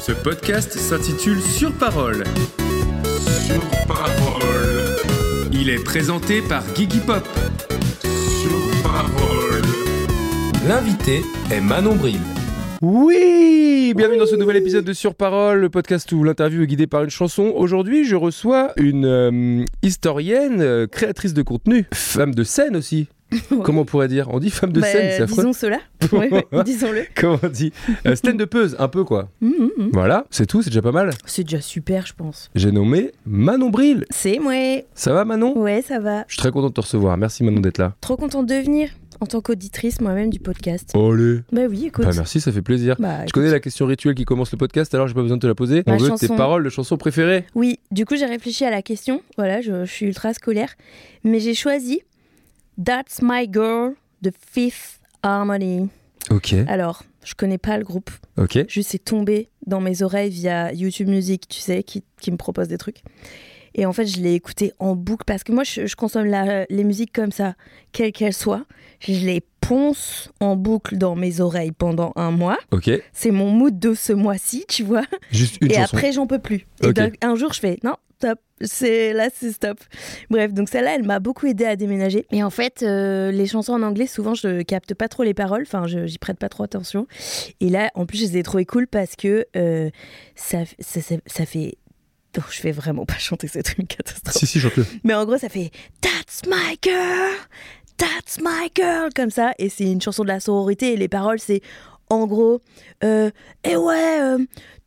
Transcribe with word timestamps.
Ce 0.00 0.12
podcast 0.12 0.78
s'intitule 0.78 1.42
Sur 1.42 1.74
parole. 1.74 2.24
Sur 3.44 3.60
parole. 3.86 4.96
Il 5.52 5.68
est 5.68 5.84
présenté 5.84 6.40
par 6.40 6.62
Gigi 6.74 7.00
Pop. 7.00 7.22
Sur 8.00 8.82
parole. 8.82 9.60
L'invité 10.66 11.20
est 11.52 11.60
Manon 11.60 11.96
Bril. 11.96 12.20
Oui, 12.80 13.92
bienvenue 13.94 14.16
dans 14.16 14.26
ce 14.26 14.36
nouvel 14.36 14.56
épisode 14.56 14.86
de 14.86 14.94
Sur 14.94 15.14
Parole, 15.14 15.60
le 15.60 15.68
podcast 15.68 16.10
où 16.12 16.24
l'interview 16.24 16.62
est 16.62 16.66
guidée 16.66 16.86
par 16.86 17.04
une 17.04 17.10
chanson. 17.10 17.52
Aujourd'hui, 17.54 18.06
je 18.06 18.16
reçois 18.16 18.72
une 18.78 19.04
euh, 19.04 19.64
historienne, 19.82 20.62
euh, 20.62 20.86
créatrice 20.86 21.34
de 21.34 21.42
contenu, 21.42 21.84
femme 21.92 22.34
de 22.34 22.42
scène 22.42 22.74
aussi. 22.74 23.08
Comment 23.64 23.82
on 23.82 23.84
pourrait 23.84 24.08
dire? 24.08 24.28
On 24.32 24.38
dit 24.38 24.50
femme 24.50 24.72
de 24.72 24.80
Bah, 24.80 24.86
scène, 24.86 25.10
c'est 25.16 25.22
affreux. 25.22 25.36
disons 25.36 25.52
cela. 25.52 25.78
Ouais, 26.12 26.30
ouais, 26.32 26.64
disons-le. 26.64 27.02
Comment 27.14 27.38
on 27.42 27.48
dit? 27.48 27.72
Euh, 28.06 28.16
Stand-upeuse, 28.16 28.74
un 28.78 28.88
peu 28.88 29.04
quoi. 29.04 29.28
Hum, 29.42 29.52
hum, 29.58 29.70
hum. 29.78 29.90
Voilà, 29.92 30.24
c'est 30.30 30.46
tout, 30.46 30.62
c'est 30.62 30.70
déjà 30.70 30.82
pas 30.82 30.92
mal. 30.92 31.10
C'est 31.26 31.44
déjà 31.44 31.60
super, 31.60 32.06
je 32.06 32.14
pense. 32.14 32.50
J'ai 32.54 32.72
nommé 32.72 33.12
Manon 33.26 33.70
Bril. 33.70 34.04
C'est 34.10 34.38
moi. 34.38 34.54
Ça 34.94 35.12
va 35.12 35.24
Manon? 35.24 35.56
Ouais, 35.58 35.82
ça 35.82 35.98
va. 36.00 36.24
Je 36.26 36.32
suis 36.34 36.38
très 36.38 36.50
content 36.50 36.68
de 36.68 36.72
te 36.74 36.80
recevoir. 36.80 37.16
Merci 37.16 37.44
Manon 37.44 37.60
d'être 37.60 37.78
là. 37.78 37.94
Trop 38.00 38.16
contente 38.16 38.46
de 38.46 38.54
venir 38.54 38.88
en 39.22 39.26
tant 39.26 39.42
qu'auditrice 39.42 40.00
moi-même 40.00 40.30
du 40.30 40.40
podcast. 40.40 40.92
Allez. 40.94 41.40
Bah 41.52 41.62
oui, 41.68 41.84
écoute. 41.88 42.06
Bah, 42.06 42.12
merci, 42.16 42.40
ça 42.40 42.50
fait 42.50 42.62
plaisir. 42.62 42.96
Bah, 42.98 43.26
Je 43.26 43.32
connais 43.32 43.50
la 43.50 43.60
question 43.60 43.84
rituelle 43.84 44.14
qui 44.14 44.24
commence 44.24 44.50
le 44.50 44.56
podcast, 44.56 44.94
alors 44.94 45.06
j'ai 45.08 45.14
pas 45.14 45.20
besoin 45.20 45.36
de 45.36 45.42
te 45.42 45.46
la 45.46 45.54
poser. 45.54 45.82
Ma 45.86 45.92
On 45.92 45.96
veut 45.98 46.04
tes 46.12 46.26
chanson. 46.26 46.36
paroles 46.36 46.64
de 46.64 46.70
chansons 46.70 46.96
préférées. 46.96 47.44
Oui, 47.54 47.78
du 47.90 48.06
coup, 48.06 48.16
j'ai 48.16 48.24
réfléchi 48.24 48.64
à 48.64 48.70
la 48.70 48.80
question. 48.80 49.20
Voilà, 49.36 49.60
je, 49.60 49.84
je 49.84 49.90
suis 49.92 50.06
ultra 50.06 50.32
scolaire. 50.32 50.70
Mais 51.22 51.38
j'ai 51.38 51.52
choisi 51.52 52.00
That's 52.84 53.20
My 53.22 53.48
Girl 53.52 53.94
de 54.22 54.30
Fifth 54.52 55.00
Harmony. 55.22 55.88
Ok, 56.30 56.54
Alors, 56.68 57.02
je 57.24 57.34
connais 57.34 57.58
pas 57.58 57.76
le 57.78 57.84
groupe. 57.84 58.10
ok. 58.36 58.64
Juste, 58.68 58.90
c'est 58.90 59.04
tombé 59.04 59.48
dans 59.66 59.80
mes 59.80 60.02
oreilles 60.02 60.30
via 60.30 60.72
YouTube 60.72 61.08
Music, 61.08 61.48
tu 61.48 61.58
sais, 61.60 61.82
qui, 61.82 62.04
qui 62.20 62.30
me 62.30 62.36
propose 62.36 62.68
des 62.68 62.78
trucs. 62.78 63.02
Et 63.74 63.86
en 63.86 63.92
fait, 63.92 64.06
je 64.06 64.20
l'ai 64.20 64.34
écouté 64.34 64.72
en 64.78 64.94
boucle 64.96 65.24
parce 65.24 65.44
que 65.44 65.52
moi, 65.52 65.64
je, 65.64 65.86
je 65.86 65.96
consomme 65.96 66.26
la- 66.26 66.66
les 66.68 66.84
musiques 66.84 67.12
comme 67.12 67.32
ça, 67.32 67.54
quelles 67.92 68.12
qu'elles 68.12 68.34
soient. 68.34 68.64
Je 69.00 69.12
les 69.26 69.42
ponce 69.60 70.30
en 70.40 70.56
boucle 70.56 70.96
dans 70.98 71.14
mes 71.16 71.40
oreilles 71.40 71.72
pendant 71.72 72.12
un 72.16 72.30
mois. 72.32 72.58
Ok, 72.72 72.90
C'est 73.12 73.30
mon 73.30 73.50
mood 73.50 73.78
de 73.78 73.94
ce 73.94 74.12
mois-ci, 74.12 74.64
tu 74.68 74.82
vois. 74.82 75.04
juste 75.30 75.58
une 75.60 75.70
et 75.70 75.74
chanson. 75.74 75.96
après, 75.96 76.12
j'en 76.12 76.26
peux 76.26 76.38
plus. 76.40 76.66
Et 76.82 76.88
Ok. 76.88 76.94
donc, 76.94 77.14
un 77.22 77.34
jour, 77.36 77.52
je 77.52 77.60
fais 77.60 77.78
non, 77.84 77.94
stop. 78.20 78.38
C'est 78.62 79.12
là, 79.14 79.28
c'est 79.34 79.52
stop. 79.52 79.78
Bref, 80.28 80.52
donc 80.52 80.68
celle-là, 80.68 80.94
elle 80.96 81.04
m'a 81.06 81.18
beaucoup 81.20 81.46
aidé 81.46 81.64
à 81.64 81.76
déménager. 81.76 82.26
Et 82.30 82.42
en 82.42 82.50
fait, 82.50 82.82
euh, 82.82 83.30
les 83.30 83.46
chansons 83.46 83.72
en 83.72 83.82
anglais, 83.82 84.06
souvent, 84.06 84.34
je 84.34 84.60
capte 84.62 84.92
pas 84.94 85.08
trop 85.08 85.22
les 85.22 85.32
paroles. 85.32 85.62
Enfin, 85.62 85.86
je- 85.86 86.06
j'y 86.06 86.18
prête 86.18 86.38
pas 86.38 86.50
trop 86.50 86.64
attention. 86.64 87.06
Et 87.60 87.70
là, 87.70 87.90
en 87.94 88.04
plus, 88.04 88.18
je 88.18 88.24
les 88.24 88.36
ai 88.38 88.42
trouvées 88.42 88.66
cool 88.66 88.86
parce 88.86 89.16
que 89.16 89.46
euh, 89.56 89.88
ça, 90.34 90.58
ça, 90.78 91.00
ça, 91.00 91.14
ça 91.26 91.46
fait. 91.46 91.76
Oh, 92.38 92.42
je 92.50 92.60
fais 92.60 92.70
vraiment 92.72 93.06
pas 93.06 93.18
chanter, 93.18 93.48
c'est 93.48 93.76
une 93.78 93.86
catastrophe. 93.86 94.36
Si, 94.36 94.46
si, 94.46 94.60
chante-le. 94.60 94.84
Mais 95.04 95.14
en 95.14 95.24
gros, 95.24 95.38
ça 95.38 95.48
fait 95.48 95.70
That's 96.02 96.42
my 96.46 96.76
girl, 96.82 97.32
that's 97.96 98.38
my 98.40 98.70
girl, 98.74 99.08
comme 99.16 99.30
ça. 99.30 99.52
Et 99.58 99.68
c'est 99.70 99.90
une 99.90 100.00
chanson 100.02 100.22
de 100.22 100.28
la 100.28 100.38
sororité. 100.40 100.92
Et 100.92 100.96
les 100.96 101.08
paroles, 101.08 101.40
c'est 101.40 101.60
en 102.10 102.26
gros, 102.26 102.60
euh, 103.04 103.30
eh 103.64 103.76
ouais, 103.76 104.20
euh, 104.20 104.38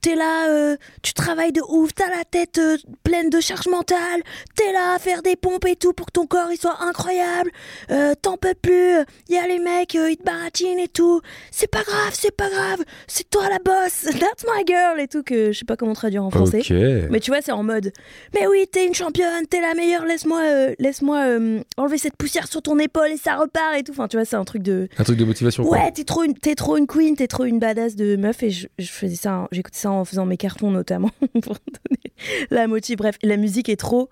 t'es 0.04 0.16
là, 0.16 0.50
euh, 0.50 0.76
tu 1.02 1.14
travailles 1.14 1.54
de 1.54 1.62
ouf, 1.70 1.94
t'as 1.96 2.10
la 2.10 2.26
tête 2.30 2.58
euh, 2.58 2.76
pleine 3.04 3.30
de 3.30 3.40
charge 3.40 3.68
mentale, 3.68 4.22
t'es 4.54 4.72
là 4.74 4.96
à 4.96 5.00
faire 5.00 5.22
des 5.22 5.38
pompes 5.38 5.66
et 5.66 5.78
tout 5.78 5.94
pour 5.94 6.08
que 6.08 6.12
ton 6.12 6.28
corps 6.28 6.52
il 6.52 6.58
soit 6.58 6.76
incroyable, 6.82 7.50
euh, 7.90 8.14
t'en 8.22 8.36
peux 8.36 8.54
plus, 8.54 8.98
y 9.30 9.38
a 9.38 9.48
les 9.48 9.60
mecs, 9.60 9.94
ils 9.94 10.18
te 10.18 10.24
baratinent 10.24 10.80
et 10.80 10.90
tout, 10.90 11.22
c'est 11.52 11.72
pas 11.72 11.84
grave, 11.84 12.12
c'est 12.12 12.36
pas 12.36 12.50
grave, 12.50 12.84
c'est 13.08 13.30
toi 13.30 13.48
la 13.50 13.60
boss, 13.60 14.02
that's 14.20 14.44
my 14.46 14.64
girl 14.68 15.00
et 15.00 15.08
tout, 15.08 15.24
que 15.24 15.54
je 15.54 15.60
sais 15.60 15.66
pas 15.66 15.78
comment 15.78 15.94
traduire 15.94 16.26
en 16.26 16.30
français. 16.30 16.62
Mais 17.10 17.22
tu 17.22 17.32
vois, 17.32 17.42
c'est 17.42 17.54
en 17.54 17.64
mode 17.64 17.94
Mais 18.34 18.46
oui, 18.46 18.66
t'es 18.70 18.86
une 18.86 18.94
championne, 18.94 19.48
t'es 19.50 19.62
la 19.62 19.74
meilleure, 19.74 20.06
laisse-moi 20.06 20.42
laisse-moi 20.80 21.38
enlever 21.78 21.98
cette 21.98 22.18
poussière 22.18 22.48
sur 22.48 22.62
ton 22.62 22.78
épaule 22.78 23.12
et 23.12 23.18
ça 23.18 23.38
repart 23.38 23.78
et 23.78 23.84
tout. 23.84 23.94
Enfin, 23.94 24.10
tu 24.10 24.18
vois, 24.18 24.26
c'est 24.26 24.36
un 24.36 24.44
truc 24.44 24.64
de 24.64 24.90
Un 24.98 25.04
truc 25.06 25.18
de 25.18 25.24
motivation. 25.24 25.64
Ouais, 25.66 25.92
t'es 25.92 26.04
trop, 26.04 26.24
une, 26.24 26.34
trop 26.34 26.76
une 26.76 26.88
queen, 26.88 27.16
t'es 27.16 27.28
trop 27.28 27.46
une 27.46 27.60
badass 27.60 27.96
de 27.96 28.18
meuf. 28.18 28.44
Et 28.44 28.50
je, 28.50 28.68
je 28.78 28.92
faisais 28.92 29.16
ça, 29.16 29.48
j'écoutais 29.52 29.80
ça 29.80 29.93
en 30.00 30.06
faisant 30.06 30.26
mes 30.26 30.38
cartons 30.38 30.72
notamment 30.72 31.10
pour 31.42 31.56
donner 31.56 32.14
la 32.52 32.68
motive. 32.68 32.98
Bref, 32.98 33.18
la 33.24 33.38
musique 33.38 33.70
est 33.70 33.76
trop 33.80 34.10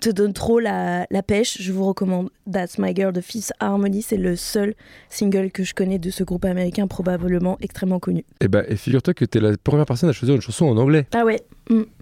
te 0.00 0.08
donne 0.10 0.32
trop 0.32 0.60
la, 0.60 1.08
la 1.10 1.24
pêche, 1.24 1.60
je 1.60 1.72
vous 1.72 1.84
recommande 1.84 2.30
That's 2.50 2.78
My 2.78 2.94
Girl 2.94 3.12
de 3.12 3.20
Fifth 3.20 3.52
Harmony. 3.58 4.00
C'est 4.00 4.16
le 4.16 4.36
seul 4.36 4.74
single 5.10 5.50
que 5.50 5.64
je 5.64 5.74
connais 5.74 5.98
de 5.98 6.08
ce 6.10 6.22
groupe 6.22 6.44
américain, 6.44 6.86
probablement 6.86 7.58
extrêmement 7.60 7.98
connu. 7.98 8.24
Et 8.40 8.46
bah, 8.46 8.62
et 8.68 8.76
figure-toi 8.76 9.12
que 9.12 9.24
t'es 9.24 9.40
la 9.40 9.56
première 9.56 9.84
personne 9.84 10.08
à 10.08 10.12
choisir 10.12 10.36
une 10.36 10.40
chanson 10.40 10.66
en 10.66 10.76
anglais. 10.76 11.08
Ah 11.12 11.24
ouais, 11.24 11.40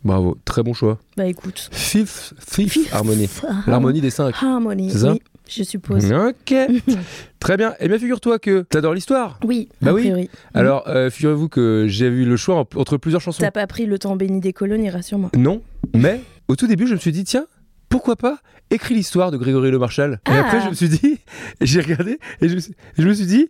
Bravo, 0.04 0.36
très 0.44 0.62
bon 0.62 0.74
choix. 0.74 0.98
bah 1.16 1.24
écoute. 1.24 1.70
Fifth, 1.72 2.34
fifth, 2.38 2.72
Fifth 2.72 2.92
Harmony. 2.92 3.28
Harmony. 3.42 3.62
L'harmonie 3.66 4.00
des 4.02 4.10
cinq. 4.10 4.34
Harmony, 4.42 4.90
C'est 4.90 4.98
ça? 4.98 5.12
oui, 5.12 5.22
je 5.50 5.62
suppose. 5.64 6.12
Ok. 6.12 6.54
très 7.40 7.56
bien. 7.56 7.74
Et 7.80 7.88
bien, 7.88 7.98
figure-toi 7.98 8.38
que 8.38 8.62
t'adores 8.62 8.94
l'histoire. 8.94 9.38
Oui, 9.44 9.68
Bah 9.82 9.90
a 9.90 9.94
oui. 9.94 10.02
priori. 10.02 10.30
Alors, 10.54 10.86
euh, 10.88 11.10
figurez-vous 11.10 11.48
que 11.48 11.86
j'ai 11.88 12.06
eu 12.06 12.24
le 12.24 12.36
choix 12.36 12.56
en- 12.56 12.68
entre 12.78 12.96
plusieurs 12.96 13.20
chansons. 13.20 13.40
T'as 13.40 13.50
pas 13.50 13.66
pris 13.66 13.86
le 13.86 13.98
temps 13.98 14.16
béni 14.16 14.40
des 14.40 14.52
colonies, 14.52 14.90
rassure-moi. 14.90 15.30
Non, 15.36 15.62
mais 15.94 16.20
au 16.48 16.56
tout 16.56 16.66
début, 16.66 16.86
je 16.86 16.94
me 16.94 16.98
suis 16.98 17.12
dit, 17.12 17.24
tiens, 17.24 17.46
pourquoi 17.88 18.16
pas 18.16 18.38
écrit 18.70 18.94
l'histoire 18.94 19.30
de 19.32 19.36
Grégory 19.36 19.70
Le 19.70 19.78
Marchal 19.78 20.20
Et 20.28 20.30
Ah. 20.32 20.40
après, 20.46 20.60
je 20.62 20.68
me 20.68 20.74
suis 20.74 20.88
dit, 20.88 21.18
j'ai 21.60 21.80
regardé 21.80 22.18
et 22.40 22.48
je, 22.48 22.54
me 22.54 22.60
suis- 22.60 22.74
je 22.96 23.06
me 23.08 23.12
suis 23.12 23.26
dit, 23.26 23.48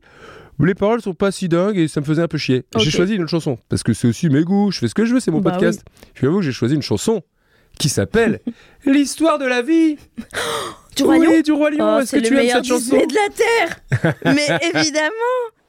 les 0.63 0.75
paroles 0.75 1.01
sont 1.03 1.15
pas 1.15 1.31
si 1.31 1.49
dingues 1.49 1.79
et 1.79 1.89
ça 1.89 2.01
me 2.01 2.07
faisait 2.07 2.23
un 2.23 2.29
peu 2.29 2.37
chier. 2.39 2.65
J'ai 2.77 2.91
choisi 2.91 3.15
une 3.15 3.23
autre 3.23 3.31
chanson 3.31 3.59
parce 3.69 3.83
que 3.83 3.93
c'est 3.95 4.09
aussi 4.09 4.29
mes 4.29 4.43
goûts, 4.45 4.71
je 4.71 4.79
fais 4.79 4.89
ce 4.89 4.95
que 4.95 5.05
je 5.05 5.15
veux, 5.15 5.21
c'est 5.21 5.31
mon 5.31 5.41
Bah 5.41 5.53
podcast. 5.53 5.85
Je 6.15 6.27
avoue 6.27 6.39
que 6.39 6.45
j'ai 6.45 6.53
choisi 6.53 6.75
une 6.75 6.83
chanson 6.83 7.23
qui 7.79 7.89
s'appelle 7.89 8.41
L'histoire 8.87 9.39
de 9.39 9.47
la 9.47 9.63
vie. 9.63 9.97
Du 11.01 11.05
Roi 11.05 11.19
Lion 11.19 11.41
du 11.41 11.53
Roi 11.53 11.71
Lion. 11.71 11.79
Oh, 11.81 11.99
Est-ce 12.01 12.07
c'est 12.11 12.23
que 12.23 12.29
tu 12.29 12.37
aimes 12.39 12.49
cette 12.49 12.65
chanson 12.65 12.97
Disney 12.97 13.07
de 13.07 13.15
la 13.15 14.05
Terre 14.05 14.15
Mais 14.35 14.79
évidemment 14.79 15.13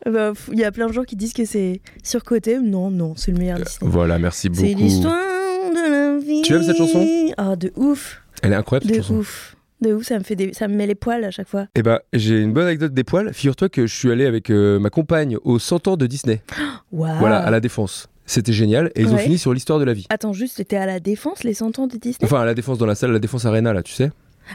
Bah, 0.06 0.34
Il 0.52 0.60
y 0.60 0.64
a 0.64 0.72
plein 0.72 0.88
de 0.88 0.94
gens 0.94 1.04
qui 1.04 1.16
disent 1.16 1.34
que 1.34 1.46
c'est 1.46 1.82
surcoté. 2.04 2.60
Non, 2.60 2.90
non, 2.92 3.14
c'est 3.16 3.32
le 3.32 3.38
meilleur 3.38 3.58
Disney. 3.60 3.90
Voilà, 3.92 4.20
merci 4.20 4.50
C'est 4.54 4.68
beaucoup. 4.68 4.82
l'histoire 4.84 5.14
de 5.16 5.90
la 5.92 6.18
vie. 6.20 6.42
Tu 6.44 6.54
aimes 6.54 6.64
cette 6.64 6.78
chanson? 6.78 7.06
Ah, 7.38 7.56
de 7.56 7.72
ouf 7.76 8.22
Elle 8.44 8.54
est 8.54 8.56
incroyable 8.56 8.86
cette 8.88 8.96
De 8.98 9.02
chanson. 9.02 9.16
ouf 9.16 9.56
De 9.82 9.94
ouf, 9.94 10.06
ça 10.06 10.18
me, 10.20 10.24
fait 10.24 10.36
des... 10.36 10.54
ça 10.54 10.68
me 10.68 10.76
met 10.76 10.88
les 10.88 10.96
poils 10.96 11.24
à 11.24 11.32
chaque 11.32 11.48
fois. 11.48 11.66
Eh 11.76 11.82
ben, 11.84 12.00
j'ai 12.14 12.40
une 12.40 12.54
bonne 12.54 12.66
anecdote 12.68 12.94
des 12.94 13.04
poils. 13.04 13.34
Figure-toi 13.34 13.70
que 13.70 13.88
je 13.88 13.96
suis 13.96 14.12
allé 14.12 14.26
avec 14.26 14.50
euh, 14.50 14.80
ma 14.80 14.90
compagne 14.90 15.38
aux 15.44 15.60
100 15.60 15.88
ans 15.88 15.98
de 15.98 16.08
Disney. 16.08 16.42
Waouh 16.92 17.18
Voilà, 17.20 17.38
à 17.40 17.50
la 17.52 17.60
Défense. 17.60 18.08
C'était 18.26 18.54
génial 18.54 18.92
et 18.96 19.02
ils 19.02 19.10
ont 19.14 19.18
fini 19.18 19.38
sur 19.38 19.54
l'histoire 19.54 19.78
de 19.80 19.84
la 19.84 19.94
vie. 19.94 20.06
Attends, 20.10 20.32
juste, 20.32 20.56
c'était 20.58 20.78
à 20.78 20.86
la 20.86 21.00
Défense, 21.02 21.44
les 21.44 21.54
100 21.54 21.80
ans 21.80 21.88
de 21.88 21.98
Disney? 21.98 22.18
Enfin, 22.24 22.42
à 22.42 22.46
la 22.46 22.54
Défense 22.54 22.78
dans 22.78 22.86
la 22.86 22.96
salle, 22.96 23.12
la 23.12 23.20
Défense 23.20 23.46
Arena 23.46 23.74
là, 23.74 23.84
tu 23.84 23.92
sais. 23.94 24.10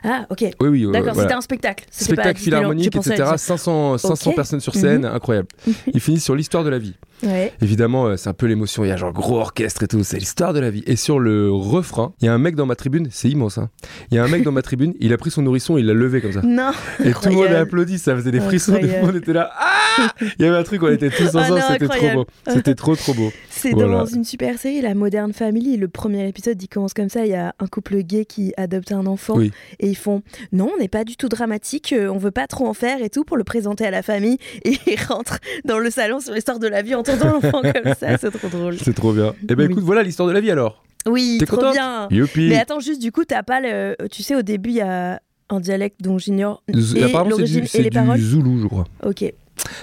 Ah, 0.05 0.27
ok. 0.31 0.45
Oui, 0.61 0.69
oui. 0.69 0.87
D'accord, 0.93 1.15
voilà. 1.15 1.23
c'était 1.29 1.35
un 1.35 1.41
spectacle. 1.41 1.85
Spectacle 1.91 2.41
philharmonique, 2.41 2.95
etc. 2.95 3.15
Disney. 3.17 3.39
500, 3.39 3.99
500 3.99 4.31
Ok. 4.31 4.37
personnes 4.37 4.61
sur 4.61 4.75
scène, 4.75 5.03
Mhm. 5.03 5.15
incroyable. 5.15 5.49
Ils 5.95 6.01
finissent 6.01 6.25
sur 6.25 6.35
l'histoire 6.35 6.65
de 6.65 6.71
la 6.71 6.79
vie. 6.79 6.95
Ouais. 7.23 7.53
Évidemment, 7.63 8.07
euh, 8.07 8.17
c'est 8.17 8.29
un 8.29 8.35
peu 8.35 8.47
l'émotion. 8.47 8.85
Il 8.85 8.89
y 8.89 8.91
a 8.91 8.97
genre 8.97 9.13
gros 9.13 9.39
orchestre 9.39 9.83
et 9.83 9.89
tout. 9.89 10.03
C'est 10.05 10.19
l'histoire 10.19 10.53
de 10.53 10.61
la 10.61 10.71
vie. 10.71 10.83
Et 10.87 10.97
sur 10.97 11.19
le 11.19 11.51
refrain, 11.51 12.13
il 12.21 12.27
y 12.27 12.29
a 12.29 12.35
un 12.35 12.39
mec 12.39 12.57
dans 12.57 12.67
ma 12.67 12.77
tribune. 12.77 13.09
C'est 13.11 13.29
immense. 13.29 13.59
Hein. 13.59 13.71
Il 14.11 14.17
y 14.17 14.19
a 14.19 14.25
un 14.25 14.29
mec 14.29 14.43
dans 14.43 14.53
ma 14.53 14.63
tribune. 14.63 14.95
Il 15.01 15.13
a 15.13 15.17
pris 15.19 15.31
son 15.31 15.43
nourrisson, 15.43 15.79
il 15.79 15.87
l'a 15.87 15.95
levé 15.95 16.21
comme 16.21 16.33
ça. 16.33 16.43
Non 16.43 16.71
Et 17.05 17.13
tout 17.13 17.29
le 17.29 17.35
monde 17.35 17.47
a 17.47 17.61
applaudi. 17.61 17.99
Ça 17.99 18.15
faisait 18.15 18.31
des 18.33 18.41
frissons. 18.41 18.75
Tout 18.75 18.81
le 18.87 19.01
monde 19.07 19.17
était 19.17 19.33
là. 19.33 19.51
Ah 19.59 20.13
Il 20.39 20.45
y 20.45 20.49
avait 20.49 20.57
un 20.59 20.63
truc. 20.63 20.83
On 20.83 20.89
était 20.91 21.11
tous 21.11 21.31
Ah 21.35 21.39
ensemble. 21.41 21.63
C'était 21.73 21.89
trop 21.89 22.11
beau. 22.15 22.27
C'était 22.49 22.75
trop 22.75 22.97
trop 22.97 23.15
beau. 23.15 23.33
C'est 23.51 23.71
Voilà. 23.71 23.89
dans 24.01 24.05
une 24.07 24.25
super 24.25 24.59
série, 24.59 24.83
La 24.83 24.95
Modern 24.95 25.33
Family. 25.33 25.79
Le 25.79 25.89
premier 25.89 26.29
épisode, 26.29 26.63
il 26.63 26.69
commence 26.69 26.93
comme 26.93 27.09
ça. 27.09 27.25
Il 27.25 27.31
y 27.31 27.35
a 27.35 27.55
un 27.59 27.67
couple 27.67 27.97
gay 28.03 28.27
qui 28.27 28.53
adopte 28.59 28.93
un 28.93 29.07
enfant. 29.07 29.37
Oui. 29.39 29.51
Et 29.81 29.89
ils 29.89 29.97
font 29.97 30.23
Non, 30.53 30.71
on 30.77 30.81
n'est 30.81 30.89
pas 30.89 31.05
du 31.05 31.17
tout 31.17 31.29
dramatique. 31.31 31.95
euh, 31.97 32.09
On 32.09 32.19
veut 32.19 32.31
pas 32.31 32.47
trop 32.47 32.67
en 32.67 32.75
faire 32.75 33.03
et 33.03 33.09
tout 33.09 33.25
pour 33.25 33.39
le 33.39 33.45
présenter 33.45 33.87
à 33.87 33.91
la 33.91 34.03
famille. 34.03 34.37
Et 34.65 34.77
ils 34.87 35.01
rentrent 35.09 35.39
dans 35.65 35.79
le 35.79 35.91
salon 35.91 36.21
sur 36.21 36.35
l'histoire 36.35 36.59
de 36.59 36.69
la 36.69 36.83
vie 36.83 36.95
l'enfant 37.25 37.63
comme 37.63 37.95
ça. 37.99 38.17
C'est 38.21 38.31
trop 38.31 38.49
drôle. 38.49 38.77
C'est 38.79 38.95
trop 38.95 39.13
bien. 39.13 39.35
Et 39.49 39.55
ben 39.55 39.67
Oui. 39.67 39.73
écoute, 39.73 39.85
voilà 39.85 40.03
l'histoire 40.03 40.29
de 40.29 40.33
la 40.35 40.41
vie 40.41 40.51
alors. 40.51 40.83
Oui, 41.07 41.39
trop 41.47 41.57
contente 41.57 41.75
bien. 41.75 42.09
Youpi. 42.11 42.49
Mais 42.49 42.59
attends, 42.59 42.81
juste 42.81 43.01
du 43.01 43.13
coup, 43.13 43.25
t'as 43.25 43.43
pas 43.45 43.61
le. 43.61 43.97
Tu 44.11 44.23
sais, 44.23 44.35
au 44.35 44.43
début, 44.43 44.71
il 44.71 44.77
y 44.77 44.81
a 44.81 45.21
un 45.49 45.61
dialecte 45.61 46.03
dont 46.03 46.19
j'ignore 46.19 46.63
Apparemment, 47.05 47.37
c'est 47.37 47.45
du, 47.45 47.59
et 47.61 47.67
c'est 47.67 47.83
les 47.83 47.91
du 47.91 47.95
paroles. 47.99 48.19
Zoulou, 48.19 48.61
je 48.61 48.67
crois. 48.67 48.85
Ok. 49.05 49.25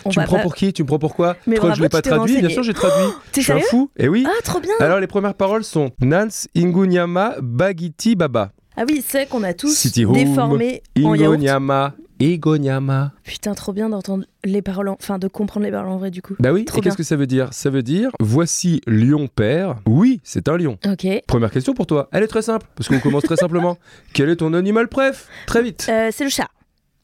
On 0.05 0.09
tu 0.09 0.19
me 0.19 0.25
prends 0.25 0.37
pas- 0.37 0.43
pour 0.43 0.55
qui? 0.55 0.71
Tu 0.73 0.83
me 0.83 0.87
prends 0.87 0.99
pour 0.99 1.15
quoi? 1.15 1.35
Mais 1.47 1.55
que 1.57 1.61
je 1.73 1.81
l'ai 1.81 1.87
bravo, 1.87 1.89
pas 1.89 2.01
traduit 2.01 2.39
Bien 2.39 2.49
sûr, 2.49 2.61
j'ai 2.63 2.73
traduit. 2.73 3.11
T'es 3.31 3.41
je 3.41 3.45
suis 3.45 3.53
un 3.53 3.59
fou. 3.61 3.89
Et 3.97 4.07
oui. 4.07 4.25
Ah, 4.27 4.31
trop 4.43 4.59
bien 4.59 4.73
Alors, 4.79 4.99
les 4.99 5.07
premières 5.07 5.33
paroles 5.33 5.63
sont 5.63 5.91
Nans 6.01 6.27
Ingunyama 6.55 7.35
Bagiti 7.41 8.15
Baba. 8.15 8.51
Ah 8.77 8.83
oui, 8.87 9.03
c'est 9.05 9.27
qu'on 9.29 9.43
a 9.43 9.53
tous 9.53 9.75
City 9.75 10.05
Home, 10.05 10.13
déformé 10.13 10.81
en 10.97 11.13
yaourt. 11.15 11.33
Ingonyama. 11.35 11.93
Igonyama. 12.19 13.11
Putain, 13.23 13.53
trop 13.53 13.73
bien 13.73 13.89
d'entendre 13.89 14.25
les 14.45 14.61
paroles, 14.61 14.87
en- 14.87 14.97
enfin 14.99 15.19
de 15.19 15.27
comprendre 15.27 15.65
les 15.65 15.71
paroles 15.71 15.89
en 15.89 15.97
vrai 15.97 16.09
du 16.11 16.21
coup. 16.21 16.35
Bah 16.39 16.51
oui, 16.53 16.63
Trop 16.65 16.77
et 16.77 16.81
qu'est-ce 16.81 16.97
que 16.97 17.03
ça 17.03 17.15
veut 17.15 17.27
dire? 17.27 17.49
Ça 17.51 17.69
veut 17.69 17.83
dire 17.83 18.09
voici 18.19 18.81
lion 18.87 19.27
père. 19.27 19.75
Oui, 19.87 20.21
c'est 20.23 20.47
un 20.47 20.57
lion. 20.57 20.77
Ok. 20.85 21.05
Première 21.27 21.51
question 21.51 21.73
pour 21.73 21.85
toi. 21.85 22.07
Elle 22.11 22.23
est 22.23 22.27
très 22.27 22.41
simple, 22.41 22.65
parce 22.75 22.87
qu'on 22.87 22.99
commence 22.99 23.23
très 23.23 23.35
simplement. 23.35 23.77
Quel 24.13 24.29
est 24.29 24.37
ton 24.37 24.53
animal 24.53 24.87
préf? 24.87 25.27
Très 25.47 25.61
vite. 25.63 25.85
Euh, 25.89 26.09
c'est 26.11 26.23
le 26.23 26.29
chat. 26.29 26.47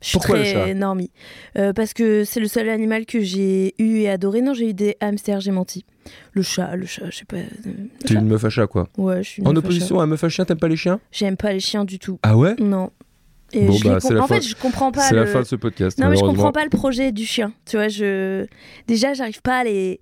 Je 0.01 0.07
suis 0.07 0.17
Pourquoi 0.17 0.39
très 0.39 0.73
normie. 0.73 1.11
Euh, 1.57 1.73
parce 1.73 1.93
que 1.93 2.23
c'est 2.23 2.39
le 2.39 2.47
seul 2.47 2.69
animal 2.69 3.05
que 3.05 3.19
j'ai 3.19 3.75
eu 3.79 3.99
et 3.99 4.09
adoré. 4.09 4.41
Non, 4.41 4.53
j'ai 4.53 4.69
eu 4.69 4.73
des 4.73 4.95
hamsters, 5.01 5.41
j'ai 5.41 5.51
menti. 5.51 5.83
Le 6.31 6.41
chat, 6.41 6.75
le 6.77 6.85
chat, 6.85 7.09
je 7.09 7.17
sais 7.17 7.25
pas. 7.25 7.35
euh, 7.37 7.43
le 7.65 7.71
Tu 8.05 8.13
es 8.13 8.15
chat. 8.15 8.19
une 8.21 8.27
meuf 8.27 8.45
à 8.45 8.49
chat, 8.49 8.67
quoi. 8.67 8.87
Ouais, 8.97 9.21
je 9.23 9.29
suis 9.29 9.41
une 9.41 9.47
En 9.47 9.51
meuf 9.51 9.57
à 9.63 9.67
opposition 9.67 9.97
chat. 9.97 10.03
à 10.03 10.05
meuf 10.05 10.23
à 10.23 10.29
chien, 10.29 10.45
t'aimes 10.45 10.57
pas 10.59 10.69
les 10.69 10.77
chiens? 10.77 10.99
J'aime 11.11 11.35
pas 11.35 11.51
les 11.51 11.59
chiens 11.59 11.83
du 11.83 11.99
tout. 11.99 12.17
Ah 12.23 12.37
ouais? 12.37 12.55
Non. 12.59 12.91
Et 13.51 13.65
Bon, 13.65 13.73
je 13.73 13.83
bah, 13.83 13.99
com- 13.99 14.13
la 14.15 14.23
En 14.23 14.27
fin- 14.27 14.35
fait, 14.35 14.47
je 14.47 14.55
comprends 14.55 14.91
pas 14.91 15.01
C'est 15.01 15.15
le... 15.15 15.21
la 15.21 15.25
fin 15.27 15.39
de 15.39 15.45
ce 15.45 15.55
podcast. 15.55 15.97
Non, 15.97 16.07
mais 16.09 16.15
je 16.15 16.21
comprends 16.21 16.51
pas 16.51 16.63
le 16.63 16.69
projet 16.69 17.11
du 17.11 17.25
chien. 17.25 17.51
Tu 17.65 17.75
vois, 17.77 17.87
je. 17.87 18.45
Déjà, 18.87 19.13
j'arrive 19.13 19.41
pas 19.41 19.57
à 19.59 19.63
les. 19.63 19.99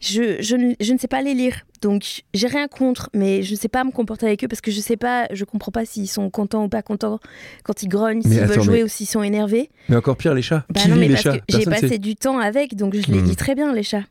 Je, 0.00 0.36
je, 0.40 0.56
ne, 0.56 0.74
je 0.80 0.92
ne 0.92 0.98
sais 0.98 1.08
pas 1.08 1.22
les 1.22 1.34
lire. 1.34 1.54
Donc, 1.82 2.22
j'ai 2.34 2.46
rien 2.46 2.68
contre, 2.68 3.08
mais 3.14 3.42
je 3.42 3.52
ne 3.52 3.56
sais 3.56 3.68
pas 3.68 3.82
me 3.84 3.90
comporter 3.90 4.26
avec 4.26 4.44
eux 4.44 4.48
parce 4.48 4.60
que 4.60 4.70
je 4.70 4.80
sais 4.80 4.96
pas, 4.96 5.26
je 5.32 5.44
comprends 5.44 5.72
pas 5.72 5.84
s'ils 5.84 6.08
sont 6.08 6.28
contents 6.30 6.64
ou 6.64 6.68
pas 6.68 6.82
contents 6.82 7.18
quand 7.64 7.82
ils 7.82 7.88
grognent, 7.88 8.22
s'ils 8.22 8.40
veulent 8.40 8.62
jouer 8.62 8.76
mais- 8.78 8.82
ou 8.84 8.88
s'ils 8.88 9.06
sont 9.06 9.22
énervés. 9.22 9.70
Mais 9.88 9.96
encore 9.96 10.16
pire, 10.16 10.34
les 10.34 10.42
chats. 10.42 10.64
Bah 10.70 10.80
Qui 10.80 10.88
non, 10.88 10.96
mais 10.96 11.08
les 11.08 11.14
parce 11.14 11.22
chats 11.22 11.38
que 11.38 11.44
j'ai 11.48 11.64
passé 11.64 11.88
sait. 11.88 11.98
du 11.98 12.14
temps 12.16 12.38
avec, 12.38 12.74
donc 12.76 12.94
je 12.94 13.10
les 13.10 13.20
Hmm. 13.20 13.24
lis 13.24 13.36
très 13.36 13.54
bien, 13.54 13.72
les 13.72 13.82
chats. 13.82 14.04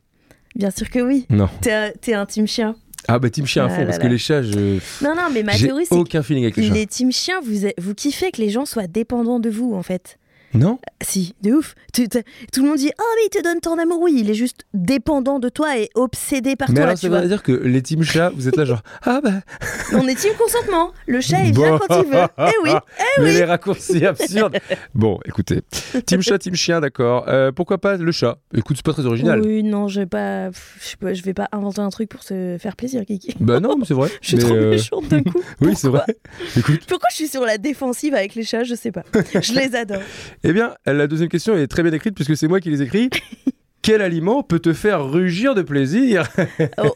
Bien 0.54 0.70
sûr 0.70 0.88
que 0.90 0.98
oui. 1.00 1.26
Non. 1.30 1.48
T'es 1.60 2.14
un, 2.14 2.26
team 2.26 2.46
chien. 2.46 2.76
Ah 3.08 3.18
bah 3.18 3.30
team 3.30 3.46
chien 3.46 3.64
à 3.64 3.66
Ah 3.66 3.70
fond, 3.70 3.84
parce 3.84 3.98
là. 3.98 4.02
que 4.04 4.08
les 4.08 4.18
chats, 4.18 4.42
je... 4.42 4.78
Non, 5.04 5.14
non, 5.14 5.28
mais 5.32 5.42
ma 5.42 5.52
j'ai 5.52 5.66
théorie, 5.68 5.86
c'est 5.86 5.94
aucun 5.94 6.22
feeling 6.22 6.44
avec 6.44 6.56
les 6.56 6.68
chats. 6.68 6.74
les 6.74 6.86
team 6.86 7.12
chiens, 7.12 7.40
vous, 7.44 7.68
vous 7.78 7.94
kiffez 7.94 8.32
que 8.32 8.40
les 8.40 8.48
gens 8.48 8.64
soient 8.64 8.86
dépendants 8.88 9.38
de 9.38 9.50
vous, 9.50 9.74
en 9.74 9.82
fait. 9.82 10.18
Non 10.54 10.78
Si, 11.02 11.34
de 11.42 11.52
ouf. 11.52 11.74
Tu- 11.92 12.08
tout 12.08 12.62
le 12.62 12.68
monde 12.68 12.78
dit 12.78 12.90
Oh, 12.98 13.04
mais 13.16 13.22
il 13.26 13.30
te 13.30 13.42
donne 13.42 13.60
ton 13.60 13.78
amour. 13.78 14.00
Oui, 14.00 14.14
il 14.18 14.30
est 14.30 14.34
juste 14.34 14.64
dépendant 14.74 15.38
de 15.38 15.48
toi 15.48 15.78
et 15.78 15.90
obsédé 15.94 16.56
par 16.56 16.68
Mais 16.70 16.76
toi. 16.76 16.84
alors 16.84 16.98
ça 16.98 17.08
veut 17.08 17.28
dire 17.28 17.42
que 17.42 17.52
les 17.52 17.82
team 17.82 18.02
chats, 18.02 18.30
vous 18.34 18.48
êtes 18.48 18.56
là 18.56 18.64
genre 18.64 18.82
Ah 19.02 19.20
bah 19.22 19.40
On 19.92 20.06
est 20.08 20.14
team 20.14 20.32
consentement. 20.38 20.92
Le 21.06 21.20
chat, 21.20 21.42
il 21.44 21.54
vient 21.54 21.72
Bon. 21.72 21.78
quand 21.88 22.02
il 22.02 22.10
veut. 22.10 22.26
Eh 22.38 22.52
oui. 22.64 22.70
Mais 23.20 23.32
les 23.32 23.44
raccourcis 23.44 24.04
absurdes 24.06 24.56
Bon, 24.94 25.18
écoutez. 25.26 25.62
Team 26.06 26.22
chat, 26.22 26.38
team 26.38 26.54
chien, 26.54 26.80
d'accord. 26.80 27.24
Euh, 27.28 27.52
pourquoi 27.52 27.78
pas 27.78 27.96
le 27.96 28.12
chat? 28.12 28.38
Écoute, 28.54 28.76
c'est 28.76 28.84
pas 28.84 28.92
très 28.92 29.06
original. 29.06 29.40
Oui, 29.42 29.62
non, 29.62 29.88
je 29.88 30.00
vais 30.00 30.06
pas, 30.06 30.50
je 30.50 31.22
vais 31.22 31.34
pas 31.34 31.48
inventer 31.52 31.80
un 31.80 31.90
truc 31.90 32.08
pour 32.08 32.22
se 32.22 32.56
faire 32.58 32.76
plaisir, 32.76 33.04
Kiki. 33.04 33.34
Bah 33.40 33.60
non, 33.60 33.76
c'est 33.86 33.94
vrai. 33.94 34.08
Je 34.22 34.28
suis 34.28 34.36
Mais, 34.36 34.42
trop 34.42 34.54
euh, 34.54 34.70
méchante 34.70 35.08
d'un 35.08 35.22
coup. 35.22 35.40
Oui, 35.60 35.74
c'est 35.76 35.88
vrai. 35.88 36.04
Écoute, 36.56 36.80
Pourquoi 36.88 37.08
je 37.10 37.16
suis 37.16 37.28
sur 37.28 37.42
la 37.44 37.58
défensive 37.58 38.14
avec 38.14 38.34
les 38.34 38.44
chats? 38.44 38.64
Je 38.64 38.74
sais 38.74 38.92
pas. 38.92 39.02
Je 39.34 39.52
les 39.52 39.74
adore. 39.74 40.00
Eh 40.44 40.52
bien, 40.52 40.74
la 40.86 41.06
deuxième 41.06 41.28
question 41.28 41.56
est 41.56 41.66
très 41.66 41.82
bien 41.82 41.92
écrite 41.92 42.14
puisque 42.14 42.36
c'est 42.36 42.48
moi 42.48 42.60
qui 42.60 42.70
les 42.70 42.82
écris. 42.82 43.10
Quel 43.82 44.02
aliment 44.02 44.42
peut 44.42 44.58
te 44.58 44.72
faire 44.72 45.04
rugir 45.08 45.54
de 45.54 45.62
plaisir? 45.62 46.28
Oh. 46.78 46.92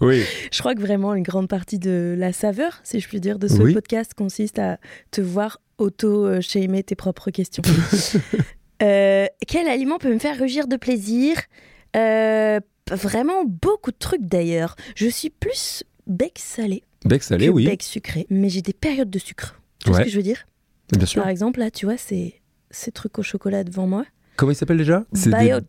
Oui. 0.00 0.24
Je 0.52 0.58
crois 0.58 0.74
que 0.74 0.80
vraiment 0.80 1.14
une 1.14 1.22
grande 1.22 1.48
partie 1.48 1.78
de 1.78 2.14
la 2.18 2.32
saveur, 2.32 2.80
si 2.82 2.98
je 3.00 3.06
puis 3.08 3.20
dire, 3.20 3.38
de 3.38 3.46
ce 3.46 3.58
Oui. 3.62 3.74
podcast 3.74 4.12
consiste 4.14 4.58
à 4.58 4.78
te 5.12 5.20
voir 5.20 5.60
auto-shamer 5.78 6.82
tes 6.82 6.94
propres 6.96 7.30
questions. 7.30 7.62
Euh, 8.82 9.26
quel 9.46 9.68
aliment 9.68 9.98
peut 9.98 10.12
me 10.12 10.18
faire 10.18 10.36
rugir 10.36 10.66
de 10.66 10.76
plaisir? 10.76 11.36
Euh, 11.96 12.58
Vraiment 12.90 13.44
beaucoup 13.46 13.92
de 13.92 13.96
trucs 13.96 14.26
d'ailleurs. 14.26 14.74
Je 14.96 15.06
suis 15.06 15.30
plus 15.30 15.84
bec 16.08 16.32
salé 16.38 16.82
Bec 17.04 17.22
salé, 17.22 17.46
que 17.46 17.50
oui. 17.52 17.66
bec 17.66 17.84
sucré, 17.84 18.26
mais 18.30 18.48
j'ai 18.48 18.62
des 18.62 18.72
périodes 18.74 19.08
de 19.10 19.18
sucre. 19.20 19.58
Tu 19.78 19.90
vois 19.90 20.00
ce 20.00 20.04
que 20.04 20.10
je 20.10 20.16
veux 20.16 20.22
dire? 20.24 20.44
Bien 20.92 21.06
sûr. 21.06 21.22
Par 21.22 21.30
exemple, 21.30 21.60
là, 21.60 21.70
tu 21.70 21.86
vois, 21.86 21.96
c'est 21.96 22.34
ces 22.70 22.92
trucs 22.92 23.18
au 23.18 23.22
chocolat 23.22 23.64
devant 23.64 23.86
moi. 23.86 24.04
Comment 24.36 24.50
il 24.50 24.56
s'appelle 24.56 24.78
déjà? 24.78 25.04
C'est 25.12 25.30
des- 25.30 25.60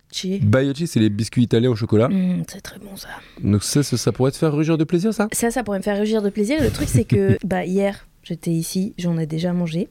c'est 0.87 0.99
les 0.99 1.09
biscuits 1.09 1.43
italiens 1.43 1.69
au 1.69 1.75
chocolat. 1.75 2.09
Mmh, 2.09 2.43
c'est 2.49 2.61
très 2.61 2.79
bon 2.79 2.95
ça. 2.95 3.09
Donc 3.43 3.63
ça, 3.63 3.83
ça, 3.83 3.95
ça 3.95 4.11
pourrait 4.11 4.31
te 4.31 4.37
faire 4.37 4.53
rugir 4.53 4.77
de 4.77 4.83
plaisir, 4.83 5.13
ça? 5.13 5.27
Ça, 5.33 5.51
ça 5.51 5.63
pourrait 5.63 5.77
me 5.77 5.83
faire 5.83 5.99
rugir 5.99 6.21
de 6.23 6.29
plaisir. 6.29 6.61
Le 6.63 6.71
truc, 6.71 6.89
c'est 6.89 7.03
que 7.05 7.37
bah, 7.45 7.63
hier, 7.65 8.07
j'étais 8.23 8.49
ici, 8.51 8.95
j'en 8.97 9.17
ai 9.19 9.27
déjà 9.27 9.53
mangé. 9.53 9.87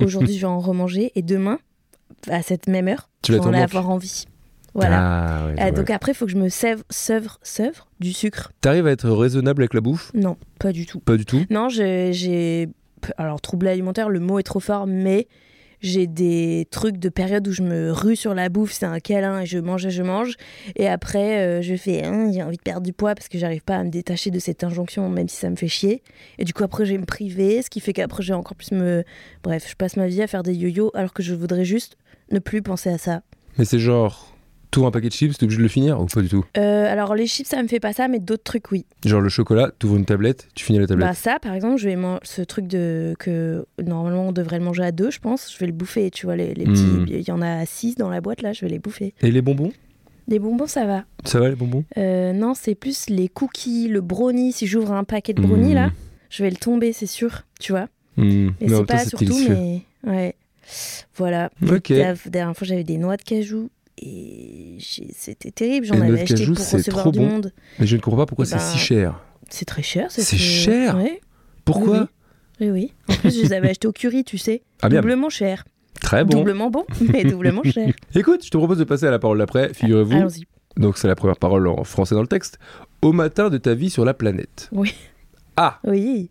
Aujourd'hui, 0.00 0.34
je 0.36 0.40
vais 0.42 0.46
en 0.46 0.60
remanger. 0.60 1.10
Et 1.16 1.22
demain, 1.22 1.58
à 2.30 2.42
cette 2.42 2.68
même 2.68 2.86
heure, 2.86 3.08
Tu 3.22 3.32
je 3.32 3.38
vais 3.38 3.44
en 3.44 3.52
avoir 3.52 3.90
envie. 3.90 4.26
Voilà. 4.74 4.98
Ah, 5.42 5.46
ouais, 5.46 5.54
Ah, 5.58 5.64
ouais. 5.66 5.72
donc 5.72 5.90
après, 5.90 6.12
il 6.12 6.14
faut 6.14 6.26
que 6.26 6.32
je 6.32 6.36
me 6.36 6.48
sèvre, 6.48 6.82
sevre, 6.90 7.38
sevre 7.42 7.88
du 8.00 8.12
sucre. 8.12 8.52
T'arrives 8.60 8.86
à 8.86 8.92
être 8.92 9.08
raisonnable 9.10 9.62
avec 9.62 9.74
la 9.74 9.80
bouffe? 9.80 10.10
Non, 10.14 10.36
pas 10.60 10.72
du 10.72 10.86
tout. 10.86 11.00
Pas 11.00 11.16
du 11.16 11.24
tout? 11.24 11.44
Non, 11.50 11.68
j'ai. 11.68 12.68
Alors, 13.18 13.40
trouble 13.40 13.68
alimentaire, 13.68 14.08
le 14.08 14.20
mot 14.20 14.38
est 14.38 14.44
trop 14.44 14.60
fort, 14.60 14.86
mais 14.86 15.26
j'ai 15.80 16.06
des 16.06 16.66
trucs 16.70 16.96
de 16.96 17.10
période 17.10 17.46
où 17.46 17.52
je 17.52 17.62
me 17.62 17.92
rue 17.92 18.16
sur 18.16 18.32
la 18.32 18.48
bouffe, 18.48 18.72
c'est 18.72 18.86
un 18.86 19.00
câlin 19.00 19.40
et 19.40 19.46
je 19.46 19.58
mange 19.58 19.84
et 19.84 19.90
je 19.90 20.02
mange. 20.02 20.36
Et 20.76 20.88
après, 20.88 21.40
euh, 21.40 21.62
je 21.62 21.76
fais, 21.76 22.02
Hein, 22.04 22.30
j'ai 22.32 22.42
envie 22.42 22.56
de 22.56 22.62
perdre 22.62 22.82
du 22.82 22.94
poids 22.94 23.14
parce 23.14 23.28
que 23.28 23.36
j'arrive 23.36 23.62
pas 23.62 23.76
à 23.76 23.84
me 23.84 23.90
détacher 23.90 24.30
de 24.30 24.38
cette 24.38 24.64
injonction, 24.64 25.10
même 25.10 25.28
si 25.28 25.36
ça 25.36 25.50
me 25.50 25.56
fait 25.56 25.68
chier. 25.68 26.02
Et 26.38 26.44
du 26.44 26.54
coup, 26.54 26.64
après, 26.64 26.86
je 26.86 26.94
me 26.94 27.04
priver, 27.04 27.60
ce 27.60 27.68
qui 27.68 27.80
fait 27.80 27.92
qu'après, 27.92 28.22
je 28.22 28.28
vais 28.28 28.38
encore 28.38 28.56
plus 28.56 28.72
me. 28.72 29.04
Bref, 29.42 29.66
je 29.68 29.74
passe 29.74 29.96
ma 29.96 30.06
vie 30.06 30.22
à 30.22 30.26
faire 30.26 30.42
des 30.42 30.54
yo-yo 30.54 30.90
alors 30.94 31.12
que 31.12 31.22
je 31.22 31.34
voudrais 31.34 31.66
juste 31.66 31.98
ne 32.30 32.38
plus 32.38 32.62
penser 32.62 32.88
à 32.88 32.96
ça. 32.96 33.20
Mais 33.58 33.66
c'est 33.66 33.78
genre, 33.78 34.33
t'ouvres 34.74 34.88
un 34.88 34.90
paquet 34.90 35.08
de 35.08 35.12
chips, 35.12 35.38
t'es 35.38 35.44
obligé 35.44 35.58
de 35.58 35.62
le 35.62 35.68
finir 35.68 36.00
ou 36.00 36.06
pas 36.06 36.20
du 36.20 36.28
tout 36.28 36.44
Euh, 36.58 36.92
alors, 36.92 37.14
les 37.14 37.26
chips, 37.26 37.46
ça 37.48 37.62
me 37.62 37.68
fait 37.68 37.80
pas 37.80 37.92
ça, 37.92 38.08
mais 38.08 38.18
d'autres 38.18 38.42
trucs, 38.42 38.70
oui. 38.72 38.84
Genre 39.04 39.20
le 39.20 39.28
chocolat, 39.28 39.70
t'ouvres 39.78 39.96
une 39.96 40.04
tablette, 40.04 40.48
tu 40.54 40.64
finis 40.64 40.78
la 40.80 40.86
tablette. 40.86 41.06
Bah 41.08 41.14
ça, 41.14 41.38
par 41.40 41.54
exemple, 41.54 41.76
je 41.78 41.88
vais 41.88 41.96
manger 41.96 42.20
ce 42.24 42.42
truc 42.42 42.66
de 42.66 43.14
que 43.18 43.64
normalement 43.82 44.28
on 44.28 44.32
devrait 44.32 44.58
le 44.58 44.64
manger 44.64 44.82
à 44.82 44.92
deux, 44.92 45.10
je 45.10 45.20
pense. 45.20 45.52
Je 45.52 45.58
vais 45.58 45.66
le 45.66 45.72
bouffer, 45.72 46.10
tu 46.10 46.26
vois, 46.26 46.36
les, 46.36 46.54
les 46.54 46.64
petits. 46.64 46.82
Mm. 46.82 47.06
Il 47.08 47.28
y 47.28 47.30
en 47.30 47.40
a 47.40 47.64
six 47.66 47.94
dans 47.94 48.10
la 48.10 48.20
boîte 48.20 48.42
là, 48.42 48.52
je 48.52 48.62
vais 48.62 48.68
les 48.68 48.78
bouffer. 48.78 49.14
Et 49.20 49.30
les 49.30 49.42
bonbons? 49.42 49.72
Les 50.26 50.38
bonbons, 50.38 50.66
ça 50.66 50.86
va. 50.86 51.04
Ça 51.24 51.38
va 51.38 51.48
les 51.50 51.54
bonbons? 51.54 51.84
Euh, 51.98 52.32
non, 52.32 52.54
c'est 52.54 52.74
plus 52.74 53.08
les 53.10 53.28
cookies, 53.28 53.88
le 53.88 54.00
brownie. 54.00 54.52
Si 54.52 54.66
j'ouvre 54.66 54.92
un 54.92 55.04
paquet 55.04 55.34
de 55.34 55.42
brownie 55.42 55.72
Mm. 55.72 55.74
là, 55.74 55.90
je 56.30 56.42
vais 56.42 56.50
le 56.50 56.56
tomber, 56.56 56.92
c'est 56.92 57.06
sûr, 57.06 57.42
tu 57.60 57.72
vois. 57.72 57.88
Mmh. 58.16 58.48
Mais 58.60 58.68
c'est 58.68 58.84
pas 58.86 59.04
surtout, 59.04 59.38
mais 59.48 59.82
ouais. 60.06 60.34
Voilà. 61.16 61.50
La 61.60 62.14
dernière 62.26 62.56
fois, 62.56 62.66
j'avais 62.66 62.84
des 62.84 62.96
noix 62.98 63.16
de 63.16 63.22
cajou. 63.22 63.70
Et 63.98 64.78
c'était 64.80 65.50
terrible, 65.52 65.86
j'en 65.86 66.00
avais 66.00 66.20
acheté 66.22 66.34
cajou, 66.34 66.54
pour 66.54 66.64
recevoir 66.70 67.12
du 67.12 67.18
bon. 67.20 67.26
monde. 67.26 67.52
Mais 67.78 67.86
je 67.86 67.96
ne 67.96 68.00
comprends 68.00 68.18
pas 68.22 68.26
pourquoi 68.26 68.44
Eh 68.44 68.48
c'est 68.48 68.56
ben, 68.56 68.60
si 68.62 68.78
cher. 68.78 69.20
C'est 69.50 69.64
très 69.64 69.82
cher. 69.82 70.06
C'est 70.10 70.36
cher 70.36 70.96
Ouais. 70.96 71.20
Pourquoi 71.64 72.08
Oui, 72.60 72.70
oui. 72.70 72.92
En 73.08 73.14
plus, 73.14 73.36
je 73.36 73.42
les 73.42 73.52
avais 73.52 73.70
achetés 73.70 73.88
au 73.88 73.92
curry, 73.92 74.24
tu 74.24 74.36
sais. 74.38 74.62
Ah 74.82 74.88
bien, 74.88 75.00
Doublement 75.00 75.30
cher. 75.30 75.64
très 76.00 76.24
bon. 76.24 76.38
Doublement 76.38 76.70
bon, 76.70 76.84
mais 77.00 77.24
doublement 77.24 77.62
cher. 77.62 77.92
Écoute, 78.14 78.44
je 78.44 78.50
te 78.50 78.56
propose 78.56 78.78
de 78.78 78.84
passer 78.84 79.06
à 79.06 79.10
la 79.10 79.18
parole 79.18 79.38
d'après, 79.38 79.72
figurez-vous. 79.72 80.12
Allons-y. 80.16 80.44
Donc 80.76 80.98
c'est 80.98 81.06
la 81.08 81.14
première 81.14 81.36
parole 81.38 81.68
en 81.68 81.84
français 81.84 82.14
dans 82.16 82.20
le 82.22 82.26
texte. 82.26 82.58
Au 83.00 83.12
matin 83.12 83.48
de 83.48 83.58
ta 83.58 83.74
vie 83.74 83.90
sur 83.90 84.04
la 84.04 84.12
planète. 84.12 84.68
Oui. 84.72 84.92
Ah, 85.56 85.78
Oui. 85.84 86.30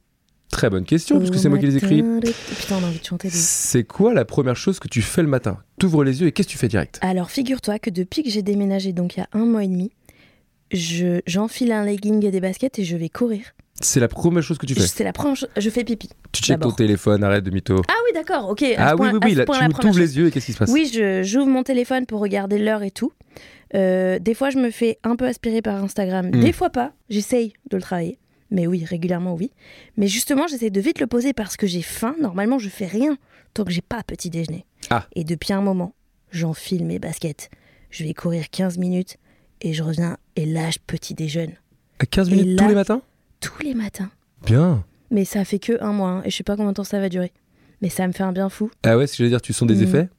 Très 0.53 0.69
bonne 0.69 0.85
question, 0.85 1.17
parce 1.17 1.31
que 1.31 1.37
c'est 1.37 1.49
moi 1.49 1.57
qui 1.57 1.65
les 1.65 1.77
écris. 1.77 2.03
Putain, 2.03 2.77
on 2.79 2.83
a 2.83 2.87
envie 2.87 2.99
de 2.99 3.05
chanter. 3.05 3.27
des- 3.27 3.33
C'est 3.35 3.83
quoi 3.83 4.13
la 4.13 4.23
première 4.25 4.55
chose 4.55 4.79
que 4.79 4.87
tu 4.87 5.01
fais 5.01 5.21
le 5.21 5.27
matin? 5.27 5.57
T'ouvres 5.79 6.03
les 6.03 6.21
yeux 6.21 6.27
et 6.27 6.31
qu'est-ce 6.31 6.47
que 6.47 6.51
tu 6.53 6.57
fais 6.57 6.67
direct? 6.67 6.99
Alors, 7.01 7.29
figure-toi 7.31 7.79
que 7.79 7.89
depuis 7.89 8.23
que 8.23 8.29
j'ai 8.29 8.41
déménagé, 8.41 8.93
donc 8.93 9.15
il 9.17 9.19
y 9.19 9.23
a 9.23 9.27
un 9.33 9.45
mois 9.45 9.63
et 9.63 9.67
demi, 9.67 9.91
je 10.71 11.19
j'enfile 11.27 11.71
un 11.71 11.85
legging 11.85 12.25
et 12.25 12.31
des 12.31 12.39
baskets 12.41 12.79
et 12.79 12.83
je 12.83 12.95
vais 12.97 13.09
courir. 13.09 13.41
C'est 13.81 13.99
la 13.99 14.07
première 14.07 14.43
chose 14.43 14.57
que 14.59 14.65
tu 14.67 14.75
fais? 14.75 14.81
C'est 14.81 15.03
la 15.03 15.13
première 15.13 15.35
chose. 15.35 15.49
Je 15.57 15.69
fais 15.69 15.83
pipi. 15.83 16.07
Tu 16.31 16.41
checkes 16.43 16.59
ton 16.59 16.71
téléphone, 16.71 17.23
arrête 17.23 17.43
de 17.43 17.49
mytho. 17.51 17.81
Ah 17.87 17.93
oui, 18.05 18.11
d'accord, 18.13 18.49
ok. 18.49 18.63
à 18.77 18.89
Ah 18.89 18.91
oui, 18.93 18.97
point- 18.97 19.11
oui, 19.13 19.19
oui, 19.23 19.33
ce 19.33 19.37
là, 19.39 19.45
point, 19.45 19.67
tu 19.69 19.87
chose. 19.87 19.99
les 19.99 20.17
yeux 20.17 20.27
et 20.27 20.31
qu'est-ce 20.31 20.45
qui 20.45 20.53
se 20.53 20.57
passe? 20.59 20.69
Oui, 20.71 20.89
je- 20.93 21.23
j'ouvre 21.23 21.47
mon 21.47 21.63
téléphone 21.63 22.05
pour 22.05 22.19
regarder 22.21 22.59
l'heure 22.59 22.83
et 22.83 22.91
tout. 22.91 23.11
Euh, 23.75 24.19
des 24.19 24.35
fois, 24.35 24.51
je 24.51 24.59
me 24.59 24.69
fais 24.69 24.99
un 25.03 25.15
peu 25.15 25.25
aspirer 25.25 25.63
par 25.63 25.83
Instagram. 25.83 26.27
Mm. 26.27 26.39
Des 26.41 26.51
fois 26.53 26.69
pas. 26.69 26.93
J'essaye 27.09 27.53
de 27.71 27.77
le 27.77 27.81
travailler. 27.81 28.19
Mais 28.53 28.67
oui, 28.67 28.85
régulièrement, 28.85 29.33
oui. 29.33 29.51
Mais 29.97 30.07
justement, 30.07 30.47
j'essaie 30.47 30.69
de 30.69 30.79
vite 30.79 30.99
le 31.01 31.07
poser 31.07 31.33
parce 31.33 31.57
que 31.57 31.67
j'ai 31.67 31.81
faim. 31.81 32.15
Normalement, 32.21 32.59
je 32.59 32.69
fais 32.69 32.85
rien 32.85 33.17
tant 33.53 33.65
que 33.65 33.71
j'ai 33.71 33.81
pas 33.81 34.01
petit 34.03 34.29
déjeuner. 34.29 34.65
Ah. 34.89 35.05
Et 35.15 35.23
depuis 35.25 35.51
un 35.53 35.61
moment, 35.61 35.93
j'enfile 36.31 36.85
mes 36.85 36.99
baskets. 36.99 37.49
Je 37.89 38.03
vais 38.05 38.13
courir 38.13 38.49
15 38.49 38.77
minutes 38.77 39.17
et 39.61 39.73
je 39.73 39.83
reviens 39.83 40.17
et 40.35 40.45
là, 40.45 40.69
je 40.69 40.77
petit 40.85 41.13
déjeune. 41.13 41.51
À 41.99 42.05
15 42.05 42.29
Et 42.29 42.35
minutes 42.35 42.59
là- 42.59 42.63
tous 42.63 42.69
les 42.69 42.75
matins? 42.75 43.01
Tous 43.41 43.61
les 43.63 43.73
matins. 43.73 44.09
Bien. 44.45 44.85
Mais 45.11 45.25
ça 45.25 45.43
fait 45.45 45.59
que 45.59 45.81
un 45.83 45.91
mois 45.91 46.09
hein, 46.09 46.21
et 46.25 46.29
je 46.29 46.35
sais 46.37 46.43
pas 46.43 46.55
combien 46.55 46.71
de 46.71 46.75
temps 46.75 46.83
ça 46.83 46.99
va 46.99 47.09
durer. 47.09 47.31
Mais 47.81 47.89
ça 47.89 48.07
me 48.07 48.13
fait 48.13 48.23
un 48.23 48.31
bien 48.31 48.49
fou. 48.49 48.71
Ah 48.83 48.97
ouais, 48.97 49.07
si 49.07 49.17
j'allais 49.17 49.29
dire, 49.31 49.41
tu 49.41 49.51
sens 49.51 49.67
des 49.67 49.75
Mm. 49.75 49.83
effets? 49.83 50.09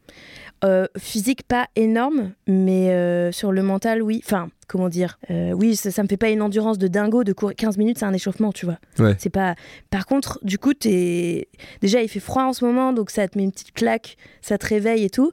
Euh, 0.65 0.87
physique, 0.97 1.43
pas 1.47 1.69
énorme, 1.77 2.33
mais 2.47 2.91
euh, 2.91 3.33
sur 3.33 3.53
le 3.53 3.63
mental, 3.63 4.03
oui. 4.03 4.23
Enfin, 4.25 4.49
comment 4.67 4.89
dire 4.89 5.19
Euh, 5.31 5.53
Oui, 5.53 5.77
ça, 5.77 5.91
ça 5.91 6.03
me 6.03 6.09
fait 6.09 6.17
pas 6.17 6.31
une 6.31 6.41
endurance 6.41 6.79
de 6.79 6.89
dingo 6.89 7.23
de 7.23 7.33
courir 7.35 7.55
15 7.55 7.77
minutes, 7.77 7.99
c'est 7.99 8.07
un 8.07 8.15
échauffement, 8.15 8.51
tu 8.51 8.65
vois. 8.65 8.79
Ouais. 8.99 9.15
C'est 9.19 9.31
pas. 9.31 9.57
Par 9.91 10.07
contre, 10.07 10.39
du 10.43 10.59
coup, 10.59 10.73
t'es. 10.73 11.49
Déjà, 11.83 12.01
il 12.01 12.09
fait 12.09 12.21
froid 12.21 12.45
en 12.45 12.53
ce 12.55 12.65
moment, 12.65 12.93
donc 12.93 13.11
ça 13.11 13.29
te 13.29 13.37
met 13.37 13.45
une 13.45 13.53
petite 13.53 13.73
claque, 13.73 14.17
ça 14.41 14.57
te 14.57 14.67
réveille 14.67 15.05
et 15.05 15.11
tout. 15.11 15.33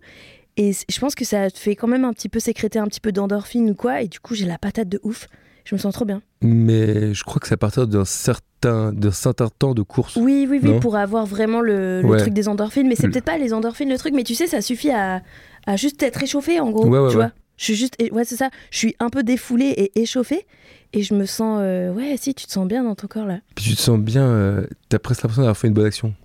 Et 0.58 0.74
je 0.74 1.00
pense 1.00 1.16
que 1.16 1.24
ça 1.24 1.50
te 1.50 1.58
fait 1.58 1.76
quand 1.76 1.88
même 1.88 2.04
un 2.04 2.12
petit 2.12 2.28
peu 2.28 2.40
sécréter 2.40 2.78
un 2.80 2.88
petit 2.88 3.00
peu 3.00 3.14
d'endorphine 3.14 3.70
ou 3.70 3.76
quoi. 3.76 4.02
Et 4.02 4.10
du 4.10 4.20
coup, 4.20 4.36
j'ai 4.36 4.46
la 4.46 4.58
patate 4.58 4.90
de 4.90 5.00
ouf. 5.04 5.28
Je 5.66 5.76
me 5.76 5.80
sens 5.80 5.94
trop 5.94 6.06
bien. 6.06 6.22
Mais 6.42 7.14
je 7.14 7.24
crois 7.24 7.40
que 7.40 7.48
c'est 7.48 7.54
à 7.54 7.58
partir 7.58 7.88
d'un 7.88 8.06
certain, 8.06 8.92
d'un 8.94 9.12
certain 9.12 9.48
temps 9.50 9.74
de 9.74 9.82
course. 9.84 10.16
Oui, 10.16 10.48
oui, 10.50 10.60
oui, 10.62 10.80
pour 10.80 10.96
avoir 10.96 11.26
vraiment 11.26 11.62
le, 11.62 12.02
le 12.02 12.08
Ouais. 12.08 12.18
truc 12.18 12.34
des 12.34 12.48
endorphines. 12.48 12.88
Mais 12.88 12.96
c'est 12.96 13.08
Le- 13.08 13.12
peut-être 13.14 13.26
pas 13.26 13.38
les 13.38 13.54
endorphines 13.54 13.90
le 13.90 13.98
truc, 13.98 14.14
mais 14.14 14.24
tu 14.24 14.36
sais, 14.36 14.48
ça 14.48 14.62
suffit 14.62 14.92
à, 14.92 15.22
à 15.68 15.76
juste 15.76 16.02
être 16.04 16.22
échauffé 16.24 16.60
en 16.60 16.70
gros. 16.72 16.88
Ouais, 16.88 17.00
ouais, 17.00 17.10
tu 17.10 17.16
vois 17.16 17.32
je 17.58 17.66
suis 17.66 17.76
juste, 17.76 17.96
ouais, 18.12 18.26
c'est 18.26 18.38
ça. 18.38 18.50
Je 18.72 18.78
suis 18.80 18.96
un 19.00 19.10
peu 19.12 19.22
défoulée 19.22 19.68
et 19.68 20.02
échauffée. 20.02 20.48
Et 20.94 21.04
je 21.04 21.14
me 21.14 21.28
sens, 21.28 21.60
euh, 21.62 21.94
ouais, 21.94 22.16
si, 22.18 22.34
tu 22.34 22.48
te 22.48 22.52
sens 22.52 22.68
bien 22.68 22.84
dans 22.84 22.96
ton 22.96 23.06
corps 23.06 23.28
là. 23.28 23.38
Puis 23.54 23.66
tu 23.66 23.76
te 23.76 23.80
sens 23.82 24.00
bien, 24.00 24.24
euh, 24.26 24.66
t'as 24.90 24.98
presque 24.98 25.22
l'impression 25.22 25.44
d'avoir 25.44 25.56
fait 25.58 25.68
une 25.68 25.76
bonne 25.76 25.86
action. 25.86 26.16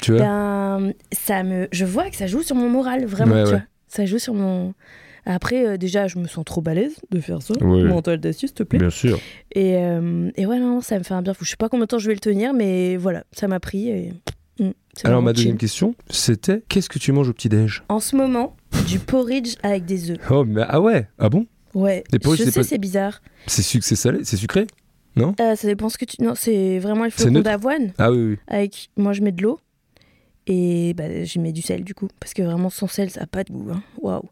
Tu 0.00 0.12
vois 0.12 0.20
Ben, 0.22 0.92
ça 1.12 1.42
me, 1.42 1.68
je 1.72 1.84
vois 1.84 2.08
que 2.08 2.16
ça 2.16 2.26
joue 2.26 2.40
sur 2.42 2.56
mon 2.56 2.70
moral, 2.70 3.04
vraiment, 3.04 3.44
tu 3.44 3.50
vois. 3.50 3.60
Ça 3.86 4.06
joue 4.06 4.18
sur 4.18 4.32
mon. 4.32 4.72
Après, 5.24 5.66
euh, 5.66 5.76
déjà, 5.76 6.08
je 6.08 6.18
me 6.18 6.26
sens 6.26 6.44
trop 6.44 6.60
balèze 6.60 6.96
de 7.10 7.20
faire 7.20 7.42
ça. 7.42 7.54
Ouais. 7.62 7.84
Mental 7.84 8.18
d'acier, 8.18 8.48
s'il 8.48 8.54
te 8.56 8.62
plaît. 8.64 8.78
Bien 8.78 8.90
sûr. 8.90 9.18
Et, 9.52 9.76
euh, 9.76 10.30
et 10.36 10.46
ouais, 10.46 10.58
non, 10.58 10.80
ça 10.80 10.98
me 10.98 11.04
fait 11.04 11.14
un 11.14 11.22
bien 11.22 11.32
fou. 11.34 11.44
Je 11.44 11.50
sais 11.50 11.56
pas 11.56 11.68
combien 11.68 11.84
de 11.84 11.88
temps 11.88 11.98
je 11.98 12.08
vais 12.08 12.14
le 12.14 12.20
tenir, 12.20 12.52
mais 12.54 12.96
voilà, 12.96 13.24
ça 13.32 13.46
m'a 13.48 13.60
pris. 13.60 13.88
Et... 13.88 14.12
Mm, 14.58 14.70
Alors 15.04 15.22
ma 15.22 15.32
deuxième 15.32 15.56
question, 15.56 15.94
c'était 16.10 16.62
qu'est-ce 16.68 16.88
que 16.88 16.98
tu 16.98 17.12
manges 17.12 17.28
au 17.28 17.32
petit-déj? 17.32 17.84
En 17.88 18.00
ce 18.00 18.16
moment, 18.16 18.56
du 18.88 18.98
porridge 18.98 19.54
avec 19.62 19.84
des 19.84 20.10
œufs. 20.10 20.18
Oh 20.30 20.44
mais 20.44 20.62
ah 20.68 20.80
ouais, 20.80 21.06
ah 21.18 21.28
bon? 21.28 21.46
Ouais, 21.74 22.04
Les 22.12 22.18
porridge, 22.18 22.40
je 22.40 22.44
c'est 22.44 22.50
sais, 22.50 22.60
pas- 22.60 22.64
c'est 22.66 22.78
bizarre. 22.78 23.22
C'est 23.46 23.62
sucré, 23.62 23.86
c'est 23.88 23.96
salé, 23.96 24.18
c'est 24.24 24.36
sucré? 24.36 24.66
Euh, 25.18 25.56
ça 25.56 25.68
dépend 25.68 25.88
ce 25.88 25.98
que 25.98 26.04
tu. 26.06 26.22
Non, 26.22 26.32
c'est 26.34 26.78
vraiment 26.78 27.08
flocon 27.10 27.30
neutre? 27.32 27.44
d'avoine. 27.44 27.92
Ah 27.98 28.10
oui 28.10 28.18
oui. 28.30 28.36
Avec... 28.48 28.88
Moi, 28.96 29.12
je 29.12 29.20
mets 29.22 29.32
de 29.32 29.42
l'eau. 29.42 29.58
Et 30.46 30.94
bah, 30.94 31.22
j'y 31.24 31.38
mets 31.38 31.52
du 31.52 31.62
sel, 31.62 31.84
du 31.84 31.94
coup. 31.94 32.08
Parce 32.20 32.34
que 32.34 32.42
vraiment, 32.42 32.68
sans 32.70 32.88
sel, 32.88 33.10
ça 33.10 33.20
n'a 33.20 33.26
pas 33.26 33.44
de 33.44 33.52
goût. 33.52 33.70
hein. 33.72 33.82
Waouh. 34.00 34.22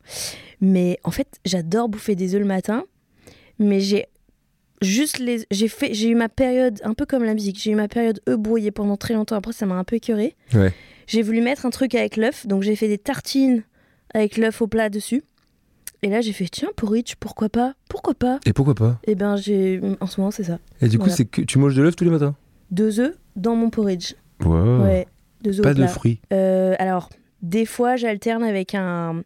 Mais 0.61 0.99
en 1.05 1.11
fait, 1.11 1.38
j'adore 1.45 1.88
bouffer 1.88 2.17
des 2.17 2.35
œufs 2.35 2.40
le 2.40 2.47
matin. 2.47 2.85
Mais 3.59 3.81
j'ai 3.81 4.07
juste 4.83 5.19
les. 5.19 5.47
J'ai 5.50 5.69
fait... 5.69 5.95
j'ai 5.95 6.09
eu 6.09 6.14
ma 6.14 6.29
période, 6.29 6.81
un 6.83 6.95
peu 6.95 7.07
comme 7.07 7.23
la 7.25 7.35
musique, 7.35 7.61
j'ai 7.62 7.71
eu 7.71 7.75
ma 7.76 7.88
période 7.88 8.21
œufs 8.29 8.37
brouillés 8.38 8.71
pendant 8.73 8.97
très 8.97 9.14
longtemps. 9.14 9.37
Après, 9.37 9.52
ça 9.52 9.67
m'a 9.67 9.76
un 9.76 9.85
peu 9.85 9.97
écœuré. 9.97 10.35
Ouais. 10.55 10.73
J'ai 11.07 11.23
voulu 11.23 11.40
mettre 11.40 11.67
un 11.67 11.71
truc 11.71 11.95
avec 11.95 12.17
l'œuf. 12.17 12.47
Donc, 12.47 12.62
j'ai 12.62 12.75
fait 12.76 12.88
des 12.88 12.99
tartines 12.99 13.62
avec 14.14 14.37
l'œuf 14.37 14.61
au 14.62 14.67
plat 14.67 14.88
dessus. 14.90 15.23
Et 16.02 16.09
là, 16.09 16.21
j'ai 16.23 16.33
fait, 16.33 16.49
tiens, 16.50 16.71
porridge, 16.76 17.14
pourquoi 17.21 17.49
pas 17.50 17.75
Pourquoi 17.88 18.14
pas 18.14 18.40
Et 18.47 18.52
pourquoi 18.55 18.75
pas? 18.75 18.99
Et 19.07 19.14
ben, 19.14 19.37
j'ai. 19.37 19.81
En 20.00 20.07
ce 20.07 20.19
moment, 20.21 20.31
c'est 20.31 20.45
ça. 20.45 20.59
Et 20.81 20.88
du 20.88 20.99
coup, 20.99 21.05
Voilà. 21.05 21.17
c'est 21.17 21.25
que 21.26 21.43
tu 21.43 21.59
manges 21.59 21.76
de 21.76 21.83
l'œuf 21.83 21.95
tous 21.95 22.05
les 22.05 22.11
matins? 22.11 22.35
Deux 22.71 22.99
œufs 23.00 23.14
dans 23.37 23.55
mon 23.55 23.69
porridge. 23.71 24.14
Wow. 24.45 24.83
Ouais, 24.83 25.07
Pas 25.62 25.75
de 25.75 25.87
fruits. 25.87 26.20
Euh, 26.32 26.75
alors, 26.78 27.09
des 27.42 27.64
fois, 27.66 27.97
j'alterne 27.97 28.42
avec 28.44 28.75
un. 28.75 29.23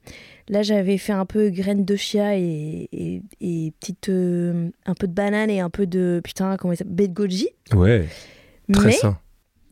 Là, 0.48 0.62
j'avais 0.62 0.98
fait 0.98 1.12
un 1.12 1.24
peu 1.26 1.48
graines 1.50 1.84
de 1.84 1.96
chia 1.96 2.36
et, 2.36 2.88
et, 2.92 3.22
et 3.40 3.72
petite, 3.80 4.08
euh, 4.10 4.68
un 4.86 4.94
peu 4.94 5.06
de 5.06 5.12
banane 5.12 5.50
et 5.50 5.60
un 5.60 5.70
peu 5.70 5.86
de. 5.86 6.20
Putain, 6.22 6.56
comment 6.56 6.72
il 6.72 6.76
s'appelle 6.76 6.94
Baie 6.94 7.08
de 7.08 7.14
goji. 7.14 7.48
Ouais. 7.74 8.06
Très 8.72 8.86
Mais, 8.86 8.92
sain. 8.92 9.18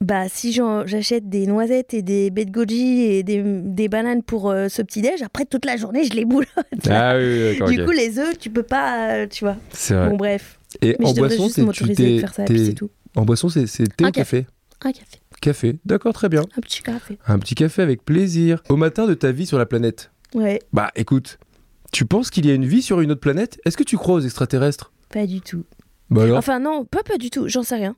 bah, 0.01 0.29
si 0.29 0.53
j'en- 0.53 0.87
j'achète 0.87 1.29
des 1.29 1.47
noisettes 1.47 1.95
et 1.95 2.03
des 2.03 2.31
baies 2.31 2.45
de 2.47 2.51
goji 2.51 3.03
et 3.03 3.23
des, 3.23 3.43
des 3.45 3.89
bananes 3.89 4.23
pour 4.23 4.51
euh, 4.51 4.69
ce 4.69 4.83
petit-déj, 4.83 5.23
après, 5.23 5.45
toute 5.45 5.65
la 5.67 5.77
journée, 5.77 6.05
je 6.05 6.15
les 6.15 6.25
boulotte. 6.25 6.49
Ah 6.91 7.17
oui, 7.19 7.53
d'accord. 7.53 7.69
du 7.69 7.85
coup, 7.85 7.91
les 7.93 8.19
œufs, 8.19 8.39
tu 8.39 8.51
peux 8.51 8.63
pas. 8.63 9.13
euh, 9.15 9.27
tu 9.29 9.45
vois. 9.45 9.57
c'est 9.73 9.95
vrai. 9.95 10.09
Bon, 10.11 10.17
bref. 10.17 10.59
Et 10.81 10.97
Mais 10.99 11.07
en 11.07 11.13
boisson, 11.13 11.45
juste 11.45 11.55
c'est 11.97 12.47
tu 12.47 12.75
tout. 12.75 12.91
en 13.15 13.25
boisson, 13.27 13.49
c'est 13.51 13.67
c'est 13.67 13.85
thé 13.95 14.05
Un 14.05 14.09
ou 14.09 14.13
café 14.13 14.47
Un 14.81 14.91
café. 14.93 15.19
Café. 15.43 15.79
D'accord, 15.85 16.15
très 16.15 16.29
bien. 16.31 16.43
Un 16.57 16.61
petit 16.63 16.83
café. 16.83 17.19
Un 17.27 17.39
petit 17.39 17.55
café 17.55 17.83
avec 17.83 18.05
plaisir. 18.05 18.63
Au 18.71 18.77
matin 18.77 19.07
de 19.07 19.13
ta 19.15 19.31
vie 19.33 19.45
sur 19.45 19.59
la 19.59 19.67
planète. 19.67 20.11
Ouais, 20.35 20.61
Bah 20.73 20.91
écoute, 20.97 21.39
tu 21.93 22.07
penses 22.07 22.31
qu'il 22.31 22.47
y 22.47 22.51
a 22.51 22.55
une 22.55 22.65
vie 22.65 22.81
sur 22.81 23.01
une 23.03 23.11
autre 23.11 23.21
planète? 23.21 23.61
Est-ce 23.67 23.77
que 23.77 23.83
tu 23.83 23.99
crois 23.99 24.15
aux 24.15 24.21
extraterrestres? 24.21 24.93
Pas 25.11 25.27
du 25.27 25.41
tout. 25.43 25.65
Bah 26.09 26.23
alors? 26.25 26.39
Enfin 26.39 26.59
non, 26.61 26.85
pas 26.87 27.03
pas 27.03 27.19
du 27.19 27.29
tout, 27.31 27.49
j'en 27.49 27.63
sais 27.63 27.75
rien. 27.77 27.97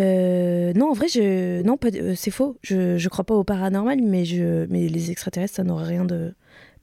Euh, 0.00 0.72
non, 0.74 0.90
en 0.90 0.92
vrai, 0.92 1.08
je 1.08 1.62
non, 1.62 1.76
pas, 1.76 1.88
euh, 1.94 2.14
c'est 2.16 2.30
faux. 2.30 2.56
Je 2.62 2.98
je 2.98 3.08
crois 3.08 3.24
pas 3.24 3.34
au 3.34 3.44
paranormal, 3.44 4.00
mais 4.02 4.24
je 4.24 4.66
mais 4.68 4.88
les 4.88 5.10
extraterrestres, 5.10 5.54
ça 5.54 5.64
n'aurait 5.64 5.86
rien 5.86 6.04
de 6.04 6.34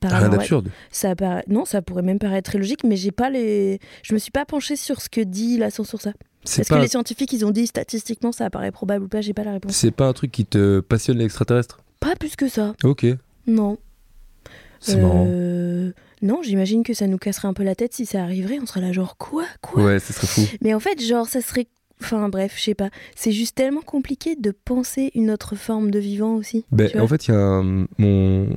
Rien 0.01 0.09
paranormal. 0.09 0.39
d'absurde. 0.39 0.69
Ça 0.91 1.15
paraît- 1.15 1.43
non, 1.47 1.63
ça 1.65 1.81
pourrait 1.81 2.01
même 2.01 2.19
paraître 2.19 2.49
très 2.49 2.57
logique, 2.59 2.83
mais 2.83 2.95
j'ai 2.97 3.11
pas 3.11 3.29
les. 3.29 3.79
Je 4.03 4.13
me 4.13 4.19
suis 4.19 4.31
pas 4.31 4.45
penchée 4.45 4.75
sur 4.75 5.01
ce 5.01 5.07
que 5.09 5.21
dit 5.21 5.57
la 5.57 5.69
science 5.69 5.89
sur 5.89 6.01
ça. 6.01 6.13
Est-ce 6.45 6.69
pas, 6.69 6.77
que 6.77 6.81
les 6.81 6.87
scientifiques, 6.87 7.31
ils 7.33 7.45
ont 7.45 7.51
dit 7.51 7.67
statistiquement 7.67 8.31
ça 8.31 8.45
apparaît 8.45 8.71
probable 8.71 9.05
ou 9.05 9.07
pas? 9.07 9.21
J'ai 9.21 9.33
pas 9.33 9.43
la 9.43 9.53
réponse. 9.53 9.75
c'est 9.75 9.91
pas 9.91 10.07
un 10.07 10.13
truc 10.13 10.31
qui 10.31 10.45
te 10.45 10.79
passionne 10.81 11.17
l'extraterrestre? 11.17 11.79
Pas 11.99 12.15
plus 12.15 12.35
que 12.35 12.47
ça. 12.49 12.73
Ok, 12.83 13.05
Non. 13.47 13.77
c'est 14.79 14.97
marrant. 14.97 15.25
Euh, 15.27 15.91
Non, 16.21 16.41
j'imagine 16.41 16.83
que 16.83 16.93
ça 16.93 17.07
nous 17.07 17.17
casserait 17.17 17.47
un 17.49 17.53
peu 17.53 17.63
la 17.63 17.75
tête 17.75 17.93
si 17.93 18.05
ça 18.05 18.23
arriverait. 18.23 18.57
On 18.61 18.65
serait 18.65 18.81
là 18.81 18.91
genre 18.93 19.17
quoi, 19.17 19.43
quoi? 19.61 19.83
Ouais, 19.83 19.99
ce 19.99 20.13
serait 20.13 20.27
fou. 20.27 20.41
Mais 20.61 20.73
en 20.73 20.79
fait, 20.79 21.01
genre, 21.01 21.27
ça 21.27 21.41
serait. 21.41 21.67
Enfin, 22.01 22.27
bref, 22.29 22.53
je 22.57 22.63
sais 22.63 22.73
pas. 22.75 22.89
C'est 23.15 23.31
juste 23.31 23.55
tellement 23.55 23.81
compliqué 23.81 24.35
de 24.35 24.51
penser 24.51 25.11
une 25.15 25.31
autre 25.31 25.55
forme 25.55 25.91
de 25.91 25.99
vivant 25.99 26.35
aussi. 26.35 26.65
Ben, 26.71 26.89
en 26.99 27.07
fait, 27.07 27.27
il 27.27 27.31
y 27.31 27.33
a 27.33 27.39
un- 27.39 27.87
mon, 27.97 28.49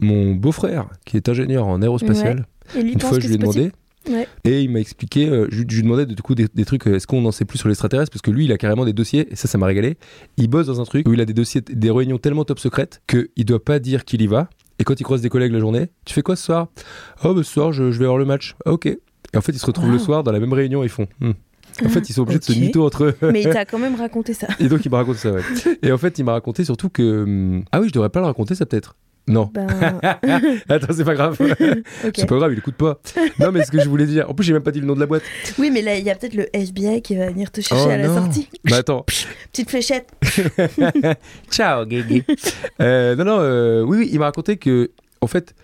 mon 0.00 0.34
beau-frère 0.34 0.88
qui 1.04 1.16
est 1.16 1.28
ingénieur 1.28 1.66
en 1.66 1.82
aérospatial. 1.82 2.46
Et 2.76 2.82
lui 2.82 2.92
Une 2.92 2.98
pense 2.98 3.08
fois, 3.10 3.18
que 3.18 3.22
je 3.24 3.28
lui 3.28 3.34
ai 3.34 3.38
possible. 3.38 3.72
Ouais. 4.08 4.26
Et 4.44 4.62
il 4.62 4.70
m'a 4.70 4.80
expliqué, 4.80 5.28
euh, 5.28 5.46
je, 5.50 5.58
je 5.68 5.76
lui 5.76 5.82
demandais 5.82 6.06
du 6.06 6.22
coup 6.22 6.34
des, 6.34 6.46
des 6.54 6.64
trucs, 6.64 6.86
euh, 6.86 6.96
est-ce 6.96 7.06
qu'on 7.06 7.24
en 7.24 7.32
sait 7.32 7.44
plus 7.44 7.58
sur 7.58 7.68
l'extraterrestre? 7.68 8.10
Parce 8.10 8.22
que 8.22 8.30
lui, 8.30 8.44
il 8.46 8.52
a 8.52 8.56
carrément 8.58 8.84
des 8.84 8.92
dossiers, 8.92 9.28
et 9.30 9.36
ça, 9.36 9.48
ça 9.48 9.58
m'a 9.58 9.66
régalé. 9.66 9.96
Il 10.36 10.48
bosse 10.48 10.66
dans 10.66 10.80
un 10.80 10.84
truc 10.84 11.06
où 11.08 11.12
il 11.12 11.20
a 11.20 11.24
des 11.24 11.34
dossiers, 11.34 11.60
des 11.60 11.90
réunions 11.90 12.18
tellement 12.18 12.44
top 12.44 12.58
secrètes 12.58 13.02
qu'il 13.06 13.44
doit 13.44 13.62
pas 13.64 13.78
dire 13.78 14.04
qu'il 14.04 14.22
y 14.22 14.26
va. 14.26 14.48
Et 14.78 14.84
quand 14.84 14.98
il 15.00 15.04
croise 15.04 15.20
des 15.20 15.28
collègues 15.28 15.52
la 15.52 15.58
journée, 15.58 15.88
tu 16.04 16.14
fais 16.14 16.22
quoi 16.22 16.36
ce 16.36 16.44
soir? 16.44 16.68
Oh, 17.24 17.34
bah, 17.34 17.42
ce 17.42 17.52
soir, 17.52 17.72
je, 17.72 17.90
je 17.90 17.98
vais 17.98 18.06
voir 18.06 18.16
le 18.18 18.24
match. 18.24 18.54
Ah, 18.64 18.72
ok. 18.72 18.86
Et 18.86 18.98
en 19.36 19.40
fait, 19.40 19.52
ils 19.52 19.58
se 19.58 19.66
retrouvent 19.66 19.90
le 19.90 19.98
Wow. 19.98 20.04
soir 20.04 20.22
dans 20.22 20.32
la 20.32 20.40
même 20.40 20.52
réunion, 20.52 20.82
ils 20.84 20.88
font. 20.88 21.06
Hmm. 21.20 21.32
En 21.84 21.88
fait, 21.90 22.08
ils 22.08 22.12
sont 22.12 22.22
obligés 22.22 22.38
de 22.38 22.44
se 22.44 22.52
mytho 22.52 22.84
entre 22.84 23.04
eux. 23.04 23.14
Mais 23.30 23.42
il 23.42 23.50
t'a 23.50 23.64
quand 23.66 23.78
même 23.78 23.94
raconté 23.96 24.32
ça. 24.34 24.46
Et 24.58 24.68
donc, 24.68 24.84
il 24.84 24.90
m'a 24.90 24.96
raconté 24.98 25.18
ça, 25.18 25.32
ouais. 25.32 25.42
Et 25.82 25.92
en 25.92 25.98
fait, 25.98 26.18
il 26.18 26.24
m'a 26.24 26.32
raconté 26.32 26.64
surtout 26.64 26.88
que. 26.88 27.22
hum, 27.24 27.64
Ah 27.72 27.80
oui, 27.80 27.88
je 27.88 27.92
devrais 27.92 28.08
pas 28.08 28.20
le 28.20 28.26
raconter, 28.26 28.54
ça 28.54 28.64
peut-être. 28.66 28.96
Non. 29.28 29.50
Ben, 29.52 29.66
Attends, 30.68 30.92
c'est 30.92 31.04
pas 31.04 31.14
grave. 31.14 31.36
C'est 32.16 32.26
pas 32.26 32.36
grave, 32.36 32.52
il 32.52 32.58
écoute 32.58 32.74
pas. 32.76 33.00
Non, 33.38 33.52
mais 33.52 33.64
ce 33.64 33.70
que 33.70 33.78
je 33.80 33.88
voulais 33.88 34.06
dire. 34.06 34.28
En 34.30 34.34
plus, 34.34 34.44
j'ai 34.44 34.52
même 34.52 34.62
pas 34.62 34.70
dit 34.70 34.80
le 34.80 34.86
nom 34.86 34.94
de 34.94 35.00
la 35.00 35.06
boîte. 35.06 35.22
Oui, 35.58 35.70
mais 35.70 35.82
là, 35.82 35.96
il 35.96 36.04
y 36.04 36.10
a 36.10 36.14
peut-être 36.14 36.34
le 36.34 36.46
FBI 36.54 37.02
qui 37.02 37.14
va 37.16 37.28
venir 37.30 37.50
te 37.50 37.60
chercher 37.60 37.84
Oh 37.86 37.90
à 37.90 37.96
la 37.98 38.06
sortie. 38.08 38.48
Bah 38.64 38.76
attends. 38.78 39.04
Petite 39.52 39.70
fléchette. 39.70 40.08
Ciao, 41.50 41.84
Guigui. 41.86 42.24
Euh, 42.80 43.14
non, 43.16 43.24
non, 43.24 43.38
euh, 43.40 43.82
oui, 43.82 43.98
oui, 43.98 44.08
il 44.12 44.18
m'a 44.18 44.26
raconté 44.26 44.56
que, 44.56 44.90
en 45.20 45.26
fait, 45.26 45.54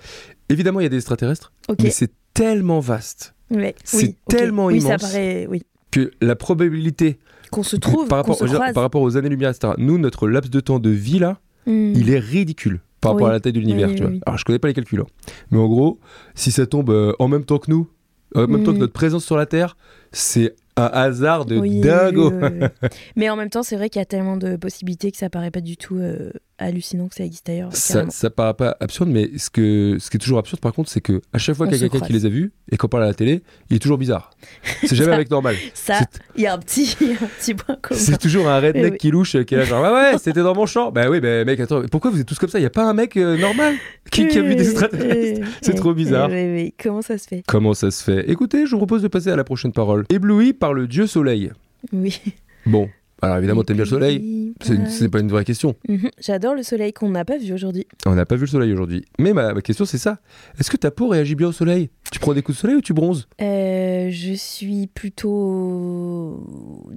évidemment, 0.48 0.80
il 0.80 0.84
y 0.84 0.86
a 0.86 0.90
des 0.90 0.96
extraterrestres, 0.96 1.52
Ok. 1.68 1.78
mais 1.82 1.90
c'est 1.90 2.10
tellement 2.32 2.80
vaste 2.80 3.34
Ouais. 3.50 3.74
c'est 3.84 3.96
oui, 3.98 4.16
ok. 4.26 4.36
tellement 4.36 4.66
oui, 4.66 4.80
ça 4.80 4.88
immense. 4.88 5.02
paraît. 5.02 5.46
Oui. 5.48 5.62
que 5.90 6.10
la 6.20 6.34
probabilité 6.34 7.18
Qu'on 7.50 7.62
se 7.62 7.76
trouve, 7.76 8.08
par, 8.08 8.18
rapport, 8.18 8.36
se 8.36 8.44
aux- 8.44 8.48
croise. 8.48 8.72
par 8.74 8.82
rapport 8.82 9.02
aux 9.02 9.16
années-lumière, 9.16 9.50
etc., 9.50 9.74
nous, 9.78 9.96
notre 9.98 10.26
laps 10.28 10.50
de 10.50 10.60
temps 10.60 10.78
de 10.80 10.90
vie 10.90 11.18
là, 11.18 11.38
Hmm. 11.66 11.92
il 11.94 12.10
est 12.10 12.18
ridicule 12.18 12.80
par 13.04 13.12
rapport 13.12 13.28
à 13.28 13.32
la 13.32 13.40
taille 13.40 13.52
de 13.52 13.60
l'univers. 13.60 13.88
Oui, 13.88 13.94
tu 13.94 14.02
oui, 14.02 14.06
vois. 14.08 14.14
oui. 14.16 14.20
Alors, 14.26 14.38
je 14.38 14.44
connais 14.44 14.58
pas 14.58 14.68
les 14.68 14.74
calculs, 14.74 15.00
hein. 15.00 15.06
mais 15.50 15.58
en 15.58 15.68
gros, 15.68 15.98
si 16.34 16.50
ça 16.50 16.66
tombe 16.66 16.90
euh, 16.90 17.12
en 17.18 17.28
même 17.28 17.44
temps 17.44 17.58
que 17.58 17.70
nous, 17.70 17.88
en 18.34 18.46
même 18.48 18.64
temps 18.64 18.72
que 18.72 18.76
Mm. 18.78 18.80
notre 18.80 18.92
présence 18.92 19.24
sur 19.24 19.36
la 19.36 19.46
Terre, 19.46 19.76
c'est 20.10 20.56
un 20.76 20.86
hasard 20.92 21.44
de 21.44 21.60
dingo. 21.80 22.32
Mais 23.16 23.30
en 23.30 23.36
même 23.36 23.48
temps, 23.48 23.62
c'est 23.62 23.76
vrai 23.76 23.88
qu'il 23.88 24.00
y 24.00 24.02
a 24.02 24.06
tellement 24.06 24.36
de 24.36 24.56
possibilités 24.56 25.12
que 25.12 25.16
ça 25.18 25.30
paraît 25.30 25.52
pas 25.52 25.60
du 25.60 25.76
tout 25.76 25.96
euh, 25.98 26.30
hallucinant 26.58 27.08
que 27.08 27.14
ça 27.14 27.24
existe 27.24 27.48
ailleurs. 27.48 27.74
Ça, 27.74 28.08
ça 28.10 28.30
paraît 28.30 28.54
pas 28.54 28.76
absurde, 28.80 29.08
mais 29.10 29.30
ce, 29.36 29.50
que, 29.50 29.96
ce 29.98 30.10
qui 30.10 30.16
est 30.16 30.20
toujours 30.20 30.38
absurde 30.38 30.60
par 30.60 30.72
contre, 30.72 30.90
c'est 30.90 31.00
que 31.00 31.20
à 31.32 31.38
chaque 31.38 31.56
fois 31.56 31.66
qu'il 31.66 31.76
y 31.76 31.84
a 31.84 31.88
quelqu'un 31.88 32.06
qui 32.06 32.12
les 32.12 32.26
a 32.26 32.28
vus 32.28 32.52
et 32.70 32.76
qu'on 32.76 32.88
parle 32.88 33.04
à 33.04 33.06
la 33.06 33.14
télé, 33.14 33.42
il 33.70 33.76
est 33.76 33.80
toujours 33.80 33.98
bizarre. 33.98 34.30
C'est 34.82 34.94
jamais 34.94 35.10
Ça- 35.10 35.14
avec 35.14 35.30
normal. 35.30 35.56
Ça, 35.74 36.00
il 36.36 36.42
y 36.42 36.46
a 36.46 36.54
un 36.54 36.58
petit, 36.58 36.96
il 37.00 37.08
y 37.08 37.10
a 37.12 37.14
un 37.14 37.28
petit 37.38 37.54
point 37.54 37.76
commun. 37.80 38.00
C'est 38.00 38.18
toujours 38.18 38.48
un 38.48 38.60
redneck 38.60 38.92
oui. 38.92 38.98
qui 38.98 39.10
louche, 39.10 39.36
qui 39.44 39.54
est 39.54 39.58
là 39.58 39.64
genre 39.64 39.82
ouais 39.82 39.90
ouais 39.90 40.18
c'était 40.22 40.42
dans 40.42 40.54
mon 40.54 40.66
champ. 40.66 40.92
Bah 40.92 41.08
oui 41.10 41.20
bah 41.20 41.44
mec 41.44 41.60
attends 41.60 41.82
pourquoi 41.90 42.10
vous 42.10 42.20
êtes 42.20 42.26
tous 42.26 42.38
comme 42.38 42.50
ça? 42.50 42.58
Il 42.58 42.62
y 42.62 42.66
a 42.66 42.70
pas 42.70 42.84
un 42.84 42.94
mec 42.94 43.16
euh, 43.16 43.36
normal 43.36 43.74
qui, 44.10 44.28
qui 44.28 44.38
a 44.38 44.42
vu 44.42 44.54
des 44.54 44.70
extraterrestres 44.70 45.46
C'est 45.62 45.74
trop 45.74 45.94
bizarre. 45.94 46.30
Comment 46.82 47.02
ça 47.02 47.18
se 47.18 47.26
fait? 47.28 47.42
Comment 47.46 47.74
ça 47.74 47.90
se 47.90 48.02
fait? 48.02 48.30
Écoutez, 48.30 48.66
je 48.66 48.70
vous 48.72 48.78
propose 48.78 49.02
de 49.02 49.08
passer 49.08 49.30
à 49.30 49.36
la 49.36 49.44
prochaine 49.44 49.72
parole. 49.72 50.04
Ébloui 50.08 50.52
par 50.52 50.72
le 50.72 50.86
dieu 50.86 51.06
soleil. 51.06 51.50
Oui. 51.92 52.20
Bon, 52.66 52.88
alors 53.24 53.38
évidemment 53.38 53.62
t'aimes 53.64 53.76
bien 53.76 53.84
le 53.84 53.90
soleil. 53.90 54.54
C'est 54.62 54.74
une- 54.74 54.86
c'est 54.86 55.08
pas 55.08 55.20
une 55.20 55.28
vraie 55.30 55.44
question. 55.44 55.74
Mhm. 55.88 56.10
J'adore 56.20 56.54
le 56.54 56.62
soleil 56.62 56.92
qu'on 56.92 57.10
n'a 57.10 57.24
pas 57.24 57.38
vu 57.38 57.52
aujourd'hui. 57.52 57.86
On 58.06 58.14
n'a 58.14 58.24
pas 58.26 58.36
vu 58.36 58.42
le 58.42 58.46
soleil 58.46 58.72
aujourd'hui. 58.72 59.04
Mais 59.18 59.32
ma, 59.32 59.52
ma 59.54 59.60
question 59.62 59.84
c'est 59.84 59.98
ça. 59.98 60.18
Est-ce 60.58 60.70
que 60.70 60.76
ta 60.76 60.90
peau 60.90 61.08
réagit 61.08 61.34
bien 61.34 61.48
au 61.48 61.52
soleil? 61.52 61.90
Tu 62.12 62.18
prends 62.20 62.34
des 62.34 62.42
coups 62.42 62.56
de 62.58 62.60
soleil 62.60 62.76
ou 62.76 62.80
tu 62.80 62.92
bronzes? 62.94 63.26
Euh, 63.42 64.08
je 64.10 64.32
suis 64.34 64.86
plutôt. 64.86 66.44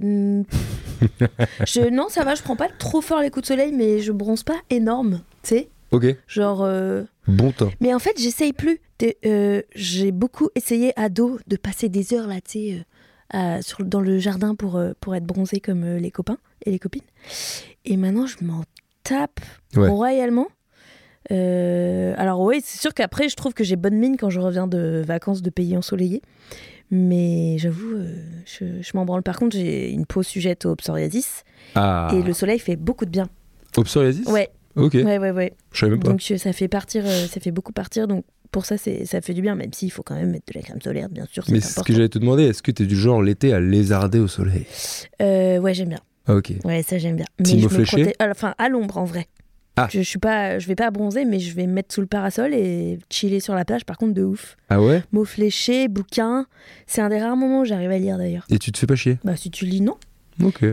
Je... 1.66 1.88
Non, 1.90 2.08
ça 2.08 2.24
va, 2.24 2.34
je 2.34 2.42
prends 2.42 2.56
pas 2.56 2.68
trop 2.78 3.00
fort 3.00 3.20
les 3.20 3.30
coups 3.30 3.42
de 3.42 3.46
soleil, 3.54 3.72
mais 3.72 4.00
je 4.00 4.12
bronze 4.12 4.42
pas 4.42 4.56
énorme, 4.70 5.20
tu 5.42 5.48
sais. 5.50 5.68
Ok. 5.90 6.04
Genre. 6.26 6.62
euh, 6.62 7.04
Bon 7.26 7.50
temps. 7.52 7.70
Mais 7.80 7.94
en 7.94 7.98
fait, 7.98 8.14
j'essaye 8.18 8.52
plus. 8.52 8.80
Euh, 9.26 9.62
J'ai 9.74 10.12
beaucoup 10.12 10.48
essayé 10.54 10.92
ado 10.98 11.38
de 11.46 11.56
passer 11.56 11.88
des 11.88 12.12
heures 12.14 12.26
là, 12.26 12.36
tu 12.36 12.50
sais, 12.58 12.72
euh, 12.74 12.82
à- 13.30 13.62
sur- 13.62 13.84
dans 13.84 14.00
le 14.00 14.18
jardin 14.18 14.54
pour, 14.54 14.76
euh, 14.76 14.92
pour 15.00 15.14
être 15.14 15.24
bronzé 15.24 15.60
comme 15.60 15.84
euh, 15.84 15.98
les 15.98 16.10
copains 16.10 16.38
et 16.64 16.70
les 16.70 16.78
copines. 16.78 17.02
Et 17.84 17.96
maintenant, 17.96 18.26
je 18.26 18.36
m'en 18.42 18.64
tape 19.04 19.40
Ouais. 19.76 19.88
royalement. 19.88 20.48
Euh, 21.30 22.14
alors 22.16 22.40
oui, 22.40 22.60
c'est 22.64 22.78
sûr 22.80 22.94
qu'après, 22.94 23.28
je 23.28 23.36
trouve 23.36 23.52
que 23.54 23.64
j'ai 23.64 23.76
bonne 23.76 23.96
mine 23.96 24.16
quand 24.16 24.30
je 24.30 24.40
reviens 24.40 24.66
de 24.66 25.02
vacances 25.06 25.42
de 25.42 25.50
pays 25.50 25.76
ensoleillés. 25.76 26.22
Mais 26.90 27.58
j'avoue, 27.58 27.96
euh, 27.96 28.22
je, 28.46 28.80
je 28.80 28.90
m'en 28.94 29.04
branle. 29.04 29.22
Par 29.22 29.38
contre, 29.38 29.54
j'ai 29.56 29.90
une 29.90 30.06
peau 30.06 30.22
sujette 30.22 30.64
au 30.64 30.74
psoriasis 30.74 31.44
Ah. 31.74 32.08
et 32.14 32.22
le 32.22 32.32
soleil 32.32 32.58
fait 32.58 32.76
beaucoup 32.76 33.04
de 33.04 33.10
bien. 33.10 33.28
Au 33.76 33.82
psoriasis? 33.82 34.26
Ouais, 34.26 34.48
Ok. 34.74 34.94
ouais, 34.94 35.18
ouais, 35.18 35.30
ouais. 35.30 35.52
Je 35.72 35.80
savais 35.80 35.90
même 35.92 36.00
pas. 36.00 36.08
Donc 36.08 36.24
euh, 36.30 36.38
ça 36.38 36.54
fait 36.54 36.68
partir, 36.68 37.04
euh, 37.04 37.26
ça 37.26 37.40
fait 37.40 37.50
beaucoup 37.50 37.72
partir. 37.72 38.08
Donc 38.08 38.24
pour 38.50 38.64
ça, 38.66 38.76
c'est, 38.78 39.04
ça 39.04 39.20
fait 39.20 39.34
du 39.34 39.42
bien, 39.42 39.54
même 39.54 39.72
s'il 39.72 39.90
faut 39.92 40.02
quand 40.02 40.14
même 40.14 40.30
mettre 40.30 40.46
de 40.52 40.54
la 40.58 40.62
crème 40.62 40.80
solaire, 40.82 41.08
bien 41.08 41.26
sûr. 41.30 41.44
Mais 41.50 41.60
c'est 41.60 41.78
ce 41.78 41.84
que 41.84 41.92
j'allais 41.92 42.08
te 42.08 42.18
demander, 42.18 42.44
est-ce 42.44 42.62
que 42.62 42.70
t'es 42.70 42.86
du 42.86 42.96
genre 42.96 43.22
l'été 43.22 43.52
à 43.52 43.60
lézarder 43.60 44.18
au 44.18 44.28
soleil? 44.28 44.66
Euh, 45.22 45.58
ouais, 45.58 45.74
j'aime 45.74 45.88
bien. 45.90 46.00
Ah 46.26 46.34
ok. 46.36 46.52
Ouais, 46.64 46.82
ça 46.82 46.98
j'aime 46.98 47.16
bien. 47.16 47.24
Petit 47.38 47.58
je 47.60 47.64
me 47.64 47.68
fléché? 47.68 47.96
protège- 48.02 48.14
Enfin, 48.30 48.54
à 48.58 48.68
l'ombre 48.68 48.98
en 48.98 49.04
vrai. 49.04 49.26
Ah. 49.76 49.86
Je, 49.90 49.98
je 49.98 50.02
suis 50.08 50.18
pas, 50.18 50.58
je 50.58 50.66
vais 50.66 50.74
pas 50.74 50.90
bronzer, 50.90 51.24
mais 51.24 51.38
je 51.38 51.54
vais 51.54 51.66
me 51.66 51.72
mettre 51.72 51.94
sous 51.94 52.00
le 52.00 52.06
parasol 52.08 52.52
et 52.52 52.98
chiller 53.10 53.38
sur 53.40 53.54
la 53.54 53.64
plage. 53.64 53.84
Par 53.84 53.96
contre, 53.96 54.12
de 54.12 54.24
ouf. 54.24 54.56
Ah 54.68 54.82
ouais? 54.82 55.02
Mots 55.12 55.24
fléchés, 55.24 55.86
bouquins. 55.88 56.46
C'est 56.86 57.00
un 57.00 57.08
des 57.08 57.18
rares 57.20 57.36
moments 57.36 57.60
où 57.60 57.64
j'arrive 57.64 57.90
à 57.92 57.98
lire 57.98 58.18
d'ailleurs. 58.18 58.44
Et 58.50 58.58
tu 58.58 58.72
te 58.72 58.78
fais 58.78 58.86
pas 58.88 58.96
chier? 58.96 59.18
Bah 59.24 59.36
si 59.36 59.50
tu 59.52 59.64
lis, 59.66 59.80
non. 59.80 59.96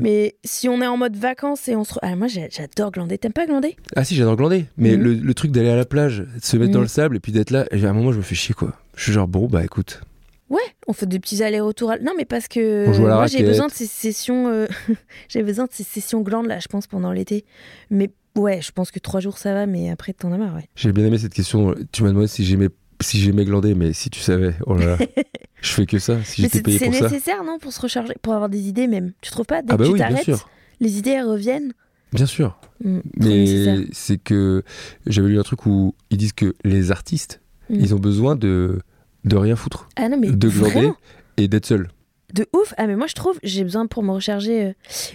Mais 0.02 0.36
si 0.44 0.70
on 0.70 0.82
est 0.82 0.88
en 0.88 0.98
mode 0.98 1.16
vacances 1.16 1.68
et 1.68 1.76
on 1.76 1.84
se, 1.84 1.94
ah 2.02 2.16
moi 2.16 2.28
j'adore 2.28 2.92
glander. 2.92 3.18
T'aimes 3.18 3.34
pas 3.34 3.46
glander? 3.46 3.76
Ah 3.96 4.04
si, 4.04 4.16
j'adore 4.16 4.36
glander. 4.36 4.66
Mais 4.78 4.96
Mhm. 4.98 5.04
le, 5.04 5.14
le 5.16 5.34
truc 5.34 5.52
d'aller 5.52 5.70
à 5.70 5.76
la 5.76 5.86
plage, 5.86 6.20
de 6.20 6.28
se 6.44 6.58
mettre 6.58 6.72
dans 6.72 6.80
Mhm. 6.80 6.84
le 6.86 6.90
sable 6.90 7.16
et 7.18 7.20
puis 7.20 7.32
d'être 7.32 7.52
là, 7.52 7.66
et 7.72 7.84
à 7.86 7.90
un 7.90 7.94
moment 7.94 8.12
je 8.12 8.18
me 8.18 8.24
fais 8.24 8.36
chier 8.36 8.54
quoi. 8.56 8.74
Je 8.96 9.04
suis 9.04 9.12
genre 9.14 9.28
bon 9.28 9.48
bah 9.48 9.64
écoute. 9.64 10.02
Ouais, 10.50 10.62
on 10.88 10.94
fait 10.94 11.08
des 11.08 11.20
petits 11.20 11.42
allers-retours. 11.44 11.90
à- 11.92 11.98
Non, 11.98 12.12
mais 12.16 12.26
parce 12.26 12.48
que 12.48 12.86
moi 13.00 13.26
j'ai 13.28 13.44
besoin 13.44 13.68
de 13.68 13.72
ces 13.74 13.88
sessions, 13.88 14.48
euh, 14.50 14.68
j'ai 15.30 15.42
besoin 15.42 15.66
de 15.66 15.72
ces 15.72 15.84
sessions 15.84 16.22
glandes 16.22 16.48
là, 16.48 16.60
je 16.60 16.68
pense 16.68 16.86
pendant 16.86 17.12
l'été. 17.12 17.46
Mais 17.90 18.12
ouais, 18.38 18.62
je 18.62 18.72
pense 18.72 18.92
que 18.92 19.00
trois 19.00 19.20
jours 19.22 19.40
ça 19.40 19.54
va, 19.56 19.66
mais 19.66 19.90
après 19.90 20.14
t'en 20.14 20.32
as 20.32 20.38
marre, 20.38 20.56
ouais. 20.56 20.70
J'ai 20.76 20.92
bien 20.92 21.06
aimé 21.06 21.18
cette 21.18 21.34
question. 21.34 21.74
Tu 21.92 22.04
m'as 22.04 22.10
demandé 22.10 22.28
si 22.28 22.46
j'aimais 22.46 22.70
si 23.06 23.20
j'aimais 23.20 23.46
glander, 23.46 23.74
mais 23.76 23.94
si 23.94 24.10
tu 24.10 24.20
savais, 24.20 24.56
oh 24.66 24.76
là 24.76 24.98
là, 24.98 24.98
je 25.62 25.70
fais 25.72 25.86
que 25.86 26.00
ça. 26.00 26.24
Si 26.24 26.42
j'étais 26.42 26.58
c'est 26.58 26.64
payé 26.64 26.78
c'est 26.80 26.86
pour 26.86 26.96
ça. 26.96 27.04
nécessaire, 27.10 27.44
non, 27.44 27.60
pour 27.60 27.72
se 27.74 27.82
recharger, 27.82 28.14
pour 28.22 28.34
avoir 28.34 28.50
des 28.50 28.68
idées 28.68 28.88
même. 28.88 29.14
Tu 29.22 29.32
trouves 29.32 29.46
pas 29.46 29.62
Dès 29.62 29.74
Ah 29.74 29.78
bah 29.78 29.84
que 29.84 29.90
tu 29.90 29.94
oui, 29.94 30.00
bien 30.00 30.10
t'arrêtes, 30.10 30.46
les 30.80 30.98
idées 30.98 31.12
elles 31.12 31.26
reviennent. 31.28 31.74
bien 32.14 32.26
sûr. 32.26 32.60
Mm. 32.84 33.00
Mais 33.18 33.78
c'est 33.92 34.18
que 34.18 34.64
j'avais 35.06 35.30
lu 35.30 35.40
un 35.40 35.44
truc 35.44 35.66
où 35.66 35.96
ils 36.10 36.18
disent 36.18 36.34
que 36.34 36.54
les 36.64 36.92
artistes, 36.92 37.42
Mm. 37.70 37.76
ils 37.80 37.96
ont 37.96 38.00
besoin 38.00 38.36
de 38.36 38.80
de 39.24 39.36
rien 39.38 39.56
foutre, 39.56 39.90
Ah 39.96 40.08
non, 40.08 40.18
mais 40.20 40.30
de 40.30 40.50
glander 40.50 40.92
et 41.38 41.48
d'être 41.48 41.66
seul. 41.66 41.88
de 42.34 42.46
ouf. 42.54 42.74
Ah 42.78 42.86
mais 42.86 42.96
moi 42.96 43.08
je 43.08 43.16
trouve, 43.16 43.40
j'ai 43.42 43.64
besoin 43.64 43.88
pour 43.88 44.04
me 44.04 44.12
recharger. 44.12 44.66
euh, 44.66 44.74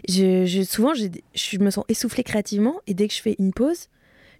je, 0.09 0.47
je- 0.47 0.63
souvent, 0.63 0.93
j'ai 0.95 1.11
je 1.35 1.59
me 1.59 1.71
sens 1.71 1.85
essoufflée 1.89 2.25
créativement 2.25 2.81
et 2.89 2.95
dès 2.95 3.07
que 3.07 3.15
je 3.15 3.21
fais 3.23 3.37
une 3.39 3.53
pause. 3.53 3.87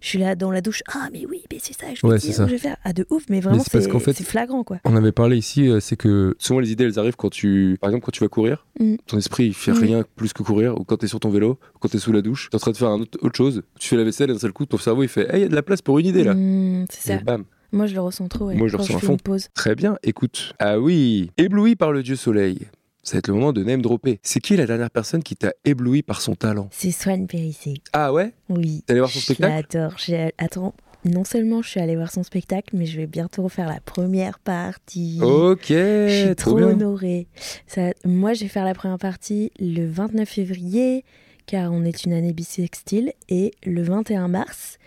Je 0.01 0.07
suis 0.07 0.19
là 0.19 0.35
dans 0.35 0.51
la 0.51 0.61
douche. 0.61 0.81
Ah, 0.93 1.09
mais 1.13 1.25
oui, 1.29 1.43
mais 1.51 1.59
c'est 1.61 1.73
ça 1.73 1.85
je 1.93 2.01
vais 2.05 2.13
Ouais, 2.13 2.17
dire, 2.17 2.33
ça. 2.33 2.45
je 2.47 2.51
vais 2.51 2.57
faire. 2.57 2.75
Ah, 2.83 2.91
de 2.91 3.05
ouf, 3.09 3.23
mais 3.29 3.39
vraiment, 3.39 3.63
c'est 3.63 3.87
qu'en 3.89 3.99
fait- 3.99 4.13
c'est 4.13 4.23
flagrant, 4.25 4.63
quoi. 4.63 4.79
On 4.83 4.95
avait 4.95 5.11
parlé 5.11 5.37
ici, 5.37 5.69
euh, 5.69 5.79
c'est 5.79 5.95
que 5.95 6.35
souvent 6.39 6.59
les 6.59 6.71
idées 6.71 6.83
elles 6.85 6.99
arrivent 6.99 7.15
quand 7.15 7.29
tu, 7.29 7.77
par 7.79 7.89
exemple 7.89 8.05
quand 8.05 8.11
tu 8.11 8.23
vas 8.23 8.27
courir, 8.29 8.65
Mm. 8.79 8.95
ton 9.05 9.17
esprit 9.17 9.45
il 9.47 9.53
fait 9.53 9.71
Mm. 9.71 9.79
rien 9.79 10.03
plus 10.15 10.33
que 10.33 10.43
courir, 10.43 10.75
ou 10.79 10.83
quand 10.83 10.97
t'es 10.97 11.07
sur 11.07 11.19
ton 11.19 11.29
vélo, 11.29 11.59
ou 11.75 11.79
quand 11.79 11.87
t'es 11.89 11.99
sous 11.99 12.11
la 12.11 12.21
douche, 12.21 12.49
t'es 12.49 12.55
en 12.55 12.59
train 12.59 12.71
de 12.71 12.77
faire 12.77 12.89
un 12.89 12.99
autre, 13.01 13.17
autre 13.21 13.35
chose, 13.37 13.61
tu 13.79 13.87
fais 13.89 13.95
la 13.95 14.03
vaisselle 14.03 14.29
et 14.29 14.33
d'un 14.33 14.39
seul 14.39 14.53
coup 14.53 14.65
ton 14.65 14.77
cerveau 14.77 15.03
il 15.03 15.09
fait, 15.09 15.27
il 15.33 15.39
y 15.39 15.43
a 15.43 15.47
de 15.47 15.55
la 15.55 15.61
place 15.63 15.81
pour 15.81 15.99
une 15.99 16.07
idée 16.07 16.23
là. 16.23 16.33
Mm, 16.33 16.85
c'est 16.89 17.13
Et 17.13 17.17
ça. 17.17 17.23
bam. 17.23 17.43
Moi, 17.73 17.85
je 17.85 17.93
le 17.93 18.01
ressens 18.01 18.27
trop. 18.27 18.47
ouais, 18.47 18.55
Moi, 18.55 18.67
je 18.67 18.73
le 18.75 18.79
ressens 18.81 18.97
à 18.97 18.99
fond. 18.99 19.15
Très 19.53 19.75
bien, 19.75 19.95
écoute. 20.03 20.53
Ah 20.59 20.77
oui, 20.77 21.31
ébloui 21.37 21.77
par 21.77 21.93
le 21.93 22.03
dieu 22.03 22.17
soleil. 22.17 22.67
Ça 23.03 23.13
va 23.13 23.19
être 23.19 23.27
le 23.29 23.33
moment 23.33 23.51
de 23.53 23.63
name 23.63 23.81
dropper. 23.81 24.19
C'est 24.21 24.39
qui 24.39 24.55
la 24.55 24.65
dernière 24.67 24.91
personne 24.91 25.23
qui 25.23 25.35
t'a 25.35 25.53
ébloui 25.65 26.03
par 26.03 26.21
son 26.21 26.35
talent? 26.35 26.69
C'est 26.71 26.91
Swan 26.91 27.25
Périssé. 27.27 27.75
Ah 27.93 28.13
ouais? 28.13 28.33
Oui. 28.49 28.83
T'es 28.85 28.93
allé 28.93 28.99
voir 29.01 29.09
son 29.11 29.19
Je 29.19 29.25
spectacle? 29.25 29.51
l'adore. 29.75 29.97
J'ai- 29.97 30.33
Attends, 30.37 30.75
non 31.03 31.23
seulement 31.23 31.63
je 31.63 31.69
suis 31.69 31.79
allée 31.79 31.95
voir 31.95 32.11
son 32.11 32.21
spectacle, 32.21 32.75
mais 32.77 32.85
je 32.85 32.97
vais 32.97 33.07
bientôt 33.07 33.41
refaire 33.43 33.67
la 33.67 33.79
première 33.79 34.37
partie. 34.37 35.17
Ok, 35.21 35.65
Je 35.69 36.25
suis 36.27 36.35
trop 36.35 36.51
trop 36.51 36.57
bien. 36.59 36.67
honorée. 36.69 37.27
Ça, 37.65 37.91
moi, 38.05 38.33
je 38.33 38.41
vais 38.41 38.47
faire 38.49 38.65
la 38.65 38.75
première 38.75 38.99
partie 38.99 39.51
le 39.59 39.87
29 39.87 40.29
février, 40.29 41.03
car 41.47 41.73
on 41.73 41.83
est 41.83 42.03
une 42.05 42.13
année 42.13 42.33
bissextile, 42.33 43.13
et 43.29 43.51
le 43.65 43.81
21 43.81 44.27
mars. 44.27 44.77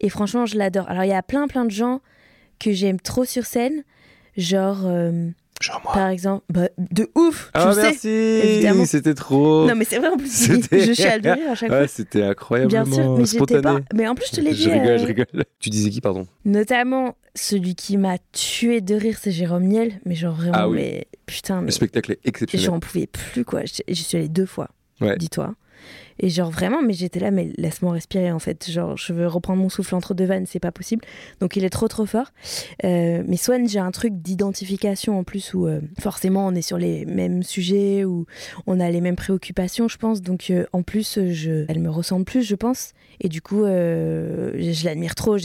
Et 0.00 0.08
franchement, 0.08 0.46
je 0.46 0.56
l'adore. 0.56 0.88
Alors, 0.88 1.02
il 1.02 1.10
y 1.10 1.12
a 1.12 1.22
plein, 1.22 1.48
plein 1.48 1.64
de 1.64 1.72
gens 1.72 2.00
que 2.60 2.70
j'aime 2.70 3.00
trop 3.00 3.24
sur 3.24 3.44
scène. 3.44 3.82
Genre, 4.36 4.82
euh, 4.86 5.30
Genre 5.66 5.80
moi. 5.84 5.92
par 5.92 6.08
exemple, 6.08 6.44
bah, 6.50 6.68
de 6.78 7.08
ouf, 7.14 7.46
tu 7.46 7.50
Ah 7.54 7.66
le 7.68 7.72
sais. 7.74 7.82
merci, 7.82 8.08
évidemment. 8.08 8.84
c'était 8.84 9.14
trop. 9.14 9.66
Non, 9.66 9.74
mais 9.74 9.84
c'est 9.84 9.98
vrai 9.98 10.08
en 10.08 10.16
plus. 10.16 10.48
Je 10.70 10.92
chiale 10.92 11.20
de 11.22 11.30
rire 11.30 11.50
à 11.50 11.54
chaque 11.54 11.68
fois. 11.70 11.80
Ouais, 11.80 11.88
c'était 11.88 12.22
incroyablement 12.22 12.84
Bien 12.84 12.94
sûr, 12.94 13.10
mais 13.18 13.24
j'étais 13.24 13.36
spontané. 13.36 13.62
pas. 13.62 13.80
Mais 13.94 14.06
en 14.08 14.14
plus, 14.14 14.26
je 14.30 14.36
te 14.36 14.40
l'ai 14.40 14.52
dit. 14.52 14.62
Je 14.62 14.70
rigole, 14.70 14.86
euh, 14.88 14.98
je 14.98 15.06
rigole. 15.06 15.26
Tu 15.60 15.70
disais 15.70 15.90
qui, 15.90 16.00
pardon? 16.00 16.26
Notamment, 16.44 17.16
celui 17.34 17.74
qui 17.74 17.96
m'a 17.96 18.16
tué 18.32 18.80
de 18.80 18.94
rire, 18.94 19.18
c'est 19.20 19.32
Jérôme 19.32 19.64
Niel. 19.64 20.00
Mais 20.04 20.14
genre 20.14 20.34
vraiment, 20.34 20.52
Ah 20.56 20.68
oui. 20.68 20.76
mais 20.76 21.06
putain, 21.26 21.60
mais 21.60 21.66
Le 21.66 21.72
spectacle 21.72 22.12
est 22.12 22.20
exceptionnel. 22.24 22.66
j'en 22.66 22.80
pouvais 22.80 23.06
plus 23.06 23.44
quoi. 23.44 23.62
J'y 23.64 23.82
j'y 23.88 24.02
suis 24.04 24.16
allée 24.18 24.28
deux 24.28 24.46
fois, 24.46 24.68
Ouais. 25.00 25.16
dis-toi. 25.18 25.54
Et 26.18 26.28
genre 26.28 26.50
vraiment, 26.50 26.82
mais 26.82 26.92
j'étais 26.92 27.20
là, 27.20 27.30
mais 27.30 27.50
laisse-moi 27.56 27.92
respirer 27.92 28.32
en 28.32 28.38
fait. 28.38 28.70
Genre, 28.70 28.96
je 28.96 29.12
veux 29.12 29.26
reprendre 29.26 29.60
mon 29.62 29.68
souffle 29.68 29.94
entre 29.94 30.14
deux 30.14 30.24
vannes, 30.24 30.46
c'est 30.46 30.60
pas 30.60 30.72
possible. 30.72 31.04
Donc 31.40 31.56
il 31.56 31.64
est 31.64 31.70
trop 31.70 31.88
trop 31.88 32.06
fort. 32.06 32.32
Euh, 32.84 33.22
mais 33.26 33.36
Swan, 33.36 33.68
j'ai 33.68 33.78
un 33.78 33.90
truc 33.90 34.14
d'identification 34.14 35.18
en 35.18 35.24
plus 35.24 35.54
où 35.54 35.66
euh, 35.66 35.80
forcément 36.00 36.46
on 36.46 36.54
est 36.54 36.62
sur 36.62 36.78
les 36.78 37.04
mêmes 37.04 37.42
sujets, 37.42 38.04
où 38.04 38.26
on 38.66 38.80
a 38.80 38.90
les 38.90 39.00
mêmes 39.00 39.16
préoccupations, 39.16 39.88
je 39.88 39.98
pense. 39.98 40.22
Donc 40.22 40.50
euh, 40.50 40.66
en 40.72 40.82
plus, 40.82 41.18
je, 41.30 41.64
elle 41.68 41.80
me 41.80 41.90
ressemble 41.90 42.24
plus, 42.24 42.42
je 42.42 42.54
pense. 42.54 42.92
Et 43.20 43.28
du 43.28 43.40
coup, 43.40 43.64
je, 43.64 44.84
l'admire 44.84 45.14
trop. 45.14 45.36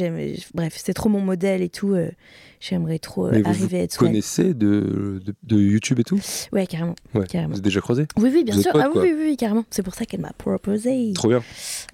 Bref, 0.54 0.74
c'est 0.76 0.94
trop 0.94 1.10
mon 1.10 1.22
modèle 1.22 1.62
et 1.62 1.70
tout. 1.70 1.96
J'aimerais 2.62 3.00
trop 3.00 3.26
euh, 3.26 3.42
vous 3.42 3.50
arriver 3.50 3.50
à 3.50 3.80
vous 3.80 3.84
être 3.86 3.92
Swan. 3.94 4.10
connaissez 4.12 4.54
de, 4.54 5.20
de, 5.26 5.34
de 5.42 5.60
YouTube 5.60 6.00
et 6.00 6.04
tout? 6.04 6.20
Ouais, 6.54 6.68
carrément. 6.68 6.94
Ouais. 7.16 7.26
Carrément. 7.26 7.54
Vous 7.54 7.58
êtes 7.58 7.64
déjà 7.64 7.82
croisés? 7.82 8.06
Oui, 8.18 8.30
oui, 8.32 8.44
bien 8.44 8.56
Vous 8.56 8.62
sûr. 8.62 8.72
potes, 8.72 8.84
ah 8.86 8.90
oui, 8.94 9.02
oui, 9.02 9.14
oui, 9.18 9.24
oui, 9.30 9.36
carrément. 9.36 9.66
C'est 9.72 9.82
pour 9.82 9.96
ça 9.96 10.06
qu'elle 10.06 10.22
m'a 10.22 10.32
proposé. 10.32 11.12
Trop 11.14 11.28
bien. 11.30 11.42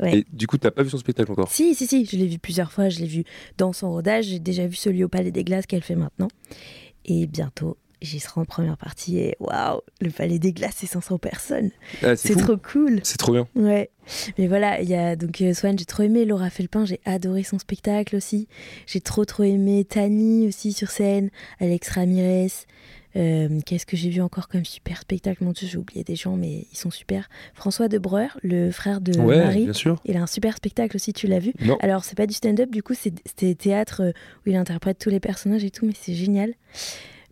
Ouais. 0.02 0.20
Et 0.20 0.26
du 0.34 0.46
coup, 0.46 0.58
t'as 0.58 0.72
pas 0.72 0.84
vu 0.84 0.90
son 0.90 0.98
spectacle 0.98 1.32
encore? 1.32 1.50
Si, 1.50 1.74
si, 1.74 1.88
si, 1.88 2.06
je 2.06 2.18
l'ai 2.18 2.28
vu 2.28 2.38
plusieurs 2.38 2.72
fois. 2.72 2.90
Je 2.90 3.00
l'ai 3.00 3.08
vu 3.08 3.24
dans 3.58 3.72
son 3.72 3.90
rodage. 3.90 4.26
J'ai 4.26 4.40
déjà 4.40 4.68
vu 4.68 4.76
celui 4.76 5.06
au 5.06 5.08
Palais 5.08 5.32
des 5.32 5.46
Glaces 5.46 5.66
qu'elle 5.68 5.84
fait 5.84 5.96
maintenant. 5.96 6.28
Et 7.06 7.28
bientôt, 7.28 7.78
j'y 8.02 8.20
serai 8.20 8.42
en 8.42 8.46
première 8.46 8.78
partie. 8.78 9.18
Et 9.20 9.36
waouh, 9.40 9.82
le 10.02 10.10
Palais 10.12 10.40
des 10.40 10.54
Glaces, 10.54 10.76
c'est 10.78 10.88
500 10.88 11.18
personnes. 11.18 11.72
Ah, 12.04 12.16
C'est 12.16 12.36
trop 12.36 12.58
cool. 12.58 13.00
C'est 13.04 13.18
trop 13.18 13.32
bien. 13.34 13.48
Ouais. 13.56 13.90
Mais 14.38 14.48
voilà, 14.48 14.82
il 14.82 14.90
y 14.90 14.96
a 14.96 15.16
donc 15.16 15.42
euh, 15.42 15.54
Swan, 15.54 15.78
j'ai 15.78 15.86
trop 15.86 16.04
aimé. 16.04 16.26
Laura 16.26 16.50
Felpin, 16.50 16.86
j'ai 16.86 17.00
adoré 17.06 17.44
son 17.44 17.60
spectacle 17.60 18.16
aussi. 18.16 18.48
J'ai 18.86 19.02
trop, 19.02 19.26
trop 19.26 19.44
aimé 19.44 19.84
Tani 19.86 20.48
aussi 20.48 20.74
sur 20.74 20.90
scène. 20.90 21.30
Alex 21.60 21.90
Ramirez. 21.90 22.48
Euh, 23.16 23.60
Qu'est-ce 23.66 23.88
que 23.88 23.98
j'ai 23.98 24.10
vu 24.10 24.22
encore 24.22 24.48
comme 24.48 24.64
super 24.64 25.02
spectacle? 25.02 25.44
Mon 25.44 25.52
Dieu, 25.52 25.68
j'ai 25.68 25.78
oublié 25.78 26.04
des 26.04 26.16
gens, 26.16 26.36
mais 26.38 26.68
ils 26.72 26.78
sont 26.78 26.92
super. 26.92 27.30
François 27.56 27.88
Debreur, 27.88 28.38
le 28.44 28.70
frère 28.70 29.02
de 29.02 29.18
ouais, 29.20 29.40
Marie. 29.40 29.64
bien 29.64 29.74
sûr. 29.74 30.00
Il 30.06 30.16
a 30.18 30.22
un 30.22 30.28
super 30.28 30.56
spectacle 30.56 30.96
aussi, 30.96 31.14
tu 31.14 31.26
l'as 31.26 31.40
vu 31.40 31.52
Non. 31.62 31.78
Alors, 31.82 32.04
c'est 32.04 32.16
pas 32.16 32.28
du 32.28 32.36
stand-up, 32.36 32.70
du 32.70 32.84
coup, 32.84 32.94
c'est- 32.94 33.56
théâtre 33.58 34.02
euh, 34.04 34.12
où 34.46 34.50
il 34.52 34.56
interprète 34.56 35.00
tous 35.00 35.10
les 35.10 35.20
personnages 35.20 35.64
et 35.64 35.72
tout, 35.72 35.86
mais 35.88 35.94
c'est 36.00 36.14
génial. 36.14 36.54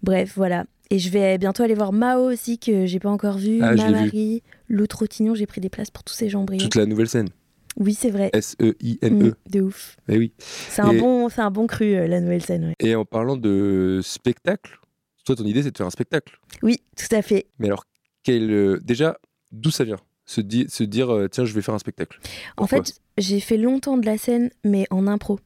Bref, 0.06 0.34
voilà. 0.36 0.66
Et 0.92 1.00
je 1.00 1.10
vais 1.10 1.38
bientôt 1.40 1.64
aller 1.64 1.74
voir 1.74 1.92
Mao 1.92 2.30
aussi, 2.32 2.60
que 2.60 2.86
j'ai 2.86 3.00
pas 3.00 3.10
encore 3.10 3.38
vu. 3.40 3.60
Ah, 3.62 3.74
Ma. 3.74 3.90
Marie, 3.90 4.44
Lou 4.70 4.86
Trottignon, 4.86 5.34
j'ai 5.34 5.48
pris 5.48 5.60
des 5.60 5.70
places 5.70 5.90
pour 5.90 6.04
tous 6.04 6.14
ces 6.14 6.30
gens 6.30 6.44
brillants. 6.44 6.64
Toute 6.64 6.76
la 6.76 6.86
nouvelle 6.86 7.10
scène. 7.10 7.30
Oui, 7.78 7.94
c'est 7.96 8.12
vrai. 8.12 8.30
S-E-I-N-E. 8.32 9.30
Mm, 9.32 9.34
de 9.52 9.62
ouf. 9.62 9.98
Eh 10.08 10.18
oui. 10.18 10.32
C'est 10.38 10.82
un, 10.84 10.92
Et- 10.92 11.00
bon, 11.00 11.28
un 11.36 11.52
bon 11.52 11.66
cru, 11.68 11.96
euh, 11.96 12.08
la 12.08 12.22
nouvelle 12.22 12.44
scène. 12.44 12.66
ouais. 12.68 12.74
Et 12.80 12.96
en 12.96 13.04
parlant 13.04 13.36
de 13.36 14.00
spectacle, 14.04 14.80
toi, 15.26 15.36
ton 15.36 15.44
idée, 15.44 15.64
c'est 15.64 15.72
de 15.72 15.78
faire 15.78 15.88
un 15.88 15.92
spectacle. 15.92 16.38
Oui, 16.62 16.78
tout 16.96 17.14
à 17.14 17.22
fait. 17.24 17.48
Mais 17.60 17.66
alors, 17.68 17.84
quel, 18.24 18.52
euh, 18.52 18.80
déjà, 18.84 19.18
d'où 19.52 19.72
ça 19.72 19.84
vient? 19.84 19.98
Se, 20.26 20.42
di- 20.42 20.66
se 20.70 20.84
dire, 20.84 21.14
euh, 21.14 21.28
tiens, 21.30 21.46
je 21.46 21.54
vais 21.54 21.62
faire 21.62 21.74
un 21.76 21.80
spectacle. 21.80 22.20
En 22.58 22.68
fait, 22.68 22.94
j'ai 23.18 23.40
fait 23.40 23.58
longtemps 23.58 23.98
de 23.98 24.06
la 24.06 24.18
scène, 24.18 24.50
mais 24.64 24.86
en 24.90 25.08
impro. 25.08 25.40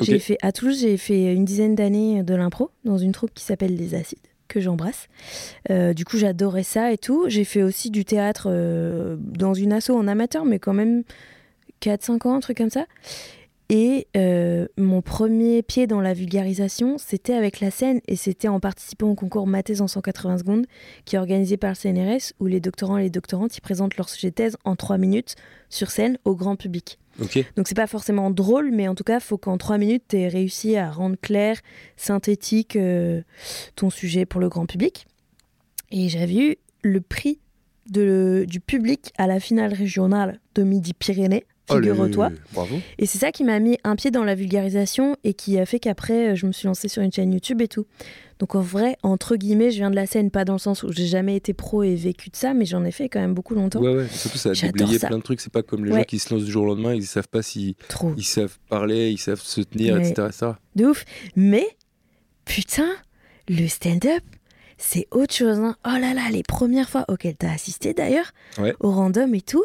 J'ai 0.00 0.18
fait 0.18 0.38
à 0.42 0.52
Toulouse, 0.52 0.80
j'ai 0.80 0.96
fait 0.96 1.32
une 1.34 1.44
dizaine 1.44 1.74
d'années 1.74 2.22
de 2.22 2.34
l'impro 2.34 2.70
dans 2.84 2.98
une 2.98 3.12
troupe 3.12 3.32
qui 3.34 3.44
s'appelle 3.44 3.74
Les 3.76 3.94
Acides 3.94 4.18
que 4.48 4.60
j'embrasse. 4.60 5.08
Euh, 5.70 5.94
du 5.94 6.04
coup, 6.04 6.18
j'adorais 6.18 6.62
ça 6.64 6.92
et 6.92 6.98
tout. 6.98 7.24
J'ai 7.28 7.44
fait 7.44 7.62
aussi 7.62 7.90
du 7.90 8.04
théâtre 8.04 8.48
euh, 8.50 9.16
dans 9.18 9.54
une 9.54 9.72
asso 9.72 9.90
en 9.90 10.06
amateur, 10.06 10.44
mais 10.44 10.58
quand 10.58 10.74
même 10.74 11.02
4-5 11.80 12.28
ans, 12.28 12.34
un 12.36 12.40
truc 12.40 12.58
comme 12.58 12.70
ça. 12.70 12.86
Et 13.70 14.08
euh, 14.16 14.66
mon 14.76 15.00
premier 15.00 15.62
pied 15.62 15.86
dans 15.86 16.00
la 16.00 16.12
vulgarisation, 16.12 16.98
c'était 16.98 17.32
avec 17.32 17.60
la 17.60 17.70
scène 17.70 18.00
et 18.06 18.16
c'était 18.16 18.48
en 18.48 18.60
participant 18.60 19.08
au 19.08 19.14
concours 19.14 19.46
Mathèse 19.46 19.80
en 19.80 19.88
180 19.88 20.38
secondes 20.38 20.66
qui 21.06 21.16
est 21.16 21.18
organisé 21.18 21.56
par 21.56 21.70
le 21.70 21.76
CNRS 21.76 22.34
où 22.40 22.46
les 22.46 22.60
doctorants 22.60 22.98
et 22.98 23.04
les 23.04 23.10
doctorantes 23.10 23.56
y 23.56 23.60
présentent 23.62 23.96
leur 23.96 24.10
sujet 24.10 24.30
thèse 24.30 24.58
en 24.64 24.76
3 24.76 24.98
minutes 24.98 25.36
sur 25.70 25.90
scène 25.90 26.18
au 26.24 26.34
grand 26.34 26.56
public. 26.56 26.98
Ok. 27.22 27.44
Donc 27.56 27.68
c'est 27.68 27.74
pas 27.74 27.86
forcément 27.86 28.30
drôle, 28.30 28.70
mais 28.72 28.88
en 28.88 28.94
tout 28.94 29.04
cas, 29.04 29.20
faut 29.20 29.38
qu'en 29.38 29.56
trois 29.56 29.78
minutes, 29.78 30.04
tu 30.08 30.16
aies 30.16 30.28
réussi 30.28 30.76
à 30.76 30.90
rendre 30.90 31.16
clair, 31.20 31.60
synthétique 31.96 32.76
euh, 32.76 33.22
ton 33.76 33.88
sujet 33.88 34.26
pour 34.26 34.40
le 34.40 34.48
grand 34.48 34.66
public. 34.66 35.06
Et 35.90 36.08
j'avais 36.08 36.34
eu 36.34 36.56
le 36.82 37.00
prix 37.00 37.38
de, 37.88 38.44
du 38.48 38.60
public 38.60 39.12
à 39.16 39.26
la 39.26 39.38
finale 39.38 39.72
régionale 39.72 40.40
de 40.54 40.64
Midi-Pyrénées, 40.64 41.44
figure-toi. 41.70 42.30
Bravo. 42.52 42.76
Et 42.98 43.06
c'est 43.06 43.18
ça 43.18 43.30
qui 43.32 43.44
m'a 43.44 43.58
mis 43.60 43.78
un 43.84 43.96
pied 43.96 44.10
dans 44.10 44.24
la 44.24 44.34
vulgarisation 44.34 45.16
et 45.24 45.34
qui 45.34 45.58
a 45.58 45.66
fait 45.66 45.78
qu'après, 45.78 46.32
euh, 46.32 46.34
je 46.34 46.46
me 46.46 46.52
suis 46.52 46.66
lancée 46.66 46.88
sur 46.88 47.02
une 47.02 47.12
chaîne 47.12 47.32
YouTube 47.32 47.60
et 47.62 47.68
tout. 47.68 47.86
Donc 48.40 48.54
en 48.56 48.60
vrai, 48.60 48.96
entre 49.02 49.36
guillemets, 49.36 49.70
je 49.70 49.76
viens 49.76 49.90
de 49.90 49.94
la 49.96 50.06
scène, 50.06 50.30
pas 50.30 50.44
dans 50.44 50.54
le 50.54 50.58
sens 50.58 50.82
où 50.82 50.92
j'ai 50.92 51.06
jamais 51.06 51.36
été 51.36 51.54
pro 51.54 51.82
et 51.84 51.94
vécu 51.94 52.30
de 52.30 52.36
ça, 52.36 52.52
mais 52.52 52.64
j'en 52.64 52.84
ai 52.84 52.90
fait 52.90 53.08
quand 53.08 53.20
même 53.20 53.32
beaucoup 53.34 53.54
longtemps. 53.54 53.80
Ouais, 53.80 53.94
ouais. 53.94 54.08
Surtout, 54.08 54.38
ça 54.38 54.50
a 54.50 54.52
déblayé 54.54 54.98
ça. 54.98 55.06
plein 55.06 55.18
de 55.18 55.22
trucs. 55.22 55.40
C'est 55.40 55.52
pas 55.52 55.62
comme 55.62 55.84
les 55.84 55.92
Ouais. 55.92 55.98
gens 56.00 56.04
qui 56.04 56.18
se 56.18 56.34
lancent 56.34 56.44
du 56.44 56.50
jour 56.50 56.64
au 56.64 56.66
lendemain, 56.66 56.94
ils 56.94 57.06
savent 57.06 57.28
pas 57.28 57.42
si 57.42 57.76
Trop. 57.88 58.12
ils 58.16 58.24
savent 58.24 58.58
parler, 58.68 59.10
ils 59.10 59.18
savent 59.18 59.40
se 59.40 59.60
tenir, 59.60 59.94
Ouais. 59.94 60.08
etc. 60.08 60.26
etc. 60.28 60.52
De 60.74 60.86
ouf. 60.86 61.04
Mais, 61.36 61.66
putain, 62.44 62.88
le 63.48 63.66
stand-up, 63.68 64.22
c'est 64.78 65.06
autre 65.12 65.32
chose. 65.32 65.58
hein. 65.60 65.76
Oh 65.86 65.90
là 66.00 66.12
là, 66.14 66.22
les 66.32 66.42
premières 66.42 66.90
fois 66.90 67.04
auxquelles 67.08 67.36
t'as 67.36 67.52
assisté 67.52 67.94
d'ailleurs, 67.94 68.32
Ouais. 68.58 68.74
au 68.80 68.90
random 68.90 69.32
et 69.34 69.40
tout. 69.42 69.64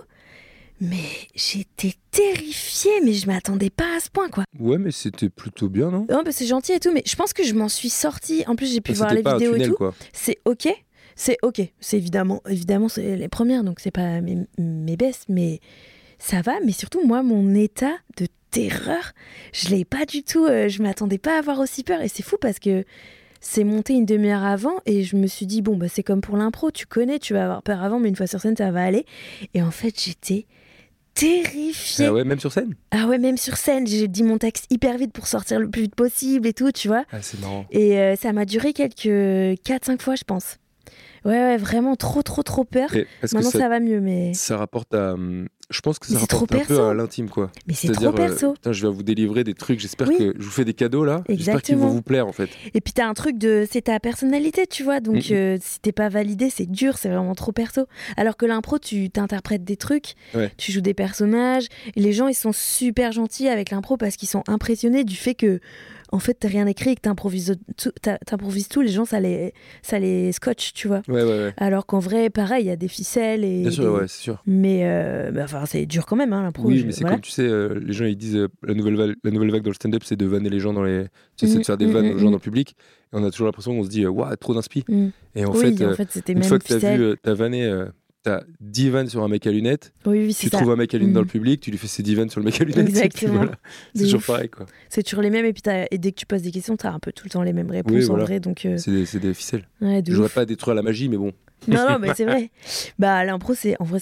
Mais 0.82 0.98
j'étais 1.36 1.94
terrifiée, 2.12 3.02
mais 3.04 3.14
je 3.14 3.28
m'attendais 3.28 3.70
pas 3.70 3.98
à 3.98 4.00
ce 4.00 4.10
point, 4.10 4.30
quoi. 4.30 4.44
Ouais, 4.60 4.78
mais 4.78 4.92
c'était 4.92 5.30
plutôt 5.30 5.68
bien, 5.70 5.92
non? 5.92 6.06
Non, 6.10 6.24
bah, 6.24 6.32
c'est 6.32 6.46
gentil 6.46 6.72
et 6.74 6.80
tout, 6.80 6.92
mais 6.94 7.04
je 7.06 7.16
pense 7.16 7.34
que 7.34 7.44
je 7.44 7.54
m'en 7.54 7.68
suis 7.70 7.90
sortie. 7.90 8.44
En 8.48 8.56
plus, 8.56 8.72
j'ai 8.74 8.82
pu 8.82 8.94
voir 8.94 9.10
C'était 9.10 9.18
les 9.20 9.24
pas 9.24 9.32
un 9.34 9.38
vidéos 9.38 9.56
et 9.56 9.62
tout. 9.68 9.76
quoi. 9.76 9.94
C'est 10.14 10.38
ok, 10.46 10.68
c'est 11.16 11.38
ok. 11.44 11.62
C'est 11.80 11.98
évidemment, 11.98 12.42
évidemment, 12.48 12.88
c'est 12.88 13.16
les 13.18 13.28
premières, 13.28 13.64
donc 13.64 13.80
c'est 13.82 13.92
pas 13.92 14.22
mes, 14.22 14.38
mes 14.58 14.96
baisses, 14.98 15.26
mais 15.28 15.60
ça 16.18 16.42
va. 16.42 16.54
Mais 16.66 16.72
surtout, 16.72 17.06
moi, 17.06 17.24
mon 17.24 17.54
état 17.56 17.98
de 18.18 18.28
terreur, 18.52 19.12
je 19.54 19.70
l'ai 19.70 19.86
pas 19.86 20.06
du 20.06 20.24
tout. 20.24 20.46
euh, 20.46 20.70
je 20.70 20.82
m'attendais 20.82 21.18
pas 21.20 21.36
à 21.36 21.40
avoir 21.40 21.60
aussi 21.60 21.84
peur, 21.84 22.02
et 22.02 22.08
c'est 22.08 22.24
fou 22.24 22.38
parce 22.40 22.60
que 22.60 22.86
c'est 23.42 23.64
monté 23.64 23.94
une 23.94 24.06
demi-heure 24.06 24.44
avant, 24.44 24.80
et 24.86 25.04
je 25.04 25.16
me 25.18 25.28
suis 25.28 25.46
dit 25.46 25.62
bon, 25.62 25.78
bah 25.78 25.88
c'est 25.90 26.04
comme 26.04 26.22
pour 26.22 26.36
l'impro, 26.38 26.72
tu 26.72 26.86
connais, 26.86 27.20
tu 27.20 27.34
vas 27.34 27.44
avoir 27.44 27.64
peur 27.64 27.84
avant, 27.84 28.00
mais 28.00 28.10
une 28.10 28.16
fois 28.16 28.28
sur 28.28 28.40
scène, 28.42 28.56
ça 28.58 28.72
va 28.72 28.84
aller. 28.84 29.06
Et 29.54 29.62
en 29.62 29.72
fait, 29.72 30.02
j'étais 30.02 30.46
terrifiée. 31.20 32.06
Ah 32.06 32.14
ouais, 32.14 32.24
même 32.24 32.40
sur 32.40 32.52
scène 32.52 32.76
Ah 32.92 33.08
ouais, 33.08 33.18
même 33.18 33.38
sur 33.38 33.58
scène, 33.58 33.86
j'ai 33.88 34.08
dit 34.08 34.24
mon 34.24 34.38
texte 34.38 34.66
hyper 34.70 34.98
vite 34.98 35.12
pour 35.14 35.28
sortir 35.28 35.60
le 35.60 35.70
plus 35.70 35.84
vite 35.84 35.96
possible 35.96 36.48
et 36.48 36.54
tout, 36.54 36.72
tu 36.72 36.88
vois. 36.88 37.04
Ah, 37.12 37.22
c'est 37.22 37.40
marrant. 37.40 37.66
Et 37.72 38.00
euh, 38.00 38.16
ça 38.16 38.34
m'a 38.34 38.46
duré 38.46 38.74
quelques 38.74 39.06
4-5 39.06 40.02
fois, 40.02 40.16
je 40.16 40.24
pense. 40.24 40.58
Ouais, 41.26 41.32
ouais, 41.32 41.58
vraiment 41.58 41.96
trop, 41.96 42.22
trop, 42.24 42.44
trop 42.44 42.64
peur. 42.64 42.94
Et 42.96 43.08
parce 43.22 43.32
que 43.32 43.38
Maintenant, 43.38 43.52
ça... 43.52 43.60
ça, 43.60 43.70
va 43.70 43.80
mieux, 43.80 44.00
mais, 44.02 44.34
ça 44.34 44.58
rapporte 44.58 44.94
à. 44.94 45.14
hum, 45.14 45.48
Je 45.70 45.82
pense 45.82 46.00
que 46.00 46.08
ça 46.08 46.14
Mais 46.14 46.20
c'est 46.22 46.28
trop 46.28 46.40
rapporte 46.42 46.62
un 46.62 46.66
peu 46.66 46.68
perso. 46.76 46.84
à 46.90 46.94
l'intime, 46.94 47.30
quoi. 47.30 47.52
mais 47.68 47.74
c'est 47.74 47.92
trop 47.92 48.08
euh, 48.08 48.12
perso. 48.12 48.54
putain, 48.54 48.72
je 48.72 48.88
vais 48.88 48.94
vous 48.94 49.04
délivrer 49.04 49.44
des 49.44 49.54
trucs. 49.54 49.80
J'espère 49.80 50.08
Oui. 50.08 50.18
que 50.18 50.34
je 50.38 50.44
vous 50.44 50.50
fais 50.52 50.66
des 50.66 50.74
cadeaux 50.74 51.04
là. 51.06 51.24
J'espère 51.30 51.62
qu'ils 51.62 51.78
vont 51.78 51.90
vous 51.90 52.02
plaire 52.02 52.28
en 52.28 52.32
fait. 52.32 52.50
Et 52.74 52.82
puis, 52.82 52.94
t'as 52.94 53.08
un 53.08 53.14
truc 53.14 53.38
de. 53.38 53.66
C'est 53.70 53.84
ta 53.84 54.00
personnalité, 54.00 54.66
tu 54.68 54.84
vois. 54.84 55.00
Donc, 55.00 55.30
euh, 55.32 55.58
si 55.62 55.80
t'es 55.80 55.92
pas 55.92 56.10
validé, 56.10 56.50
c'est 56.50 56.66
dur, 56.70 56.98
c'est 56.98 57.10
vraiment 57.10 57.36
trop 57.36 57.52
perso. 57.52 57.86
Alors 58.18 58.38
que 58.38 58.46
l'impro, 58.46 58.80
tu 58.80 59.10
t'interprètes 59.10 59.64
des 59.64 59.78
trucs, 59.78 60.16
Ouais. 60.34 60.52
tu 60.58 60.72
joues 60.72 60.82
des 60.82 60.94
personnages. 60.94 61.68
Et 61.96 62.02
les 62.02 62.14
gens, 62.14 62.28
ils 62.28 62.34
sont 62.34 62.52
super 62.54 63.12
gentils 63.12 63.48
avec 63.50 63.72
l'impro 63.72 63.98
parce 63.98 64.16
qu'ils 64.16 64.30
sont 64.30 64.44
impressionnés 64.48 65.04
du 65.04 65.16
fait 65.16 65.36
que. 65.36 65.60
En 66.12 66.20
fait, 66.20 66.34
t'as 66.34 66.48
rien 66.48 66.66
écrit 66.66 66.92
et 66.92 66.96
que 66.96 67.02
t'improvises 67.02 67.56
tout, 67.78 67.92
tout, 68.70 68.82
les 68.82 68.90
gens, 68.90 69.06
ça 69.06 69.20
les, 69.20 69.54
ça 69.82 70.00
les 70.00 70.32
scotche, 70.32 70.74
tu 70.74 70.88
vois. 70.88 71.02
Ouais, 71.08 71.24
ouais, 71.24 71.30
ouais. 71.30 71.54
Alors 71.58 71.86
qu'en 71.86 72.00
vrai, 72.00 72.30
pareil, 72.30 72.66
il 72.66 72.68
y 72.68 72.72
a 72.72 72.76
des 72.76 72.88
ficelles 72.88 73.44
et. 73.44 73.62
Bien 73.62 73.72
sûr, 73.72 73.94
ouais, 73.94 74.08
c'est 74.08 74.22
sûr. 74.22 74.42
Mais 74.48 74.82
euh, 74.84 75.32
bah, 75.32 75.44
enfin, 75.44 75.66
c'est 75.66 75.86
dur 75.86 76.06
quand 76.06 76.16
même, 76.16 76.34
hein, 76.34 76.44
l'impro. 76.44 76.68
Oui, 76.68 76.84
mais 76.86 76.92
c'est 76.92 77.02
voilà. 77.02 77.16
comme 77.16 77.22
tu 77.22 77.32
sais, 77.32 77.44
euh, 77.44 77.80
les 77.80 77.94
gens 77.94 78.06
ils 78.06 78.18
disent 78.18 78.36
euh, 78.36 78.48
la, 78.64 78.74
nouvelle 78.74 78.96
vague, 78.96 79.16
la 79.24 79.32
nouvelle 79.32 79.52
vague 79.52 79.64
dans 79.64 79.70
le 79.70 79.76
stand-up, 79.76 80.02
c'est 80.04 80.16
de 80.16 80.26
vanner 80.26 80.50
les 80.50 80.60
gens 80.60 80.74
dans 80.74 80.84
les. 80.84 81.06
Tu 81.38 81.46
sais, 81.46 81.54
c'est 81.54 81.60
de 81.60 81.66
faire 81.66 81.78
des 81.78 81.86
Mhm, 81.86 81.94
vannes 81.94 82.08
aux 82.08 82.18
gens 82.18 82.26
mhm. 82.26 82.32
dans 82.32 82.38
le 82.38 82.40
public. 82.40 82.76
Et 83.14 83.18
on 83.18 83.24
a 83.24 83.32
toujours 83.32 83.48
l'impression 83.48 83.76
qu'on 83.76 83.84
se 83.84 83.90
dit, 83.90 84.06
waouh, 84.06 84.36
trop 84.36 84.54
d'inspi. 84.54 84.84
Mm. 84.88 85.08
Et 85.36 85.46
en 85.46 85.52
oui, 85.52 85.76
fait, 85.76 85.86
en 85.86 85.94
fait, 85.94 86.12
c'était 86.12 86.34
une 86.34 86.40
même 86.40 86.48
fois 86.48 86.60
que 86.60 86.68
t'as 86.68 86.96
vu, 86.96 87.16
t'as 87.22 87.34
vanné, 87.34 87.72
t'as 88.24 88.42
10 88.60 88.90
vannes 88.90 89.08
sur 89.10 89.24
un 89.24 89.28
mec 89.28 89.48
à 89.48 89.52
lunettes, 89.52 89.94
Oui, 90.06 90.26
oui, 90.26 90.36
tu 90.36 90.50
ça. 90.50 90.58
trouves 90.58 90.72
un 90.72 90.76
mec 90.76 90.94
à 90.94 90.98
lunettes 90.98 91.14
dans 91.14 91.22
le 91.22 91.26
public, 91.28 91.62
tu 91.62 91.72
lui 91.72 91.78
fais 91.78 91.88
ses 91.88 92.04
10 92.04 92.16
vannes 92.16 92.30
sur 92.30 92.40
le 92.42 92.46
mec 92.46 92.60
à 92.60 92.64
lunettes. 92.66 92.90
Exactement. 92.90 93.34
voilà. 93.36 93.52
C'est 93.96 94.04
toujours 94.04 94.20
ouf. 94.20 94.28
pareil, 94.28 94.50
quoi. 94.50 94.66
C'est 94.90 95.04
toujours 95.04 95.22
les 95.22 95.30
mêmes. 95.30 95.46
Et 95.46 95.54
puis, 95.54 95.64
et 95.92 95.98
dès 95.98 96.12
que 96.12 96.20
tu 96.20 96.26
poses 96.26 96.42
des 96.42 96.52
questions, 96.52 96.76
t'as 96.78 96.92
un 96.92 97.00
peu 97.00 97.12
tout 97.12 97.26
le 97.26 97.30
temps 97.30 97.44
les 97.44 97.54
mêmes 97.54 97.72
réponses 97.72 97.94
Oui, 97.94 98.10
en 98.10 98.18
vrai. 98.18 98.40
Donc, 98.40 98.66
euh, 98.66 98.78
C'est 98.78 99.20
des, 99.20 99.34
ficelles. 99.34 99.68
ouais, 99.82 100.02
de 100.02 100.12
J'aurais 100.14 100.28
ouf. 100.28 100.34
pas 100.36 100.46
détruire 100.46 100.76
la 100.76 100.82
magie, 100.82 101.08
mais 101.10 101.18
bon. 101.18 101.32
Non, 101.68 101.86
non, 101.90 102.00
mais 102.00 102.10
c'est 102.16 102.24
vrai. 102.26 102.52
Bah, 103.00 103.24
l'impro, 103.26 103.54
c'est. 103.54 103.76
En 103.82 103.84
vrai, 103.86 104.00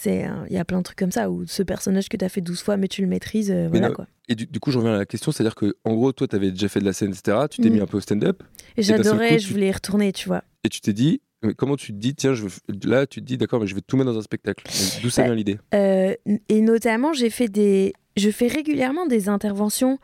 Il 0.49 0.53
y 0.53 0.57
a 0.59 0.65
plein 0.65 0.77
de 0.79 0.83
trucs 0.83 0.97
comme 0.97 1.11
ça 1.11 1.29
où 1.29 1.45
ce 1.47 1.63
personnage 1.63 2.07
que 2.09 2.17
t'as 2.17 2.29
fait 2.29 2.41
12 2.41 2.61
fois, 2.61 2.77
mais 2.77 2.87
tu 2.87 3.01
le 3.01 3.07
maîtrises. 3.07 3.49
euh, 3.51 3.67
voilà 3.69 3.89
non, 3.89 3.93
quoi. 3.95 4.07
Et 4.29 4.35
du, 4.35 4.45
du 4.45 4.59
coup, 4.59 4.71
je 4.71 4.77
reviens 4.77 4.93
à 4.93 4.97
la 4.97 5.05
question, 5.05 5.31
c'est-à-dire 5.31 5.55
que, 5.55 5.75
en 5.85 5.95
gros, 5.95 6.11
toi, 6.11 6.27
t'avais 6.27 6.51
déjà 6.51 6.67
fait 6.67 6.79
de 6.81 6.85
la 6.85 6.93
scène, 6.93 7.11
etc. 7.11 7.37
Tu 7.49 7.61
t'es 7.61 7.69
Mhm. 7.69 7.75
mis 7.75 7.81
un 7.81 7.85
peu 7.87 7.97
au 7.97 8.01
stand-up 8.01 8.43
Et 8.77 8.81
j'adorais, 8.83 9.39
je 9.39 9.51
voulais 9.51 9.67
y 9.67 9.71
retourner, 9.71 10.11
tu 10.11 10.27
vois. 10.27 10.43
et 10.63 10.69
tu 10.69 10.81
t'es 10.81 10.93
dit, 10.93 11.21
comment 11.57 11.75
tu 11.75 11.93
te 11.93 11.97
dis, 11.97 12.15
tiens, 12.15 12.33
je 12.33 12.43
veux... 12.43 12.51
là, 12.83 13.05
tu 13.05 13.21
te 13.21 13.25
dis, 13.25 13.37
d'accord, 13.37 13.59
mais 13.59 13.67
je 13.67 13.75
vais 13.75 13.81
tout 13.81 13.97
mettre 13.97 14.11
dans 14.11 14.17
un 14.17 14.21
spectacle. 14.23 14.65
D'où 15.01 15.09
ça 15.09 15.21
Bah, 15.21 15.27
vient 15.27 15.35
l'idée? 15.35 15.59
Euh, 15.73 16.15
et 16.49 16.61
notamment, 16.61 17.13
j'ai 17.13 17.29
fait 17.29 17.47
des. 17.47 17.93
Je 18.15 18.31
fais 18.31 18.47
régulièrement 18.47 19.05
des 19.05 19.29
interventions, 19.29 19.99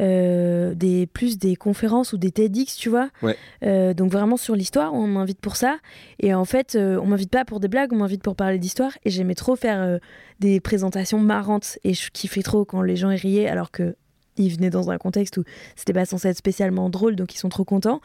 euh, 0.00 0.74
des 0.74 1.06
plus 1.06 1.36
des 1.36 1.54
conférences 1.54 2.14
ou 2.14 2.16
des 2.16 2.30
TEDx, 2.30 2.76
tu 2.76 2.88
vois. 2.88 3.10
Ouais. 3.20 3.36
Euh, 3.62 3.92
donc 3.92 4.10
vraiment 4.10 4.38
sur 4.38 4.56
l'histoire, 4.56 4.94
on 4.94 5.06
m'invite 5.06 5.38
pour 5.38 5.56
ça. 5.56 5.76
Et 6.18 6.32
en 6.32 6.46
fait, 6.46 6.76
on 6.76 7.04
m'invite 7.04 7.30
pas 7.30 7.44
pour 7.44 7.60
des 7.60 7.68
blagues, 7.68 7.92
on 7.92 7.96
m'invite 7.96 8.22
pour 8.22 8.36
parler 8.36 8.58
d'histoire. 8.58 8.92
Et 9.04 9.10
j'aimais 9.10 9.34
trop 9.34 9.54
faire 9.54 9.98
des 10.40 10.60
présentations 10.60 11.20
marrantes. 11.20 11.78
Et 11.84 11.92
je 11.92 12.10
kiffais 12.10 12.40
trop 12.42 12.64
quand 12.64 12.80
les 12.80 12.96
gens 12.96 13.08
riaient, 13.08 13.48
alors 13.48 13.70
que 13.70 13.96
ils 14.38 14.54
venaient 14.54 14.70
dans 14.70 14.90
un 14.90 14.98
contexte 14.98 15.36
où 15.38 15.44
c'était 15.76 15.92
pas 15.92 16.04
censé 16.04 16.28
être 16.28 16.36
spécialement 16.36 16.88
drôle, 16.90 17.16
donc 17.16 17.34
ils 17.34 17.38
sont 17.38 17.48
trop 17.48 17.64
contents. 17.64 18.00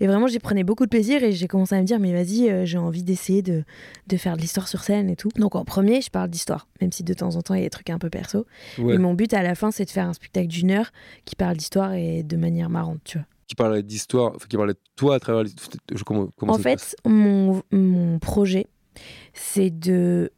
Et 0.00 0.06
vraiment, 0.06 0.26
j'y 0.26 0.38
prenais 0.38 0.64
beaucoup 0.64 0.84
de 0.84 0.90
plaisir 0.90 1.22
et 1.24 1.32
j'ai 1.32 1.48
commencé 1.48 1.74
à 1.74 1.80
me 1.80 1.84
dire, 1.86 1.98
mais 2.00 2.12
vas-y, 2.12 2.50
euh, 2.50 2.64
j'ai 2.64 2.78
envie 2.78 3.02
d'essayer 3.02 3.42
de, 3.42 3.64
de 4.06 4.16
faire 4.16 4.36
de 4.36 4.40
l'histoire 4.42 4.68
sur 4.68 4.82
scène 4.82 5.08
et 5.10 5.16
tout. 5.16 5.30
Donc 5.36 5.54
en 5.54 5.64
premier, 5.64 6.00
je 6.00 6.10
parle 6.10 6.28
d'histoire, 6.30 6.68
même 6.80 6.92
si 6.92 7.02
de 7.02 7.14
temps 7.14 7.36
en 7.36 7.42
temps, 7.42 7.54
il 7.54 7.58
y 7.58 7.62
a 7.62 7.66
des 7.66 7.70
trucs 7.70 7.90
un 7.90 7.98
peu 7.98 8.10
perso. 8.10 8.46
Ouais. 8.78 8.94
Et 8.94 8.98
mon 8.98 9.14
but 9.14 9.32
à 9.34 9.42
la 9.42 9.54
fin, 9.54 9.70
c'est 9.70 9.84
de 9.84 9.90
faire 9.90 10.06
un 10.08 10.12
spectacle 10.12 10.48
d'une 10.48 10.70
heure 10.70 10.90
qui 11.24 11.36
parle 11.36 11.56
d'histoire 11.56 11.92
et 11.94 12.22
de 12.22 12.36
manière 12.36 12.70
marrante, 12.70 13.00
tu 13.04 13.18
vois. 13.18 13.26
Qui 13.46 13.54
parlait 13.54 13.82
d'histoire, 13.82 14.32
enfin, 14.36 14.46
qui 14.46 14.56
parlait 14.58 14.74
de 14.74 14.78
toi 14.94 15.14
à 15.14 15.20
travers 15.20 15.42
l'histoire. 15.42 15.70
Je- 15.94 16.04
Comment, 16.04 16.28
comment 16.36 16.52
en 16.52 16.58
fait, 16.58 16.94
mon, 17.06 17.62
mon 17.72 18.18
projet, 18.18 18.66
c'est 19.32 19.70
de 19.70 20.30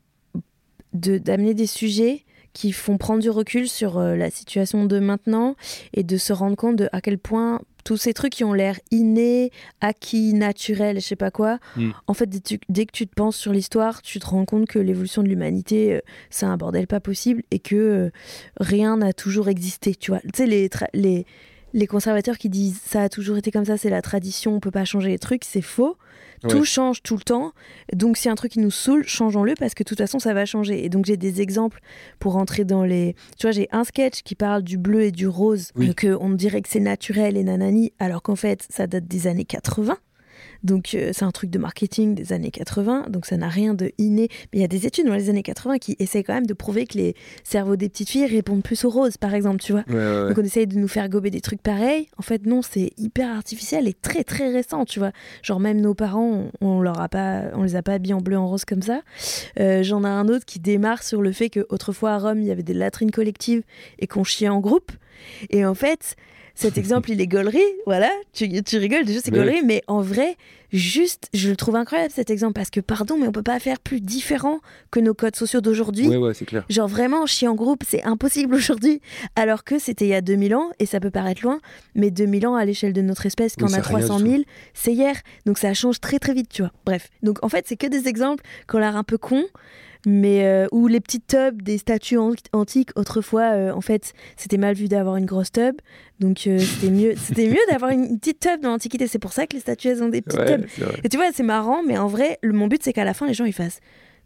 de- 0.92 1.18
d'amener 1.18 1.54
des 1.54 1.66
sujets 1.66 2.24
qui 2.52 2.72
font 2.72 2.98
prendre 2.98 3.20
du 3.22 3.30
recul 3.30 3.68
sur 3.68 3.98
euh, 3.98 4.16
la 4.16 4.30
situation 4.30 4.84
de 4.84 4.98
maintenant 4.98 5.54
et 5.94 6.02
de 6.02 6.16
se 6.16 6.32
rendre 6.32 6.56
compte 6.56 6.76
de 6.76 6.88
à 6.92 7.00
quel 7.00 7.18
point 7.18 7.60
tous 7.84 7.96
ces 7.96 8.12
trucs 8.12 8.32
qui 8.34 8.44
ont 8.44 8.52
l'air 8.52 8.78
innés, 8.90 9.50
acquis, 9.80 10.34
naturels, 10.34 11.00
je 11.00 11.06
sais 11.06 11.16
pas 11.16 11.30
quoi, 11.30 11.58
Mm. 11.76 11.90
en 12.08 12.14
fait, 12.14 12.26
dès, 12.26 12.40
tu- 12.40 12.60
dès 12.68 12.84
que 12.84 12.92
tu 12.92 13.06
te 13.06 13.14
penses 13.14 13.36
sur 13.36 13.52
l'histoire, 13.52 14.02
tu 14.02 14.18
te 14.20 14.26
rends 14.26 14.44
compte 14.44 14.66
que 14.66 14.78
l'évolution 14.78 15.22
de 15.22 15.28
l'humanité, 15.28 15.94
euh, 15.94 16.00
c'est 16.28 16.44
un 16.44 16.56
bordel 16.58 16.86
pas 16.86 17.00
possible 17.00 17.42
et 17.50 17.58
que 17.58 17.76
euh, 17.76 18.10
rien 18.58 18.98
n'a 18.98 19.12
toujours 19.14 19.48
existé, 19.48 19.94
tu 19.94 20.10
vois. 20.10 20.20
Tu 20.20 20.28
sais, 20.34 20.46
les, 20.46 20.68
les, 20.92 21.24
les 21.72 21.86
conservateurs 21.86 22.36
qui 22.36 22.50
disent 22.50 22.80
ça 22.84 23.02
a 23.02 23.08
toujours 23.08 23.38
été 23.38 23.50
comme 23.50 23.64
ça, 23.64 23.78
c'est 23.78 23.90
la 23.90 24.02
tradition, 24.02 24.54
on 24.56 24.60
peut 24.60 24.70
pas 24.70 24.84
changer 24.84 25.08
les 25.08 25.18
trucs, 25.18 25.44
c'est 25.44 25.62
faux. 25.62 25.96
Tout 26.48 26.64
change 26.64 27.02
tout 27.02 27.16
le 27.16 27.22
temps. 27.22 27.52
Donc, 27.92 28.16
si 28.16 28.28
un 28.28 28.34
truc 28.34 28.52
qui 28.52 28.60
nous 28.60 28.70
saoule, 28.70 29.04
changeons-le 29.06 29.54
parce 29.58 29.74
que 29.74 29.82
de 29.82 29.88
toute 29.88 29.98
façon, 29.98 30.18
ça 30.18 30.32
va 30.32 30.46
changer. 30.46 30.84
Et 30.84 30.88
donc, 30.88 31.04
j'ai 31.04 31.16
des 31.16 31.40
exemples 31.40 31.80
pour 32.18 32.32
rentrer 32.32 32.64
dans 32.64 32.82
les. 32.84 33.14
Tu 33.38 33.46
vois, 33.46 33.52
j'ai 33.52 33.68
un 33.72 33.84
sketch 33.84 34.22
qui 34.22 34.34
parle 34.34 34.62
du 34.62 34.78
bleu 34.78 35.02
et 35.02 35.12
du 35.12 35.28
rose, 35.28 35.70
Oui. 35.76 35.94
que 35.94 36.16
on 36.20 36.30
dirait 36.30 36.62
que 36.62 36.68
c'est 36.68 36.80
naturel 36.80 37.36
et 37.36 37.44
nanani, 37.44 37.92
alors 37.98 38.22
qu'en 38.22 38.36
fait, 38.36 38.66
ça 38.70 38.86
date 38.86 39.06
des 39.06 39.26
années 39.26 39.44
80. 39.44 39.96
Donc, 40.62 40.94
euh, 40.94 41.10
c'est 41.12 41.24
un 41.24 41.30
truc 41.30 41.50
de 41.50 41.58
marketing 41.58 42.14
des 42.14 42.32
années 42.32 42.50
80. 42.50 43.06
Donc, 43.08 43.26
ça 43.26 43.36
n'a 43.36 43.48
rien 43.48 43.74
de 43.74 43.92
inné. 43.98 44.28
Mais 44.52 44.58
il 44.58 44.60
y 44.60 44.64
a 44.64 44.68
des 44.68 44.86
études 44.86 45.06
dans 45.06 45.14
les 45.14 45.30
années 45.30 45.42
80 45.42 45.78
qui 45.78 45.96
essaient 45.98 46.22
quand 46.22 46.34
même 46.34 46.46
de 46.46 46.54
prouver 46.54 46.86
que 46.86 46.98
les 46.98 47.14
cerveaux 47.44 47.76
des 47.76 47.88
petites 47.88 48.10
filles 48.10 48.26
répondent 48.26 48.62
plus 48.62 48.84
au 48.84 48.90
rose, 48.90 49.16
par 49.16 49.34
exemple, 49.34 49.60
tu 49.60 49.72
vois. 49.72 49.84
Ouais, 49.88 49.94
ouais, 49.94 50.22
ouais. 50.22 50.28
Donc 50.28 50.38
on 50.38 50.44
essaye 50.44 50.66
de 50.66 50.78
nous 50.78 50.88
faire 50.88 51.08
gober 51.08 51.30
des 51.30 51.40
trucs 51.40 51.62
pareils. 51.62 52.08
En 52.18 52.22
fait, 52.22 52.46
non, 52.46 52.62
c'est 52.62 52.90
hyper 52.98 53.30
artificiel 53.34 53.88
et 53.88 53.94
très 53.94 54.24
très 54.24 54.50
récent, 54.50 54.84
tu 54.84 54.98
vois. 54.98 55.12
Genre 55.42 55.60
même 55.60 55.80
nos 55.80 55.94
parents, 55.94 56.50
on, 56.60 56.66
on 56.66 56.80
leur 56.80 57.00
a 57.00 57.08
pas, 57.08 57.44
on 57.54 57.62
les 57.62 57.76
a 57.76 57.82
pas 57.82 57.94
habillés 57.94 58.14
en 58.14 58.20
bleu 58.20 58.36
en 58.38 58.48
rose 58.48 58.64
comme 58.64 58.82
ça. 58.82 59.02
Euh, 59.58 59.82
J'en 59.82 60.04
ai 60.04 60.08
un 60.08 60.28
autre 60.28 60.44
qui 60.44 60.60
démarre 60.60 61.02
sur 61.02 61.22
le 61.22 61.32
fait 61.32 61.50
que 61.50 61.66
autrefois 61.68 62.12
à 62.12 62.18
Rome, 62.18 62.40
il 62.40 62.46
y 62.46 62.50
avait 62.50 62.62
des 62.62 62.74
latrines 62.74 63.10
collectives 63.10 63.62
et 63.98 64.06
qu'on 64.06 64.24
chiait 64.24 64.48
en 64.48 64.60
groupe. 64.60 64.92
Et 65.50 65.64
en 65.64 65.74
fait, 65.74 66.16
cet 66.60 66.76
exemple, 66.78 67.10
il 67.10 67.20
est 67.20 67.26
gaulerie, 67.26 67.58
voilà. 67.86 68.10
Tu, 68.32 68.62
tu 68.62 68.76
rigoles, 68.76 69.04
déjà 69.04 69.20
c'est 69.22 69.30
gaulerie, 69.30 69.62
mais 69.64 69.82
en 69.86 70.02
vrai, 70.02 70.36
juste, 70.72 71.28
je 71.32 71.48
le 71.48 71.56
trouve 71.56 71.76
incroyable 71.76 72.12
cet 72.14 72.28
exemple 72.30 72.52
parce 72.52 72.68
que 72.70 72.80
pardon, 72.80 73.16
mais 73.18 73.26
on 73.26 73.32
peut 73.32 73.42
pas 73.42 73.58
faire 73.58 73.78
plus 73.80 74.00
différent 74.00 74.60
que 74.90 75.00
nos 75.00 75.14
codes 75.14 75.36
sociaux 75.36 75.60
d'aujourd'hui. 75.60 76.06
Ouais, 76.08 76.16
ouais, 76.16 76.34
c'est 76.34 76.44
clair. 76.44 76.64
Genre 76.68 76.86
vraiment, 76.86 77.24
chier 77.26 77.48
en 77.48 77.54
groupe, 77.54 77.82
c'est 77.88 78.02
impossible 78.04 78.54
aujourd'hui. 78.56 79.00
Alors 79.36 79.64
que 79.64 79.78
c'était 79.78 80.04
il 80.04 80.10
y 80.10 80.14
a 80.14 80.20
2000 80.20 80.54
ans, 80.54 80.70
et 80.78 80.86
ça 80.86 81.00
peut 81.00 81.10
paraître 81.10 81.42
loin, 81.42 81.60
mais 81.94 82.10
2000 82.10 82.46
ans 82.46 82.54
à 82.56 82.64
l'échelle 82.64 82.92
de 82.92 83.02
notre 83.02 83.24
espèce, 83.26 83.54
Oui, 83.56 83.64
qu'on 83.64 83.72
a 83.72 83.82
c'est 83.82 83.88
rien 83.88 84.06
300 84.06 84.20
du 84.20 84.30
000, 84.30 84.42
c'est 84.74 84.92
hier. 84.92 85.16
Donc 85.46 85.56
ça 85.58 85.72
change 85.72 85.98
très 86.00 86.18
très 86.18 86.34
vite, 86.34 86.50
tu 86.50 86.62
vois. 86.62 86.72
Bref. 86.84 87.08
Donc 87.22 87.38
en 87.42 87.48
fait, 87.48 87.64
c'est 87.66 87.76
que 87.76 87.86
des 87.86 88.06
exemples 88.06 88.44
qui 88.68 88.76
ont 88.76 88.80
l'air 88.80 88.96
un 88.96 89.04
peu 89.04 89.16
cons, 89.18 89.46
Mais 90.06 90.44
euh, 90.46 90.66
ou 90.72 90.86
les 90.86 91.00
petites 91.00 91.26
tubs 91.26 91.60
des 91.60 91.76
statues 91.78 92.16
an- 92.16 92.32
antiques. 92.52 92.90
Autrefois, 92.96 93.52
euh, 93.52 93.72
en 93.72 93.80
fait, 93.82 94.14
c'était 94.36 94.56
mal 94.56 94.74
vu 94.74 94.88
d'avoir 94.88 95.16
une 95.16 95.26
grosse 95.26 95.52
tub, 95.52 95.76
donc 96.20 96.46
euh, 96.46 96.58
c'était 96.58 96.90
mieux, 96.90 97.14
c'était 97.22 97.48
mieux 97.48 97.60
d'avoir 97.70 97.90
une 97.90 98.18
petite 98.18 98.40
tub 98.40 98.60
dans 98.62 98.70
l'Antiquité. 98.70 99.06
C'est 99.06 99.18
pour 99.18 99.32
ça 99.34 99.46
que 99.46 99.54
les 99.54 99.60
statues 99.60 99.88
elles 99.88 100.02
ont 100.02 100.08
des 100.08 100.22
petites 100.22 100.40
Ouais, 100.40 100.58
tubs. 100.58 100.66
Et 101.04 101.08
tu 101.10 101.16
vois, 101.18 101.26
c'est 101.34 101.42
marrant, 101.42 101.82
mais 101.86 101.98
en 101.98 102.06
vrai, 102.06 102.38
le- 102.42 102.52
mon 102.54 102.66
but 102.66 102.82
c'est 102.82 102.92
qu'à 102.94 103.04
la 103.04 103.12
fin, 103.14 103.26
les 103.26 103.34
gens 103.34 103.44
ils 103.44 103.52
fassent 103.52 103.80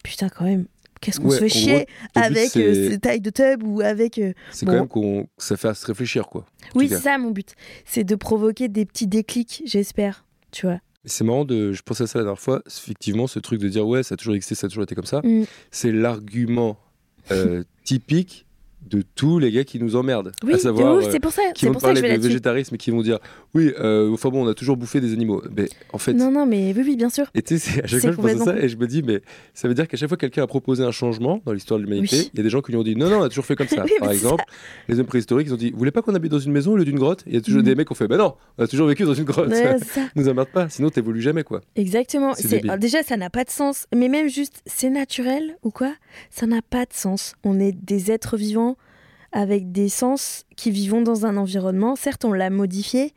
putain 0.05 0.29
quand 0.29 0.45
même. 0.45 0.67
Qu'est-ce 1.01 1.21
qu'on 1.21 1.29
Ouais, 1.29 1.35
se 1.37 1.41
fait 1.41 1.49
chier 1.51 1.87
avec 2.15 2.49
ces 2.51 2.99
tailles 2.99 3.21
de 3.21 3.31
tub 3.31 3.63
ou 3.63 3.81
avec. 3.83 4.21
C'est 4.53 4.65
Bon. 4.65 4.73
quand 4.73 4.79
même 4.79 4.89
qu'on 4.89 5.27
ça 5.39 5.57
fasse 5.57 5.85
réfléchir, 5.85 6.29
quoi. 6.29 6.47
Oui, 6.75 6.89
c'est 6.89 6.97
ça 7.01 7.19
mon 7.19 7.31
but. 7.31 7.53
C'est 7.85 8.05
de 8.05 8.15
provoquer 8.15 8.69
des 8.69 8.87
petits 8.87 9.07
déclics, 9.07 9.63
j'espère. 9.67 10.25
Tu 10.51 10.67
vois. 10.67 10.79
C'est 11.05 11.25
marrant 11.25 11.45
de. 11.45 11.73
Je 11.73 11.83
pensais 11.83 12.05
à 12.05 12.07
ça 12.07 12.19
la 12.19 12.25
dernière 12.25 12.41
fois. 12.41 12.63
Effectivement, 12.67 13.27
ce 13.27 13.39
truc 13.39 13.61
de 13.61 13.69
dire 13.69 13.87
ouais, 13.87 14.03
ça 14.03 14.15
a 14.15 14.17
toujours 14.17 14.35
existé, 14.35 14.55
ça 14.55 14.67
a 14.67 14.69
toujours 14.69 14.85
été 14.85 14.95
comme 14.95 15.05
ça. 15.05 15.21
Mm. 15.23 15.45
C'est 15.71 15.93
l'argument 15.93 16.79
euh, 17.31 17.63
typique 17.85 18.44
de 18.89 19.03
tous 19.15 19.39
les 19.39 19.51
gars 19.51 19.65
qui 19.65 19.79
nous 19.79 19.97
emmerdent. 19.97 20.33
Oui, 20.45 20.55
à 20.55 20.59
savoir, 20.59 20.95
euh, 20.97 21.03
c'est 21.11 21.21
pour 21.21 21.33
ça. 21.33 21.43
qui 21.55 21.67
vont 21.67 21.73
pour 21.73 21.81
ça 21.83 21.91
que 21.91 21.97
je 21.97 22.03
vais 22.03 22.17
de 22.19 22.23
végétarisme 22.23 22.75
et 22.75 22.79
qui 22.79 22.91
vont 22.91 23.03
dire 23.03 23.19
oui, 23.55 23.73
euh, 23.81 24.13
enfin 24.13 24.29
bon, 24.29 24.45
on 24.45 24.49
a 24.49 24.55
toujours 24.55 24.77
bouffé 24.77 25.01
des 25.01 25.13
animaux. 25.13 25.43
Mais 25.57 25.69
en 25.93 25.99
fait. 25.99 26.13
Non, 26.13 26.31
non, 26.31 26.47
mais 26.47 26.73
oui, 26.77 26.83
oui, 26.87 26.97
bien 26.97 27.11
sûr. 27.11 27.27
Et 27.35 27.43
tu 27.43 27.59
sais, 27.59 27.83
à 27.83 27.87
chaque 27.87 28.01
fois 28.01 28.11
je 28.13 28.17
pense 28.17 28.41
à 28.43 28.45
ça 28.45 28.59
et 28.59 28.69
je 28.69 28.77
me 28.77 28.87
dis, 28.87 29.03
mais 29.03 29.21
ça 29.55 29.69
veut 29.69 29.75
dire 29.75 29.89
qu'à 29.89 29.97
chaque 29.97 30.09
fois 30.09 30.17
que 30.17 30.23
quelqu'un 30.23 30.43
a 30.43 30.47
proposé 30.47 30.85
un 30.85 30.91
changement 30.91 31.41
dans 31.45 31.53
l'histoire 31.53 31.79
de 31.81 31.85
l'humanité, 31.85 32.17
Oui. 32.17 32.31
il 32.35 32.37
y 32.39 32.41
a 32.41 32.43
des 32.43 32.51
gens 32.51 32.61
qui 32.61 32.73
lui 32.73 32.79
ont 32.79 32.83
dit 32.83 32.97
non, 32.97 33.09
non, 33.09 33.21
on 33.21 33.23
a 33.23 33.29
toujours 33.29 33.47
fait 33.47 33.57
comme 33.57 33.69
ça. 33.69 33.83
Oui, 33.85 33.91
Par 34.01 34.11
exemple, 34.13 34.45
les 34.89 34.99
hommes 35.01 35.07
préhistoriques, 35.07 35.47
ils 35.49 35.55
ont 35.55 35.59
dit, 35.59 35.71
vous 35.71 35.79
voulez 35.79 35.91
pas 35.91 36.03
qu'on 36.03 36.15
habite 36.15 36.31
dans 36.33 36.39
une 36.39 36.53
maison 36.53 36.73
au 36.73 36.77
lieu 36.77 36.85
d'une 36.85 36.99
grotte? 36.99 37.23
Il 37.27 37.35
y 37.35 37.37
a 37.37 37.41
toujours 37.41 37.61
Mhm. 37.61 37.67
des 37.67 37.75
mecs 37.75 37.87
qui 37.89 37.93
ont 37.93 37.97
fait, 37.97 38.09
bah 38.09 38.17
non, 38.17 38.35
on 38.59 38.65
a 38.65 38.67
toujours 38.67 38.87
vécu 38.89 39.05
dans 39.05 39.15
une 39.15 39.25
grotte. 39.25 39.49
Ouais, 39.51 39.79
ça. 39.85 40.01
nous 40.17 40.29
emmerde 40.29 40.49
pas, 40.49 40.69
sinon 40.69 40.91
t'évolues 40.91 41.21
jamais 41.23 41.43
quoi. 41.45 41.61
Exactement. 41.77 42.33
Alors 42.65 42.79
déjà, 42.79 43.03
ça 43.03 43.17
n'a 43.17 43.31
pas 43.31 43.45
de 43.45 43.51
sens. 43.51 43.87
Mais 43.95 44.09
même 44.09 44.29
juste, 44.29 44.63
c'est 44.67 44.91
naturel 44.91 45.57
ou 45.63 45.71
quoi? 45.71 45.93
Ça 46.31 46.47
n'a 46.47 46.61
pas 46.63 46.85
de 46.87 46.93
sens. 46.93 47.35
On 47.45 47.61
est 47.61 47.73
des 47.73 48.11
êtres 48.11 48.37
vivants 48.37 48.74
avec 49.35 49.73
des 49.73 49.91
sens 49.91 50.45
qui 50.57 50.71
vivons 50.71 51.03
dans 51.03 51.27
un 51.27 51.37
environnement. 51.37 51.97
Certes, 51.97 52.25
on 52.25 52.33
l'a 52.33 52.49
modifié, 52.49 53.13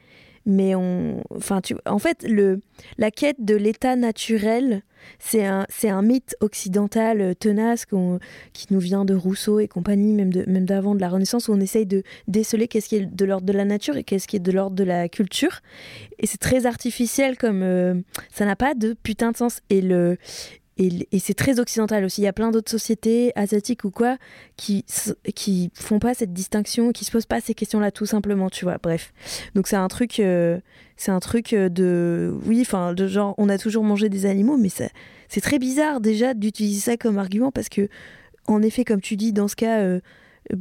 mais 0.45 0.75
on, 0.75 1.21
enfin, 1.35 1.61
tu, 1.61 1.75
en 1.85 1.99
fait, 1.99 2.23
le, 2.27 2.59
la 2.97 3.11
quête 3.11 3.37
de 3.39 3.55
l'état 3.55 3.95
naturel, 3.95 4.81
c'est 5.19 5.45
un, 5.45 5.67
un 5.83 6.01
mythe 6.01 6.35
occidental 6.41 7.21
euh, 7.21 7.33
tenace 7.33 7.85
qu'on- 7.85 8.19
qui 8.53 8.65
nous 8.71 8.79
vient 8.79 9.05
de 9.05 9.13
Rousseau 9.13 9.59
et 9.59 9.67
compagnie, 9.67 10.13
même 10.13 10.33
de, 10.33 10.43
même 10.47 10.65
d'avant 10.65 10.95
de 10.95 11.01
la 11.01 11.09
Renaissance, 11.09 11.49
où 11.49 11.53
on 11.53 11.59
essaye 11.59 11.85
de 11.85 12.01
déceler 12.27 12.67
qu'est-ce 12.67 12.89
qui 12.89 12.95
est 12.95 13.05
de 13.05 13.25
l'ordre 13.25 13.45
de 13.45 13.53
la 13.53 13.65
nature 13.65 13.95
et 13.97 14.03
qu'est-ce 14.03 14.27
qui 14.27 14.37
est 14.37 14.39
de 14.39 14.51
l'ordre 14.51 14.75
de 14.75 14.83
la 14.83 15.07
culture. 15.07 15.59
Et 16.17 16.25
c'est 16.27 16.39
très 16.39 16.65
artificiel 16.65 17.37
comme 17.37 17.61
euh, 17.61 17.93
ça 18.33 18.45
n'a 18.45 18.55
pas 18.55 18.73
de 18.73 18.95
putain 19.03 19.31
de 19.31 19.37
sens. 19.37 19.59
Et, 20.77 21.19
c'est 21.19 21.33
très 21.33 21.59
occidental 21.59 22.05
aussi. 22.05 22.21
Il 22.21 22.25
y 22.25 22.27
a 22.27 22.33
plein 22.33 22.51
d'autres 22.51 22.69
sociétés 22.69 23.31
asiatiques 23.35 23.83
ou 23.83 23.91
quoi 23.91 24.17
qui 24.55 24.85
qui 25.35 25.71
font 25.73 25.99
pas 25.99 26.13
cette 26.13 26.33
distinction, 26.33 26.91
qui 26.91 27.05
se 27.05 27.11
posent 27.11 27.25
pas 27.25 27.41
ces 27.41 27.53
questions-là 27.53 27.91
tout 27.91 28.05
simplement, 28.05 28.49
tu 28.49 28.65
vois. 28.65 28.77
Bref, 28.81 29.13
donc 29.55 29.67
c'est 29.67 29.75
un 29.75 29.87
truc, 29.87 30.19
euh, 30.19 30.59
c'est 30.95 31.11
un 31.11 31.19
truc 31.19 31.53
euh, 31.53 31.69
de, 31.69 32.33
oui, 32.45 32.61
enfin, 32.61 32.93
de 32.93 33.07
genre, 33.07 33.33
on 33.37 33.49
a 33.49 33.57
toujours 33.57 33.83
mangé 33.83 34.09
des 34.09 34.25
animaux, 34.25 34.57
mais 34.57 34.69
c'est 34.69 35.41
très 35.41 35.59
bizarre 35.59 35.99
déjà 35.99 36.33
d'utiliser 36.33 36.81
ça 36.81 36.97
comme 36.97 37.17
argument 37.17 37.51
parce 37.51 37.69
que, 37.69 37.89
en 38.45 38.61
effet, 38.61 38.83
comme 38.83 39.01
tu 39.01 39.15
dis, 39.15 39.33
dans 39.33 39.47
ce 39.47 39.55
cas, 39.55 39.79
euh, 39.79 39.99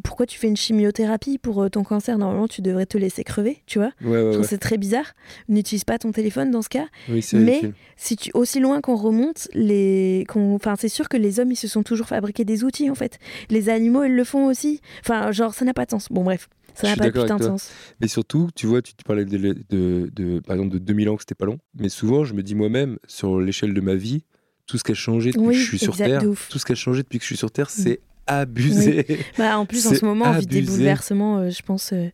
pourquoi 0.04 0.26
tu 0.26 0.38
fais 0.38 0.48
une 0.48 0.56
chimiothérapie 0.56 1.38
pour 1.38 1.62
euh, 1.62 1.68
ton 1.68 1.82
cancer? 1.84 2.18
Normalement, 2.18 2.48
tu 2.48 2.62
devrais 2.62 2.86
te 2.86 2.98
laisser 2.98 3.24
crever, 3.24 3.62
tu 3.66 3.78
vois? 3.78 3.92
Ouais, 4.02 4.22
ouais, 4.22 4.36
ouais. 4.36 4.42
C'est 4.44 4.58
très 4.58 4.78
bizarre. 4.78 5.12
N'utilise 5.48 5.84
pas 5.84 5.98
ton 5.98 6.12
téléphone 6.12 6.50
dans 6.50 6.62
ce 6.62 6.68
cas. 6.68 6.86
Oui, 7.08 7.24
Mais-. 7.34 7.72
Si 7.96 8.16
tu 8.16 8.30
aussi 8.34 8.60
loin 8.60 8.80
qu'on 8.80 8.96
remonte, 8.96 9.48
les, 9.54 10.24
qu'on- 10.28 10.58
c'est 10.78 10.88
sûr 10.88 11.08
que 11.08 11.16
les 11.16 11.40
hommes 11.40 11.52
ils 11.52 11.56
se 11.56 11.68
sont 11.68 11.82
toujours 11.82 12.06
fabriqués 12.08 12.44
des 12.44 12.64
outils 12.64 12.90
en 12.90 12.94
fait. 12.94 13.18
Les 13.50 13.68
animaux 13.68 14.04
ils 14.04 14.14
le 14.14 14.24
font 14.24 14.46
aussi. 14.46 14.80
Enfin 15.00 15.30
genre 15.32 15.54
ça 15.54 15.64
n'a 15.64 15.72
pas 15.74 15.84
de 15.86 15.90
sens. 15.90 16.08
Bon 16.10 16.24
bref, 16.24 16.48
ça 16.74 16.88
n'a 16.88 16.96
pas 16.96 17.10
putain 17.10 17.36
de 17.36 17.42
sens. 17.44 17.70
Mais 18.00 18.08
surtout, 18.08 18.50
tu 18.54 18.66
vois, 18.66 18.82
tu, 18.82 18.92
parlais 19.06 19.24
de, 19.24 19.36
de- 19.70 20.10
de- 20.14 20.40
par 20.40 20.56
exemple 20.56 20.74
de 20.74 20.78
2000 20.78 21.08
ans 21.08 21.16
que 21.16 21.22
c'était 21.22 21.34
pas 21.34 21.46
long. 21.46 21.58
Mais 21.78 21.88
souvent, 21.88 22.24
je 22.24 22.34
me 22.34 22.42
dis 22.42 22.54
moi-même, 22.54 22.98
sur 23.06 23.40
l'échelle 23.40 23.72
de 23.72 23.80
ma 23.80 23.94
vie, 23.94 24.24
tout 24.66 24.76
ce 24.78 24.84
qui 24.84 24.92
a 24.92 24.94
changé 24.94 25.30
depuis 25.30 25.46
Oui, 25.46 25.54
que 25.54 25.60
je 25.60 25.64
suis 25.66 25.78
sur 25.78 25.96
Terre. 25.96 26.22
Mm. 26.24 26.34
tout 26.50 26.58
ce 26.58 26.64
qui 26.66 26.72
a 26.72 26.74
changé 26.74 27.02
depuis 27.02 27.18
que 27.18 27.22
je 27.24 27.28
suis 27.28 27.36
sur 27.36 27.50
Terre, 27.50 27.70
c'est 27.70 28.00
abusé. 28.26 29.06
Bah, 29.38 29.58
en 29.58 29.66
plus 29.66 29.86
en 29.86 29.94
ce 29.94 30.04
moment 30.04 30.26
on 30.26 30.38
vit 30.38 30.46
des 30.46 30.58
abusé. 30.58 30.72
bouleversements. 30.72 31.38
euh, 31.38 31.50
je 31.50 31.62
pense, 31.62 31.92
euh, 31.92 32.08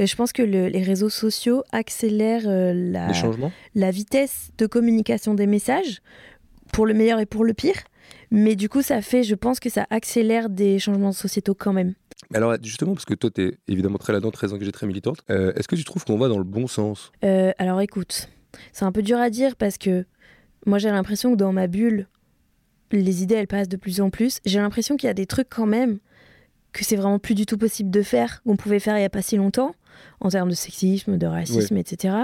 euh, 0.00 0.06
je 0.06 0.16
pense 0.16 0.32
que 0.32 0.42
le- 0.42 0.68
les 0.68 0.82
réseaux 0.82 1.08
sociaux 1.08 1.62
accélèrent 1.72 2.46
euh, 2.48 2.72
la, 2.74 3.12
la 3.74 3.90
vitesse 3.90 4.50
de 4.58 4.66
communication 4.66 5.34
des 5.34 5.46
messages 5.46 6.00
pour 6.72 6.86
le 6.86 6.94
meilleur 6.94 7.18
et 7.20 7.26
pour 7.26 7.44
le 7.44 7.54
pire. 7.54 7.76
Mais 8.30 8.56
du 8.56 8.68
coup 8.68 8.82
ça 8.82 9.00
fait, 9.02 9.22
je 9.22 9.34
pense 9.34 9.60
que 9.60 9.70
ça 9.70 9.86
accélère 9.90 10.48
des 10.50 10.78
changements 10.78 11.12
sociétaux 11.12 11.54
quand 11.54 11.72
même. 11.72 11.94
Alors 12.32 12.54
justement, 12.62 12.94
parce 12.94 13.04
que 13.04 13.14
toi, 13.14 13.30
tu 13.30 13.42
es 13.48 13.58
évidemment 13.68 13.98
très 13.98 14.12
là-dedans, 14.12 14.30
très 14.30 14.52
engagée, 14.52 14.72
très 14.72 14.86
militante, 14.86 15.18
est-ce 15.28 15.68
que 15.68 15.76
tu 15.76 15.84
trouves 15.84 16.04
qu'on 16.04 16.18
va 16.18 16.28
dans 16.28 16.38
le 16.38 16.44
bon 16.44 16.66
sens? 16.66 17.12
Alors 17.58 17.80
écoute, 17.80 18.28
c'est 18.72 18.84
un 18.84 18.92
peu 18.92 19.02
dur 19.02 19.18
à 19.18 19.30
dire 19.30 19.56
parce 19.56 19.78
que 19.78 20.04
moi 20.66 20.78
j'ai 20.78 20.90
l'impression 20.90 21.32
que 21.32 21.36
dans 21.36 21.52
ma 21.52 21.66
bulle, 21.66 22.08
les 22.96 23.22
idées 23.22 23.34
elles 23.34 23.46
passent 23.46 23.68
de 23.68 23.76
plus 23.76 24.00
en 24.00 24.10
plus. 24.10 24.40
J'ai 24.44 24.58
l'impression 24.60 24.96
qu'il 24.96 25.06
y 25.06 25.10
a 25.10 25.14
des 25.14 25.26
trucs 25.26 25.48
quand 25.48 25.66
même 25.66 25.98
que 26.72 26.84
c'est 26.84 26.96
vraiment 26.96 27.18
plus 27.20 27.34
du 27.34 27.46
tout 27.46 27.56
possible 27.58 27.90
de 27.90 28.02
faire, 28.02 28.42
qu'on 28.42 28.56
pouvait 28.56 28.80
faire 28.80 28.98
il 28.98 29.02
y 29.02 29.04
a 29.04 29.10
pas 29.10 29.22
si 29.22 29.36
longtemps, 29.36 29.74
en 30.20 30.28
termes 30.28 30.50
de 30.50 30.54
sexisme, 30.54 31.16
de 31.18 31.26
racisme, 31.26 31.76
etc. 31.76 32.14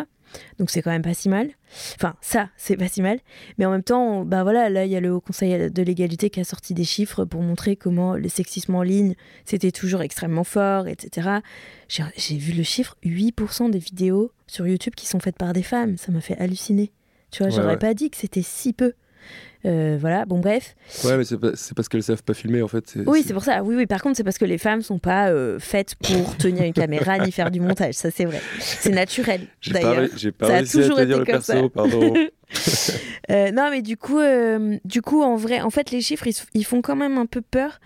Donc 0.59 0.71
c'est 0.71 0.81
quand 0.83 0.91
même 0.91 1.03
pas 1.03 1.15
si 1.15 1.29
mal. 1.29 1.51
Enfin, 1.97 2.15
ça, 2.21 2.51
c'est 2.57 2.77
pas 2.77 2.89
si 2.89 3.03
mal. 3.03 3.19
Mais 3.59 3.65
en 3.67 3.71
même 3.71 3.83
temps, 3.83 4.25
bah 4.25 4.43
voilà, 4.45 4.69
là, 4.71 4.85
il 4.85 4.91
y 4.91 4.97
a 4.97 5.01
le 5.01 5.13
Haut 5.13 5.21
Conseil 5.21 5.71
de 5.71 5.83
l'égalité 5.83 6.31
qui 6.31 6.41
a 6.41 6.45
sorti 6.45 6.75
des 6.75 6.85
chiffres 6.85 7.25
pour 7.25 7.43
montrer 7.43 7.77
comment 7.77 8.15
le 8.17 8.29
sexisme 8.29 8.75
en 8.75 8.83
ligne, 8.83 9.15
c'était 9.45 9.73
toujours 9.73 10.03
extrêmement 10.03 10.45
fort, 10.45 10.87
etc. 10.89 11.39
J'ai 11.89 12.05
j'ai 12.17 12.37
vu 12.37 12.53
le 12.53 12.63
chiffre 12.63 12.97
8% 13.05 13.71
des 13.71 13.79
vidéos 13.79 14.33
sur 14.47 14.67
YouTube 14.67 14.95
qui 14.97 15.07
sont 15.07 15.21
faites 15.21 15.37
par 15.37 15.53
des 15.53 15.63
femmes. 15.65 15.97
Ça 15.97 16.13
m'a 16.13 16.21
fait 16.21 16.37
halluciner. 16.39 16.91
Tu 17.31 17.43
vois, 17.43 17.49
Ouais, 17.53 17.57
j'aurais 17.57 17.75
ouais. 17.75 17.79
pas 17.79 17.95
dit 17.95 18.11
que 18.11 18.17
c'était 18.17 18.43
si 18.43 18.73
peu. 18.73 18.95
Euh, 19.67 19.99
voilà, 20.01 20.25
bon, 20.25 20.39
bref. 20.39 20.75
Ouais, 21.05 21.17
mais 21.19 21.25
c'est 21.25 21.37
parce 21.75 21.89
qu'elles 21.89 22.03
savent 22.03 22.23
pas 22.23 22.33
filmer 22.35 22.63
en 22.63 22.69
fait. 22.69 22.95
Oui, 23.07 23.23
c'est- 23.27 23.35
pour 23.35 23.45
ça. 23.45 23.63
Oui, 23.63 23.75
oui, 23.77 23.87
par 23.87 24.03
contre, 24.03 24.17
c'est 24.17 24.25
parce 24.25 24.39
que 24.39 24.47
les 24.47 24.57
femmes 24.59 24.81
sont 24.83 24.99
pas 24.99 25.29
euh, 25.29 25.59
faites 25.59 25.95
pour 25.97 26.37
tenir 26.39 26.65
une 26.65 26.73
caméra 26.73 27.19
ni 27.19 27.31
faire 27.31 27.51
du 27.51 27.61
montage. 27.61 27.95
Ça, 27.95 28.11
c'est 28.11 28.25
vrai. 28.25 28.41
C'est 28.59 28.91
naturel, 28.91 29.43
J'ai 29.61 29.73
pas, 29.75 29.81
pas 30.39 30.47
Ça 30.47 30.53
a 30.55 30.57
réussi 30.57 30.79
à 30.79 30.83
toujours 30.83 30.97
te 30.97 31.03
dire 31.03 31.17
été 31.17 31.19
le 31.19 31.25
comme 31.27 31.43
perso, 31.45 31.53
ça. 31.53 31.69
pardon. 31.69 32.15
Euh, 33.31 33.53
non, 33.53 33.69
mais 33.71 33.81
du 33.81 33.97
coup, 33.97 34.19
du 34.85 35.03
coup, 35.03 35.23
en 35.23 35.37
vrai, 35.37 35.61
en 35.61 35.71
fait, 35.71 35.93
les 35.93 36.01
chiffres, 36.01 36.27
ils, 36.27 36.35
ils 36.55 36.65
font 36.65 36.83
quand 36.83 36.97
même 36.97 37.17
un 37.17 37.27
peu 37.27 37.43
peur. 37.43 37.79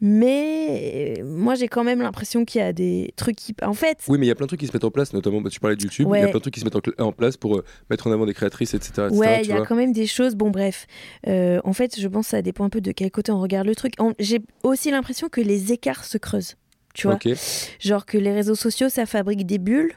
Mais 0.00 1.18
euh, 1.18 1.24
moi, 1.24 1.54
j'ai 1.54 1.68
quand 1.68 1.84
même 1.84 2.00
l'impression 2.00 2.44
qu'il 2.44 2.60
y 2.60 2.64
a 2.64 2.72
des 2.72 3.12
trucs 3.16 3.36
qui. 3.36 3.54
En 3.62 3.74
fait, 3.74 3.98
oui, 4.08 4.18
mais 4.18 4.26
il 4.26 4.28
y 4.28 4.32
a 4.32 4.34
plein 4.34 4.46
de 4.46 4.48
trucs 4.48 4.60
qui 4.60 4.66
se 4.66 4.72
mettent 4.72 4.84
en 4.84 4.90
place, 4.90 5.12
notamment, 5.12 5.40
bah, 5.42 5.50
tu 5.50 5.60
parlais 5.60 5.76
de 5.76 5.82
YouTube, 5.82 6.08
il 6.14 6.20
y 6.20 6.22
a 6.22 6.28
plein 6.28 6.38
de 6.38 6.38
trucs 6.38 6.54
qui 6.54 6.60
se 6.60 6.64
mettent 6.64 7.00
en, 7.00 7.12
place 7.12 7.36
pour 7.36 7.58
euh, 7.58 7.64
mettre 7.90 8.06
en 8.06 8.12
avant 8.12 8.24
des 8.24 8.32
créatrices, 8.32 8.72
etc. 8.72 9.08
etc., 9.08 9.18
ouais, 9.18 9.42
il 9.42 9.48
y 9.48 9.52
a 9.52 9.56
vois. 9.56 9.66
quand 9.66 9.76
même 9.76 9.92
des 9.92 10.06
choses. 10.06 10.36
Bon, 10.36 10.50
bref. 10.50 10.86
Euh, 11.26 11.60
en 11.64 11.74
fait, 11.74 12.00
je 12.00 12.08
pense 12.08 12.26
que 12.26 12.30
ça 12.30 12.42
dépend 12.42 12.64
un 12.64 12.70
peu 12.70 12.80
de 12.80 12.92
quel 12.92 13.10
côté 13.10 13.30
on 13.30 13.40
regarde 13.40 13.66
le 13.66 13.76
truc. 13.76 13.94
J'ai 14.18 14.40
aussi 14.62 14.90
l'impression 14.90 15.28
que 15.28 15.40
les 15.40 15.72
écarts 15.72 16.04
se 16.04 16.16
creusent. 16.16 16.56
Tu 16.94 17.06
vois. 17.06 17.18
Genre 17.78 18.04
que 18.04 18.18
les 18.18 18.32
réseaux 18.32 18.54
sociaux, 18.54 18.88
ça 18.88 19.06
fabrique 19.06 19.46
des 19.46 19.58
bulles. 19.58 19.92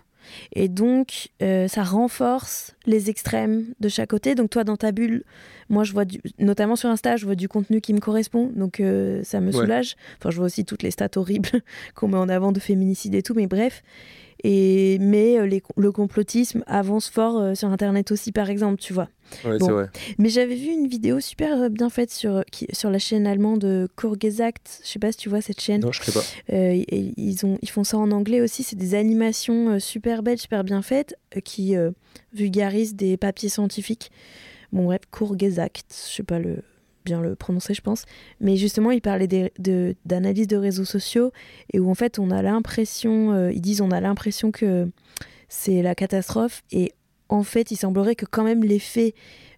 Et 0.53 0.67
donc, 0.67 1.29
euh, 1.41 1.67
ça 1.67 1.83
renforce 1.83 2.75
les 2.85 3.09
extrêmes 3.09 3.65
de 3.79 3.89
chaque 3.89 4.09
côté. 4.09 4.35
Donc, 4.35 4.49
toi, 4.49 4.63
dans 4.63 4.77
ta 4.77 4.91
bulle, 4.91 5.23
moi, 5.69 5.83
je 5.83 5.93
vois, 5.93 6.05
du, 6.05 6.19
notamment 6.39 6.75
sur 6.75 6.89
Insta, 6.89 7.15
je 7.17 7.25
vois 7.25 7.35
du 7.35 7.47
contenu 7.47 7.81
qui 7.81 7.93
me 7.93 7.99
correspond. 7.99 8.51
Donc, 8.55 8.79
euh, 8.79 9.21
ça 9.23 9.39
me 9.39 9.47
Ouais. 9.47 9.51
soulage. 9.53 9.95
Enfin, 10.19 10.29
je 10.31 10.37
vois 10.37 10.45
aussi 10.45 10.65
toutes 10.65 10.83
les 10.83 10.91
stats 10.91 11.09
horribles 11.15 11.49
qu'on 11.95 12.07
met 12.09 12.17
en 12.17 12.29
avant 12.29 12.51
de 12.51 12.59
féminicide 12.59 13.15
et 13.15 13.23
tout. 13.23 13.33
Mais 13.33 13.47
bref. 13.47 13.83
Et, 14.45 14.97
mais 14.99 15.37
euh, 15.39 15.45
les- 15.45 15.63
le 15.77 15.91
complotisme 15.93 16.63
avance 16.67 17.09
fort 17.09 17.39
euh, 17.39 17.55
sur 17.55 17.69
Internet 17.69 18.11
aussi, 18.11 18.31
par 18.33 18.49
exemple, 18.49 18.81
tu 18.81 18.91
vois. 18.91 19.07
Ouais, 19.45 19.57
Bon. 19.57 19.65
c'est 19.65 19.71
vrai. 19.71 19.89
Mais 20.17 20.27
j'avais 20.29 20.55
vu 20.55 20.67
une 20.71 20.87
vidéo 20.87 21.19
super 21.21 21.61
euh, 21.61 21.69
bien 21.69 21.89
faite 21.89 22.11
sur, 22.11 22.43
qui, 22.51 22.67
sur 22.73 22.89
la 22.89 22.99
chaîne 22.99 23.25
allemande 23.25 23.87
Kurgesagt. 23.95 24.81
Je 24.83 24.89
sais 24.89 24.99
pas 24.99 25.11
si 25.13 25.17
tu 25.17 25.29
vois 25.29 25.39
cette 25.41 25.61
chaîne. 25.61 25.81
Non, 25.81 25.91
je 25.93 26.01
sais 26.03 26.11
pas. 26.11 26.23
Euh, 26.53 26.73
et 26.87 27.13
ils, 27.15 27.45
ont, 27.45 27.57
ils 27.61 27.69
font 27.69 27.83
ça 27.85 27.97
en 27.97 28.11
anglais 28.11 28.41
aussi. 28.41 28.63
C'est 28.63 28.75
des 28.75 28.95
animations 28.95 29.79
super 29.79 30.23
belles, 30.23 30.37
super 30.39 30.63
bien 30.65 30.81
faites, 30.81 31.15
qui 31.45 31.75
euh, 31.77 31.91
vulgarisent 32.33 32.95
des 32.95 33.15
papiers 33.17 33.49
scientifiques. 33.49 34.11
Bon, 34.73 34.85
bref, 34.85 35.01
Kurgesagt, 35.11 35.85
je 36.09 36.15
sais 36.17 36.23
pas 36.23 36.39
le, 36.39 36.57
bien 37.05 37.21
le 37.21 37.35
prononcer, 37.35 37.73
je 37.73 37.81
pense. 37.81 38.05
Mais 38.39 38.55
justement, 38.57 38.91
des- 39.27 39.51
de- 39.59 39.95
d'analyse 40.05 40.47
de, 40.47 40.57
réseaux 40.57 40.85
sociaux 40.85 41.31
et 41.73 41.79
où 41.79 41.89
en 41.89 41.95
fait, 41.95 42.19
on 42.19 42.31
a 42.31 42.41
l'impression, 42.41 43.31
euh, 43.33 43.51
ils 43.51 43.61
disent, 43.61 43.81
on 43.81 43.91
a 43.91 43.99
l'impression 44.01 44.51
que 44.51 44.89
c'est 45.49 45.81
la 45.81 45.95
catastrophe. 45.95 46.63
Et 46.71 46.91
en 47.29 47.43
fait, 47.43 47.71
il 47.71 47.75
semblerait 47.77 48.15
que 48.15 48.25
quand 48.25 48.43
même 48.43 48.63
l'effet 48.63 49.13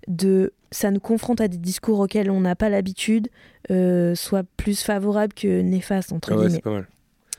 de 0.08 0.54
ça 0.72 0.92
nous 0.92 1.00
confronte 1.00 1.40
à 1.42 1.48
des 1.48 1.58
discours 1.58 2.00
auxquels 2.00 2.30
on 2.30 2.42
n'a 2.42 2.56
pas 2.56 2.70
l'habitude 2.70 3.30
euh, 3.72 4.14
soit 4.14 4.44
plus 4.58 4.82
favorable 4.82 5.34
que 5.34 5.62
néfaste 5.62 6.12
entre 6.12 6.34
Ah 6.34 6.38
ouais, 6.38 6.46
guillemets. 6.48 6.60
pas 6.62 6.72
mal. 6.72 6.88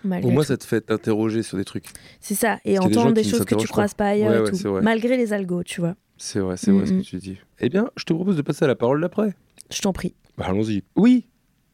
malgré 0.05 0.31
moins, 0.33 0.43
tout. 0.43 0.49
ça 0.49 0.57
te 0.57 0.65
fait 0.65 0.81
t'interroger 0.81 1.43
sur 1.43 1.59
des 1.59 1.65
trucs. 1.65 1.85
C'est 2.21 2.35
ça, 2.35 2.59
et 2.65 2.73
des 2.73 2.79
entendre 2.79 3.13
des 3.13 3.25
choses 3.25 3.45
que 3.45 3.55
tu 3.55 3.69
croises 3.69 3.95
pas. 3.95 4.09
ailleurs 4.09 4.31
Ouais, 4.31 4.37
et 4.39 4.41
ouais, 4.41 4.51
tout, 4.51 4.57
c'est 4.57 4.69
vrai. 4.69 4.81
malgré 4.83 5.17
les 5.17 5.33
algos, 5.33 5.63
tu 5.65 5.81
vois. 5.81 5.95
C'est 6.19 6.39
vrai, 6.41 6.57
c'est 6.57 6.71
vrai 6.71 6.87
ce 6.87 6.93
Mm, 6.93 6.99
que 7.03 7.07
tu 7.07 7.17
dis. 7.19 7.37
Eh 7.61 7.69
bien, 7.69 7.91
je 7.97 8.05
te 8.05 8.13
propose 8.13 8.37
de 8.37 8.43
passer 8.43 8.65
à 8.65 8.69
la 8.69 8.75
parole 8.75 9.01
d'après. 9.01 9.35
Je 9.71 9.81
t'en 9.83 9.93
prie. 9.93 10.15
Bah, 10.39 10.47
allons-y. 10.49 10.83
Oui, 10.97 11.25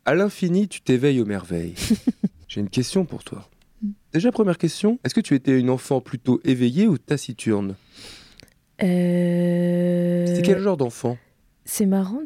À 0.04 0.14
l'infini, 0.16 0.66
tu 0.66 0.80
t'éveilles 0.80 1.20
aux 1.20 1.26
merveilles. 1.26 1.74
J'ai 2.48 2.60
une 2.60 2.68
question 2.70 3.04
pour 3.04 3.22
toi. 3.22 3.48
Déjà, 4.12 4.32
première 4.32 4.58
question, 4.58 4.98
est-ce 5.04 5.14
que 5.14 5.20
tu 5.20 5.34
étais 5.36 5.58
une 5.58 5.70
enfant 5.70 6.00
plutôt 6.00 6.40
éveillée 6.44 6.88
ou 6.88 6.98
taciturne? 6.98 7.76
Euh, 8.82 10.26
C'était 10.26 10.42
quel 10.42 10.58
genre 10.58 10.76
d'enfant? 10.76 11.16
C'est 11.64 11.86
marrant 11.86 12.20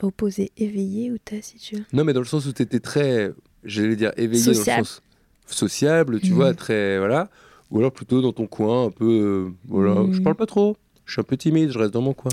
d'opposer 0.00 0.50
éveillé 0.56 1.10
ou 1.12 1.18
taciturne. 1.18 1.84
Non, 1.92 2.04
mais 2.04 2.12
dans 2.12 2.20
le 2.20 2.26
sens 2.26 2.46
où 2.46 2.52
tu 2.52 2.62
étais 2.62 2.80
très, 2.80 3.30
j'allais 3.64 3.96
dire 3.96 4.12
éveillé 4.16 4.44
dans 4.44 4.54
Sociable. 4.54 4.80
le 4.80 4.84
sens 4.86 5.02
sociable, 5.46 6.20
tu 6.20 6.32
vois, 6.32 6.54
très, 6.54 6.98
voilà. 6.98 7.28
Ou 7.70 7.78
alors 7.78 7.92
plutôt 7.92 8.20
dans 8.22 8.32
ton 8.32 8.46
coin, 8.46 8.86
un 8.86 8.90
peu, 8.90 9.04
euh, 9.06 9.52
voilà. 9.68 9.94
Mhm. 10.02 10.14
Je 10.14 10.20
parle 10.20 10.36
pas 10.36 10.46
trop, 10.46 10.76
je 11.10 11.14
suis 11.14 11.20
un 11.20 11.24
peu 11.24 11.36
timide, 11.36 11.70
je 11.70 11.78
reste 11.78 11.92
dans 11.92 12.00
mon 12.02 12.14
coin. 12.14 12.32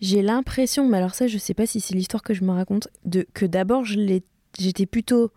J'ai 0.00 0.22
l'impression, 0.22 0.88
mais 0.88 0.98
alors 0.98 1.14
ça, 1.14 1.26
je 1.26 1.38
sais 1.38 1.54
pas 1.54 1.66
si 1.66 1.80
c'est 1.80 1.94
l'histoire 1.94 2.22
que 2.22 2.32
je 2.34 2.44
me 2.44 2.52
raconte, 2.52 2.88
de, 3.04 3.26
que 3.34 3.44
d'abord, 3.44 3.84
j'étais 3.84 4.86
plutôt 4.86 5.30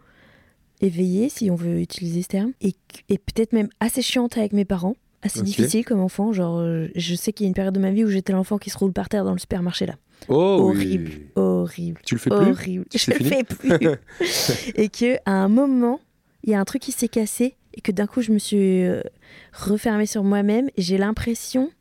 éveillée, 0.81 1.29
si 1.29 1.49
on 1.49 1.55
veut 1.55 1.79
utiliser 1.79 2.21
ce 2.21 2.27
terme, 2.27 2.51
et, 2.61 2.75
et 3.09 3.17
peut-être 3.17 3.53
même 3.53 3.69
assez 3.79 4.01
chiante 4.01 4.37
avec 4.37 4.53
mes 4.53 4.65
parents, 4.65 4.95
assez 5.21 5.41
difficile 5.41 5.85
comme 5.85 5.99
enfant. 5.99 6.33
Genre, 6.33 6.59
euh, 6.59 6.87
je 6.95 7.15
sais 7.15 7.33
qu'il 7.33 7.45
y 7.45 7.47
a 7.47 7.49
une 7.49 7.53
période 7.53 7.73
de 7.73 7.79
ma 7.79 7.91
vie 7.91 8.03
où 8.03 8.09
j'étais 8.09 8.33
l'enfant 8.33 8.57
qui 8.57 8.69
se 8.69 8.77
roule 8.77 8.93
par 8.93 9.09
terre 9.09 9.23
dans 9.23 9.31
le 9.31 9.39
supermarché 9.39 9.85
là. 9.85 9.95
Oh 10.29 10.69
Horrible. 10.69 11.11
oui. 11.11 11.25
Horrible. 11.35 12.01
Tu 12.05 12.15
le 12.15 12.19
fais 12.19 12.29
plus? 12.29 12.51
Horrible. 12.51 12.85
Je 12.93 13.11
le 13.11 13.17
fais 13.17 13.43
plus. 13.43 13.71
et 14.75 14.89
que 14.89 15.17
à 15.25 15.31
un 15.31 15.49
moment, 15.49 15.99
il 16.43 16.51
y 16.51 16.55
a 16.55 16.59
un 16.59 16.65
truc 16.65 16.81
qui 16.81 16.91
s'est 16.91 17.07
cassé 17.07 17.55
et 17.73 17.81
que 17.81 17.91
d'un 17.91 18.07
coup, 18.07 18.21
je 18.21 18.31
me 18.31 18.37
suis 18.37 18.83
euh, 18.83 19.01
refermée 19.53 20.05
sur 20.05 20.23
moi-même. 20.23 20.69
Et 20.77 20.81
j'ai 20.81 20.97
l'impression 20.97 21.71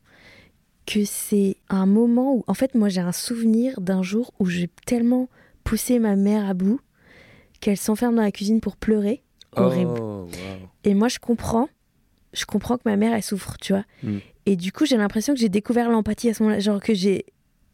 que 0.85 1.05
c'est 1.05 1.57
un 1.69 1.85
moment 1.85 2.35
où, 2.35 2.43
en 2.47 2.53
fait, 2.53 2.75
moi, 2.75 2.89
j'ai 2.89 3.01
un 3.01 3.11
souvenir 3.11 3.79
d'un 3.79 4.03
jour 4.03 4.33
où 4.39 4.45
j'ai 4.45 4.69
tellement 4.85 5.29
poussé 5.63 5.99
ma 5.99 6.15
mère 6.15 6.47
à 6.47 6.53
bout 6.53 6.79
qu'elle 7.59 7.77
s'enferme 7.77 8.15
dans 8.15 8.21
la 8.21 8.31
cuisine 8.31 8.59
pour 8.59 8.75
pleurer. 8.75 9.23
Horrible. 9.55 9.91
Oh, 9.97 10.01
waouh. 10.01 10.29
Et 10.83 10.93
moi, 10.93 11.07
je 11.07 11.19
comprends. 11.19 11.69
Je 12.33 12.45
comprends 12.45 12.77
que 12.77 12.83
ma 12.85 12.97
mère, 12.97 13.13
elle 13.13 13.23
souffre, 13.23 13.57
tu 13.61 13.73
vois. 13.73 13.85
Mm. 14.01 14.17
Et 14.45 14.55
du 14.55 14.71
coup, 14.71 14.85
j'ai 14.85 14.97
l'impression 14.97 15.33
que 15.33 15.39
j'ai 15.39 15.49
découvert 15.49 15.89
l'empathie 15.89 16.29
à 16.29 16.33
ce 16.33 16.43
moment-là. 16.43 16.59
Genre 16.59 16.81
que 16.81 16.93
j'ai. 16.93 17.25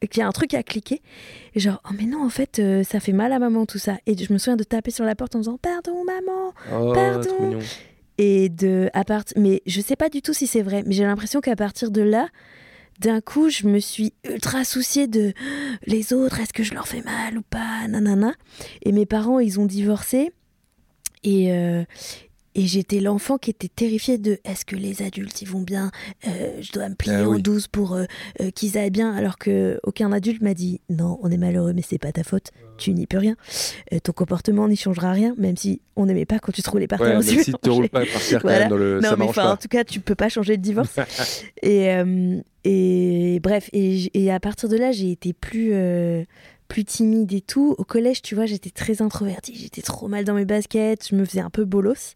Qu'il 0.10 0.22
y 0.22 0.24
a 0.24 0.28
un 0.28 0.32
truc 0.32 0.54
à 0.54 0.64
cliquer. 0.64 1.02
Et 1.56 1.60
genre, 1.60 1.82
oh 1.86 1.94
mais 1.98 2.06
non, 2.06 2.24
en 2.24 2.30
fait, 2.30 2.60
euh, 2.60 2.84
ça 2.84 3.02
fait 3.02 3.12
mal 3.12 3.34
à 3.34 3.40
maman, 3.40 3.66
tout 3.66 3.80
ça. 3.80 3.98
Et 4.06 4.16
je 4.16 4.32
me 4.32 4.38
souviens 4.38 4.56
de 4.56 4.64
taper 4.64 4.92
sur 4.92 5.04
la 5.04 5.14
porte 5.14 5.36
en 5.36 5.40
disant, 5.40 5.58
pardon, 5.62 6.06
maman. 6.06 6.54
Oh, 6.74 6.94
Pardon. 6.94 7.60
Et 8.18 8.50
de. 8.50 8.90
À 8.94 9.04
part... 9.04 9.24
Mais 9.36 9.62
je 9.66 9.82
sais 9.82 9.96
pas 9.96 10.10
du 10.10 10.22
tout 10.22 10.34
si 10.34 10.48
c'est 10.48 10.62
vrai. 10.62 10.84
Mais 10.86 10.94
j'ai 10.94 11.04
l'impression 11.04 11.42
qu'à 11.42 11.56
partir 11.56 11.92
de 11.92 12.02
là, 12.02 12.28
d'un 13.00 13.22
coup, 13.22 13.50
je 13.50 13.68
me 13.68 13.80
suis 13.80 14.14
ultra 14.24 14.64
souciée 14.64 15.08
de 15.08 15.34
les 15.86 16.14
autres, 16.14 16.40
est-ce 16.40 16.54
que 16.54 16.64
je 16.64 16.74
leur 16.74 16.88
fais 16.88 17.02
mal 17.02 17.38
ou 17.38 17.42
pas, 17.42 17.88
nanana. 17.88 18.34
Et 18.84 18.92
mes 18.92 19.06
parents, 19.06 19.40
ils 19.40 19.60
ont 19.60 19.66
divorcé. 19.66 20.32
Et, 21.24 21.52
euh, 21.52 21.84
et 22.56 22.66
j'étais 22.66 23.00
l'enfant 23.00 23.38
qui 23.38 23.50
était 23.52 23.68
terrifié 23.68 24.18
de 24.18 24.40
est-ce 24.44 24.66
que 24.66 24.76
les 24.76 25.02
adultes 25.02 25.42
ils 25.42 25.48
vont 25.48 25.62
bien 25.62 25.92
Euh, 26.28 26.58
Je 26.62 26.72
dois 26.72 26.90
me 26.90 26.96
plier 26.96 27.16
Ah 27.16 27.30
en 27.30 27.36
oui. 27.36 27.42
douze 27.42 27.68
pour 27.68 27.94
euh, 27.94 28.06
euh, 28.42 28.50
qu'ils 28.52 28.78
aillent 28.78 28.90
bien, 28.92 29.14
alors 29.14 29.38
que 29.38 29.80
aucun 29.84 30.12
adulte 30.12 30.42
m'a 30.42 30.54
dit 30.54 30.82
non, 30.90 31.20
on 31.22 31.30
est 31.32 31.38
malheureux, 31.38 31.74
mais 31.74 31.82
c'est 31.88 31.98
pas 32.00 32.12
ta 32.12 32.24
faute, 32.24 32.52
tu 32.78 32.94
n'y 32.94 33.06
peux 33.08 33.18
rien. 33.20 33.36
Euh, 33.94 34.00
ton 34.00 34.12
comportement 34.12 34.68
n'y 34.68 34.76
changera 34.76 35.12
rien, 35.12 35.36
même 35.38 35.58
si 35.58 35.82
on 35.96 36.06
n'aimait 36.06 36.26
pas 36.26 36.40
quand 36.40 36.52
tu 36.52 36.62
te 36.62 36.70
roulais 36.70 36.88
par 36.88 37.00
Ouais, 37.02 37.08
terre 37.08 37.20
même 37.20 37.28
au 37.28 37.44
si 37.44 37.52
tu 37.52 37.54
te 37.54 37.70
roules 37.70 37.90
pas 37.90 38.06
par 38.06 38.22
terre 38.26 38.42
quand 38.42 38.48
Voilà. 38.48 38.60
même 38.62 38.70
dans 38.70 38.78
le. 38.78 39.00
Non, 39.02 39.10
ça 39.10 39.16
mais 39.18 39.26
enfin, 39.26 39.44
en 39.44 39.50
pas. 39.52 39.58
tout 39.58 39.68
cas, 39.68 39.84
tu 39.84 40.00
peux 40.00 40.16
pas 40.16 40.30
changer 40.30 40.58
de 40.58 40.62
divorce. 40.62 40.96
et, 41.62 41.90
euh, 41.94 42.42
et 42.64 43.40
bref, 43.42 43.70
et, 43.74 44.10
et 44.24 44.32
à 44.32 44.40
partir 44.40 44.70
de 44.70 44.78
là, 44.78 44.92
j'ai 44.92 45.12
été 45.12 45.34
plus, 45.34 45.70
euh, 45.74 46.24
plus 46.70 46.86
timide 46.86 47.34
et 47.34 47.42
tout. 47.42 47.76
Au 47.78 47.84
collège, 47.84 48.22
tu 48.22 48.36
vois, 48.36 48.46
j'étais 48.46 48.70
très 48.70 49.02
introvertie, 49.02 49.54
j'étais 49.56 49.82
trop 49.82 50.08
mal 50.08 50.24
dans 50.24 50.36
mes 50.36 50.46
baskets, 50.46 51.10
je 51.10 51.16
me 51.16 51.26
faisais 51.26 51.42
un 51.42 51.50
peu 51.50 51.66
bolos. 51.66 52.16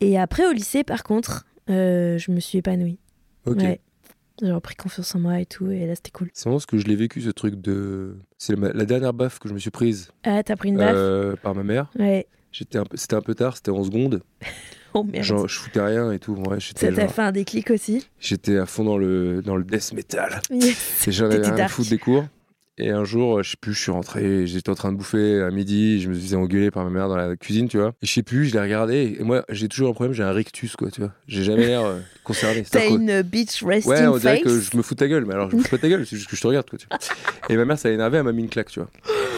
Et 0.00 0.18
après, 0.18 0.46
au 0.46 0.52
lycée, 0.52 0.82
par 0.82 1.04
contre, 1.04 1.44
euh, 1.70 2.18
je 2.18 2.32
me 2.32 2.40
suis 2.40 2.58
épanouie. 2.58 2.98
ok. 3.46 3.58
Ouais. 3.58 3.80
J'ai 4.40 4.52
repris 4.52 4.76
confiance 4.76 5.12
en 5.16 5.18
moi 5.18 5.40
et 5.40 5.46
tout, 5.46 5.68
et 5.68 5.84
là, 5.84 5.96
c'était 5.96 6.12
cool. 6.12 6.30
C'est 6.32 6.44
vraiment 6.44 6.60
ce 6.60 6.66
que 6.68 6.78
je 6.78 6.86
l'ai 6.86 6.94
vécu, 6.94 7.20
ce 7.20 7.30
truc 7.30 7.60
de. 7.60 8.16
C'est 8.38 8.56
la, 8.56 8.84
dernière 8.84 9.12
baffe 9.12 9.40
que 9.40 9.48
je 9.48 9.54
me 9.54 9.58
suis 9.58 9.70
prise 9.72 10.12
Ah, 10.22 10.44
t'as 10.44 10.54
pris 10.54 10.68
une 10.68 10.76
baffe 10.76 10.92
euh, 10.94 11.34
par 11.42 11.56
ma 11.56 11.64
mère. 11.64 11.90
Ouais. 11.98 12.28
J'étais 12.52 12.78
un 12.78 12.84
peu- 12.84 12.96
C'était 12.96 13.16
un 13.16 13.20
peu 13.20 13.34
tard, 13.34 13.56
c'était 13.56 13.70
en 13.72 13.82
seconde. 13.84 14.22
Oh 14.94 15.02
merde. 15.04 15.22
Genre, 15.22 15.46
je 15.46 15.58
foutais 15.58 15.82
rien 15.82 16.10
et 16.12 16.18
tout. 16.18 16.32
Ouais, 16.32 16.60
Ça 16.60 16.72
t'a 16.72 16.90
genre- 16.90 17.12
fait 17.12 17.20
un 17.20 17.30
déclic 17.30 17.70
aussi? 17.70 18.08
J'étais 18.20 18.56
à 18.56 18.64
fond 18.64 18.84
dans 18.84 18.96
le, 18.96 19.42
dans 19.42 19.54
le 19.54 19.62
death 19.62 19.92
metal. 19.92 20.40
Yes. 20.50 21.06
Et 21.06 21.12
j'en 21.12 21.26
avais 21.26 21.42
rien 21.42 21.58
à 21.58 21.68
foutre 21.68 21.90
des 21.90 21.98
cours. 21.98 22.24
Et 22.80 22.90
un 22.90 23.04
jour, 23.04 23.42
je 23.42 23.50
sais 23.50 23.56
plus, 23.60 23.74
je 23.74 23.80
suis 23.80 23.90
rentré, 23.90 24.46
j'étais 24.46 24.70
en 24.70 24.76
train 24.76 24.92
de 24.92 24.96
bouffer 24.96 25.42
à 25.42 25.50
midi, 25.50 26.00
je 26.00 26.08
me 26.08 26.14
faisais 26.14 26.36
engueuler 26.36 26.70
par 26.70 26.84
ma 26.84 26.90
mère 26.90 27.08
dans 27.08 27.16
la 27.16 27.34
cuisine, 27.34 27.68
tu 27.68 27.76
vois. 27.76 27.88
Et 28.02 28.06
je 28.06 28.12
sais 28.12 28.22
plus, 28.22 28.46
je 28.46 28.54
l'ai 28.54 28.60
regardé. 28.60 29.16
Et 29.18 29.24
moi, 29.24 29.44
j'ai 29.48 29.68
toujours 29.68 29.88
un 29.90 29.92
problème, 29.94 30.12
j'ai 30.12 30.22
un 30.22 30.30
rictus, 30.30 30.76
quoi, 30.76 30.88
tu 30.90 31.00
vois. 31.00 31.12
J'ai 31.26 31.42
jamais 31.42 31.66
l'air 31.66 31.84
euh, 31.84 31.98
concerné. 32.24 32.62
T'as 32.70 32.86
une 32.86 33.22
beach 33.22 33.64
resting 33.64 33.92
Ouais, 33.92 34.06
on 34.06 34.16
dirait 34.16 34.36
face 34.36 34.44
que 34.44 34.60
je 34.60 34.76
me 34.76 34.82
fous 34.82 34.94
de 34.94 35.00
ta 35.00 35.08
gueule, 35.08 35.24
mais 35.24 35.34
alors 35.34 35.50
je 35.50 35.56
me 35.56 35.62
fous 35.62 35.70
pas 35.70 35.76
de 35.76 35.82
ta 35.82 35.88
gueule, 35.88 36.06
c'est 36.06 36.16
juste 36.16 36.28
que 36.28 36.36
je 36.36 36.40
te 36.40 36.46
regarde, 36.46 36.70
quoi, 36.70 36.78
tu 36.78 36.86
vois. 36.88 36.98
Et 37.48 37.56
ma 37.56 37.64
mère, 37.64 37.78
ça 37.78 37.88
l'a 37.88 37.94
énervé, 37.94 38.18
elle 38.18 38.24
m'a 38.24 38.32
mis 38.32 38.42
une 38.42 38.48
claque, 38.48 38.70
tu 38.70 38.78
vois. 38.78 38.90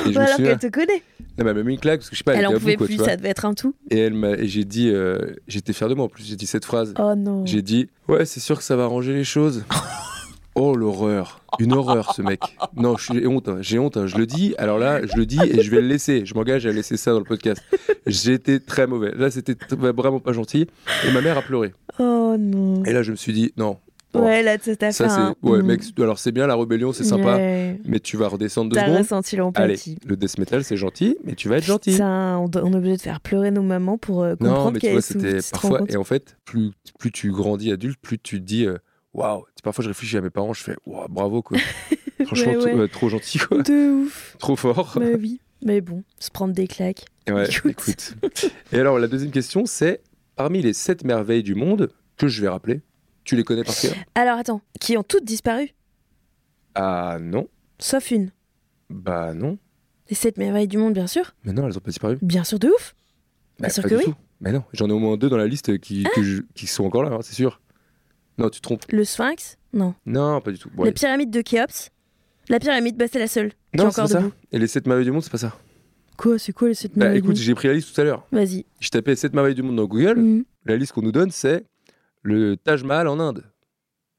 Et 0.06 0.12
je 0.12 0.18
me 0.18 0.24
alors 0.24 0.36
qu'elle 0.36 0.58
te 0.58 0.66
connaît. 0.66 1.02
non, 1.38 1.44
mais 1.44 1.50
elle 1.50 1.56
m'a 1.56 1.62
mis 1.62 1.74
une 1.74 1.80
claque 1.80 2.00
parce 2.00 2.10
que 2.10 2.16
je 2.16 2.18
sais 2.18 2.24
pas, 2.24 2.34
elle, 2.34 2.40
Elle 2.40 2.46
en 2.48 2.52
bout, 2.52 2.58
pouvait 2.60 2.76
quoi, 2.76 2.86
plus, 2.86 2.98
ça 2.98 3.16
devait 3.16 3.30
être 3.30 3.46
un 3.46 3.54
tout. 3.54 3.74
Et 3.90 3.98
elle 3.98 4.14
m'a, 4.14 4.42
j'ai 4.44 4.64
dit, 4.64 4.90
euh, 4.90 5.18
j'étais 5.48 5.72
fier 5.72 5.88
de 5.88 5.94
moi 5.94 6.04
en 6.04 6.08
plus, 6.08 6.24
j'ai 6.24 6.36
dit 6.36 6.46
cette 6.46 6.66
phrase. 6.66 6.92
Oh 6.98 7.14
non. 7.16 7.46
J'ai 7.46 7.62
dit, 7.62 7.88
ouais, 8.08 8.26
c'est 8.26 8.40
sûr 8.40 8.58
que 8.58 8.64
ça 8.64 8.76
va 8.76 8.84
arranger 8.84 9.14
les 9.14 9.24
choses. 9.24 9.64
Oh 10.56 10.74
l'horreur, 10.74 11.40
une 11.60 11.72
horreur 11.72 12.12
ce 12.14 12.22
mec. 12.22 12.40
Non, 12.76 12.96
suis- 12.96 13.14
j'ai 13.20 13.26
honte, 13.26 13.48
hein, 13.48 13.58
j'ai 13.60 13.78
honte, 13.78 13.96
hein, 13.96 14.06
je 14.06 14.16
le 14.16 14.26
dis. 14.26 14.54
Alors 14.58 14.78
là, 14.78 15.00
je 15.06 15.16
le 15.16 15.24
dis 15.24 15.38
et 15.42 15.62
je 15.62 15.70
vais 15.70 15.80
le 15.80 15.86
laisser. 15.86 16.26
Je 16.26 16.34
m'engage 16.34 16.66
à 16.66 16.72
laisser 16.72 16.96
ça 16.96 17.12
dans 17.12 17.18
le 17.20 17.24
podcast. 17.24 17.62
Été 18.06 18.58
très 18.60 18.86
mauvais. 18.86 19.12
Là, 19.16 19.30
c'était 19.30 19.54
t- 19.54 19.76
vraiment 19.76 20.18
pas 20.20 20.32
gentil. 20.32 20.66
Et 21.06 21.12
ma 21.12 21.20
mère 21.20 21.38
a 21.38 21.42
pleuré. 21.42 21.72
Oh 21.98 22.34
non. 22.38 22.82
Et 22.84 22.92
là, 22.92 23.02
je 23.02 23.12
me 23.12 23.16
suis 23.16 23.32
dit, 23.32 23.52
non. 23.56 23.78
bon, 24.12 24.24
Ouais, 24.24 24.42
là, 24.42 24.56
ça 24.60 24.74
t'a 24.74 24.86
fait 24.88 24.92
ça 25.08 25.20
un... 25.28 25.34
ouais, 25.42 25.62
Mm. 25.62 25.66
mec. 25.66 25.82
Alors 25.98 26.18
c'est 26.18 26.32
bien 26.32 26.46
la 26.48 26.56
rébellion, 26.56 26.92
c'est 26.92 27.04
sympa, 27.04 27.36
Ouais. 27.36 27.78
mais 27.84 28.00
tu 28.00 28.16
vas 28.16 28.26
redescendre 28.26 28.74
T'as 28.74 28.82
secondes. 28.86 28.98
ressenti 28.98 29.36
Allez, 29.36 29.42
l'empathie. 29.44 29.98
le 30.04 30.16
death 30.16 30.38
metal 30.38 30.64
c'est 30.64 30.76
gentil, 30.76 31.16
mais 31.24 31.34
tu 31.36 31.48
vas 31.48 31.58
être 31.58 31.64
gentil. 31.64 31.96
On, 32.02 32.50
est 32.52 32.56
obligé 32.76 32.96
de 32.96 33.00
faire 33.02 33.20
pleurer 33.20 33.52
nos 33.52 33.62
mamans 33.62 33.98
pour 33.98 34.24
euh, 34.24 34.34
comprendre 34.34 34.64
Non, 34.64 34.70
mais 34.72 34.80
tu 34.80 34.90
vois, 34.90 35.00
c'était 35.00 35.40
tu 35.40 35.50
parfois. 35.52 35.82
Et 35.88 35.96
en 35.96 36.04
fait, 36.04 36.36
plus, 36.44 36.72
plus 36.98 37.12
tu 37.12 37.30
grandis 37.30 37.70
adulte, 37.70 37.98
plus 38.02 38.18
tu 38.18 38.40
te 38.40 38.44
dis, 38.44 38.66
euh, 38.66 38.78
waouh. 39.12 39.44
Parfois, 39.62 39.82
je 39.84 39.88
réfléchis 39.88 40.16
à 40.16 40.20
mes 40.20 40.30
parents, 40.30 40.52
je 40.52 40.62
fais, 40.62 40.76
waouh, 40.86 41.08
bravo, 41.08 41.42
quoi. 41.42 41.58
Franchement, 42.26 42.52
Ouais, 42.52 42.74
ouais. 42.74 42.88
trop 42.88 43.08
gentil, 43.08 43.38
quoi. 43.38 43.62
De 43.62 44.04
ouf. 44.04 44.36
Trop 44.38 44.56
fort. 44.56 44.92
bah 44.98 45.06
oui. 45.18 45.40
Mais 45.62 45.80
bon, 45.80 46.04
se 46.18 46.30
prendre 46.30 46.54
des 46.54 46.66
claques. 46.66 47.04
Ouais, 47.28 47.46
écoute. 47.48 48.14
écoute. 48.22 48.50
Et 48.72 48.78
alors, 48.78 48.98
la 48.98 49.08
deuxième 49.08 49.30
question, 49.30 49.66
c'est 49.66 50.02
parmi 50.36 50.62
les 50.62 50.72
sept 50.72 51.04
merveilles 51.04 51.42
du 51.42 51.54
monde 51.54 51.90
que 52.16 52.28
je 52.28 52.40
vais 52.42 52.48
rappeler, 52.48 52.80
tu 53.24 53.36
les 53.36 53.44
connais 53.44 53.62
par 53.64 53.74
cœur? 53.76 53.92
Alors 54.14 54.38
attends, 54.38 54.62
qui 54.80 54.96
ont 54.96 55.02
toutes 55.02 55.24
disparu, 55.24 55.70
Ah 56.74 57.18
non. 57.20 57.46
sauf 57.78 58.10
une. 58.10 58.30
Bah 58.88 59.34
non. 59.34 59.58
Les 60.08 60.16
sept 60.16 60.38
merveilles 60.38 60.66
du 60.68 60.78
monde, 60.78 60.94
bien 60.94 61.06
sûr. 61.06 61.34
Mais 61.44 61.52
non, 61.52 61.66
elles 61.66 61.76
ont 61.76 61.80
pas 61.80 61.90
disparu. 61.90 62.18
Bien 62.22 62.42
sûr 62.44 62.58
de 62.58 62.68
ouf. 62.68 62.94
Bah, 63.58 63.68
sûr 63.68 63.82
pas 63.82 63.88
que 63.90 63.94
du 63.94 63.98
oui. 64.00 64.04
tout. 64.06 64.14
Mais 64.40 64.52
non, 64.52 64.64
j'en 64.72 64.88
ai 64.88 64.92
au 64.92 64.98
moins 64.98 65.16
deux 65.18 65.28
dans 65.28 65.36
la 65.36 65.46
liste 65.46 65.78
qui, 65.78 66.04
que 66.14 66.22
je- 66.22 66.42
qui 66.54 66.66
sont 66.66 66.84
encore 66.84 67.02
là, 67.04 67.10
hein, 67.12 67.18
c'est 67.22 67.34
sûr. 67.34 67.60
Non, 68.40 68.48
tu 68.50 68.60
te 68.60 68.62
trompes. 68.62 68.84
Le 68.90 69.04
sphinx 69.04 69.56
Non. 69.72 69.94
Non, 70.06 70.40
pas 70.40 70.50
du 70.50 70.58
tout. 70.58 70.68
Bon, 70.74 70.82
La 70.82 70.88
allez. 70.88 70.94
pyramide 70.94 71.30
de 71.30 71.40
Khéops 71.42 71.90
La 72.48 72.58
pyramide, 72.58 72.96
bah 72.96 73.04
c'est 73.10 73.18
la 73.18 73.28
seule. 73.28 73.52
non, 73.74 73.90
c'est 73.90 74.06
ça. 74.06 74.22
Et 74.52 74.58
les 74.58 74.66
sept 74.66 74.86
merveilles 74.86 75.04
du 75.06 75.12
monde, 75.12 75.22
c'est 75.22 75.30
pas 75.32 75.38
ça. 75.38 75.56
Quoi 76.16 76.38
C'est 76.38 76.52
quoi 76.52 76.68
les 76.68 76.74
sept 76.74 76.92
Bah 76.94 77.04
merveilles 77.04 77.18
écoute, 77.20 77.34
du 77.36 77.42
j'ai 77.42 77.54
pris 77.54 77.68
la 77.68 77.74
liste 77.74 77.94
tout 77.94 78.00
à 78.00 78.04
l'heure. 78.04 78.26
Vas-y. 78.32 78.64
Je 78.80 78.88
tapais 78.90 79.16
7 79.16 79.32
merveilles 79.34 79.54
du 79.54 79.62
monde 79.62 79.76
dans 79.76 79.86
Google. 79.86 80.18
Mhm. 80.18 80.44
La 80.66 80.76
liste 80.76 80.92
qu'on 80.92 81.00
nous 81.02 81.12
donne, 81.12 81.30
c'est 81.30 81.64
le 82.22 82.56
Taj 82.56 82.82
Mahal 82.84 83.08
en 83.08 83.18
Inde. 83.20 83.44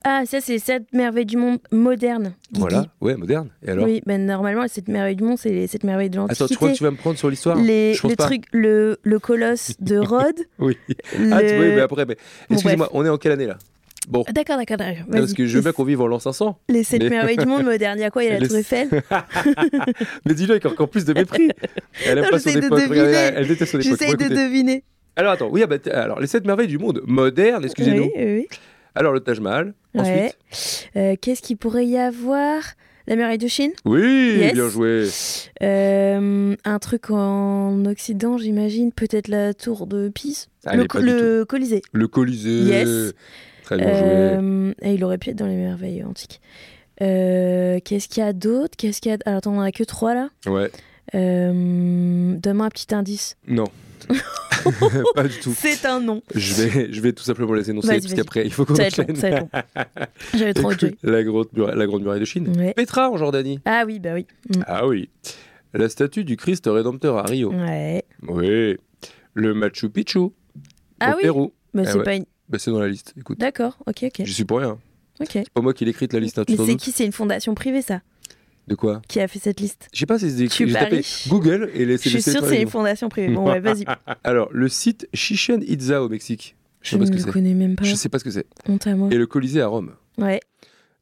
Ah, 0.04 0.24
ça 0.26 0.42
c'est 0.42 0.54
les 0.54 0.58
sept 0.60 0.92
merveilles 0.94 1.28
du 1.28 1.38
monde 1.38 1.60
modernes. 1.72 2.34
Voilà, 2.54 2.88
ouais, 3.02 3.16
moderne. 3.16 3.50
Et 3.62 3.70
alors 3.70 3.86
Oui, 3.86 4.02
ben 4.08 4.26
normalement 4.26 4.64
les 4.64 4.68
sept 4.68 4.88
merveilles 4.88 5.16
du 5.16 5.24
monde, 5.24 5.38
c'est 5.38 5.52
les 5.52 5.68
sept 5.68 5.84
merveilles 5.84 6.10
de 6.10 6.16
l'Antiquité. 6.18 6.44
Attends, 6.44 6.52
tu 6.52 6.56
crois 6.56 6.72
que 6.72 6.78
tu 6.78 6.84
vas 6.84 6.90
me 6.90 6.98
prendre 6.98 7.20
sur 7.20 7.30
l'histoire? 7.30 7.56
Les, 7.62 7.94
le 7.94 8.16
truc, 8.16 8.46
le, 8.52 8.98
le 9.04 9.20
colosse 9.20 9.74
de 9.80 9.98
Rhodes. 10.00 10.40
Oui. 10.58 10.76
le- 11.20 11.32
Ah, 11.32 11.42
tu 11.44 11.56
vois, 11.56 11.66
mais 11.66 11.80
après, 11.82 12.06
mais... 12.08 12.16
Bon, 12.50 12.56
excusez-moi, 12.56 12.90
on 12.94 13.06
est 13.06 13.10
en 13.10 13.18
quelle 13.20 13.34
année 13.34 13.46
là? 13.46 13.60
Bon, 14.10 14.24
Ah, 14.28 14.32
D'accord, 14.32 14.58
d'accord, 14.58 14.78
d'accord. 14.78 15.06
parce 15.12 15.34
que 15.34 15.46
je 15.46 15.56
veux 15.58 15.62
bien 15.62 15.72
qu'on 15.74 15.84
vive 15.84 16.02
en 16.02 16.08
l'an 16.08 16.18
500. 16.20 16.58
Les 16.70 16.84
sept 16.84 17.04
mais- 17.04 17.10
merveilles 17.10 17.38
du 17.38 17.46
monde 17.46 17.64
moderne. 17.64 18.00
Il 18.00 18.02
y 18.02 18.06
a 18.06 18.10
quoi 18.10 18.24
Il 18.24 18.28
y 18.28 18.30
a 18.30 18.34
la 18.34 18.40
Les- 18.40 18.48
Tour 18.48 18.58
Eiffel. 18.58 18.90
Mais 20.26 20.34
dis-le 20.34 20.52
avec 20.52 20.66
encore 20.66 20.90
plus 20.90 21.06
de 21.06 21.14
mépris. 21.14 21.50
Elle 22.06 22.18
aime 22.18 22.24
Non, 22.26 22.30
pas 22.32 22.40
son 22.40 22.50
époque. 22.50 22.82
Elle, 22.90 23.34
elle 23.38 23.48
déteste 23.48 23.72
son 23.72 23.80
époque. 23.80 24.00
J'essaye 24.00 24.16
de 24.16 24.28
deviner. 24.36 24.84
Alors 25.16 25.34
attends, 25.34 25.50
oui, 25.52 25.62
ah 25.64 25.68
bah, 25.68 25.76
alors 25.94 26.20
les 26.20 26.28
7 26.28 26.46
merveilles 26.46 26.68
du 26.68 26.78
monde 26.80 27.02
moderne, 27.06 27.64
excusez-nous. 27.66 28.04
Oui, 28.04 28.12
oui, 28.16 28.36
oui. 28.40 28.48
Alors 28.96 29.14
le 29.14 29.20
Taj 29.20 29.40
Mahal. 29.40 29.74
Ouais. 29.94 30.02
Ensuite. 30.50 30.90
Euh, 30.96 31.16
Qu'est-ce 31.22 31.42
qu'il 31.42 31.58
pourrait 31.58 31.86
y 31.86 31.98
avoir? 31.98 32.62
La 33.08 33.16
muraille 33.16 33.38
de 33.40 33.48
Chine? 33.48 33.72
Oui, 33.84 34.36
Yes. 34.40 34.54
bien 34.54 34.70
joué. 34.70 35.08
Euh, 35.64 36.56
Un 36.64 36.80
truc 36.80 37.10
en 37.10 37.84
Occident, 37.86 38.38
j'imagine. 38.38 38.92
Peut-être 38.92 39.28
la 39.28 39.54
tour 39.54 39.88
de 39.88 40.08
Pise 40.10 40.48
Le, 40.66 40.84
Ah, 40.84 40.86
co- 40.88 41.00
du 41.00 41.06
le 41.08 41.44
Colisée. 41.46 41.82
Le 41.94 42.08
Colisée. 42.08 42.62
Yes. 42.64 43.14
Très 43.72 43.86
bien 43.86 43.98
joué. 43.98 44.08
Euh, 44.10 44.74
et 44.82 44.94
il 44.94 45.04
aurait 45.04 45.18
pu 45.18 45.30
être 45.30 45.38
dans 45.38 45.48
les 45.48 45.56
merveilles 45.56 46.04
antiques. 46.04 46.42
Euh, 47.02 47.80
Qu'est-ce 47.84 48.10
qu'il 48.10 48.22
y 48.22 48.26
a 48.26 48.34
d'autre? 48.34 48.76
Qu'est-ce 48.78 49.02
qu'il 49.02 49.12
y 49.12 49.16
a 49.16 49.18
Alors 49.26 49.38
attends, 49.38 49.54
on 49.54 49.60
en 49.60 49.62
a 49.62 49.72
que 49.72 49.84
trois 49.84 50.14
là? 50.14 50.30
Ouais. 50.46 50.70
Euh, 51.16 52.36
Donne-moi 52.38 52.66
un 52.66 52.70
petit 52.70 52.94
indice. 52.94 53.38
Non. 53.48 53.66
pas 55.16 55.24
du 55.24 55.40
tout. 55.40 55.54
C'est 55.56 55.86
un 55.86 56.02
nom. 56.02 56.22
Je 56.36 56.54
vais, 56.64 56.92
je 56.92 57.02
vais 57.02 57.14
tout 57.14 57.24
simplement 57.24 57.54
les 57.54 57.70
énoncer, 57.70 58.00
parce 58.00 58.14
qu'après, 58.14 58.46
il 58.46 58.52
faut 58.52 58.66
qu'on 58.66 58.74
enchaîne. 58.74 59.16
J'avais 60.34 60.54
trop 60.54 60.72
jouer. 60.72 60.96
la, 61.04 61.24
grande 61.24 61.48
muraille, 61.54 61.78
la 61.78 61.86
grande 61.86 62.02
muraille 62.02 62.20
de 62.20 62.26
Chine. 62.26 62.54
Ouais. 62.58 62.74
Petra 62.74 63.10
en 63.10 63.18
Jordanie. 63.18 63.60
Ah 63.66 63.84
oui, 63.86 64.00
bah 64.00 64.14
oui. 64.14 64.28
Mm. 64.50 64.62
Ah 64.68 64.86
oui. 64.86 65.10
La 65.74 65.88
statue 65.88 66.26
du 66.26 66.36
Christ 66.36 66.68
Rédempteur 66.68 67.18
à 67.18 67.24
Rio. 67.24 67.54
Ouais. 67.54 68.04
Oui. 68.28 68.78
Le 69.34 69.54
Machu 69.54 69.90
Picchu 69.90 70.28
Ah 71.00 71.14
au 71.14 71.16
oui 71.16 71.22
Pérou. 71.22 71.54
Mais 71.74 71.84
Ah 71.86 71.92
c'est 71.92 71.98
ouais. 72.00 72.04
pas 72.04 72.16
une. 72.16 72.26
Bah, 72.52 72.60
c'est 72.60 72.70
dans 72.72 72.80
la 72.80 72.88
liste. 72.90 73.14
Écoute, 73.18 73.40
D'accord, 73.40 73.78
ok, 73.88 74.04
ok. 74.04 74.22
j'y 74.26 74.34
suis 74.34 74.44
pour 74.46 74.60
rien. 74.60 74.78
Ok. 75.20 75.30
C'est 75.32 75.50
pas 75.50 75.62
moi 75.62 75.74
qui 75.74 75.86
l'ai 75.86 75.92
écrite 75.92 76.14
la 76.14 76.20
liste, 76.20 76.38
hein, 76.40 76.44
tu 76.46 76.58
Mais 76.58 76.66
c'est 76.66 76.76
qui? 76.76 76.92
C'est 76.92 77.06
une 77.06 77.12
fondation 77.12 77.56
privée, 77.56 77.82
ça, 77.82 78.02
De 78.68 78.76
quoi? 78.76 79.02
Qui 79.08 79.20
a 79.22 79.28
fait 79.28 79.40
cette 79.40 79.60
liste 79.60 79.88
Je 79.94 80.00
sais 80.00 80.06
pas 80.06 80.20
si 80.20 80.30
c'est 80.30 80.38
Tu 80.38 80.44
écrit. 80.64 80.68
J'ai 80.68 80.74
tapé 80.74 81.02
Google 81.28 81.72
et 81.74 81.86
laissé 81.86 82.10
Je 82.10 82.18
suis 82.18 82.32
sûre 82.32 82.42
que 82.42 82.50
c'est 82.50 82.62
une 82.62 82.70
fondation 82.70 83.08
privée. 83.10 83.34
Bon, 83.34 83.48
ouais, 83.50 83.60
vas-y. 83.60 83.86
Alors, 84.24 84.50
le 84.52 84.68
site 84.68 85.08
Chichen 85.14 85.64
Itza 85.66 86.04
au 86.04 86.10
Mexique. 86.10 86.56
Je 86.82 86.90
sais 86.90 86.96
Je 86.96 87.00
pas 87.00 87.06
ce 87.06 87.12
ne 87.12 87.18
que 87.18 87.26
le 87.28 87.32
connais 87.32 87.54
même 87.54 87.76
pas. 87.76 87.84
Je 87.86 87.96
sais 87.96 88.10
pas 88.10 88.20
ce 88.20 88.24
que 88.24 88.32
c'est. 88.32 88.48
Honte 88.68 88.86
à 88.88 88.96
moi. 88.96 89.10
Et 89.12 89.16
le 89.16 89.28
Colisée 89.28 89.62
à 89.62 89.68
Rome. 89.68 89.94
Ouais. 90.18 90.40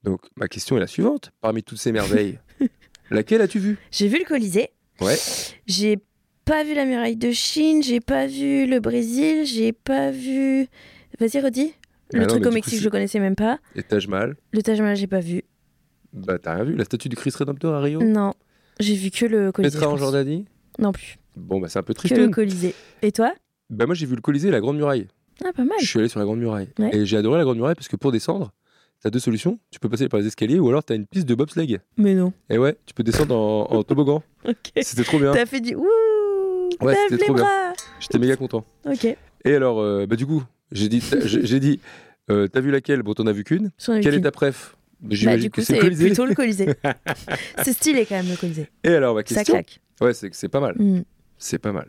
Donc, 0.04 0.22
ma 0.36 0.48
question 0.48 0.78
est 0.78 0.82
la 0.82 0.88
suivante. 0.88 1.32
Parmi 1.42 1.64
toutes 1.64 1.80
ces 1.80 1.92
merveilles, 1.92 2.38
laquelle 3.10 3.42
as-tu 3.42 3.60
vu? 3.60 3.78
J'ai 3.92 4.08
vu 4.08 4.20
le 4.20 4.26
Colisée. 4.26 4.70
Ouais. 5.02 5.18
J'ai 5.66 5.98
pas 6.46 6.64
vu 6.64 6.74
la 6.74 6.86
muraille 6.86 7.16
de 7.16 7.32
Chine. 7.32 7.82
J'ai 7.82 8.02
pas 8.02 8.28
vu 8.28 8.66
le 8.68 8.80
Brésil. 8.80 9.46
J'ai 9.46 9.72
pas 9.72 10.12
vu. 10.12 10.68
Vas-y, 11.20 11.40
redis. 11.42 11.74
Le 12.12 12.24
Ah 12.24 12.28
truc 12.28 12.46
au 12.46 12.52
Mexique, 12.52 12.80
coup, 12.80 12.84
je 12.84 12.90
connaissais 12.90 13.20
même 13.20 13.36
pas. 13.36 13.60
Et 13.76 13.84
Taj 13.84 14.08
Mahal 14.08 14.36
Le 14.52 14.62
Taj 14.64 14.80
Mahal, 14.82 14.96
j'ai 14.96 15.08
pas 15.08 15.20
vu. 15.20 15.44
Bah, 16.14 16.40
t'as 16.40 16.56
rien 16.56 16.64
vu 16.64 16.76
La 16.76 16.86
statue 16.86 17.08
du 17.10 17.16
Christ 17.16 17.36
Rédempteur 17.36 17.74
à 17.74 17.82
Rio 17.82 18.02
Non. 18.02 18.34
J'ai 18.80 18.96
vu 18.96 19.12
que 19.12 19.26
le 19.26 19.52
Colisée. 19.52 19.78
Petra 19.78 19.92
en. 19.92 19.98
Jordanie 19.98 20.46
Non 20.80 20.92
plus. 20.92 21.18
Bon, 21.36 21.60
bah, 21.60 21.68
c'est 21.70 21.78
un 21.80 21.84
peu 21.84 21.94
Que 21.94 22.08
le 22.08 22.16
triste. 22.16 22.32
Colisée. 22.32 22.74
Et 23.04 23.12
toi 23.12 23.34
Bah, 23.70 23.86
moi, 23.86 23.94
j'ai 23.94 24.06
vu 24.08 24.16
le 24.16 24.22
Colisée 24.22 24.48
et 24.48 24.52
la 24.52 24.60
Grande 24.60 24.78
Muraille. 24.78 25.08
Ah, 25.46 25.52
pas 25.56 25.64
mal. 25.64 25.78
Je 25.80 25.86
suis 25.86 26.00
allé 26.00 26.08
sur 26.10 26.20
la 26.20 26.26
Grande 26.26 26.40
Muraille. 26.40 26.70
Ouais. 26.80 26.96
Et 26.96 27.06
j'ai 27.06 27.18
adoré 27.18 27.38
la 27.38 27.44
Grande 27.44 27.58
Muraille 27.58 27.76
parce 27.76 27.88
que 27.88 27.96
pour 27.96 28.12
descendre, 28.12 28.52
t'as 29.02 29.10
deux 29.12 29.20
solutions. 29.20 29.60
Tu 29.70 29.80
peux 29.80 29.88
passer 29.90 30.10
par 30.10 30.20
les 30.20 30.26
escaliers 30.28 30.60
ou 30.60 30.68
alors 30.70 30.84
t'as 30.84 30.96
une 30.96 31.06
piste 31.06 31.28
de 31.28 31.36
bobsleigh. 31.36 31.78
Mais 31.98 32.16
non. 32.16 32.34
Et 32.50 32.58
ouais, 32.58 32.76
tu 32.88 32.94
peux 32.96 33.04
descendre 33.04 33.36
en, 33.36 33.68
en 33.72 33.84
toboggan. 33.84 34.24
Ok. 34.46 34.56
C'était 34.82 35.04
trop 35.04 35.20
bien. 35.20 35.32
T'as 35.34 35.46
fait 35.46 35.62
du 35.62 35.76
ouh 35.76 35.86
Ouais, 36.82 36.96
c'était 37.10 37.24
trop 37.26 37.34
bien. 37.34 37.44
bras 37.44 37.74
J'étais 38.00 38.18
méga 38.20 38.36
content. 38.36 38.66
Ok. 38.86 39.06
Et 39.46 39.54
alors, 39.56 39.80
euh, 39.80 40.06
bah, 40.08 40.16
du 40.16 40.26
coup, 40.26 40.44
j'ai 40.72 40.90
dit, 40.90 41.04
j'ai 41.26 41.60
dit, 41.60 41.80
euh, 42.30 42.48
t'as 42.48 42.60
vu 42.62 42.72
laquelle? 42.72 43.02
Bon, 43.04 43.14
t'en 43.14 43.28
as 43.28 43.32
vu 43.32 43.44
qu'une. 43.44 43.72
Quelle 43.86 44.16
est 44.16 44.22
ta 44.22 44.32
préf? 44.32 44.76
Bah, 45.02 45.38
du 45.38 45.50
coup, 45.50 45.62
c'est 45.62 45.80
plutôt 45.80 46.26
le 46.26 46.36
Colisée. 46.36 46.68
c'est 47.64 47.74
stylé 47.74 48.06
quand 48.06 48.16
même, 48.16 48.30
le 48.30 48.36
Colisée. 48.36 48.68
Et 48.84 48.90
alors, 48.90 49.16
ma 49.16 49.22
Ça 49.22 49.36
question? 49.36 49.54
claque. 49.54 49.80
Ouais, 50.02 50.14
c'est 50.14 50.50
pas 50.50 50.60
mal. 50.60 50.76
Mm. 50.78 51.04
C'est 51.38 51.58
pas 51.60 51.72
mal. 51.72 51.88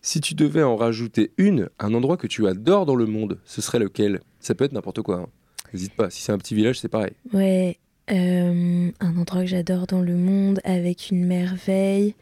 Si 0.00 0.20
tu 0.22 0.34
devais 0.34 0.62
en 0.62 0.74
rajouter 0.76 1.32
une, 1.36 1.68
un 1.78 1.92
endroit 1.92 2.16
que 2.16 2.26
tu 2.26 2.46
adores 2.46 2.86
dans 2.86 2.94
le 2.96 3.04
monde, 3.06 3.38
ce 3.44 3.60
serait 3.60 3.78
lequel? 3.78 4.20
Ça 4.40 4.54
peut 4.54 4.64
être 4.64 4.72
n'importe 4.72 5.02
quoi. 5.02 5.16
hein. 5.16 5.26
N'hésite 5.74 5.92
pas. 5.94 6.08
Si 6.08 6.22
c'est 6.22 6.32
un 6.32 6.38
petit 6.38 6.54
village, 6.54 6.80
c'est 6.80 6.88
pareil. 6.88 7.12
Ouais. 7.34 7.76
euh, 8.10 8.90
un 9.00 9.16
endroit 9.18 9.42
que 9.42 9.48
j'adore 9.48 9.86
dans 9.86 10.00
le 10.00 10.14
monde 10.14 10.60
avec 10.64 11.10
une 11.10 11.26
merveille. 11.26 12.14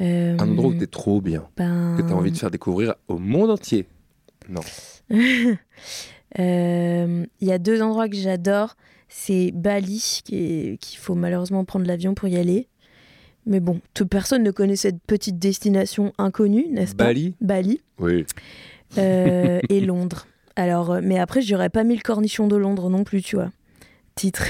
Euh, 0.00 0.36
Un 0.38 0.48
endroit 0.48 0.70
où 0.70 0.74
t'es 0.74 0.86
trop 0.86 1.20
bien, 1.20 1.48
ben, 1.56 1.96
que 1.98 2.02
t'as 2.02 2.14
envie 2.14 2.30
de 2.30 2.38
faire 2.38 2.50
découvrir 2.52 2.94
au 3.08 3.18
monde 3.18 3.50
entier. 3.50 3.86
Non. 4.48 4.62
Euh, 6.38 7.26
Il 7.40 7.48
y 7.48 7.50
a 7.50 7.58
deux 7.58 7.82
endroits 7.82 8.08
que 8.08 8.14
j'adore. 8.14 8.76
C'est 9.08 9.50
Bali, 9.52 10.20
qu'il 10.24 10.78
faut 10.98 11.16
malheureusement 11.16 11.64
prendre 11.64 11.86
l'avion 11.86 12.14
pour 12.14 12.28
y 12.28 12.36
aller. 12.36 12.68
Mais 13.46 13.58
bon, 13.58 13.80
toute 13.94 14.08
personne 14.08 14.44
ne 14.44 14.52
connaît 14.52 14.76
cette 14.76 15.02
petite 15.02 15.40
destination 15.40 16.12
inconnue, 16.18 16.66
n'est-ce 16.70 16.94
pas? 16.94 17.06
Bali? 17.06 17.34
Bali. 17.40 17.80
Oui. 17.98 18.24
Euh, 18.98 19.58
et 19.68 19.80
Londres. 19.80 20.28
Alors, 20.54 20.92
euh, 20.92 21.00
mais 21.02 21.18
après, 21.18 21.40
j'aurais 21.42 21.70
pas 21.70 21.82
mis 21.82 21.96
le 21.96 22.02
cornichon 22.02 22.46
de 22.46 22.54
Londres 22.56 22.90
non 22.90 23.02
plus, 23.02 23.22
tu 23.22 23.34
vois. 23.36 23.50
Titre. 24.14 24.44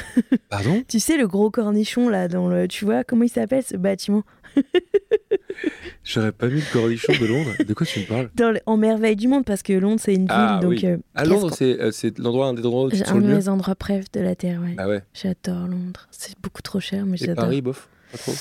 Pardon? 0.50 0.82
Tu 0.88 1.00
sais, 1.00 1.16
le 1.16 1.28
gros 1.28 1.50
cornichon, 1.50 2.08
là, 2.08 2.28
dans 2.28 2.48
le. 2.48 2.66
Tu 2.68 2.84
vois, 2.84 3.04
comment 3.04 3.22
il 3.24 3.28
s'appelle 3.30 3.62
ce 3.62 3.76
bâtiment? 3.76 4.22
J'aurais 6.04 6.32
pas 6.32 6.48
mis 6.48 6.60
le 6.60 6.66
cornichon 6.72 7.12
de 7.14 7.26
Londres. 7.26 7.54
De 7.66 7.74
quoi 7.74 7.86
tu 7.86 8.00
me 8.00 8.04
parles? 8.04 8.30
Dans 8.34 8.50
le- 8.50 8.60
En 8.66 8.76
merveille 8.76 9.16
du 9.16 9.28
monde, 9.28 9.44
parce 9.44 9.62
que 9.62 9.72
Londres, 9.74 10.00
c'est 10.02 10.14
une 10.14 10.22
ville. 10.22 10.28
Ah, 10.30 10.58
donc, 10.60 10.70
oui. 10.72 10.80
euh, 10.84 10.96
À 11.14 11.22
qu'est-ce 11.22 11.30
Londres, 11.34 11.48
qu'on- 11.50 11.54
c'est 11.56 11.80
euh, 11.80 11.90
c'est 11.92 12.18
l'endroit, 12.18 12.48
un 12.48 12.54
des 12.54 12.64
endroits 12.64 12.84
où 12.84 12.90
tu 12.90 12.96
J'ai 12.96 13.02
te 13.02 13.08
sens 13.08 13.16
un 13.16 13.20
le 13.20 13.26
de 13.26 13.30
mieux 13.32 13.36
mes 13.36 13.48
endroits 13.48 13.74
préf 13.74 14.10
de 14.12 14.20
la 14.20 14.34
Terre, 14.34 14.60
ouais. 14.62 14.74
Ah 14.78 14.88
ouais? 14.88 15.02
J'adore 15.14 15.68
Londres. 15.68 16.08
C'est 16.10 16.34
beaucoup 16.42 16.62
trop 16.62 16.80
cher, 16.80 17.04
mais 17.06 17.14
Et 17.14 17.26
j'adore. 17.26 17.44
Paris, 17.44 17.60
bof 17.60 17.88
Pas 18.12 18.18
trop? 18.18 18.34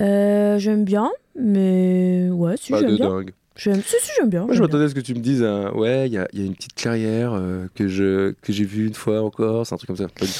Euh, 0.00 0.58
j'aime 0.58 0.84
bien, 0.84 1.10
mais 1.38 2.28
ouais, 2.30 2.56
si 2.56 2.72
Pas 2.72 2.80
j'aime 2.80 2.90
de 2.92 2.96
bien. 2.96 3.08
dingue. 3.08 3.32
J'aime, 3.56 3.80
si, 3.82 3.96
si, 4.00 4.10
j'aime 4.18 4.28
bien. 4.28 4.40
Moi, 4.44 4.48
je 4.50 4.54
j'aime 4.54 4.60
bien. 4.60 4.66
m'attendais 4.68 4.84
à 4.84 4.88
ce 4.90 4.94
que 4.94 5.00
tu 5.00 5.14
me 5.14 5.20
dises, 5.20 5.42
un- 5.42 5.72
ouais, 5.72 6.06
il 6.06 6.12
y 6.12 6.18
a, 6.18 6.28
il 6.34 6.40
y 6.40 6.42
a 6.42 6.46
une 6.46 6.54
petite 6.54 6.74
clairière 6.74 7.32
euh, 7.32 7.66
que 7.74 7.88
je 7.88 8.32
que 8.42 8.52
j'ai 8.52 8.64
vue 8.64 8.86
une 8.86 8.94
fois 8.94 9.22
encore, 9.22 9.66
c'est 9.66 9.74
un 9.74 9.78
truc 9.78 9.88
comme 9.88 9.96
ça. 9.96 10.08
Pas 10.08 10.26
du 10.26 10.32
tout. 10.32 10.38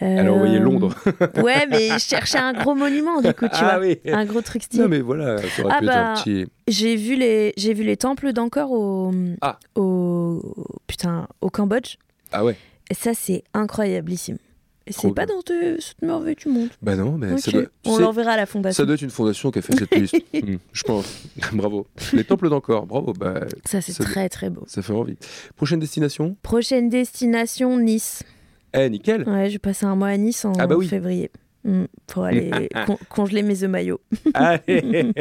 Elle 0.00 0.26
a 0.28 0.32
envoyé 0.32 0.56
Euh, 0.58 0.60
Londres. 0.60 0.94
Ouais, 1.42 1.66
mais 1.68 1.88
je 1.90 1.98
cherchais 1.98 2.38
un 2.38 2.52
gros 2.52 2.74
monument, 2.74 3.20
du 3.20 3.32
coup, 3.34 3.46
tu 3.46 3.50
ah 3.54 3.78
vois. 3.78 3.86
oui. 3.86 3.98
Un 4.06 4.24
gros 4.24 4.42
truc 4.42 4.62
stylé. 4.62 4.82
Non 4.82 4.88
mais 4.88 5.00
voilà, 5.00 5.38
ça 5.38 5.64
aurait 5.64 5.74
Ah 5.76 5.80
pu 5.80 5.86
être 5.86 5.96
un 5.96 6.14
bah, 6.14 6.20
petit. 6.22 6.46
J'ai 6.68 6.96
vu 6.96 7.16
les, 7.16 7.52
j'ai 7.56 7.74
vu 7.74 7.82
les 7.84 7.96
temples 7.96 8.32
d'Angkor 8.32 8.70
au, 8.70 9.12
Ah. 9.40 9.58
au, 9.76 10.40
putain, 10.86 11.26
au 11.40 11.50
Cambodge. 11.50 11.96
Ah 12.32 12.44
ouais. 12.44 12.56
Et 12.90 12.94
ça, 12.94 13.12
c'est 13.14 13.42
incroyablissime. 13.54 14.38
C'est 14.90 15.12
pas 15.12 15.26
dans 15.26 15.42
te- 15.42 15.78
cette 15.80 16.00
merveille 16.00 16.34
du 16.36 16.48
monde. 16.48 16.68
Bah 16.80 16.96
non, 16.96 17.18
mais 17.18 17.36
ça 17.36 17.50
doit. 17.50 17.64
On 17.84 17.98
l'enverra 17.98 18.32
à 18.32 18.36
la 18.36 18.46
ça 18.46 18.52
fondation. 18.52 18.84
doit 18.86 18.94
être 18.94 19.02
une 19.02 19.10
fondation 19.10 19.50
qui 19.50 19.58
a 19.58 19.62
fait 19.62 19.76
cette 19.76 19.94
liste. 19.94 20.16
Hmm, 20.32 20.56
je 20.72 20.82
pense. 20.84 21.24
bravo. 21.52 21.86
Les 22.14 22.24
temples 22.24 22.48
d'encore. 22.48 22.86
Bravo. 22.86 23.12
Bah 23.12 23.40
Ça, 23.66 23.82
c'est 23.82 23.92
ça- 23.92 24.04
très, 24.04 24.30
très 24.30 24.48
beau. 24.48 24.62
ça 24.66 24.80
fait 24.80 24.94
envie. 24.94 25.16
Prochaine 25.56 25.78
destination? 25.80 26.36
Prochaine 26.42 26.88
destination, 26.88 27.76
Nice. 27.78 28.22
Eh 28.74 28.88
nickel. 28.90 29.28
Ouais, 29.28 29.50
je 29.50 29.58
passé 29.58 29.86
un 29.86 29.94
mois 29.96 30.08
à 30.08 30.16
Nice 30.16 30.44
en 30.44 30.52
Ah 30.58 30.66
bah 30.66 30.76
oui. 30.76 30.86
février. 30.88 31.30
Mm, 31.64 31.84
pour 32.06 32.24
aller 32.24 32.68
con- 32.86 32.98
congeler 33.08 33.42
mes 33.42 33.62
œufs 33.62 33.70
maillots. 33.70 34.00
Allez. 34.34 35.12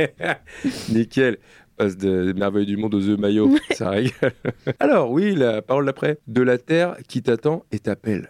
nickel. 0.89 1.37
Passe 1.77 1.95
de 1.97 2.33
merveilles 2.33 2.65
du 2.65 2.75
monde 2.77 2.93
aux 2.95 3.07
œufs 3.07 3.19
maillots. 3.19 3.55
Ça 3.75 3.91
régale. 3.91 4.33
Alors 4.79 5.11
oui, 5.11 5.35
la 5.35 5.61
parole 5.61 5.85
d'après. 5.85 6.17
De 6.27 6.41
la 6.41 6.57
terre 6.57 6.97
qui 7.07 7.21
t'attend 7.21 7.63
et 7.71 7.79
t'appelle. 7.79 8.29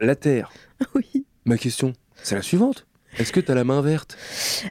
La 0.00 0.16
terre. 0.16 0.50
oui. 0.94 1.26
Ma 1.44 1.58
question, 1.58 1.92
c'est 2.22 2.34
la 2.34 2.42
suivante. 2.42 2.86
Est-ce 3.18 3.32
que 3.32 3.40
t'as 3.40 3.54
la 3.54 3.64
main 3.64 3.82
verte? 3.82 4.16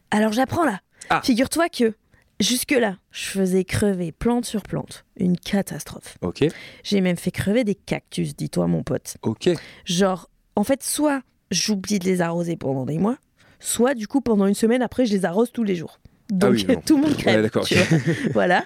Alors 0.09 0.33
j'apprends 0.33 0.65
là. 0.65 0.79
Ah. 1.09 1.21
Figure-toi 1.23 1.69
que 1.69 1.93
jusque-là, 2.41 2.97
je 3.11 3.25
faisais 3.25 3.63
crever 3.63 4.11
plante 4.11 4.45
sur 4.45 4.63
plante. 4.63 5.05
Une 5.17 5.37
catastrophe. 5.37 6.17
Ok. 6.21 6.45
J'ai 6.83 7.01
même 7.01 7.17
fait 7.17 7.31
crever 7.31 7.63
des 7.63 7.75
cactus, 7.75 8.35
dis-toi 8.35 8.67
mon 8.67 8.83
pote. 8.83 9.17
Ok. 9.21 9.49
Genre, 9.85 10.29
en 10.55 10.63
fait, 10.63 10.83
soit 10.83 11.21
j'oublie 11.51 11.99
de 11.99 12.05
les 12.05 12.21
arroser 12.21 12.55
pendant 12.55 12.85
des 12.85 12.97
mois, 12.97 13.17
soit 13.59 13.93
du 13.93 14.07
coup 14.07 14.21
pendant 14.21 14.45
une 14.45 14.53
semaine 14.53 14.81
après, 14.81 15.05
je 15.05 15.13
les 15.13 15.25
arrose 15.25 15.51
tous 15.51 15.63
les 15.63 15.75
jours. 15.75 15.99
Donc 16.31 16.55
Ah 16.57 16.65
oui, 16.69 16.77
tout 16.85 16.97
le 16.97 17.03
monde 17.03 17.17
crève. 17.17 17.37
Ouais, 17.37 17.41
d'accord. 17.43 17.67
voilà. 18.33 18.65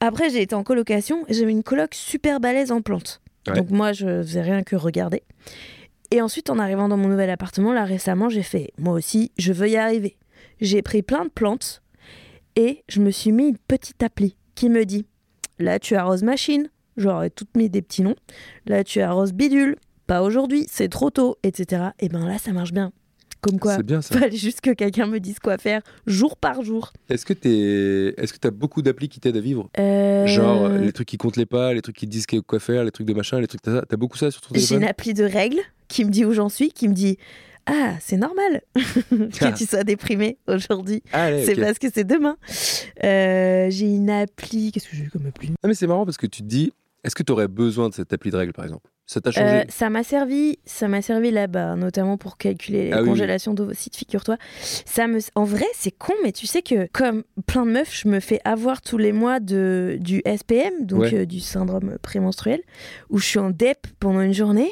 Après, 0.00 0.30
j'ai 0.30 0.42
été 0.42 0.54
en 0.54 0.64
colocation 0.64 1.24
et 1.28 1.34
j'avais 1.34 1.52
une 1.52 1.62
coloc 1.62 1.94
super 1.94 2.40
balèze 2.40 2.72
en 2.72 2.82
plantes. 2.82 3.20
Ouais. 3.46 3.54
Donc 3.54 3.70
moi, 3.70 3.92
je 3.92 4.22
faisais 4.22 4.42
rien 4.42 4.62
que 4.62 4.76
regarder. 4.76 5.22
Et 6.10 6.20
ensuite, 6.20 6.50
en 6.50 6.58
arrivant 6.58 6.88
dans 6.88 6.96
mon 6.96 7.08
nouvel 7.08 7.30
appartement, 7.30 7.72
là 7.72 7.84
récemment, 7.84 8.28
j'ai 8.28 8.42
fait, 8.42 8.72
moi 8.78 8.94
aussi, 8.94 9.30
je 9.38 9.52
veux 9.52 9.68
y 9.68 9.76
arriver. 9.76 10.16
J'ai 10.60 10.82
pris 10.82 11.02
plein 11.02 11.24
de 11.24 11.30
plantes 11.30 11.82
et 12.56 12.82
je 12.88 13.00
me 13.00 13.10
suis 13.10 13.32
mis 13.32 13.48
une 13.48 13.58
petite 13.58 14.02
appli 14.02 14.36
qui 14.54 14.68
me 14.68 14.84
dit, 14.84 15.06
là 15.58 15.78
tu 15.78 15.94
arroses 15.94 16.22
machine, 16.22 16.68
j'aurais 16.96 17.30
toutes 17.30 17.56
mis 17.56 17.70
des 17.70 17.82
petits 17.82 18.02
noms. 18.02 18.16
Là 18.66 18.84
tu 18.84 19.00
arroses 19.00 19.32
bidule, 19.32 19.76
pas 20.06 20.22
aujourd'hui, 20.22 20.66
c'est 20.68 20.88
trop 20.88 21.10
tôt, 21.10 21.36
etc. 21.42 21.90
Et 22.00 22.08
ben 22.08 22.26
là, 22.26 22.38
ça 22.38 22.52
marche 22.52 22.72
bien. 22.72 22.92
Comme 23.42 23.58
quoi, 23.58 23.76
C'est 23.76 23.82
bien 23.84 24.02
ça. 24.02 24.18
fallait 24.18 24.36
juste 24.36 24.60
que 24.60 24.70
quelqu'un 24.72 25.06
me 25.06 25.18
dise 25.18 25.38
quoi 25.38 25.56
faire 25.56 25.80
jour 26.06 26.36
par 26.36 26.62
jour. 26.62 26.92
Est-ce 27.08 27.24
que 27.24 27.32
t'es, 27.32 28.12
est-ce 28.22 28.34
que 28.34 28.38
t'as 28.38 28.50
beaucoup 28.50 28.82
d'applis 28.82 29.08
qui 29.08 29.18
t'aident 29.18 29.38
à 29.38 29.40
vivre? 29.40 29.70
Euh, 29.78 30.26
Genre 30.26 30.68
les 30.68 30.92
trucs 30.92 31.08
qui 31.08 31.16
comptent 31.16 31.38
les 31.38 31.46
pas, 31.46 31.72
les 31.72 31.80
trucs 31.80 31.96
qui 31.96 32.06
te 32.06 32.10
disent 32.10 32.26
quoi 32.46 32.58
faire, 32.60 32.84
les 32.84 32.90
trucs 32.90 33.06
de 33.06 33.14
machin, 33.14 33.40
les 33.40 33.46
trucs 33.46 33.62
t'as, 33.62 33.80
t'as 33.82 33.96
beaucoup 33.96 34.18
ça 34.18 34.30
sur 34.30 34.42
ton 34.42 34.54
J'ai 34.54 34.74
une 34.74 34.84
appli 34.84 35.14
de 35.14 35.24
règles 35.24 35.60
qui 35.88 36.04
me 36.04 36.10
dit 36.10 36.24
où 36.26 36.32
j'en 36.32 36.50
suis, 36.50 36.70
qui 36.70 36.86
me 36.86 36.92
dit 36.92 37.16
Ah, 37.66 37.94
c'est 38.00 38.16
normal 38.16 38.62
que 38.74 39.56
tu 39.56 39.64
sois 39.66 39.84
déprimé 39.84 40.38
aujourd'hui. 40.48 41.02
Allez, 41.12 41.44
C'est 41.44 41.54
ok. 41.54 41.60
parce 41.60 41.78
que 41.78 41.86
c'est 41.92 42.04
demain. 42.04 42.36
Euh, 43.04 43.68
j'ai 43.70 43.86
une 43.86 44.10
appli. 44.10 44.72
Qu'est-ce 44.72 44.88
que 44.88 44.96
j'ai 44.96 45.06
comme 45.06 45.26
appli? 45.26 45.50
Ah 45.62 45.68
mais 45.68 45.74
c'est 45.74 45.86
marrant 45.86 46.04
parce 46.04 46.16
que 46.16 46.26
tu 46.26 46.42
te 46.42 46.46
dis, 46.46 46.72
est-ce 47.04 47.14
que 47.14 47.22
t'aurais 47.22 47.48
besoin 47.48 47.88
de 47.88 47.94
cette 47.94 48.12
appli 48.12 48.30
de 48.30 48.36
règles 48.36 48.52
par 48.52 48.64
exemple? 48.64 48.88
Ça 49.06 49.20
t'a 49.20 49.32
changé? 49.32 49.44
Euh, 49.46 49.64
ça 49.68 49.90
m'a 49.90 50.04
servi, 50.04 50.60
ça 50.64 50.86
m'a 50.86 51.02
servi 51.02 51.32
là-bas, 51.32 51.74
notamment 51.74 52.16
pour 52.16 52.36
calculer 52.36 52.84
les 52.86 52.92
Ah 52.92 53.02
oui, 53.02 53.08
congélations 53.08 53.54
d'ovocytes, 53.54 53.96
figure-toi. 53.96 54.36
Ça 54.60 55.08
me, 55.08 55.18
en 55.34 55.42
vrai, 55.42 55.66
c'est 55.74 55.90
con, 55.90 56.12
mais 56.22 56.30
tu 56.30 56.46
sais 56.46 56.62
que 56.62 56.86
comme 56.92 57.24
plein 57.46 57.66
de 57.66 57.72
meufs, 57.72 57.92
je 58.02 58.06
me 58.08 58.20
fais 58.20 58.40
avoir 58.44 58.82
tous 58.82 58.98
les 58.98 59.10
mois 59.12 59.40
de 59.40 59.96
du 60.00 60.22
SPM, 60.24 60.86
donc 60.86 61.00
Ouais. 61.00 61.14
euh, 61.14 61.26
du 61.26 61.40
syndrome 61.40 61.98
prémenstruel, 62.02 62.60
où 63.08 63.18
je 63.18 63.26
suis 63.26 63.38
en 63.40 63.50
dep 63.50 63.86
pendant 63.98 64.20
une 64.20 64.34
journée. 64.34 64.70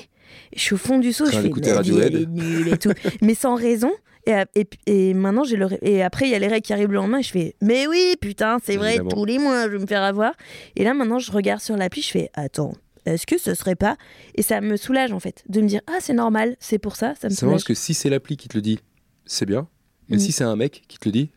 Je 0.55 0.61
suis 0.61 0.75
au 0.75 0.79
fond 0.79 0.99
du 0.99 1.13
seau, 1.13 1.25
Train 1.25 1.33
je 1.33 1.37
fais 1.39 1.43
d'écouter 1.45 1.73
ma 1.73 1.83
vie, 1.83 1.93
Radiohead. 1.93 2.15
elle 2.15 2.23
est 2.23 2.27
nulle 2.27 2.69
et 2.69 2.79
tout, 2.79 2.93
mais 3.23 3.35
sans 3.35 3.55
raison. 3.55 3.91
Et, 4.27 4.35
et, 4.57 4.67
et 4.87 5.15
maintenant, 5.15 5.45
j'ai 5.45 5.57
le 5.57 5.69
et 5.83 6.03
après, 6.03 6.27
il 6.27 6.31
y 6.31 6.35
a 6.35 6.39
les 6.39 6.49
règles 6.49 6.67
qui 6.67 6.73
arrivent 6.75 6.89
le 6.89 6.97
lendemain. 6.97 7.19
Et 7.19 7.23
je 7.23 7.31
fais, 7.31 7.55
mais 7.63 7.87
oui, 7.87 8.15
putain, 8.21 8.59
c'est 8.63 8.77
vrai, 8.77 8.99
tous 9.09 9.25
les 9.25 9.39
mois, 9.39 9.65
je 9.65 9.69
vais 9.73 9.79
me 9.79 9.87
faire 9.87 10.03
avoir. 10.03 10.33
Et 10.77 10.85
là, 10.85 10.93
maintenant, 10.93 11.19
je 11.19 11.33
regarde 11.33 11.61
sur 11.63 11.77
l'appli, 11.77 12.03
je 12.03 12.11
fais, 12.11 12.31
attends, 12.35 12.75
est-ce 13.07 13.27
que 13.27 13.39
ce 13.39 13.55
serait 13.55 13.77
pas. 13.77 13.97
Et 14.35 14.43
ça 14.43 14.61
me 14.61 14.77
soulage, 14.77 15.13
en 15.13 15.21
fait, 15.21 15.45
de 15.49 15.63
me 15.63 15.67
dire, 15.69 15.81
ah, 15.87 15.97
c'est 16.01 16.13
normal, 16.13 16.57
c'est 16.61 16.79
pour 16.79 16.97
ça, 16.97 17.15
ça 17.19 17.29
me 17.29 17.33
C'est 17.33 17.41
soulage. 17.41 17.53
parce 17.55 17.65
que 17.65 17.75
si 17.75 17.95
c'est 17.95 18.11
l'appli 18.11 18.37
qui 18.37 18.49
te 18.49 18.57
le 18.57 18.61
dit, 18.61 18.81
c'est 19.25 19.47
bien. 19.47 19.67
Mais 20.11 20.17
Mm. 20.17 20.21
si 20.21 20.33
c'est 20.33 20.45
un 20.45 20.57
mec 20.57 20.83
qui 20.89 20.99
te 20.99 21.09
le 21.09 21.13
dit, 21.13 21.31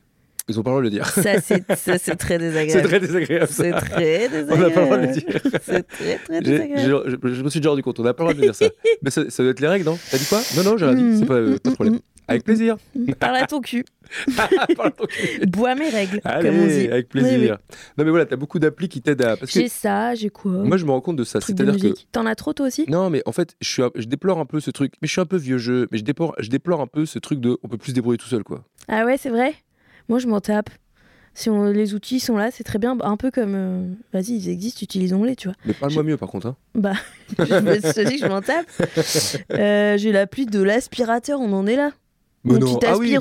ils 0.50 0.60
ont 0.60 0.64
pas 0.64 0.72
le 0.72 0.74
droit 0.74 0.82
de 0.82 0.84
le 0.86 0.89
dire. 0.89 1.08
Ça, 1.08 1.39
c'est 1.42 1.64
c'est 1.78 2.16
très 2.16 2.36
C'est 2.36 2.38
désagréable. 2.39 2.88
très 2.88 3.00
désagréable. 3.00 3.48
C'est 3.52 3.72
très 3.72 4.30
On 4.50 4.58
n'a 4.58 4.70
pas 4.70 4.80
le 4.82 4.86
droit 4.86 4.98
de 4.98 5.02
le 5.02 5.08
désagréable. 5.14 5.50
dire. 5.50 5.60
C'est 5.64 5.88
très, 5.88 6.18
très 6.18 6.42
désagréable. 6.42 7.18
je, 7.24 7.34
je 7.34 7.44
me 7.44 7.50
suis 7.50 7.60
déjà 7.60 7.70
rendu 7.70 7.84
compte, 7.84 8.00
on 8.00 8.04
n'a 8.04 8.14
pas 8.14 8.24
le 8.24 8.30
droit 8.34 8.39
de 8.39 8.42
dire 8.46 8.56
ça. 8.56 8.66
Mais 9.02 9.12
ça, 9.12 9.30
ça 9.30 9.44
doit 9.44 9.52
être 9.52 9.60
les 9.60 9.68
règles, 9.68 9.86
non? 9.86 9.98
T'as 10.10 10.18
dit 10.18 10.26
quoi? 10.26 10.42
Non, 10.58 10.64
non, 10.64 10.78
j'ai 10.78 10.86
rien 10.86 10.96
dit, 10.96 11.20
c'est 11.20 11.26
pas, 11.26 11.36
euh, 11.36 11.58
pas 11.58 11.70
de 11.70 11.76
problème. 11.76 12.00
Avec 12.28 12.44
plaisir. 12.46 12.78
Parle 13.20 13.36
à 13.38 13.46
ton 13.48 13.60
cul. 13.60 13.84
Parle 14.38 14.94
ton 14.94 15.06
cul. 15.06 15.46
Bois 15.48 15.76
mes 15.76 15.89
règles, 15.89 16.22
Allez, 16.24 16.48
comme 16.50 16.60
on 16.60 16.68
dit. 16.68 16.88
avec 16.88 17.08
Oui, 17.14 17.22
plaisir. 17.22 17.58
Non, 17.98 18.06
mais 18.06 18.10
voilà, 18.10 18.26
t'as 18.26 18.36
beaucoup 18.38 18.58
d'applis 18.60 18.88
qui 18.88 19.02
t'aident 19.02 19.24
à. 19.24 19.36
J'ai 19.48 19.68
ça, 19.68 20.16
j'ai 20.16 20.30
quoi? 20.30 20.52
Moi, 20.52 20.78
je 20.78 20.86
me 20.86 20.92
rends 20.92 21.02
compte 21.02 21.18
de 21.18 21.24
ça. 21.26 21.42
C'est-à-dire 21.42 21.76
que. 21.94 22.00
T'en 22.12 22.26
as 22.26 22.36
trop 22.36 22.54
toi 22.54 22.68
aussi? 22.68 22.86
Non, 22.88 23.10
mais 23.10 23.22
en 23.26 23.32
fait, 23.34 23.56
je, 23.60 23.68
suis 23.70 23.84
je 23.96 24.06
déplore 24.06 24.39
un 24.39 24.46
peu 24.46 24.60
ce 24.62 24.72
truc. 24.72 24.94
Mais 25.02 25.08
je 25.08 25.12
suis 25.14 25.20
un 25.22 25.26
peu 25.26 25.36
vieux 25.38 25.58
jeu. 25.58 25.88
Mais 25.92 25.98
je 25.98 26.04
déplore, 26.06 26.34
je 26.39 26.50
déplore 26.50 26.80
un 26.80 26.88
peu 26.88 27.06
ce 27.06 27.20
truc 27.20 27.42
de. 27.42 27.58
On 27.64 27.68
peut 27.68 27.78
plus 27.78 27.89
se 27.92 27.96
débrouiller 27.96 28.18
tout 28.18 28.28
seul, 28.30 28.44
quoi. 28.44 28.64
Ah 28.88 29.04
ouais, 29.06 29.18
c'est 29.18 29.30
vrai? 29.30 29.54
Moi, 30.12 30.20
je 30.20 30.28
m'en 30.28 30.41
tape. 30.41 30.70
Si 31.34 31.49
on, 31.49 31.64
les 31.72 31.93
outils 31.93 32.20
sont 32.20 32.36
là, 32.36 32.51
c'est 32.51 32.66
très 32.66 32.80
bien. 32.80 32.97
Un 32.99 33.16
peu 33.16 33.32
comme. 33.32 33.53
euh, 33.55 33.88
Vas-y, 34.12 34.34
ils 34.36 34.49
existent, 34.49 34.80
utilisons-les, 34.84 35.38
tu 35.38 35.47
vois. 35.47 35.55
Mais 35.64 35.72
parle-moi 35.74 36.03
mieux, 36.03 36.18
par 36.18 36.28
contre. 36.28 36.47
Hein. 36.47 36.57
Bah, 36.76 36.95
je 37.39 37.43
me 37.43 38.09
dis 38.09 38.20
que 38.20 38.26
je 38.26 38.28
m'en 38.28 38.41
tape. 38.41 38.66
Euh, 39.57 39.97
j'ai 39.97 40.12
l'appli 40.12 40.45
de 40.45 40.62
l'aspirateur, 40.62 41.39
on 41.39 41.53
en 41.53 41.66
est 41.66 41.78
là. 41.78 41.91
Mais 42.43 42.55
Mon 42.55 42.59
non. 42.59 42.76
petit 42.76 42.86
Ah 42.88 42.97
oui, 42.97 43.16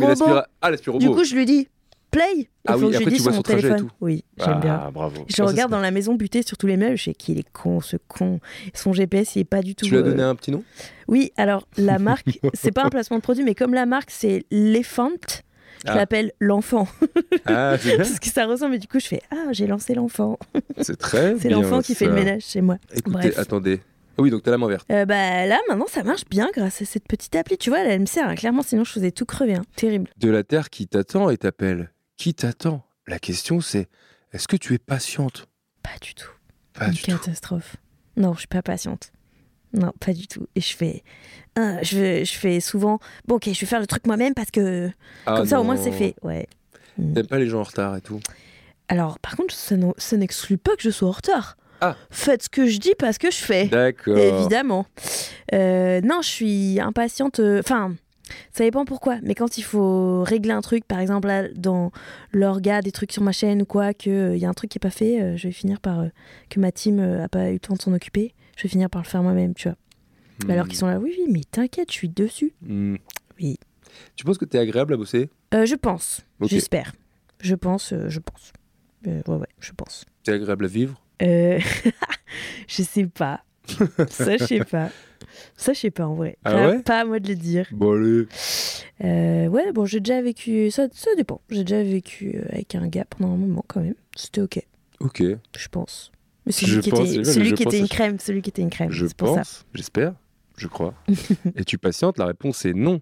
Ah. 0.63 0.73
Du 0.99 1.11
coup, 1.11 1.23
je 1.23 1.37
lui 1.37 1.47
dis 1.47 1.69
play. 2.11 2.25
Il 2.37 2.47
Ah 2.67 2.73
faut 2.73 2.87
oui, 2.87 2.93
que 2.93 2.99
je 2.99 3.05
lui 3.05 3.13
dise 3.13 3.23
sur 3.23 3.33
mon 3.33 3.43
téléphone. 3.43 3.89
Oui, 4.01 4.25
j'aime 4.37 4.55
ah, 4.57 4.61
bien. 4.61 4.91
bravo. 4.93 5.25
Je 5.29 5.41
Ah, 5.41 5.47
regarde 5.47 5.71
dans 5.71 5.79
la 5.79 5.93
maison 5.93 6.15
buter 6.17 6.43
sur 6.43 6.57
tous 6.59 6.67
les 6.67 6.77
meubles, 6.77 6.97
je 6.97 7.05
sais 7.05 7.15
qu'il 7.15 7.39
est 7.39 7.49
con, 7.53 7.81
ce 7.81 7.97
con. 8.09 8.41
Son 8.75 8.93
GPS, 8.93 9.37
il 9.37 9.41
est 9.41 9.45
pas 9.45 9.63
du 9.63 9.77
tout. 9.77 9.85
Tu 9.87 9.93
lui 9.93 9.99
as 9.99 10.01
euh, 10.01 10.11
donné 10.11 10.25
un 10.25 10.35
petit 10.35 10.51
nom? 10.51 10.65
Oui, 11.07 11.31
alors 11.37 11.69
la 11.77 12.01
marque, 12.01 12.41
c'est 12.55 12.73
pas 12.73 12.83
un 12.85 12.89
placement 12.91 13.19
de 13.19 13.23
produit, 13.23 13.45
mais 13.45 13.55
comme 13.55 13.75
la 13.75 13.87
marque 13.87 14.11
c'est 14.11 14.45
L'Elephant, 14.51 15.11
je 15.87 15.91
Ah. 15.93 15.97
l'appelle 15.97 16.33
l'enfant. 16.41 16.87
Ah. 17.47 17.77
Parce 17.97 18.19
que 18.21 18.29
ça 18.29 18.47
ressemble, 18.47 18.75
et 18.75 18.79
du 18.79 18.87
coup 18.89 19.01
je 19.01 19.07
fais 19.07 19.23
Ah, 19.31 19.49
j'ai 19.53 19.67
lancé 19.67 19.95
l'enfant. 19.95 20.39
C'est 20.81 20.97
très 20.97 21.37
C'est 21.39 21.49
l'enfant 21.51 21.81
qui 21.83 21.95
fait 21.95 22.07
le 22.07 22.13
ménage 22.15 22.43
chez 22.43 22.61
moi. 22.61 22.77
Écoutez, 22.95 23.11
Bref. 23.31 23.39
attendez. 23.39 23.81
Ah 24.19 24.23
oui, 24.23 24.31
donc 24.31 24.43
t'as 24.43 24.51
la 24.51 24.59
main 24.59 24.69
verte. 24.69 24.87
Euh, 24.91 25.05
bah 25.07 25.47
là, 25.47 25.59
maintenant 25.69 25.87
ça 25.89 26.03
marche 26.03 26.25
bien 26.29 26.51
grâce 26.55 26.83
à 26.83 26.85
cette 26.85 27.07
petite 27.09 27.35
appli. 27.37 27.57
Tu 27.57 27.71
vois, 27.71 27.81
elle 27.81 28.01
me 28.01 28.07
sert, 28.07 28.29
hein. 28.29 28.35
clairement, 28.35 28.63
sinon 28.63 28.85
je 28.85 28.93
faisais 28.93 29.13
tout 29.13 29.25
crever. 29.25 29.55
hein. 29.55 29.63
Terrible. 29.77 30.11
De 30.19 30.29
la 30.29 30.43
Terre 30.45 30.69
qui 30.71 30.87
t'attend 30.87 31.31
et 31.31 31.39
t'appelle. 31.39 31.91
Qui 32.17 32.35
t'attend? 32.35 32.85
La 33.07 33.19
question 33.19 33.61
c'est 33.61 33.89
est-ce 34.33 34.47
que 34.47 34.57
tu 34.57 34.75
es 34.75 34.79
patiente? 34.79 35.47
Pas 35.83 35.99
du 36.03 36.15
tout. 36.15 36.29
Pas 36.75 36.87
Une 36.87 36.93
du 36.93 37.03
tout. 37.03 37.11
catastrophe. 37.13 37.77
Non, 38.17 38.35
je 38.35 38.41
suis 38.41 38.49
pas 38.49 38.63
patiente. 38.63 39.11
Non, 39.73 39.93
pas 40.01 40.13
du 40.13 40.27
tout. 40.27 40.47
Et 40.57 40.61
je 40.61 40.77
fais. 40.77 41.03
ah, 41.57 41.83
je, 41.83 41.97
fais- 41.97 42.25
je 42.25 42.33
fais 42.39 42.61
souvent. 42.61 42.99
Bon, 43.27 43.37
ok, 43.37 43.45
je 43.53 43.61
vais 43.61 43.67
faire 43.67 43.81
le 43.81 43.87
truc 43.87 44.07
moi-même 44.07 44.35
parce 44.35 44.51
que. 44.51 44.91
Ah 45.27 45.37
comme 45.37 45.47
ça, 45.47 45.61
au 45.61 45.65
moins, 45.65 45.77
c'est 45.77 45.93
fait. 45.93 46.15
Ouais. 46.23 46.47
T'aimes 47.15 47.27
pas 47.27 47.39
les 47.39 47.47
gens 47.47 47.61
en 47.61 47.65
retard 47.65 47.97
et 47.97 48.01
tout? 48.01 48.21
Alors, 48.89 49.19
par 49.21 49.37
contre, 49.37 49.55
ça 49.55 50.17
n'exclut 50.17 50.59
pas 50.59 50.75
que 50.77 50.83
je 50.83 50.91
sois 50.91 51.09
en 51.09 51.13
retard. 51.13 51.57
Ah. 51.81 51.97
Faites 52.11 52.43
ce 52.43 52.49
que 52.49 52.67
je 52.67 52.79
dis 52.79 52.95
parce 52.99 53.17
que 53.19 53.31
je 53.31 53.37
fais. 53.39 53.67
D'accord. 53.67 54.19
Évidemment. 54.19 54.87
Euh, 55.55 56.01
non, 56.03 56.21
je 56.23 56.29
suis 56.29 56.81
impatiente. 56.81 57.41
euh, 57.41 57.61
Enfin, 57.61 57.95
ça 58.53 58.65
dépend 58.65 58.85
pourquoi. 58.85 59.17
Mais 59.23 59.35
quand 59.35 59.57
il 59.57 59.63
faut 59.63 60.23
régler 60.25 60.51
un 60.53 60.61
truc, 60.61 60.85
par 60.87 60.99
exemple, 61.01 61.29
là, 61.29 61.45
dans 61.55 61.91
l'orga, 62.33 62.83
des 62.83 62.93
trucs 62.93 63.13
sur 63.13 63.23
ma 63.23 63.33
chaîne 63.33 63.63
ou 63.63 63.65
quoi, 63.65 63.95
qu'il 63.95 64.37
y 64.37 64.45
a 64.45 64.49
un 64.49 64.53
truc 64.55 64.71
qui 64.71 64.77
n'est 64.79 64.81
pas 64.81 64.91
fait, 64.95 65.21
euh, 65.23 65.37
je 65.37 65.47
vais 65.49 65.53
finir 65.53 65.81
par. 65.81 66.01
euh, 66.01 66.09
que 66.51 66.61
ma 66.61 66.71
team 66.73 66.99
euh, 66.99 67.25
a 67.25 67.29
pas 67.29 67.49
eu 67.51 67.55
le 67.55 67.61
temps 67.61 67.75
de 67.75 67.81
s'en 67.81 67.93
occuper, 67.95 68.35
je 68.61 68.65
vais 68.65 68.69
finir 68.69 68.91
par 68.91 69.01
le 69.01 69.07
faire 69.09 69.23
moi-même, 69.23 69.55
tu 69.55 69.69
vois. 69.69 70.53
Alors 70.55 70.69
qu'ils 70.69 70.77
sont 70.77 70.87
là, 70.87 70.99
oui, 70.99 71.15
oui, 71.19 71.33
mais 71.33 71.41
t'inquiète, 71.51 71.91
je 71.91 71.97
suis 71.97 72.11
dessus. 72.11 72.53
Hmm. 72.61 72.97
Oui. 73.41 73.59
Tu 74.17 74.25
penses 74.27 74.37
que 74.37 74.45
t'es 74.45 74.59
agréable 74.59 74.93
à 74.93 74.99
bosser? 74.99 75.31
Euh, 75.55 75.65
je 75.65 75.77
pense. 75.77 76.21
J'espère. 76.43 76.93
Je 77.41 77.55
pense, 77.55 77.95
euh, 77.95 78.11
je 78.11 78.21
pense. 78.21 78.53
Euh, 79.07 79.23
ouais, 79.27 79.37
ouais, 79.37 79.49
je 79.61 79.73
pense. 79.73 80.05
T'es 80.25 80.33
agréable 80.33 80.67
à 80.67 80.69
vivre? 80.69 81.01
Je 81.21 82.83
sais 82.83 83.07
pas. 83.07 83.43
Ça, 84.09 84.37
je 84.37 84.45
sais 84.45 84.65
pas. 84.65 84.91
Ça, 85.57 85.73
je 85.73 85.81
sais 85.81 85.91
pas 85.91 86.07
en 86.07 86.15
vrai. 86.15 86.37
Ah 86.45 86.53
pas, 86.53 86.69
ouais? 86.71 86.83
pas 86.83 87.01
à 87.01 87.05
moi 87.05 87.19
de 87.21 87.29
le 87.29 87.35
dire. 87.35 87.67
Bon 87.73 87.93
allez. 87.93 88.27
Euh, 89.05 89.47
ouais, 89.49 89.73
bon, 89.73 89.85
j'ai 89.87 90.01
déjà 90.01 90.21
vécu. 90.23 90.71
Ça, 90.71 90.89
ça 90.93 91.11
dépend. 91.17 91.41
J'ai 91.51 91.65
déjà 91.65 91.83
vécu 91.83 92.39
avec 92.51 92.75
un 92.75 92.89
gars 92.89 93.05
pendant 93.05 93.33
un 93.35 93.37
moment 93.37 93.65
quand 93.69 93.81
même. 93.81 93.95
C'était 94.17 94.41
ok, 94.41 94.67
Ok. 95.01 95.23
je 95.57 95.69
pense. 95.69 96.11
Mais 96.47 96.53
celui 96.53 96.81
qui 96.81 96.91
pense, 96.91 97.11
était, 97.11 97.25
celui 97.25 97.53
qui 97.55 97.63
une 97.79 97.89
crème, 97.89 98.19
celui 98.19 98.43
qui 98.43 98.51
était 98.51 98.63
une 98.63 98.71
crème. 98.71 98.91
Je 98.91 99.07
pour 99.07 99.37
pense, 99.37 99.65
j'espère, 99.75 100.15
je 100.57 100.67
crois. 100.67 100.95
et 101.57 101.65
tu 101.65 101.79
patientes, 101.79 102.19
la 102.19 102.27
réponse 102.27 102.65
est 102.65 102.73
non. 102.75 103.01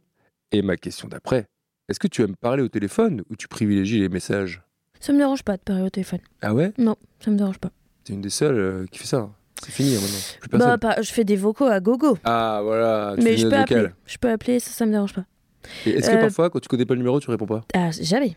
Et 0.51 0.63
ma 0.63 0.77
question 0.77 1.09
d'après, 1.09 1.47
est-ce 1.89 2.01
que 2.01 2.09
tu 2.09 2.23
aimes 2.23 2.37
parler 2.37 2.63
au 2.63 2.69
téléphone 2.69 3.23
ou 3.31 3.37
tu 3.37 3.49
privilégies 3.49 4.01
les 4.01 4.09
messages? 4.09 4.63
Ça 5.01 5.13
me 5.13 5.19
dérange 5.19 5.43
pas 5.45 5.57
de 5.57 5.63
parler 5.63 5.83
au 5.83 5.91
téléphone. 5.91 6.21
Ah 6.43 6.55
ouais? 6.55 6.73
Non, 6.79 6.97
ça 7.21 7.31
me 7.31 7.37
dérange 7.37 7.59
pas. 7.59 7.71
T'es 8.05 8.15
une 8.15 8.21
des 8.23 8.31
seules 8.31 8.59
euh, 8.59 8.87
qui 8.91 8.99
fait 8.99 9.07
ça. 9.07 9.19
hein. 9.19 9.35
C'est 9.63 9.73
fini 9.73 9.95
hein, 9.95 10.01
maintenant. 10.01 10.19
Plus. 10.51 10.59
Bah, 10.59 10.79
pas- 10.79 11.03
je 11.03 11.13
fais 11.13 11.25
des 11.25 11.37
vocaux 11.37 11.67
à 11.67 11.81
gogo. 11.81 12.17
Ah 12.25 12.61
voilà, 12.63 13.15
tu 13.19 13.25
mais 13.25 13.37
je 13.37 13.47
peux 13.49 13.57
appeler. 13.57 13.89
Je 14.07 14.17
peux 14.19 14.31
appeler, 14.31 14.61
ça, 14.61 14.71
ça 14.71 14.87
me 14.87 14.93
dérange 14.93 15.13
pas. 15.15 15.25
Est-ce 15.85 16.09
que 16.11 16.17
Euh, 16.17 16.21
parfois, 16.21 16.49
quand 16.51 16.61
tu 16.61 16.69
connais 16.69 16.87
pas 16.87 16.95
le 16.95 16.99
numéro, 16.99 17.21
tu 17.21 17.31
réponds 17.31 17.47
pas? 17.47 17.65
Ah, 17.75 17.91
jamais. 17.91 18.37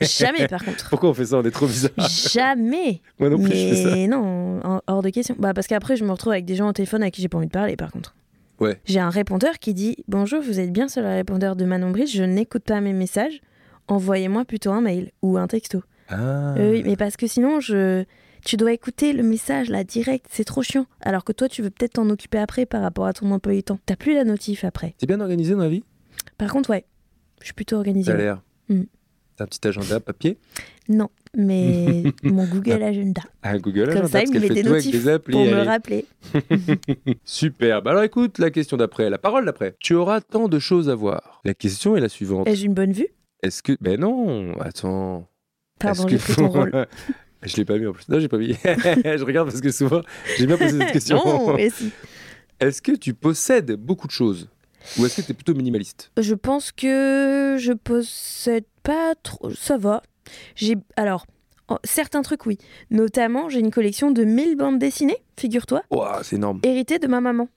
Jamais, 0.00 0.46
par 0.48 0.64
contre. 0.64 0.88
Pourquoi 0.88 1.10
on 1.10 1.14
fait 1.14 1.26
ça? 1.26 1.38
On 1.38 1.42
est 1.42 1.50
trop 1.50 1.66
bizarre. 1.66 1.90
Jamais. 1.98 3.00
Moi 3.18 3.30
non 3.30 3.38
plus, 3.38 3.50
je 3.50 3.68
fais 3.68 3.76
ça. 3.76 3.94
Mais 3.94 4.06
non, 4.06 4.60
hors 4.86 5.02
de 5.02 5.10
question. 5.10 5.34
Bah 5.38 5.54
parce 5.54 5.66
qu'après 5.66 5.96
je 5.96 6.04
me 6.04 6.10
retrouve 6.10 6.32
avec 6.32 6.44
des 6.44 6.54
gens 6.54 6.68
au 6.68 6.72
téléphone 6.72 7.02
à 7.02 7.10
qui 7.10 7.20
j'ai 7.20 7.28
pas 7.28 7.38
envie 7.38 7.46
de 7.46 7.52
parler 7.52 7.76
par 7.76 7.90
contre. 7.90 8.14
Ouais. 8.60 8.78
J'ai 8.84 9.00
un 9.00 9.10
répondeur 9.10 9.58
qui 9.58 9.74
dit 9.74 9.96
Bonjour, 10.06 10.42
vous 10.42 10.60
êtes 10.60 10.72
bien 10.72 10.88
sur 10.88 11.02
le 11.02 11.08
répondeur 11.08 11.56
de 11.56 11.64
Manon 11.64 11.90
Brice, 11.90 12.14
je 12.14 12.22
n'écoute 12.22 12.64
pas 12.64 12.80
mes 12.80 12.92
messages. 12.92 13.40
Envoyez-moi 13.88 14.44
plutôt 14.44 14.70
un 14.70 14.80
mail 14.80 15.10
ou 15.22 15.38
un 15.38 15.46
texto. 15.46 15.82
Ah. 16.08 16.54
Euh, 16.56 16.72
oui, 16.72 16.82
mais 16.84 16.96
parce 16.96 17.16
que 17.16 17.26
sinon 17.26 17.60
je 17.60 18.04
tu 18.44 18.56
dois 18.56 18.72
écouter 18.72 19.12
le 19.12 19.22
message 19.22 19.68
là 19.68 19.84
direct, 19.84 20.26
c'est 20.30 20.44
trop 20.44 20.62
chiant. 20.62 20.86
Alors 21.00 21.24
que 21.24 21.32
toi 21.32 21.48
tu 21.48 21.62
veux 21.62 21.70
peut-être 21.70 21.94
t'en 21.94 22.08
occuper 22.10 22.38
après 22.38 22.66
par 22.66 22.82
rapport 22.82 23.06
à 23.06 23.12
ton 23.12 23.30
emploi 23.30 23.54
du 23.54 23.62
temps. 23.62 23.78
T'as 23.86 23.96
plus 23.96 24.14
la 24.14 24.24
notif 24.24 24.64
après. 24.64 24.94
T'es 24.98 25.06
bien 25.06 25.20
organisé 25.20 25.54
dans 25.54 25.60
la 25.60 25.68
vie? 25.68 25.82
Par 26.38 26.52
contre 26.52 26.70
ouais, 26.70 26.84
je 27.40 27.46
suis 27.46 27.54
plutôt. 27.54 27.82
T'as 27.82 28.16
l'air. 28.16 28.42
Mm. 28.68 28.82
T'as 29.40 29.44
un 29.44 29.46
petit 29.46 29.66
agenda 29.68 30.00
papier 30.00 30.36
Non, 30.90 31.08
mais 31.34 32.02
mon 32.22 32.44
Google 32.44 32.82
Agenda. 32.82 33.22
Ah, 33.42 33.56
Google 33.56 33.86
Comme 33.86 34.04
Agenda, 34.04 34.08
ça, 34.08 34.22
il 34.22 34.34
me 34.34 34.38
met 34.38 34.50
des 34.50 34.62
notifs 34.62 34.92
des 34.92 35.08
applis, 35.08 35.32
pour 35.32 35.46
me 35.46 35.54
allez. 35.54 35.62
rappeler. 35.62 36.04
Super. 37.24 37.80
Bah 37.80 37.92
alors 37.92 38.02
écoute 38.02 38.38
la 38.38 38.50
question 38.50 38.76
d'après, 38.76 39.08
la 39.08 39.16
parole 39.16 39.46
d'après. 39.46 39.76
Tu 39.80 39.94
auras 39.94 40.20
tant 40.20 40.46
de 40.48 40.58
choses 40.58 40.90
à 40.90 40.94
voir. 40.94 41.40
La 41.46 41.54
question 41.54 41.96
est 41.96 42.00
la 42.00 42.10
suivante. 42.10 42.46
Ai-je 42.48 42.66
une 42.66 42.74
bonne 42.74 42.92
vue? 42.92 43.08
Est-ce 43.42 43.62
que. 43.62 43.72
Ben 43.80 43.98
non, 43.98 44.52
attends. 44.60 45.26
Pardon, 45.78 46.06
j'ai 46.06 46.18
ton 46.18 46.48
rôle. 46.48 46.86
Je 47.42 47.56
l'ai 47.56 47.64
pas 47.64 47.78
mis 47.78 47.86
en 47.86 47.94
plus. 47.94 48.06
Non, 48.10 48.20
j'ai 48.20 48.28
pas 48.28 48.36
mis. 48.36 48.52
je 48.62 49.24
regarde 49.24 49.48
parce 49.48 49.62
que 49.62 49.72
souvent, 49.72 50.02
j'ai 50.36 50.46
bien 50.46 50.58
posé 50.58 50.78
cette 50.78 50.92
question. 50.92 51.16
Non, 51.24 51.54
mais 51.54 51.70
si. 51.70 51.92
Est-ce 52.60 52.82
que 52.82 52.92
tu 52.92 53.14
possèdes 53.14 53.72
beaucoup 53.72 54.06
de 54.06 54.12
choses? 54.12 54.50
Ou 54.98 55.06
est-ce 55.06 55.16
que 55.16 55.22
tu 55.22 55.30
es 55.32 55.34
plutôt 55.34 55.54
minimaliste? 55.54 56.10
Je 56.18 56.34
pense 56.34 56.72
que 56.72 57.56
je 57.58 57.72
possède 57.72 58.64
pas 58.82 59.14
trop. 59.22 59.50
Ça 59.54 59.76
va. 59.76 60.02
J'ai 60.54 60.76
alors 60.96 61.26
oh, 61.68 61.78
certains 61.84 62.22
trucs 62.22 62.46
oui. 62.46 62.58
Notamment, 62.90 63.48
j'ai 63.48 63.60
une 63.60 63.70
collection 63.70 64.10
de 64.10 64.24
1000 64.24 64.56
bandes 64.56 64.78
dessinées, 64.78 65.18
figure-toi, 65.38 65.82
Ouah, 65.90 66.20
c'est 66.22 66.36
énorme. 66.36 66.60
héritées 66.62 66.98
de 66.98 67.06
ma 67.06 67.20
maman. 67.20 67.48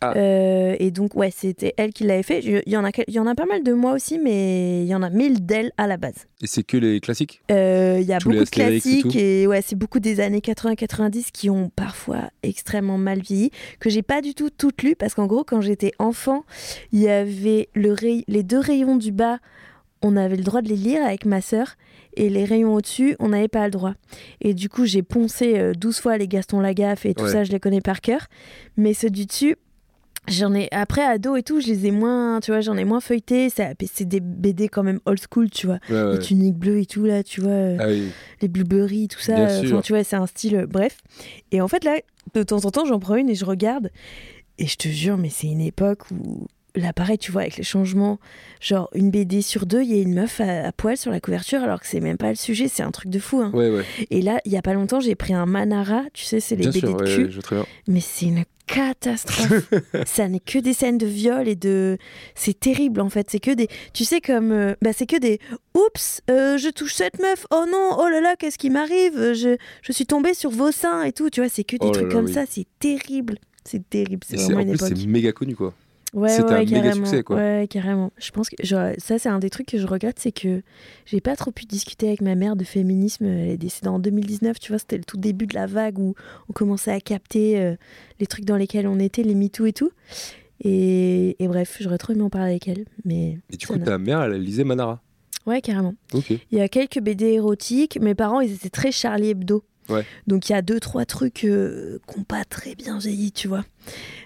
Ah. 0.00 0.14
Euh, 0.16 0.74
et 0.80 0.90
donc 0.90 1.14
ouais, 1.14 1.30
c'était 1.30 1.74
elle 1.76 1.92
qui 1.92 2.02
l'avait 2.02 2.24
fait. 2.24 2.40
Il 2.40 2.62
y 2.72 2.76
en 2.76 2.84
a, 2.84 2.90
il 3.06 3.14
y 3.14 3.20
en 3.20 3.26
a 3.28 3.36
pas 3.36 3.46
mal 3.46 3.62
de 3.62 3.72
moi 3.72 3.92
aussi, 3.92 4.18
mais 4.18 4.82
il 4.82 4.88
y 4.88 4.94
en 4.96 5.02
a 5.02 5.10
1000 5.10 5.46
d'elle 5.46 5.70
à 5.78 5.86
la 5.86 5.96
base. 5.96 6.26
Et 6.42 6.48
c'est 6.48 6.64
que 6.64 6.76
les 6.76 6.98
classiques? 6.98 7.40
Euh, 7.52 7.98
Il 8.00 8.06
y 8.08 8.12
a 8.12 8.18
Tous 8.18 8.30
beaucoup 8.30 8.40
de 8.42 8.48
et 8.48 8.50
classiques 8.50 9.02
tout. 9.12 9.16
et, 9.16 9.46
ouais, 9.46 9.62
c'est 9.62 9.76
beaucoup 9.76 10.00
des 10.00 10.18
années 10.18 10.40
80-90 10.40 11.30
qui 11.32 11.50
ont 11.50 11.70
parfois 11.76 12.30
extrêmement 12.42 12.98
mal 12.98 13.20
vieilli, 13.20 13.52
que 13.78 13.90
j'ai 13.90 14.02
pas 14.02 14.22
du 14.22 14.34
tout 14.34 14.50
toutes 14.50 14.82
lues 14.82 14.96
parce 14.96 15.14
qu'en 15.14 15.26
gros, 15.28 15.44
quand 15.44 15.60
j'étais 15.60 15.92
enfant, 16.00 16.44
il 16.90 16.98
y 16.98 17.08
avait 17.08 17.68
le 17.74 17.92
ray- 17.92 18.24
les 18.26 18.42
deux 18.42 18.58
rayons 18.58 18.96
du 18.96 19.12
bas, 19.12 19.38
on 20.02 20.16
avait 20.16 20.36
le 20.36 20.42
droit 20.44 20.62
de 20.62 20.68
les 20.68 20.76
lire 20.76 21.04
avec 21.04 21.24
ma 21.26 21.40
sœur 21.40 21.76
et 22.16 22.28
les 22.30 22.44
rayons 22.44 22.74
au-dessus, 22.74 23.16
on 23.20 23.28
n'avait 23.28 23.48
pas 23.48 23.64
le 23.66 23.70
droit. 23.70 23.94
Et 24.40 24.54
du 24.54 24.68
coup, 24.68 24.84
j'ai 24.86 25.02
poncé 25.02 25.58
euh, 25.58 25.72
12 25.74 26.00
fois 26.00 26.16
les 26.18 26.26
Gaston 26.28 26.60
Lagaffe 26.60 27.06
et 27.06 27.14
tout 27.14 27.24
Ouais. 27.24 27.32
ça, 27.32 27.44
je 27.44 27.52
les 27.52 27.60
connais 27.60 27.80
par 27.80 28.00
cœur. 28.00 28.26
Mais 28.76 28.94
ceux 28.94 29.10
du 29.10 29.26
dessus, 29.26 29.56
J'en 30.28 30.54
ai 30.54 30.68
après 30.70 31.02
ado 31.02 31.34
et 31.34 31.42
tout, 31.42 31.60
je 31.62 31.66
les 31.66 31.86
ai 31.86 31.90
moins, 31.90 32.40
tu 32.40 32.50
vois, 32.50 32.60
j'en 32.60 32.76
ai 32.76 32.84
moins 32.84 33.00
feuilleté. 33.00 33.48
Ça, 33.48 33.68
c'est 33.90 34.04
des 34.06 34.20
BD 34.20 34.68
quand 34.68 34.82
même 34.82 35.00
old 35.06 35.18
school, 35.18 35.48
tu 35.48 35.66
vois, 35.66 35.78
Ouais, 35.88 35.94
ouais. 36.02 36.12
les 36.12 36.18
tuniques 36.18 36.56
bleues 36.58 36.78
et 36.80 36.84
tout 36.86 37.04
là, 37.06 37.22
tu 37.24 37.40
vois, 37.40 37.50
euh, 37.50 37.76
Ah 37.80 37.86
oui. 37.88 38.10
les 38.42 38.48
blueberries, 38.48 39.08
tout 39.08 39.18
ça. 39.18 39.38
Euh. 39.38 39.62
Enfin, 39.64 39.80
tu 39.80 39.92
vois, 39.94 40.04
c'est 40.04 40.16
un 40.16 40.26
style. 40.26 40.56
euh, 40.56 40.66
bref. 40.66 40.98
Et 41.52 41.62
en 41.62 41.68
fait 41.68 41.84
là, 41.84 41.96
de 42.34 42.42
temps 42.42 42.64
en 42.66 42.70
temps, 42.70 42.84
j'en 42.84 43.00
prends 43.00 43.16
une 43.16 43.30
et 43.30 43.34
je 43.34 43.46
regarde. 43.46 43.90
Et 44.58 44.66
je 44.66 44.76
te 44.76 44.88
jure, 44.88 45.16
mais 45.16 45.30
c'est 45.30 45.46
une 45.48 45.62
époque 45.62 46.02
où 46.10 46.46
là, 46.74 46.92
pareil, 46.92 47.18
tu 47.18 47.32
vois, 47.32 47.42
avec 47.42 47.56
les 47.56 47.62
changements, 47.64 48.18
genre 48.60 48.88
une 48.94 49.10
BD 49.10 49.42
sur 49.42 49.66
deux, 49.66 49.82
il 49.82 49.90
y 49.94 49.98
a 49.98 50.02
une 50.02 50.14
meuf 50.14 50.40
à, 50.40 50.66
à 50.68 50.72
poil 50.72 50.96
sur 50.96 51.10
la 51.10 51.20
couverture, 51.20 51.62
alors 51.62 51.80
que 51.80 51.86
c'est 51.86 52.00
même 52.00 52.16
pas 52.16 52.28
le 52.30 52.36
sujet, 52.36 52.68
c'est 52.68 52.82
un 52.82 52.90
truc 52.90 53.10
de 53.10 53.18
fou. 53.18 53.40
hein. 53.40 53.50
Ouais, 53.54 53.70
ouais. 53.70 53.84
Et 54.10 54.22
là, 54.22 54.40
il 54.44 54.52
y 54.52 54.56
a 54.56 54.62
pas 54.62 54.74
longtemps, 54.74 55.00
j'ai 55.00 55.14
pris 55.14 55.34
un 55.34 55.46
Manara, 55.46 56.02
tu 56.12 56.24
sais, 56.24 56.40
c'est 56.40 56.56
les 56.56 56.62
Bien 56.62 56.70
BD 56.70 56.80
sûr, 56.80 56.96
de 56.96 57.02
ouais, 57.04 57.14
cul, 57.14 57.30
je 57.30 57.40
mais 57.88 58.00
c'est 58.00 58.26
une 58.26 58.44
catastrophe. 58.66 59.68
ça 60.06 60.28
n'est 60.28 60.38
que 60.40 60.58
des 60.58 60.72
scènes 60.72 60.96
de 60.98 61.06
viol 61.06 61.48
et 61.48 61.56
de. 61.56 61.98
C'est 62.36 62.58
terrible 62.58 63.00
en 63.00 63.08
fait. 63.10 63.28
C'est 63.28 63.40
que 63.40 63.50
des. 63.50 63.66
Tu 63.92 64.04
sais, 64.04 64.20
comme. 64.20 64.52
euh, 64.52 64.74
Bah, 64.80 64.92
c'est 64.92 65.06
que 65.06 65.16
des. 65.18 65.40
Oups, 65.74 66.20
euh, 66.30 66.56
je 66.56 66.68
touche 66.68 66.94
cette 66.94 67.18
meuf. 67.20 67.46
Oh 67.50 67.64
non, 67.70 67.96
oh 67.98 68.08
là 68.08 68.20
là, 68.20 68.36
qu'est-ce 68.38 68.58
qui 68.58 68.70
m'arrive? 68.70 69.16
Euh, 69.16 69.34
je, 69.34 69.56
je 69.82 69.92
suis 69.92 70.06
tombée 70.06 70.34
sur 70.34 70.50
vos 70.50 70.70
seins 70.70 71.02
et 71.02 71.12
tout. 71.12 71.30
Tu 71.30 71.40
vois, 71.40 71.48
c'est 71.50 71.64
que 71.64 71.76
des 71.76 71.78
Oh 71.82 71.86
là 71.86 71.92
trucs 71.92 72.08
là, 72.08 72.14
comme 72.14 72.26
oui. 72.26 72.32
ça. 72.32 72.44
C'est 72.48 72.66
terrible. 72.78 73.38
C'est 73.64 73.88
terrible. 73.90 74.20
C'est 74.24 74.36
c'est- 74.36 74.44
vraiment 74.44 74.58
en 74.60 74.62
une 74.62 74.68
plus, 74.68 74.86
époque. 74.86 74.98
c'est 74.98 75.06
méga 75.06 75.32
connu, 75.32 75.56
quoi. 75.56 75.74
Ouais, 76.12 76.28
C'était 76.28 76.44
ouais, 76.54 76.54
un 76.54 76.64
méga 76.64 76.92
succès, 76.92 77.22
quoi. 77.22 77.36
Ouais, 77.36 77.66
carrément. 77.70 78.12
Je 78.18 78.30
pense 78.32 78.50
que 78.50 78.56
genre, 78.66 78.90
ça, 78.98 79.18
c'est 79.18 79.28
un 79.28 79.38
des 79.38 79.48
trucs 79.50 79.68
que 79.68 79.78
je 79.78 79.86
regrette, 79.86 80.18
c'est 80.18 80.32
que 80.32 80.62
j'ai 81.06 81.20
pas 81.20 81.36
trop 81.36 81.52
pu 81.52 81.66
discuter 81.66 82.08
avec 82.08 82.20
ma 82.20 82.34
mère 82.34 82.56
de 82.56 82.64
féminisme. 82.64 83.26
Elle 83.26 83.50
est 83.50 83.56
décédée 83.56 83.88
en 83.88 83.98
2019, 84.00 84.58
tu 84.58 84.72
vois, 84.72 84.78
c'était 84.80 84.98
le 84.98 85.04
tout 85.04 85.18
début 85.18 85.46
de 85.46 85.54
la 85.54 85.66
vague 85.66 85.98
où 85.98 86.14
on 86.48 86.52
commençait 86.52 86.90
à 86.92 87.00
capter 87.00 87.60
euh, 87.60 87.76
les 88.18 88.26
trucs 88.26 88.44
dans 88.44 88.56
lesquels 88.56 88.88
on 88.88 88.98
était, 88.98 89.22
les 89.22 89.36
MeToo 89.36 89.66
et 89.66 89.72
tout. 89.72 89.92
Et, 90.62 91.42
et 91.42 91.48
bref, 91.48 91.76
j'aurais 91.80 91.98
trop 91.98 92.12
aimé 92.12 92.22
en 92.22 92.30
parler 92.30 92.50
avec 92.50 92.68
elle. 92.68 92.84
Mais 93.04 93.38
Et 93.50 93.56
du 93.56 93.66
coup, 93.66 93.78
ta 93.78 93.98
mère, 93.98 94.22
elle 94.22 94.42
lisait 94.42 94.64
Manara? 94.64 95.00
ouais, 95.46 95.60
carrément. 95.62 95.94
Il 96.50 96.58
y 96.58 96.60
a 96.60 96.68
quelques 96.68 97.00
BD 97.00 97.26
érotiques. 97.26 97.98
Mes 98.00 98.14
parents, 98.14 98.40
ils 98.40 98.52
étaient 98.52 98.68
très 98.70 98.92
Charlie 98.92 99.30
Hebdo. 99.30 99.64
Ouais. 99.90 100.04
Donc 100.26 100.48
il 100.48 100.52
y 100.52 100.54
a 100.54 100.62
deux, 100.62 100.80
trois 100.80 101.04
trucs 101.04 101.44
euh, 101.44 101.98
qui 102.08 102.18
n'ont 102.18 102.24
pas 102.24 102.44
très 102.44 102.74
bien 102.74 102.98
vieilli, 102.98 103.32
tu 103.32 103.48
vois. 103.48 103.64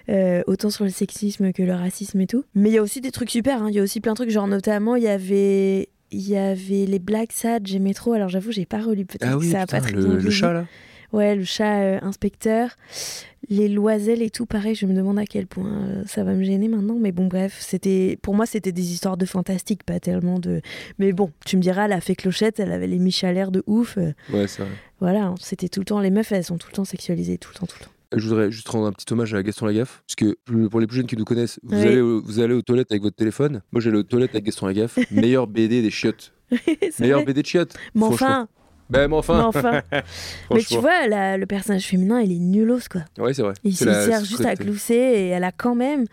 Euh, 0.09 0.43
autant 0.47 0.69
sur 0.69 0.83
le 0.83 0.91
sexisme 0.91 1.51
que 1.51 1.63
le 1.63 1.73
racisme 1.73 2.21
et 2.21 2.27
tout. 2.27 2.43
Mais 2.53 2.69
il 2.69 2.73
y 2.73 2.77
a 2.77 2.81
aussi 2.83 3.01
des 3.01 3.11
trucs 3.11 3.31
super. 3.31 3.63
hein. 3.63 3.69
Il 3.69 3.75
y 3.75 3.79
a 3.79 3.83
aussi 3.83 4.01
plein 4.01 4.13
de 4.13 4.17
trucs, 4.17 4.29
genre 4.29 4.47
notamment, 4.47 4.95
il 4.95 5.03
y 5.03 5.07
avait. 5.07 5.89
Il 6.11 6.29
y 6.29 6.37
avait 6.37 6.85
les 6.85 6.99
Black 6.99 7.31
Sad, 7.33 7.65
j'aimais 7.67 7.93
trop. 7.93 8.13
Alors 8.13 8.29
j'avoue, 8.29 8.51
j'ai 8.51 8.65
pas 8.65 8.79
relu. 8.81 9.05
Peut-être 9.05 9.27
Ah 9.27 9.37
oui, 9.37 9.49
ça 9.49 9.61
a 9.61 9.65
pas 9.65 9.81
très 9.81 9.91
le, 9.91 10.05
bien 10.05 10.15
le 10.17 10.29
chat, 10.29 10.53
là 10.53 10.65
Ouais, 11.13 11.35
le 11.35 11.43
chat 11.43 11.79
euh, 11.81 11.99
inspecteur. 12.01 12.69
Les 13.47 13.69
loiselles 13.69 14.23
et 14.23 14.31
tout, 14.31 14.47
pareil, 14.47 14.73
je 14.73 14.87
me 14.87 14.93
demande 14.95 15.19
à 15.19 15.25
quel 15.25 15.45
point 15.45 15.69
euh, 15.71 16.03
ça 16.07 16.23
va 16.23 16.33
me 16.33 16.43
gêner 16.43 16.67
maintenant. 16.67 16.97
Mais 16.99 17.11
bon, 17.11 17.27
bref, 17.27 17.55
c'était 17.59 18.17
pour 18.23 18.33
moi, 18.33 18.47
c'était 18.47 18.71
des 18.71 18.91
histoires 18.91 19.17
de 19.17 19.25
fantastique, 19.25 19.83
pas 19.83 19.99
tellement 19.99 20.39
de. 20.39 20.61
Mais 20.97 21.13
bon, 21.13 21.31
tu 21.45 21.55
me 21.57 21.61
diras, 21.61 21.85
elle 21.85 21.93
a 21.93 22.01
fait 22.01 22.15
clochette, 22.15 22.59
elle 22.59 22.71
avait 22.71 22.87
les 22.87 22.97
michalaires 22.97 23.51
de 23.51 23.61
ouf. 23.67 23.97
euh, 23.99 24.13
Ouais, 24.33 24.47
c'est 24.47 24.63
vrai. 24.63 24.71
voilà, 24.99 25.25
hein, 25.25 25.35
c'était 25.39 25.69
tout 25.69 25.79
le 25.79 25.85
temps. 25.85 25.99
Les 25.99 26.09
meufs, 26.09 26.31
elles 26.31 26.43
sont 26.43 26.57
tout 26.57 26.69
le 26.71 26.75
temps 26.75 26.85
sexualisées, 26.85 27.37
tout 27.37 27.51
le 27.53 27.59
temps, 27.59 27.67
tout 27.67 27.77
le 27.79 27.85
temps. 27.85 27.91
Je 28.15 28.27
voudrais 28.27 28.49
juste 28.51 28.69
rendre 28.69 28.87
un 28.87 28.91
petit 28.93 29.11
hommage 29.13 29.33
à 29.33 29.43
Gaston 29.43 29.65
Lagaffe, 29.67 30.01
parce 30.07 30.15
que 30.15 30.37
pour 30.67 30.79
les 30.79 30.87
plus 30.87 30.97
jeunes 30.97 31.07
qui 31.07 31.17
nous 31.17 31.25
connaissent, 31.25 31.59
vous, 31.63 31.75
Oui. 31.75 31.87
allez, 31.87 32.01
au- 32.01 32.21
vous 32.23 32.39
allez 32.39 32.53
aux 32.53 32.61
toilettes 32.61 32.91
avec 32.91 33.03
votre 33.03 33.15
téléphone. 33.15 33.61
Moi, 33.71 33.81
j'allais 33.81 33.97
aux 33.97 34.03
toilettes 34.03 34.31
avec 34.31 34.45
Gaston 34.45 34.67
Lagaffe. 34.67 34.97
Meilleur 35.11 35.45
BD 35.47 35.81
des 35.83 35.91
chiottes. 35.91 36.31
Meilleur. 36.99 37.25
BD 37.25 37.41
de 37.41 37.45
chiottes. 37.47 37.73
Mais 37.93 38.03
enfin, 38.03 38.47
Ben, 38.89 39.07
mais 39.07 39.15
enfin. 39.15 39.37
mais 39.37 39.43
enfin. 39.43 39.81
mais 40.53 40.61
tu 40.63 40.77
vois, 40.77 41.07
la- 41.07 41.37
le 41.37 41.45
personnage 41.45 41.85
féminin, 41.87 42.21
il 42.21 42.31
est 42.31 42.39
nulos, 42.39 42.87
quoi. 42.89 43.01
Ouais, 43.17 43.33
c'est 43.33 43.41
vrai. 43.41 43.53
Il 43.63 43.75
se 43.75 43.85
sert 43.85 44.23
juste 44.23 44.45
à 44.45 44.55
glousser 44.55 44.93
et 44.93 45.27
elle 45.29 45.43
a 45.43 45.51
quand 45.51 45.75
même 45.75 46.05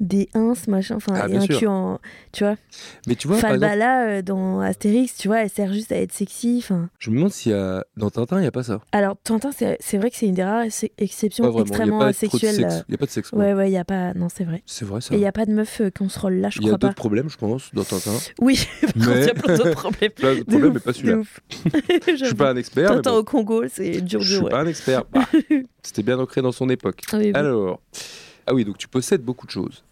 des 0.00 0.28
ins, 0.34 0.54
machin, 0.68 0.96
enfin, 0.96 1.12
Ah, 1.16 1.28
et 1.28 1.36
un 1.36 1.46
cul 1.46 1.66
en. 1.66 1.98
Tu 2.32 2.44
vois, 2.44 2.56
Mais 3.06 3.14
tu 3.14 3.28
vois, 3.28 3.38
par 3.40 3.50
exemple, 3.52 3.66
Falbala 3.70 4.06
euh, 4.08 4.22
dans 4.22 4.60
Astérix, 4.60 5.16
tu 5.16 5.28
vois, 5.28 5.42
elle 5.42 5.50
sert 5.50 5.72
juste 5.72 5.92
à 5.92 5.96
être 5.96 6.12
sexy. 6.12 6.56
Enfin, 6.58 6.88
je 6.98 7.10
me 7.10 7.16
demande 7.16 7.32
s'il 7.32 7.52
y 7.52 7.54
a. 7.54 7.84
Dans 7.96 8.10
Tintin, 8.10 8.38
il 8.38 8.42
n'y 8.42 8.46
a 8.46 8.50
pas 8.52 8.62
ça. 8.64 8.80
alors 8.92 9.16
Tintin, 9.22 9.50
c'est 9.52 9.98
vrai 9.98 10.10
que 10.10 10.16
c'est 10.16 10.26
une 10.26 10.34
des 10.34 10.42
rares 10.44 10.62
ex- 10.64 10.86
exceptions 10.98 11.44
Pas 11.44 11.50
n'y 11.50 11.60
extrêmement 11.60 12.12
sexuelles. 12.12 12.64
euh, 12.64 12.80
Il 12.88 12.92
n'y 12.92 12.94
a 12.94 12.98
pas 12.98 13.06
de 13.06 13.10
sexe. 13.10 13.30
quoi. 13.30 13.38
Ouais, 13.38 13.54
ouais, 13.54 13.70
il 13.70 13.72
y 13.72 13.78
a 13.78 13.84
pas. 13.84 14.12
Non, 14.14 14.28
c'est 14.34 14.44
vrai. 14.44 14.62
C'est 14.66 14.84
vrai, 14.84 15.00
ça. 15.00 15.14
Et 15.14 15.18
il 15.18 15.20
y 15.22 15.26
a 15.26 15.32
pas 15.32 15.46
de 15.46 15.52
meuf 15.52 15.80
euh, 15.80 15.90
qu'on 15.96 16.08
se 16.08 16.18
roll 16.18 16.34
là, 16.34 16.50
je 16.50 16.58
Il 16.58 16.62
y 16.62 16.66
a 16.66 16.70
crois 16.70 16.78
pas. 16.78 16.86
d'autres 16.88 16.96
problèmes, 16.96 17.30
je 17.30 17.36
pense, 17.36 17.70
dans 17.72 17.84
Tintin. 17.84 18.12
Oui, 18.40 18.66
contre, 18.80 18.92
il 18.96 19.02
y 19.04 19.08
Mais- 19.08 19.30
a 19.30 19.34
plein 19.34 19.56
d'autres 19.56 19.70
problèmes. 19.70 20.10
Plein 20.16 20.34
de 20.36 20.42
problèmes, 20.42 20.72
mais 20.74 20.80
pas 20.80 20.92
celui-là. 20.92 21.22
Je 22.18 22.24
suis 22.24 22.34
pas 22.34 22.50
un 22.50 22.56
expert, 22.56 22.90
mais 22.90 22.96
Tintin 22.96 23.10
bon, 23.12 23.16
au 23.18 23.24
Congo, 23.24 23.64
c'est 23.68 24.00
dur, 24.00 24.20
je 24.20 24.26
dur. 24.26 24.36
suis 24.36 24.44
ouais. 24.44 24.50
pas 24.50 24.60
un 24.60 24.66
expert. 24.66 25.04
Bah, 25.12 25.20
C'était 25.82 26.02
bien 26.02 26.18
ancré 26.18 26.42
dans 26.42 26.52
son 26.52 26.68
époque. 26.68 27.02
Ah 27.12 27.18
oui, 27.18 27.32
oui. 27.34 27.72
Ah 28.46 28.54
oui, 28.54 28.64
donc 28.64 28.78
tu 28.78 28.88
possèdes 28.88 29.22
beaucoup 29.22 29.46
de 29.46 29.50
choses, 29.50 29.84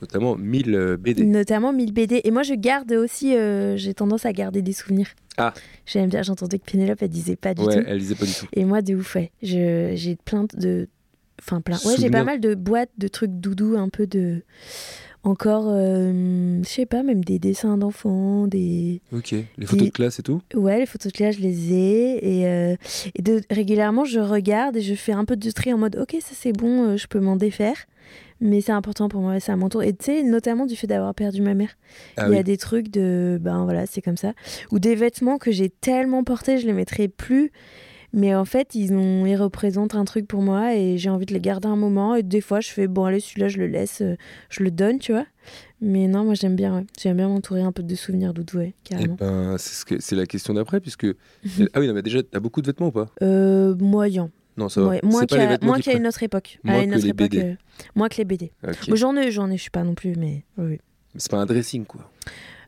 notamment 0.00 0.36
1000 0.36 0.74
euh, 0.74 0.96
BD. 0.96 1.24
Notamment 1.24 1.72
1000 1.72 1.92
BD. 1.92 2.20
Et 2.24 2.30
moi, 2.30 2.42
je 2.42 2.54
garde 2.54 2.92
aussi, 2.92 3.36
euh, 3.36 3.76
j'ai 3.76 3.94
tendance 3.94 4.26
à 4.26 4.32
garder 4.32 4.62
des 4.62 4.72
souvenirs. 4.72 5.08
Ah. 5.38 5.52
J'aime 5.84 6.08
bien, 6.08 6.22
j'entendais 6.22 6.58
que 6.58 6.70
Pénélope, 6.70 7.02
elle 7.02 7.08
disait 7.08 7.36
pas 7.36 7.54
du 7.54 7.62
Ouais, 7.62 7.76
tout. 7.82 7.84
elle 7.86 7.98
lisait 7.98 8.14
pas 8.14 8.24
du 8.26 8.32
tout. 8.34 8.46
Et 8.54 8.64
moi, 8.64 8.80
de 8.82 8.94
ouf, 8.94 9.14
ouais. 9.16 9.30
J'ai 9.42 10.16
plein 10.24 10.46
de. 10.56 10.88
Enfin, 11.42 11.60
plein. 11.60 11.76
Ouais, 11.84 11.96
j'ai 11.98 12.08
pas 12.10 12.24
mal 12.24 12.40
de 12.40 12.54
boîtes 12.54 12.90
de 12.96 13.08
trucs 13.08 13.32
doudou, 13.32 13.76
un 13.76 13.88
peu 13.90 14.06
de. 14.06 14.42
Encore, 15.26 15.64
euh, 15.68 16.60
je 16.62 16.68
sais 16.68 16.86
pas, 16.86 17.02
même 17.02 17.24
des 17.24 17.40
dessins 17.40 17.76
d'enfants, 17.76 18.46
des. 18.46 19.00
Ok, 19.12 19.34
les 19.58 19.66
photos 19.66 19.86
de 19.88 19.92
classe 19.92 20.20
et 20.20 20.22
tout 20.22 20.40
Ouais, 20.54 20.78
les 20.78 20.86
photos 20.86 21.10
de 21.10 21.16
classe, 21.16 21.34
je 21.36 21.40
les 21.40 21.72
ai. 21.72 22.40
Et, 22.40 22.46
euh, 22.46 22.76
et 23.16 23.22
de, 23.22 23.40
régulièrement, 23.50 24.04
je 24.04 24.20
regarde 24.20 24.76
et 24.76 24.82
je 24.82 24.94
fais 24.94 25.10
un 25.10 25.24
peu 25.24 25.34
de 25.34 25.50
tri 25.50 25.72
en 25.72 25.78
mode 25.78 25.96
ok, 25.96 26.16
ça 26.20 26.32
c'est 26.32 26.52
bon, 26.52 26.90
euh, 26.90 26.96
je 26.96 27.08
peux 27.08 27.18
m'en 27.18 27.34
défaire. 27.34 27.74
Mais 28.40 28.60
c'est 28.60 28.70
important 28.70 29.08
pour 29.08 29.20
moi, 29.20 29.40
c'est 29.40 29.50
à 29.50 29.56
mon 29.56 29.68
tour. 29.68 29.82
Et 29.82 29.94
tu 29.94 30.04
sais, 30.04 30.22
notamment 30.22 30.64
du 30.64 30.76
fait 30.76 30.86
d'avoir 30.86 31.12
perdu 31.12 31.42
ma 31.42 31.54
mère. 31.54 31.70
Ah 32.16 32.26
Il 32.26 32.28
y 32.28 32.30
oui. 32.32 32.38
a 32.38 32.42
des 32.44 32.56
trucs 32.56 32.88
de. 32.92 33.38
Ben 33.40 33.64
voilà, 33.64 33.86
c'est 33.86 34.02
comme 34.02 34.16
ça. 34.18 34.32
Ou 34.70 34.78
des 34.78 34.94
vêtements 34.94 35.38
que 35.38 35.50
j'ai 35.50 35.70
tellement 35.70 36.22
portés, 36.22 36.58
je 36.58 36.66
les 36.66 36.72
mettrai 36.72 37.08
plus. 37.08 37.50
Mais 38.12 38.34
en 38.34 38.44
fait, 38.44 38.74
ils, 38.74 38.92
ont, 38.94 39.26
ils 39.26 39.36
représentent 39.36 39.94
un 39.94 40.04
truc 40.04 40.26
pour 40.26 40.40
moi 40.42 40.74
et 40.74 40.96
j'ai 40.98 41.10
envie 41.10 41.26
de 41.26 41.34
les 41.34 41.40
garder 41.40 41.68
un 41.68 41.76
moment. 41.76 42.14
Et 42.14 42.22
des 42.22 42.40
fois, 42.40 42.60
je 42.60 42.68
fais 42.70 42.86
bon, 42.86 43.04
allez, 43.04 43.20
celui-là, 43.20 43.48
je 43.48 43.58
le 43.58 43.66
laisse, 43.66 44.00
euh, 44.00 44.16
je 44.48 44.62
le 44.62 44.70
donne, 44.70 44.98
tu 44.98 45.12
vois. 45.12 45.26
Mais 45.80 46.06
non, 46.08 46.24
moi, 46.24 46.34
j'aime 46.34 46.56
bien, 46.56 46.76
ouais. 46.76 46.86
J'aime 47.00 47.16
bien 47.18 47.28
m'entourer 47.28 47.62
un 47.62 47.72
peu 47.72 47.82
de 47.82 47.94
souvenirs 47.94 48.32
doudou, 48.32 48.58
ouais, 48.58 48.74
Eh 48.86 48.88
carrément. 48.88 49.14
ben, 49.18 49.56
c'est 49.58 49.74
ce 49.74 49.84
que- 49.84 50.00
c'est 50.00 50.16
la 50.16 50.26
question 50.26 50.54
d'après, 50.54 50.80
puisque. 50.80 51.06
Ah 51.74 51.80
oui, 51.80 51.86
non, 51.88 51.94
mais 51.94 52.02
déjà, 52.02 52.22
t'as 52.22 52.40
beaucoup 52.40 52.62
de 52.62 52.66
vêtements 52.66 52.88
ou 52.88 52.92
pas? 52.92 53.06
Euh, 53.22 53.74
moyen. 53.76 54.30
Non, 54.56 54.68
ça 54.70 54.80
va. 54.80 54.88
Ouais, 54.88 55.00
moins 55.02 55.20
C'est 55.20 55.26
pas 55.28 55.36
les 55.36 55.42
qu'à 55.42 55.58
qu'à 55.58 55.58
prennent. 55.90 55.96
une 56.00 56.06
autre 56.06 56.22
époque. 56.22 56.58
Moins 56.64 56.74
à 56.76 56.82
une 56.82 56.90
que 56.92 56.96
autre 56.96 57.04
les 57.04 57.10
époque. 57.10 57.30
BD. 57.30 57.42
euh, 57.42 57.54
moins 57.94 58.08
que 58.08 58.16
les 58.16 58.24
BD. 58.24 58.52
J'en 58.94 59.14
ai, 59.16 59.30
j'en 59.30 59.50
ai, 59.50 59.56
je 59.58 59.62
suis 59.62 59.70
pas 59.70 59.84
non 59.84 59.94
plus, 59.94 60.14
mais 60.16 60.44
oui. 60.56 60.64
oui. 60.70 60.78
C'est 61.16 61.30
pas 61.30 61.36
un 61.38 61.44
dressing, 61.46 61.84
quoi. 61.84 62.10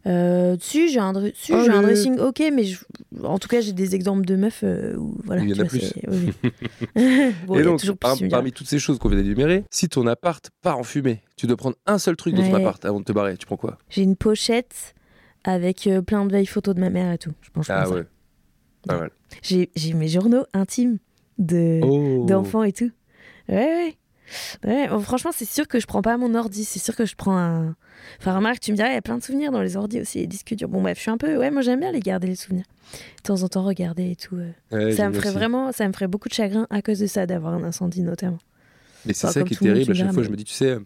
Euh, 0.08 0.56
si, 0.60 0.88
j'ai 0.90 0.98
un, 1.00 1.12
si, 1.34 1.52
Ah, 1.52 1.62
j'ai 1.64 1.70
un 1.70 1.82
dressing 1.82 2.18
ok, 2.18 2.42
mais 2.52 2.64
je- 2.64 2.82
en 3.22 3.38
tout 3.38 3.46
cas, 3.48 3.60
j'ai 3.60 3.72
des 3.72 3.94
exemples 3.94 4.24
de 4.24 4.36
meufs 4.36 4.60
euh, 4.64 4.96
où 4.96 5.18
voilà. 5.24 5.42
Il 5.42 5.50
y 5.50 5.52
en 5.52 5.58
a 5.58 5.64
vois, 5.64 5.66
plus. 5.66 5.92
oui, 6.08 6.32
bon, 7.46 7.54
et 7.56 7.60
y 7.60 7.62
donc, 7.64 7.84
par- 7.98 8.16
parmi 8.30 8.52
toutes 8.52 8.68
ces 8.68 8.78
choses 8.78 8.98
qu'on 8.98 9.08
vient 9.08 9.18
d'énumérer, 9.20 9.64
si 9.70 9.88
ton 9.88 10.06
appart 10.06 10.50
part 10.62 10.78
en 10.78 10.82
fumée, 10.82 11.22
tu 11.36 11.46
dois 11.46 11.56
prendre 11.56 11.76
un 11.86 11.98
seul 11.98 12.16
truc 12.16 12.34
dans 12.34 12.42
ton 12.42 12.54
Ouais. 12.54 12.60
appart 12.62 12.84
avant 12.84 13.00
de 13.00 13.04
te 13.04 13.12
barrer. 13.12 13.36
Tu 13.36 13.46
prends 13.46 13.56
quoi? 13.56 13.76
J'ai 13.90 14.02
une 14.02 14.16
pochette 14.16 14.94
avec 15.44 15.86
euh, 15.86 16.00
plein 16.02 16.24
de 16.24 16.30
vieilles 16.30 16.46
photos 16.46 16.74
de 16.74 16.80
ma 16.80 16.90
mère 16.90 17.12
et 17.12 17.18
tout. 17.18 17.32
Je 17.42 17.50
pense 17.50 17.68
Ah 17.68 17.88
ouais. 17.90 18.04
Pas 18.86 18.98
mal. 18.98 19.10
J'ai 19.42 19.70
j'ai 19.76 19.92
mes 19.92 20.08
journaux 20.08 20.44
intimes 20.54 20.98
de 21.38 21.80
Oh. 21.82 22.24
d'enfants 22.26 22.62
et 22.62 22.72
tout. 22.72 22.90
Ouais, 23.48 23.56
ouais. 23.56 23.94
Ouais, 24.66 24.88
franchement, 25.02 25.30
c'est 25.34 25.44
sûr 25.44 25.66
que 25.68 25.80
je 25.80 25.86
prends 25.86 26.02
pas 26.02 26.16
mon 26.16 26.34
ordi. 26.34 26.64
C'est 26.64 26.78
sûr 26.78 26.94
que 26.96 27.06
je 27.06 27.14
prends 27.16 27.36
un. 27.36 27.74
Enfin, 28.20 28.34
remarque, 28.36 28.60
tu 28.60 28.70
me 28.72 28.76
dirais, 28.76 28.90
il 28.90 28.94
y 28.94 28.98
a 28.98 29.02
plein 29.02 29.18
de 29.18 29.22
souvenirs 29.22 29.50
dans 29.52 29.60
les 29.62 29.76
ordis 29.76 30.00
aussi, 30.00 30.18
les 30.18 30.26
disques 30.26 30.54
durs. 30.54 30.68
Bon, 30.68 30.80
bref, 30.82 30.96
je 30.98 31.02
suis 31.02 31.10
un 31.10 31.18
peu. 31.18 31.36
Ouais, 31.36 31.50
moi 31.50 31.62
j'aime 31.62 31.80
bien 31.80 31.92
les 31.92 32.00
garder, 32.00 32.26
les 32.28 32.36
souvenirs. 32.36 32.64
De 33.18 33.22
temps 33.22 33.42
en 33.42 33.48
temps, 33.48 33.64
regarder 33.64 34.10
et 34.12 34.16
tout. 34.16 34.36
euh. 34.36 34.50
Ouais, 34.72 34.92
ça 34.96 35.08
me 35.08 35.14
ferait 35.14 35.28
aussi. 35.28 35.36
vraiment. 35.36 35.72
Ça 35.72 35.86
me 35.88 35.92
ferait 35.92 36.06
beaucoup 36.08 36.28
de 36.28 36.34
chagrin 36.34 36.66
à 36.70 36.80
cause 36.82 36.98
de 37.00 37.06
ça, 37.06 37.26
d'avoir 37.26 37.54
un 37.54 37.62
incendie 37.64 38.02
notamment. 38.02 38.38
Mais 39.06 39.12
c'est 39.12 39.26
Enfin, 39.26 39.32
ça 39.34 39.40
comme 39.40 39.48
qui 39.48 39.54
est 39.54 39.56
tout 39.58 39.64
le 39.64 39.70
monde, 39.70 39.76
terrible. 39.84 39.92
À 39.92 40.04
chaque 40.06 40.14
fois, 40.14 40.22
je 40.22 40.30
me 40.30 40.36
dis, 40.36 40.44
tu 40.44 40.54
sais, 40.54 40.70
euh, 40.70 40.80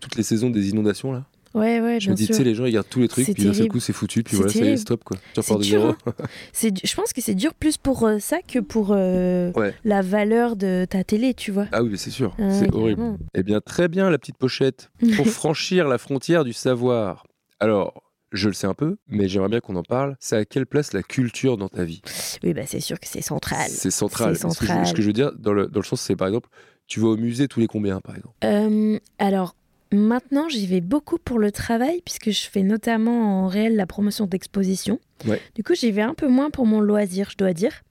toutes 0.00 0.16
les 0.16 0.22
saisons 0.22 0.50
des 0.50 0.68
inondations, 0.70 1.12
là, 1.12 1.24
Ouais, 1.56 1.80
ouais, 1.80 1.98
je 2.00 2.10
me 2.10 2.14
bien 2.14 2.24
dis, 2.24 2.26
tu 2.26 2.34
sais, 2.34 2.44
les 2.44 2.54
gens, 2.54 2.66
ils 2.66 2.72
gardent 2.72 2.88
tous 2.88 3.00
les 3.00 3.08
trucs, 3.08 3.24
puis 3.24 3.34
d'un 3.34 3.42
seul 3.48 3.54
terrible. 3.54 3.72
coup, 3.72 3.80
c'est 3.80 3.92
foutu, 3.92 4.22
puis 4.22 4.36
voilà, 4.36 4.52
ça 4.52 4.58
y 4.58 4.60
est, 4.60 4.64
terrible. 4.64 4.78
stop, 4.80 5.04
quoi. 5.04 5.16
Tu 5.34 5.40
repars 5.40 5.58
de 5.58 5.62
dur, 5.64 5.80
zéro. 5.80 5.94
hein. 6.06 6.74
Je 6.84 6.94
pense 6.94 7.12
que 7.12 7.20
c'est 7.20 7.34
dur 7.34 7.54
plus 7.54 7.76
pour 7.78 8.04
euh, 8.06 8.18
ça 8.18 8.38
que 8.42 8.58
pour 8.58 8.88
euh, 8.90 9.52
Ouais. 9.56 9.74
la 9.84 10.02
valeur 10.02 10.56
de 10.56 10.86
ta 10.88 11.02
télé, 11.04 11.34
tu 11.34 11.50
vois. 11.50 11.66
Ah 11.72 11.82
oui, 11.82 11.88
mais 11.90 11.96
c'est 11.96 12.10
sûr, 12.10 12.34
c'est 12.50 12.72
horrible. 12.74 13.16
Eh 13.34 13.42
bien, 13.42 13.60
très 13.60 13.88
bien, 13.88 14.10
la 14.10 14.18
petite 14.18 14.36
pochette. 14.38 14.90
Pour 15.16 15.26
franchir 15.28 15.88
la 15.88 15.98
frontière 15.98 16.44
du 16.44 16.52
savoir. 16.52 17.24
Alors, 17.60 18.02
je 18.32 18.48
le 18.48 18.54
sais 18.54 18.66
un 18.66 18.74
peu, 18.74 18.96
mais 19.08 19.28
j'aimerais 19.28 19.48
bien 19.48 19.60
qu'on 19.60 19.76
en 19.76 19.82
parle. 19.82 20.16
C'est 20.20 20.36
à 20.36 20.44
quelle 20.44 20.66
place 20.66 20.92
la 20.92 21.02
culture 21.02 21.56
dans 21.56 21.68
ta 21.68 21.84
vie? 21.84 22.02
Oui, 22.42 22.52
bah 22.52 22.62
c'est 22.66 22.80
sûr 22.80 23.00
que 23.00 23.06
c'est 23.06 23.22
central. 23.22 23.68
C'est 23.70 23.90
central. 23.90 24.36
C'est 24.36 24.48
Ce 24.50 24.58
que 24.58 24.66
je- 24.66 24.68
central. 24.72 24.86
Ce 24.86 24.92
que 24.92 25.00
je 25.00 25.06
veux 25.06 25.12
dire, 25.14 25.32
dans 25.38 25.52
le, 25.52 25.68
dans 25.68 25.80
le 25.80 25.84
sens, 25.86 26.00
c'est 26.02 26.16
par 26.16 26.26
exemple, 26.28 26.48
tu 26.86 27.00
vas 27.00 27.08
au 27.08 27.16
musée 27.16 27.48
tous 27.48 27.60
les 27.60 27.66
combien, 27.66 28.00
par 28.00 28.14
exemple? 28.16 28.34
Euh, 28.44 28.98
alors, 29.18 29.54
maintenant, 29.92 30.48
j'y 30.48 30.66
vais 30.66 30.80
beaucoup 30.80 31.18
pour 31.18 31.38
le 31.38 31.50
travail, 31.52 32.00
puisque 32.04 32.30
je 32.30 32.48
fais 32.48 32.62
notamment 32.62 33.44
en 33.44 33.48
réel 33.48 33.76
la 33.76 33.86
promotion 33.86 34.26
d'exposition. 34.26 34.98
Ouais. 35.26 35.40
Du 35.54 35.62
coup, 35.62 35.74
j'y 35.74 35.90
vais 35.92 36.02
un 36.02 36.14
peu 36.14 36.28
moins 36.28 36.50
pour 36.50 36.66
mon 36.66 36.80
loisir, 36.80 37.30
je 37.30 37.36
dois 37.36 37.52
dire. 37.52 37.82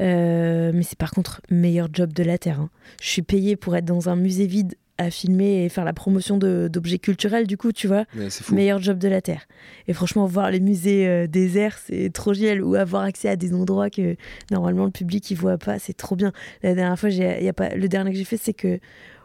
Euh, 0.00 0.70
mais 0.74 0.82
c'est 0.82 0.96
par 0.98 1.10
contre 1.10 1.40
meilleur 1.50 1.88
job 1.92 2.12
de 2.12 2.22
la 2.22 2.38
Terre. 2.38 2.60
hein. 2.60 2.70
Je 3.02 3.08
suis 3.08 3.22
payée 3.22 3.56
pour 3.56 3.76
être 3.76 3.84
dans 3.84 4.08
un 4.08 4.16
musée 4.16 4.46
vide 4.46 4.74
à 4.98 5.10
filmer 5.10 5.64
et 5.64 5.68
faire 5.70 5.84
la 5.86 5.92
promotion 5.94 6.36
d'objets 6.36 6.98
culturels, 6.98 7.46
du 7.46 7.56
coup, 7.56 7.72
tu 7.72 7.86
vois. 7.86 8.04
Ouais, 8.16 8.28
C'est 8.28 8.44
fou. 8.44 8.54
Meilleur 8.54 8.80
job 8.82 8.98
de 8.98 9.08
la 9.08 9.22
Terre. 9.22 9.46
Et 9.88 9.94
franchement, 9.94 10.26
voir 10.26 10.50
les 10.50 10.60
musées 10.60 11.08
euh, 11.08 11.26
déserts, 11.26 11.78
c'est 11.78 12.12
trop 12.12 12.34
génial. 12.34 12.62
Ou 12.62 12.74
avoir 12.74 13.02
accès 13.04 13.28
à 13.30 13.36
des 13.36 13.54
endroits 13.54 13.88
que 13.88 14.16
normalement 14.50 14.84
le 14.84 14.90
public 14.90 15.30
ne 15.30 15.36
voit 15.36 15.56
pas, 15.56 15.78
c'est 15.78 15.94
trop 15.94 16.16
bien. 16.16 16.32
La 16.62 16.74
dernière 16.74 16.98
fois, 16.98 17.08
y 17.08 17.48
a 17.48 17.52
pas, 17.54 17.74
le 17.74 17.88
dernier 17.88 18.10
que 18.12 18.18
j'ai 18.18 18.24
fait, 18.24 18.36
c'est 18.36 18.52
que 18.52 18.78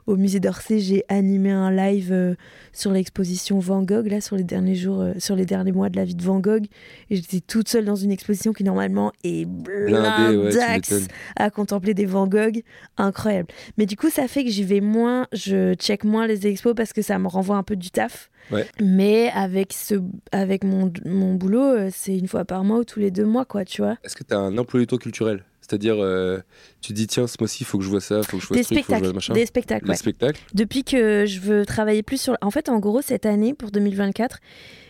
au 0.07 0.15
musée 0.17 0.39
d'Orsay, 0.39 0.79
j'ai 0.79 1.03
animé 1.09 1.51
un 1.51 1.71
live 1.71 2.11
euh, 2.11 2.35
sur 2.73 2.91
l'exposition 2.91 3.59
Van 3.59 3.81
Gogh, 3.81 4.07
là, 4.07 4.21
sur 4.21 4.35
les 4.35 4.43
derniers 4.43 4.75
jours, 4.75 5.01
euh, 5.01 5.13
sur 5.17 5.35
les 5.35 5.45
derniers 5.45 5.71
mois 5.71 5.89
de 5.89 5.97
la 5.97 6.05
vie 6.05 6.15
de 6.15 6.23
Van 6.23 6.39
Gogh. 6.39 6.65
Et 7.09 7.15
j'étais 7.15 7.39
toute 7.39 7.69
seule 7.69 7.85
dans 7.85 7.95
une 7.95 8.11
exposition 8.11 8.53
qui, 8.53 8.63
normalement, 8.63 9.11
est 9.23 9.45
ouais, 9.45 9.85
blindax 9.87 10.91
m'étonnes. 10.91 11.07
à 11.35 11.49
contempler 11.49 11.93
des 11.93 12.05
Van 12.05 12.27
Gogh. 12.27 12.61
Incroyable. 12.97 13.47
Mais 13.77 13.85
du 13.85 13.95
coup, 13.95 14.09
ça 14.09 14.27
fait 14.27 14.43
que 14.43 14.51
j'y 14.51 14.63
vais 14.63 14.81
moins, 14.81 15.27
je 15.33 15.73
check 15.75 16.03
moins 16.03 16.27
les 16.27 16.47
expos 16.47 16.75
parce 16.75 16.93
que 16.93 17.01
ça 17.01 17.17
me 17.17 17.27
renvoie 17.27 17.57
un 17.57 17.63
peu 17.63 17.75
du 17.75 17.89
taf. 17.89 18.29
Ouais. 18.51 18.67
Mais 18.79 19.31
avec, 19.33 19.73
ce, 19.73 19.95
avec 20.31 20.63
mon, 20.63 20.91
mon 21.03 21.33
boulot, 21.33 21.63
euh, 21.63 21.89
c'est 21.91 22.15
une 22.15 22.27
fois 22.27 22.45
par 22.45 22.63
mois 22.63 22.79
ou 22.79 22.83
tous 22.83 22.99
les 22.99 23.09
deux 23.09 23.25
mois, 23.25 23.45
quoi, 23.45 23.65
tu 23.65 23.81
vois. 23.81 23.97
Est-ce 24.03 24.15
que 24.15 24.23
tu 24.23 24.35
as 24.35 24.39
un 24.39 24.55
emploi 24.57 24.79
du 24.79 24.87
temps 24.87 24.97
culturel? 24.97 25.43
C'est-à-dire, 25.67 25.95
euh, 25.99 26.39
tu 26.81 26.93
dis, 26.93 27.07
tiens, 27.07 27.25
ce 27.25 27.37
mois-ci, 27.39 27.63
il 27.63 27.65
faut 27.65 27.79
que 27.79 27.83
je 27.83 27.89
vois 27.89 28.01
ça, 28.01 28.19
il 28.19 28.23
faut 28.25 28.37
que 28.37 28.43
je 28.43 28.47
vois 28.47 28.57
Des 28.57 28.63
ce 28.63 28.73
truc, 28.75 28.85
faut 28.85 28.93
que 28.93 28.97
je 28.99 28.99
vois 28.99 29.07
spectacles. 29.09 29.15
machin. 29.15 29.33
Des 29.33 29.45
spectacles, 29.47 29.85
Les 29.85 29.89
ouais. 29.91 29.95
spectacles 29.97 30.41
Depuis 30.53 30.83
que 30.83 31.25
je 31.25 31.39
veux 31.39 31.65
travailler 31.65 32.03
plus 32.03 32.21
sur. 32.21 32.37
En 32.41 32.51
fait, 32.51 32.69
en 32.69 32.79
gros, 32.79 33.01
cette 33.01 33.25
année, 33.25 33.53
pour 33.55 33.71
2024, 33.71 34.39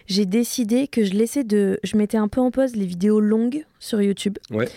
j'ai 0.07 0.25
décidé 0.25 0.87
que 0.87 1.05
je 1.05 1.13
laissais 1.13 1.43
de. 1.45 1.79
Je 1.83 1.95
mettais 1.95 2.17
un 2.17 2.27
peu 2.27 2.41
en 2.41 2.51
pause 2.51 2.75
les 2.75 2.85
vidéos 2.85 3.21
longues 3.21 3.65
sur 3.79 4.01
YouTube. 4.01 4.37
Ouais. 4.51 4.67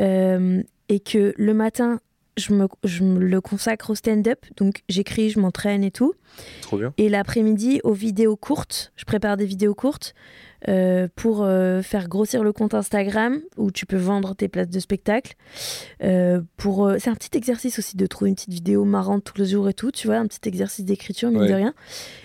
Euh, 0.00 0.62
et 0.90 1.00
que 1.00 1.32
le 1.36 1.54
matin, 1.54 2.00
je 2.36 2.52
me, 2.52 2.68
je 2.84 3.02
me 3.02 3.18
le 3.18 3.40
consacre 3.40 3.90
au 3.90 3.94
stand-up. 3.94 4.44
Donc, 4.56 4.82
j'écris, 4.88 5.30
je 5.30 5.40
m'entraîne 5.40 5.82
et 5.82 5.90
tout. 5.90 6.12
Trop 6.60 6.76
bien. 6.78 6.92
Et 6.98 7.08
l'après-midi, 7.08 7.80
aux 7.84 7.94
vidéos 7.94 8.36
courtes. 8.36 8.92
Je 8.96 9.04
prépare 9.04 9.36
des 9.36 9.46
vidéos 9.46 9.74
courtes 9.74 10.14
euh, 10.66 11.06
pour 11.14 11.44
euh, 11.44 11.82
faire 11.82 12.08
grossir 12.08 12.42
le 12.42 12.52
compte 12.52 12.74
Instagram 12.74 13.40
où 13.56 13.70
tu 13.70 13.86
peux 13.86 13.96
vendre 13.96 14.34
tes 14.34 14.48
places 14.48 14.68
de 14.70 14.80
spectacle. 14.80 15.34
Euh, 16.02 16.40
pour, 16.56 16.90
c'est 16.98 17.10
un 17.10 17.14
petit 17.14 17.36
exercice 17.36 17.78
aussi 17.78 17.96
de 17.96 18.06
trouver 18.06 18.30
une 18.30 18.34
petite 18.34 18.52
vidéo 18.52 18.84
marrante 18.84 19.22
tous 19.24 19.38
les 19.40 19.46
jours 19.46 19.68
et 19.68 19.74
tout, 19.74 19.90
tu 19.92 20.06
vois, 20.08 20.16
un 20.16 20.26
petit 20.26 20.48
exercice 20.48 20.84
d'écriture, 20.84 21.30
mine 21.30 21.42
Ouais. 21.42 21.48
de 21.48 21.54
rien. 21.54 21.74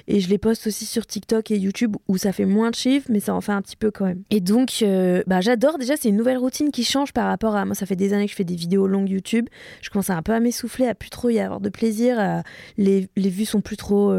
Et 0.07 0.19
je 0.19 0.29
les 0.29 0.37
poste 0.37 0.65
aussi 0.67 0.85
sur 0.85 1.05
TikTok 1.05 1.51
et 1.51 1.57
YouTube 1.57 1.95
où 2.07 2.17
ça 2.17 2.31
fait 2.31 2.45
moins 2.45 2.71
de 2.71 2.75
chiffres, 2.75 3.07
mais 3.11 3.19
ça 3.19 3.35
en 3.35 3.41
fait 3.41 3.51
un 3.51 3.61
petit 3.61 3.75
peu 3.77 3.91
quand 3.91 4.05
même. 4.05 4.23
Et 4.31 4.41
donc, 4.41 4.83
bah, 5.27 5.41
j'adore. 5.41 5.77
Déjà, 5.77 5.95
c'est 5.97 6.09
une 6.09 6.17
nouvelle 6.17 6.37
routine 6.37 6.71
qui 6.71 6.83
change 6.83 7.13
par 7.13 7.27
rapport 7.27 7.55
à. 7.55 7.65
Moi, 7.65 7.75
ça 7.75 7.85
fait 7.85 7.95
des 7.95 8.13
années 8.13 8.25
que 8.25 8.31
je 8.31 8.35
fais 8.35 8.43
des 8.43 8.55
vidéos 8.55 8.87
longues 8.87 9.09
YouTube. 9.09 9.47
Je 9.81 9.89
commence 9.89 10.09
à 10.09 10.15
un 10.17 10.21
peu 10.21 10.33
à 10.33 10.39
m'essouffler, 10.39 10.87
à 10.87 10.95
plus 10.95 11.09
trop 11.09 11.29
y 11.29 11.39
avoir 11.39 11.59
de 11.61 11.69
plaisir. 11.69 12.19
à- 12.19 12.43
Les, 12.77 13.07
les 13.15 13.29
vues 13.29 13.45
sont 13.45 13.61
plus 13.61 13.77
trop 13.77 14.09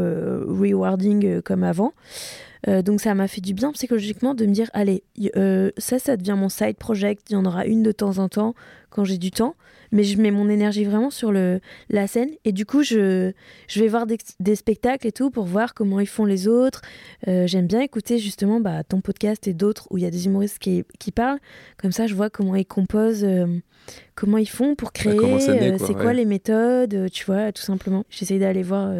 rewarding 0.47 1.41
comme 1.41 1.63
avant. 1.63 1.93
Euh, 2.67 2.81
donc 2.81 3.01
ça 3.01 3.13
m'a 3.15 3.27
fait 3.27 3.41
du 3.41 3.53
bien 3.53 3.71
psychologiquement 3.71 4.33
de 4.33 4.45
me 4.45 4.51
dire 4.51 4.69
allez 4.73 5.03
euh, 5.35 5.71
ça 5.77 5.99
ça 5.99 6.17
devient 6.17 6.35
mon 6.37 6.49
side 6.49 6.77
project 6.77 7.29
il 7.29 7.33
y 7.33 7.35
en 7.35 7.45
aura 7.45 7.65
une 7.65 7.83
de 7.83 7.91
temps 7.91 8.17
en 8.17 8.27
temps 8.27 8.55
quand 8.89 9.03
j'ai 9.03 9.17
du 9.17 9.29
temps 9.31 9.55
mais 9.91 10.03
je 10.03 10.19
mets 10.19 10.31
mon 10.31 10.49
énergie 10.49 10.83
vraiment 10.83 11.09
sur 11.09 11.31
le, 11.31 11.59
la 11.89 12.07
scène 12.07 12.29
et 12.43 12.51
du 12.51 12.65
coup 12.65 12.83
je, 12.83 13.31
je 13.67 13.79
vais 13.79 13.87
voir 13.87 14.05
des, 14.05 14.17
des 14.39 14.55
spectacles 14.55 15.07
et 15.07 15.11
tout 15.11 15.29
pour 15.29 15.45
voir 15.45 15.73
comment 15.73 15.99
ils 15.99 16.07
font 16.07 16.25
les 16.25 16.47
autres. 16.47 16.81
Euh, 17.27 17.47
j'aime 17.47 17.67
bien 17.67 17.81
écouter 17.81 18.17
justement 18.17 18.59
bah, 18.59 18.83
ton 18.83 19.01
podcast 19.01 19.47
et 19.47 19.53
d'autres 19.53 19.87
où 19.91 19.97
il 19.97 20.03
y 20.03 20.07
a 20.07 20.11
des 20.11 20.25
humoristes 20.25 20.59
qui, 20.59 20.83
qui 20.99 21.11
parlent. 21.11 21.39
Comme 21.77 21.91
ça 21.91 22.07
je 22.07 22.15
vois 22.15 22.29
comment 22.29 22.55
ils 22.55 22.65
composent 22.65 23.27
comment 24.15 24.37
ils 24.37 24.49
font 24.49 24.75
pour 24.75 24.91
créer 24.91 25.13
euh, 25.13 25.19
quoi, 25.19 25.39
c'est 25.39 25.93
quoi 25.93 26.05
ouais. 26.05 26.13
les 26.15 26.25
méthodes 26.25 27.09
tu 27.11 27.25
vois 27.25 27.51
tout 27.51 27.63
simplement. 27.63 28.05
J'essaye 28.09 28.39
d'aller 28.39 28.63
voir 28.63 28.93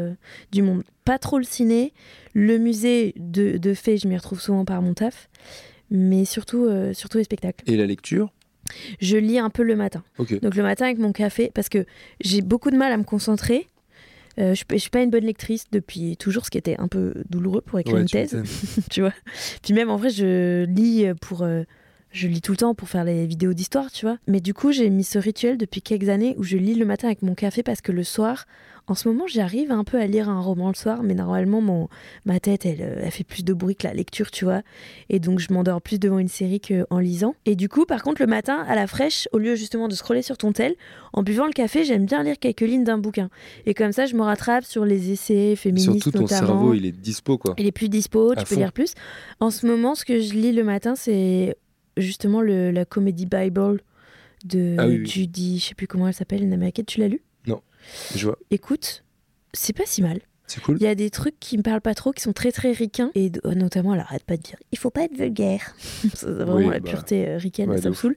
du 0.52 0.62
monde 0.62 0.84
pas 1.06 1.18
trop 1.20 1.38
le 1.38 1.44
ciné 1.44 1.94
le 2.34 2.58
musée 2.58 3.14
de, 3.18 3.58
de 3.58 3.74
fait, 3.74 3.98
je 3.98 4.08
m'y 4.08 4.18
retrouve 4.18 4.42
souvent 4.42 4.66
par 4.66 4.82
mon 4.82 4.94
taf, 4.94 5.30
mais 5.90 6.26
surtout, 6.26 6.66
euh, 6.66 6.94
surtout 6.94 7.18
les 7.20 7.24
spectacles. 7.24 7.64
Et 7.72 7.78
la 7.78 7.86
lecture? 7.86 8.34
Je 9.00 9.16
lis 9.18 9.38
un 9.40 9.50
peu 9.50 9.64
le 9.64 9.76
matin. 9.76 10.04
Donc 10.18 10.56
le 10.56 10.64
matin 10.64 10.86
avec 10.86 10.98
mon 10.98 11.12
café, 11.14 11.52
parce 11.54 11.70
que 11.70 11.86
j'ai 12.20 12.42
beaucoup 12.42 12.72
de 12.72 12.76
mal 12.78 12.92
à 12.92 12.98
me 12.98 13.04
concentrer. 13.04 13.68
Euh, 14.38 14.54
je 14.54 14.64
ne 14.70 14.78
suis 14.80 14.90
pas 14.90 15.02
une 15.02 15.12
bonne 15.12 15.24
lectrice 15.24 15.66
depuis 15.72 16.18
toujours, 16.18 16.44
ce 16.46 16.50
qui 16.50 16.58
était 16.58 16.76
un 16.80 16.88
peu 16.90 17.14
douloureux 17.30 17.62
pour 17.62 17.80
écrire 17.80 17.96
Ouais, 17.96 18.02
une 18.02 18.10
thèse, 18.10 18.36
tu 18.92 19.00
vois? 19.02 19.14
Puis 19.62 19.74
même 19.74 19.90
en 19.90 19.96
vrai, 19.96 20.10
je 20.10 20.66
lis 20.66 21.06
pour... 21.22 21.44
euh, 21.44 21.64
je 22.12 22.28
lis 22.28 22.42
tout 22.42 22.52
le 22.54 22.58
temps 22.58 22.74
pour 22.76 22.88
faire 22.90 23.04
les 23.04 23.28
vidéos 23.28 23.54
d'histoire, 23.54 23.92
tu 23.92 24.06
vois. 24.06 24.18
Mais 24.28 24.40
du 24.40 24.54
coup, 24.54 24.72
j'ai 24.72 24.90
mis 24.90 25.04
ce 25.04 25.20
rituel 25.20 25.58
depuis 25.58 25.82
quelques 25.82 26.08
années 26.10 26.34
où 26.38 26.44
je 26.44 26.56
lis 26.58 26.74
le 26.76 26.86
matin 26.86 27.08
avec 27.08 27.22
mon 27.22 27.36
café 27.36 27.62
parce 27.62 27.82
que 27.82 27.92
le 27.92 28.04
soir, 28.06 28.46
en 28.88 28.94
ce 28.96 29.08
moment, 29.08 29.26
j'arrive 29.28 29.72
un 29.72 29.84
peu 29.84 30.00
à 30.00 30.06
lire 30.08 30.30
un 30.30 30.40
roman 30.40 30.68
le 30.68 30.76
soir, 30.76 31.02
mais 31.04 31.14
normalement, 31.16 31.60
mon, 31.62 31.88
ma 32.26 32.40
tête, 32.40 32.66
elle, 32.66 32.82
euh, 32.82 33.02
elle 33.04 33.12
fait 33.12 33.24
plus 33.24 33.44
de 33.44 33.54
bruit 33.54 33.76
que 33.76 33.88
la 33.88 33.94
lecture, 33.94 34.30
tu 34.32 34.46
vois. 34.46 34.62
Et 35.10 35.20
donc, 35.20 35.40
je 35.40 35.52
m'endors 35.52 35.82
plus 35.82 36.00
devant 36.00 36.20
une 36.20 36.28
série 36.28 36.62
qu'en 36.62 37.00
lisant. 37.00 37.36
Et 37.46 37.56
du 37.56 37.68
coup, 37.70 37.86
par 37.86 38.04
contre, 38.04 38.22
le 38.22 38.28
matin, 38.28 38.64
à 38.68 38.76
la 38.76 38.86
fraîche, 38.88 39.28
au 39.32 39.40
lieu 39.40 39.56
justement 39.56 39.88
de 39.88 39.96
scroller 39.96 40.22
sur 40.22 40.38
ton 40.38 40.52
tel, 40.52 40.76
en 41.14 41.24
buvant 41.24 41.46
le 41.48 41.52
café, 41.54 41.84
j'aime 41.84 42.06
bien 42.06 42.22
lire 42.24 42.38
quelques 42.40 42.62
lignes 42.62 42.84
d'un 42.84 42.98
bouquin. 42.98 43.30
Et 43.66 43.74
comme 43.74 43.92
ça, 43.92 44.06
je 44.06 44.16
me 44.16 44.22
rattrape 44.22 44.66
sur 44.66 44.86
les 44.86 45.12
essais 45.12 45.56
féministes 45.56 45.92
Surtout, 45.92 46.12
ton 46.12 46.20
notamment. 46.22 46.48
cerveau, 46.48 46.74
il 46.74 46.86
est 46.86 46.92
dispo, 46.92 47.38
quoi. 47.38 47.56
Il 47.58 47.66
est 47.66 47.72
plus 47.72 47.90
dispo, 47.90 48.32
À 48.32 48.36
tu 48.36 48.46
peux 48.46 48.56
lire 48.56 48.72
plus. 48.72 48.94
En 49.40 49.50
ce 49.50 49.66
moment, 49.66 49.96
ce 49.96 50.06
que 50.06 50.20
je 50.20 50.34
lis 50.34 50.52
le 50.52 50.64
matin, 50.64 50.96
c'est 50.96 51.56
justement 51.98 52.42
le, 52.42 52.72
la 52.72 52.86
Comedy 52.86 53.26
Bible 53.26 53.82
de 54.44 54.76
Ah 54.78 54.88
oui, 54.88 55.00
oui. 55.00 55.06
Judy, 55.08 55.58
je 55.60 55.66
sais 55.70 55.76
plus 55.76 55.88
comment 55.88 56.08
elle 56.08 56.14
s'appelle, 56.14 56.44
une 56.44 56.54
américaine. 56.54 56.86
Tu 56.86 57.00
l'as 57.00 57.08
lu? 57.08 57.22
Je 58.16 58.26
vois. 58.26 58.38
Écoute, 58.52 59.04
c'est 59.54 59.76
pas 59.76 59.86
si 59.86 60.02
mal. 60.02 60.20
C'est 60.48 60.62
cool. 60.62 60.78
Il 60.80 60.84
y 60.84 60.88
a 60.88 60.96
des 60.96 61.10
trucs 61.10 61.40
qui 61.40 61.58
me 61.58 61.64
parlent 61.64 61.82
pas 61.82 61.96
trop, 61.96 62.12
qui 62.12 62.22
sont 62.22 62.34
très 62.34 62.52
très 62.52 62.72
ricains. 62.72 63.12
Et 63.16 63.32
euh, 63.46 63.56
notamment, 63.56 63.94
elle 63.94 64.00
arrête 64.00 64.24
pas 64.24 64.38
de 64.38 64.42
dire 64.42 64.58
il 64.72 64.78
faut 64.78 64.92
pas 64.92 65.04
être 65.04 65.18
vulgaire. 65.18 65.76
c'est 66.14 66.28
vraiment 66.28 66.56
Oui, 66.56 66.66
la 66.66 66.80
bah, 66.80 66.90
pureté 66.92 67.28
euh, 67.28 67.38
ricaine, 67.38 67.70
ouais, 67.70 67.82
ça 67.82 67.90
me 67.90 67.96
saoule. 67.96 68.16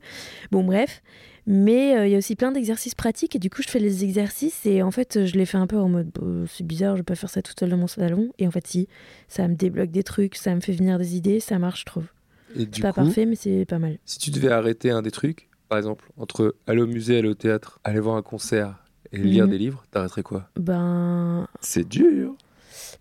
Bon, 0.51 0.63
bref. 0.63 1.03
Mais 1.47 1.97
euh, 1.97 2.07
il 2.07 2.13
y 2.13 2.15
a 2.15 2.19
aussi 2.19 2.37
plein 2.37 2.53
d'exercices 2.53 2.95
pratiques. 2.95 3.35
Et 3.35 3.39
du 3.39 3.49
coup, 3.49 3.63
je 3.63 3.69
fais 3.69 3.79
les 3.79 4.05
exercices. 4.05 4.67
Et 4.67 4.83
en 4.83 4.91
fait, 4.91 5.25
je 5.25 5.35
les 5.37 5.47
fais 5.47 5.57
un 5.57 5.67
peu 5.67 5.79
en 5.79 5.89
mode 5.89 6.11
c'est 6.53 6.67
bizarre, 6.67 6.97
je 6.97 7.01
vais 7.01 7.05
pas 7.05 7.15
faire 7.15 7.31
ça 7.31 7.41
tout 7.41 7.53
seul 7.59 7.71
dans 7.71 7.79
mon 7.79 7.87
salon. 7.87 8.31
Et 8.39 8.47
en 8.47 8.51
fait, 8.51 8.67
si, 8.67 8.89
ça 9.29 9.49
me 9.49 9.55
débloque 9.55 9.91
des 9.91 10.03
trucs, 10.03 10.37
ça 10.37 10.55
me 10.55 10.61
fait 10.61 10.73
venir 10.73 10.99
des 10.99 11.17
idées, 11.17 11.41
ça 11.41 11.59
marche, 11.59 11.81
je 11.81 11.87
trouve. 11.87 12.07
C'est 12.55 12.81
pas 12.81 12.93
coup, 12.93 13.03
parfait, 13.03 13.27
mais 13.27 13.37
c'est 13.37 13.65
pas 13.67 13.79
mal. 13.79 13.99
si 14.05 14.19
tu 14.19 14.31
devais 14.31 14.51
arrêter 14.51 14.91
un 14.91 15.03
des 15.03 15.11
trucs, 15.11 15.49
par 15.69 15.79
exemple, 15.79 16.11
entre 16.17 16.57
aller 16.67 16.81
au 16.81 16.87
musée, 16.87 17.19
aller 17.19 17.29
au 17.29 17.35
théâtre, 17.35 17.79
aller 17.85 18.01
voir 18.01 18.17
un 18.17 18.23
concert 18.23 18.88
et 19.13 19.19
lire 19.19 19.45
Mhm. 19.45 19.51
des 19.51 19.59
livres, 19.59 19.85
t'arrêterais 19.91 20.23
quoi? 20.23 20.49
Ben, 20.59 21.47
C'est 21.61 21.87
dur. 21.89 22.35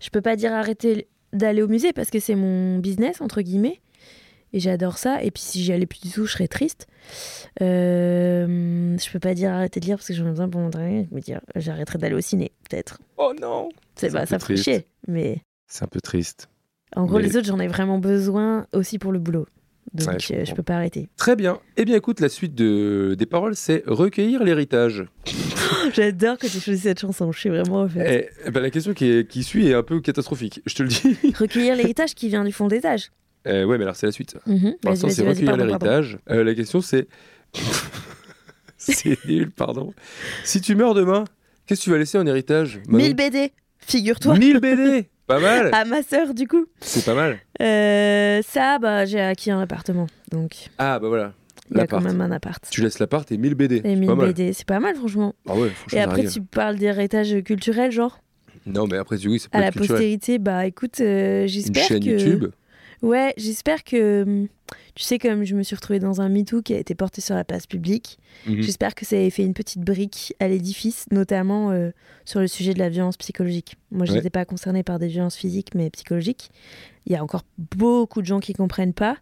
je 0.00 0.10
peux 0.10 0.20
pas 0.20 0.36
dire 0.36 0.52
arrêter 0.52 1.06
d'aller 1.32 1.62
au 1.62 1.68
musée 1.68 1.92
parce 1.92 2.10
que 2.10 2.20
c'est 2.20 2.34
mon 2.34 2.78
business, 2.78 3.20
entre 3.20 3.42
guillemets. 3.42 3.80
Et 4.54 4.60
j'adore 4.60 4.96
ça. 4.96 5.22
Et 5.22 5.30
puis 5.30 5.42
si 5.42 5.62
j'y 5.62 5.72
allais 5.74 5.84
plus 5.84 6.00
du 6.00 6.10
tout, 6.10 6.24
je 6.24 6.32
serais 6.32 6.48
triste. 6.48 6.86
Euh, 7.60 8.96
je 8.98 9.10
peux 9.10 9.18
pas 9.18 9.34
dire 9.34 9.50
arrêter 9.52 9.80
de 9.80 9.84
lire 9.86 9.96
parce 9.96 10.08
que 10.08 10.14
j'en 10.14 10.26
ai 10.26 10.30
besoin 10.30 10.48
pour 10.48 10.60
m'entraîner. 10.60 11.06
Je 11.10 11.14
me 11.14 11.20
dire, 11.20 11.40
j'arrêterai 11.56 11.98
d'aller 11.98 12.14
au 12.14 12.20
ciné, 12.20 12.52
peut-être. 12.68 12.98
Oh 13.16 13.32
non 13.40 13.68
C'est 13.96 14.14
un 14.16 14.26
ça 14.26 14.38
ferait 14.38 14.56
chier. 14.56 14.86
Mais 15.06 15.42
C'est 15.66 15.84
un 15.84 15.88
peu 15.88 16.00
triste. 16.00 16.48
en 16.96 17.04
gros, 17.04 17.18
Mais- 17.18 17.24
les 17.24 17.36
autres, 17.36 17.46
j'en 17.46 17.58
ai 17.60 17.68
vraiment 17.68 17.98
besoin 17.98 18.66
aussi 18.72 18.98
pour 18.98 19.12
le 19.12 19.18
boulot. 19.18 19.46
Donc 19.94 20.08
Ouais, 20.08 20.18
je 20.18 20.34
euh, 20.34 20.44
je, 20.44 20.54
peux 20.54 20.62
pas 20.62 20.76
arrêter. 20.76 21.08
Très 21.16 21.34
bien. 21.34 21.60
Eh 21.78 21.84
bien, 21.86 21.96
écoute, 21.96 22.20
la 22.20 22.28
suite 22.28 22.54
de... 22.54 23.14
des 23.18 23.26
paroles, 23.26 23.56
c'est 23.56 23.82
recueillir 23.86 24.44
l'héritage. 24.44 25.04
J'adore 25.94 26.38
que 26.38 26.46
tu 26.46 26.60
choisi 26.60 26.80
cette 26.80 27.00
chanson. 27.00 27.30
Je 27.32 27.38
suis 27.38 27.48
vraiment 27.48 27.82
refaite. 27.82 28.28
Eh, 28.44 28.46
eh 28.46 28.50
ben, 28.50 28.60
la 28.60 28.70
question 28.70 28.94
qui, 28.94 29.06
est- 29.10 29.28
qui 29.28 29.42
suit 29.42 29.68
est 29.68 29.74
un 29.74 29.82
peu 29.82 30.00
catastrophique. 30.00 30.60
Je 30.66 30.74
te 30.74 30.82
le 30.82 30.88
dis. 30.88 31.16
Recueillir 31.38 31.76
l'héritage 31.76 32.14
qui 32.14 32.28
vient 32.28 32.44
du 32.44 32.52
fond 32.52 32.66
des 32.68 32.84
âges. 32.86 33.10
Eh, 33.46 33.64
ouais, 33.64 33.78
mais 33.78 33.84
alors 33.84 33.96
c'est 33.96 34.06
la 34.06 34.12
suite. 34.12 34.32
ça. 34.32 34.38
Mhm. 34.46 34.74
Pour 34.80 34.90
l'instant, 34.90 35.08
c'est 35.08 35.26
recueillir 35.26 35.56
l'héritage. 35.56 36.18
Euh, 36.30 36.44
la 36.44 36.54
question, 36.54 36.80
c'est. 36.80 37.08
c'est 38.76 39.24
nul, 39.26 39.50
pardon. 39.50 39.92
Si 40.44 40.60
tu 40.60 40.74
meurs 40.74 40.94
demain, 40.94 41.24
qu'est-ce 41.66 41.80
que 41.80 41.84
tu 41.84 41.90
vas 41.90 41.98
laisser 41.98 42.18
en 42.18 42.26
héritage 42.26 42.80
Manon 42.88 43.04
1000 43.04 43.14
BD, 43.14 43.52
figure-toi. 43.78 44.36
1000 44.38 44.60
BD 44.60 45.08
Pas 45.26 45.40
mal 45.40 45.70
À 45.74 45.84
ma 45.84 46.02
sœur, 46.02 46.34
du 46.34 46.46
coup. 46.48 46.66
C'est 46.80 47.04
pas 47.04 47.14
mal. 47.14 47.38
Euh, 47.60 48.40
ça, 48.46 48.78
bah, 48.78 49.04
j'ai 49.04 49.20
acquis 49.20 49.50
un 49.50 49.60
appartement. 49.60 50.06
Donc, 50.30 50.68
Ah, 50.78 50.98
bah 50.98 51.08
voilà. 51.08 51.32
Il 51.70 51.76
y 51.76 51.80
a 51.80 51.86
quand 51.86 52.00
même 52.00 52.20
un 52.20 52.30
appart. 52.30 52.64
Tu 52.70 52.80
laisses 52.82 52.98
l'appart 52.98 53.30
et 53.32 53.36
1000 53.38 53.54
BD. 53.54 53.76
Et 53.76 53.80
C'est 53.82 53.96
1000 53.96 54.08
pas 54.08 54.14
mal. 54.14 54.26
BD, 54.28 54.52
c'est 54.52 54.66
pas 54.66 54.80
mal, 54.80 54.94
franchement. 54.96 55.34
Ah 55.48 55.54
ouais, 55.56 55.68
franchement, 55.70 55.98
Et 55.98 56.02
après, 56.02 56.26
tu 56.26 56.40
parles 56.42 56.76
d'héritage 56.76 57.42
culturel, 57.44 57.90
genre 57.92 58.20
Non, 58.66 58.86
mais 58.86 58.96
après, 58.96 59.24
oui, 59.26 59.38
ça 59.38 59.48
peut 59.48 59.58
À 59.58 59.60
la 59.60 59.70
culturel. 59.70 59.88
postérité, 59.88 60.38
bah 60.38 60.66
écoute, 60.66 61.00
euh, 61.00 61.42
Une 61.42 61.48
j'espère 61.48 61.84
chaîne 61.84 62.04
que. 62.04 62.10
YouTube. 62.10 62.50
Ouais, 63.02 63.32
j'espère 63.36 63.84
que. 63.84 64.22
hum, 64.22 64.48
Tu 64.94 65.04
sais, 65.04 65.18
comme 65.20 65.44
je 65.44 65.54
me 65.54 65.62
suis 65.62 65.76
retrouvée 65.76 66.00
dans 66.00 66.20
un 66.20 66.28
MeToo 66.28 66.60
qui 66.60 66.74
a 66.74 66.78
été 66.78 66.94
porté 66.96 67.20
sur 67.20 67.36
la 67.36 67.44
place 67.44 67.66
publique, 67.68 68.18
Mhm. 68.46 68.60
j'espère 68.62 68.94
que 68.96 69.06
ça 69.06 69.16
a 69.16 69.30
fait 69.30 69.44
une 69.44 69.54
petite 69.54 69.82
brique 69.82 70.34
à 70.40 70.48
l'édifice, 70.48 71.06
notamment 71.12 71.70
euh, 71.70 71.90
sur 72.24 72.40
le 72.40 72.48
sujet 72.48 72.74
de 72.74 72.80
la 72.80 72.88
violence 72.88 73.16
psychologique. 73.16 73.76
Moi, 73.92 74.04
je 74.06 74.10
Ouais. 74.10 74.16
n'étais 74.18 74.28
pas 74.30 74.44
concernée 74.44 74.82
par 74.82 74.98
des 74.98 75.06
violences 75.06 75.36
physiques, 75.36 75.74
mais 75.76 75.88
psychologiques. 75.90 76.50
Il 77.06 77.12
y 77.12 77.16
a 77.16 77.22
encore 77.22 77.44
beaucoup 77.76 78.20
de 78.20 78.26
gens 78.26 78.40
qui 78.40 78.52
comprennent 78.54 78.92
pas 78.92 79.16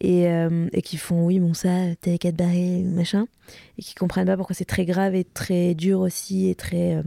et, 0.00 0.28
euh, 0.28 0.68
et 0.72 0.82
qui 0.82 0.96
font 0.96 1.24
oui, 1.26 1.38
bon, 1.40 1.54
ça, 1.54 1.70
t'es 2.00 2.18
qu'à 2.18 2.30
te 2.32 2.36
barrer, 2.36 2.82
machin, 2.84 3.26
et 3.78 3.82
qui 3.82 3.94
comprennent 3.94 4.26
pas 4.26 4.36
pourquoi 4.36 4.54
c'est 4.54 4.64
très 4.64 4.84
grave 4.84 5.14
et 5.14 5.24
très 5.24 5.74
dur 5.74 6.00
aussi 6.00 6.48
et 6.48 6.54
très 6.54 6.94
euh, 6.96 7.02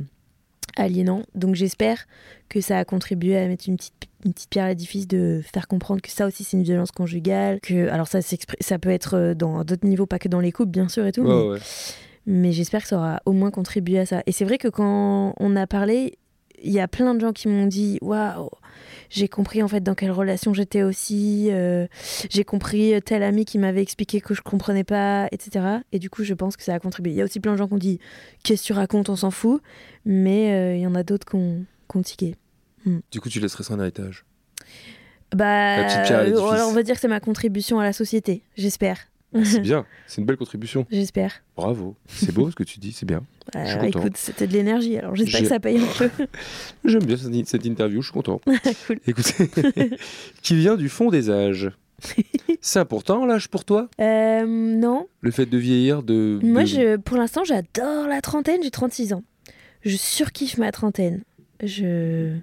aliénant. 0.77 1.23
Donc, 1.35 1.55
j'espère 1.55 2.05
que 2.49 2.61
ça 2.61 2.77
a 2.79 2.85
contribué 2.85 3.37
à 3.37 3.47
mettre 3.47 3.67
une 3.67 3.77
petite, 3.77 3.93
une 4.25 4.33
petite 4.33 4.49
pierre 4.49 4.65
à 4.65 4.69
l'édifice 4.69 5.07
de 5.07 5.41
faire 5.53 5.67
comprendre 5.67 6.01
que 6.01 6.09
ça 6.11 6.27
aussi 6.27 6.43
c'est 6.43 6.57
une 6.57 6.63
violence 6.63 6.91
conjugale. 6.91 7.59
Que, 7.61 7.87
alors, 7.89 8.07
ça, 8.07 8.19
ça 8.21 8.79
peut 8.79 8.89
être 8.89 9.15
euh, 9.15 9.33
dans 9.33 9.63
d'autres 9.63 9.87
niveaux, 9.87 10.05
pas 10.05 10.19
que 10.19 10.27
dans 10.27 10.39
les 10.39 10.51
couples, 10.51 10.71
bien 10.71 10.89
sûr, 10.89 11.05
et 11.05 11.11
tout. 11.11 11.23
mais- 11.23 11.49
ouais. 11.49 11.59
Mais 12.27 12.51
j'espère 12.51 12.83
que 12.83 12.87
ça 12.89 12.97
aura 12.97 13.21
au 13.25 13.31
moins 13.31 13.49
contribué 13.49 13.97
à 13.97 14.05
ça. 14.05 14.21
Et 14.27 14.31
c'est 14.31 14.45
vrai 14.45 14.59
que 14.59 14.67
quand 14.67 15.33
on 15.39 15.55
a 15.55 15.65
parlé, 15.65 16.19
il 16.63 16.71
y 16.71 16.79
a 16.79 16.87
plein 16.87 17.13
de 17.15 17.19
gens 17.21 17.33
qui 17.33 17.47
m'ont 17.47 17.67
dit 17.67 17.97
Waouh, 18.01 18.49
j'ai 19.09 19.27
compris 19.27 19.61
en 19.63 19.67
fait 19.67 19.81
dans 19.81 19.95
quelle 19.95 20.11
relation 20.11 20.53
j'étais 20.53 20.83
aussi. 20.83 21.49
euh, 21.51 21.87
j'ai 22.29 22.43
compris 22.43 22.93
tel 23.05 23.23
ami 23.23 23.45
qui 23.45 23.57
m'avait 23.57 23.81
expliqué 23.81 24.21
que 24.21 24.33
je 24.33 24.41
comprenais 24.41 24.83
pas, 24.83 25.27
etc. 25.31 25.65
Et 25.91 25.99
du 25.99 26.09
coup, 26.09 26.23
je 26.23 26.33
pense 26.33 26.57
que 26.57 26.63
ça 26.63 26.73
a 26.73 26.79
contribué. 26.79 27.11
Il 27.11 27.15
y 27.17 27.21
a 27.21 27.25
aussi 27.25 27.39
plein 27.39 27.51
de 27.53 27.57
gens 27.57 27.67
qui 27.67 27.73
ont 27.73 27.77
dit 27.77 27.99
Qu'est-ce 28.43 28.61
que 28.63 28.67
tu 28.67 28.73
racontes 28.73 29.09
On 29.09 29.15
s'en 29.15 29.31
fout. 29.31 29.61
Mais 30.05 30.51
euh, 30.53 30.75
il 30.75 30.81
y 30.81 30.87
en 30.87 30.95
a 30.95 31.03
d'autres 31.03 31.27
qui 31.27 31.35
ont, 31.35 31.65
qui 31.89 31.97
ont 31.97 32.01
tiqué. 32.01 32.35
Du 33.11 33.19
coup, 33.21 33.29
tu 33.29 33.39
laisserais 33.39 33.63
ça 33.63 33.73
en 33.75 33.79
héritage? 33.79 34.25
Bah, 35.35 35.77
euh, 35.79 36.27
alors 36.51 36.69
on 36.69 36.73
va 36.73 36.83
dire 36.83 36.95
que 36.95 37.01
c'est 37.01 37.07
ma 37.07 37.19
contribution 37.19 37.79
à 37.79 37.83
la 37.83 37.93
société. 37.93 38.43
J'espère. 38.57 39.10
C'est 39.43 39.59
bien, 39.61 39.85
c'est 40.07 40.19
une 40.21 40.25
belle 40.27 40.37
contribution. 40.37 40.85
J'espère. 40.91 41.41
Bravo. 41.55 41.95
C'est 42.07 42.33
beau 42.33 42.49
ce 42.51 42.55
que 42.55 42.63
tu 42.63 42.79
dis, 42.79 42.91
c'est 42.91 43.05
bien. 43.05 43.23
Euh, 43.55 43.65
suis 43.65 43.77
content. 43.79 43.99
écoute, 43.99 44.17
c'était 44.17 44.47
de 44.47 44.53
l'énergie, 44.53 44.97
alors 44.97 45.13
j'espère 45.13 45.41
que 45.41 45.47
ça 45.47 45.59
paye 45.59 45.77
un 45.77 45.85
peu. 45.97 46.09
J'aime 46.85 47.03
bien 47.03 47.17
cette, 47.17 47.47
cette 47.47 47.65
interview, 47.65 48.01
je 48.01 48.05
suis 48.07 48.13
content. 48.13 48.39
cool. 48.87 48.99
Écoutez, 49.05 49.49
qui 50.41 50.55
vient 50.55 50.77
du 50.77 50.87
fond 50.87 51.09
des 51.09 51.29
âges. 51.29 51.69
C'est 52.61 52.79
important 52.79 53.25
l'âge 53.25 53.49
pour 53.49 53.65
toi? 53.65 53.89
Euh, 53.99 54.45
non, 54.45 55.07
Le 55.19 55.31
fait 55.31 55.45
de 55.47 55.57
vieillir, 55.57 56.01
de. 56.01 56.39
moi 56.43 56.61
de- 56.61 56.67
je, 56.67 56.95
pour 56.97 57.17
l'instant 57.17 57.43
j'adore 57.43 58.07
la 58.07 58.21
trentaine, 58.21 58.61
j'ai 58.63 58.71
36 58.71 59.11
ans. 59.13 59.23
Je 59.83 59.97
surkiffe 59.97 60.57
ma 60.57 60.71
trentaine. 60.71 61.21
Je. 61.61 62.35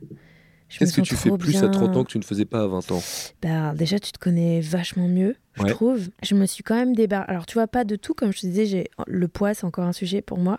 Qu'est-ce 0.68 0.94
que 0.94 1.00
tu 1.00 1.16
fais 1.16 1.30
plus 1.36 1.56
à 1.56 1.60
bien. 1.62 1.68
30 1.70 1.96
ans 1.96 2.04
que 2.04 2.10
tu 2.10 2.18
ne 2.18 2.22
faisais 2.24 2.44
pas 2.44 2.62
à 2.62 2.66
20 2.66 2.90
ans? 2.92 3.02
Bah, 3.42 3.74
déjà, 3.74 3.98
tu 3.98 4.12
te 4.12 4.18
connais 4.18 4.60
vachement 4.60 5.08
mieux, 5.08 5.36
je 5.56 5.62
Ouais. 5.62 5.70
trouve. 5.70 6.08
Je 6.22 6.34
me 6.34 6.46
suis 6.46 6.62
quand 6.62 6.74
même 6.76 6.94
débarrassée. 6.94 7.30
Alors, 7.30 7.46
tu 7.46 7.54
vois, 7.54 7.66
pas 7.66 7.84
de 7.84 7.96
tout, 7.96 8.14
comme 8.14 8.32
je 8.32 8.40
te 8.40 8.46
disais, 8.46 8.66
j'ai... 8.66 8.88
le 9.06 9.28
poids, 9.28 9.54
c'est 9.54 9.64
encore 9.64 9.84
un 9.84 9.92
sujet 9.92 10.20
pour 10.22 10.38
moi. 10.38 10.58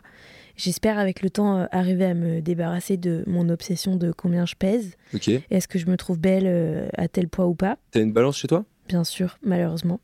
J'espère, 0.57 0.97
avec 0.97 1.21
le 1.21 1.29
temps, 1.29 1.57
euh, 1.59 1.65
arriver 1.71 2.05
à 2.05 2.13
me 2.13 2.41
débarrasser 2.41 2.97
de 2.97 3.23
mon 3.27 3.47
obsession 3.49 3.95
de 3.95 4.11
combien 4.11 4.45
je 4.45 4.55
pèse. 4.55 4.91
Ok. 5.13 5.29
Est-ce 5.49 5.67
que 5.67 5.79
je 5.79 5.85
me 5.85 5.95
trouve 5.95 6.19
belle 6.19 6.45
euh, 6.47 6.89
à 6.97 7.07
tel 7.07 7.29
poids 7.29 7.47
ou 7.47 7.53
pas? 7.55 7.77
T'as 7.91 8.01
une 8.01 8.11
balance 8.11 8.37
chez 8.37 8.47
toi? 8.47 8.65
Bien 8.89 9.03
sûr, 9.03 9.37
malheureusement. 9.43 9.99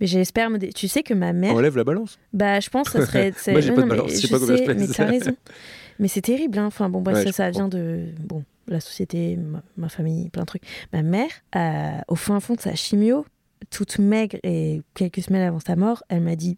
Mais 0.00 0.06
j'espère 0.06 0.48
me. 0.48 0.58
dé- 0.58 0.72
Tu 0.72 0.86
sais 0.88 1.02
que 1.02 1.12
ma 1.12 1.32
mère. 1.32 1.52
Enlève 1.54 1.76
la 1.76 1.84
balance? 1.84 2.18
Bah, 2.32 2.60
je 2.60 2.70
pense 2.70 2.88
que 2.88 3.00
ça 3.00 3.06
serait. 3.06 3.32
c'est- 3.36 3.50
Moi, 3.52 3.60
j'ai 3.60 3.72
pas 3.72 3.82
de 3.82 3.86
mais 3.86 3.96
balance, 3.96 4.12
je 4.12 4.16
sais 4.18 4.28
pas 4.28 4.38
combien 4.38 4.56
je 4.56 4.62
pèse. 4.64 4.76
Mais 4.78 4.86
t'as 4.94 5.04
raison. 5.04 5.36
Mais 5.98 6.06
c'est 6.08 6.20
terrible, 6.22 6.56
hein. 6.58 6.66
Enfin, 6.66 6.88
bon, 6.88 7.02
bref, 7.02 7.16
Ouais, 7.16 7.24
ça, 7.24 7.32
ça 7.32 7.50
vient 7.50 7.68
de. 7.68 8.04
Bon, 8.20 8.44
la 8.68 8.80
société, 8.80 9.36
ma, 9.36 9.62
ma 9.76 9.88
famille, 9.88 10.28
plein 10.30 10.42
de 10.42 10.46
trucs. 10.46 10.62
Ma 10.92 11.02
mère, 11.02 11.30
euh, 11.56 12.00
au 12.08 12.14
fin 12.14 12.38
fond 12.40 12.54
de 12.54 12.60
sa 12.60 12.74
chimio, 12.74 13.24
toute 13.70 13.98
maigre 13.98 14.36
et 14.44 14.82
quelques 14.94 15.22
semaines 15.22 15.42
avant 15.46 15.60
sa 15.60 15.76
mort, 15.76 16.02
elle 16.08 16.20
m'a 16.22 16.36
dit 16.36 16.56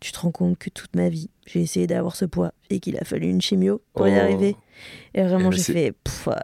Tu 0.00 0.12
te 0.12 0.18
rends 0.20 0.30
compte 0.30 0.58
que 0.58 0.70
toute 0.70 0.94
ma 0.96 1.08
vie, 1.08 1.28
j'ai 1.46 1.60
essayé 1.60 1.86
d'avoir 1.86 2.14
ce 2.16 2.24
poids 2.24 2.52
et 2.70 2.80
qu'il 2.80 2.96
a 2.98 3.04
fallu 3.04 3.28
une 3.28 3.40
chimio 3.42 3.82
pour 3.94 4.06
y 4.08 4.12
Oh. 4.16 4.20
arriver. 4.20 4.56
Et 5.14 5.22
vraiment, 5.22 5.48
Eh 5.48 5.50
ben, 5.50 5.52
j'ai 5.56 5.72
fait 5.72 5.94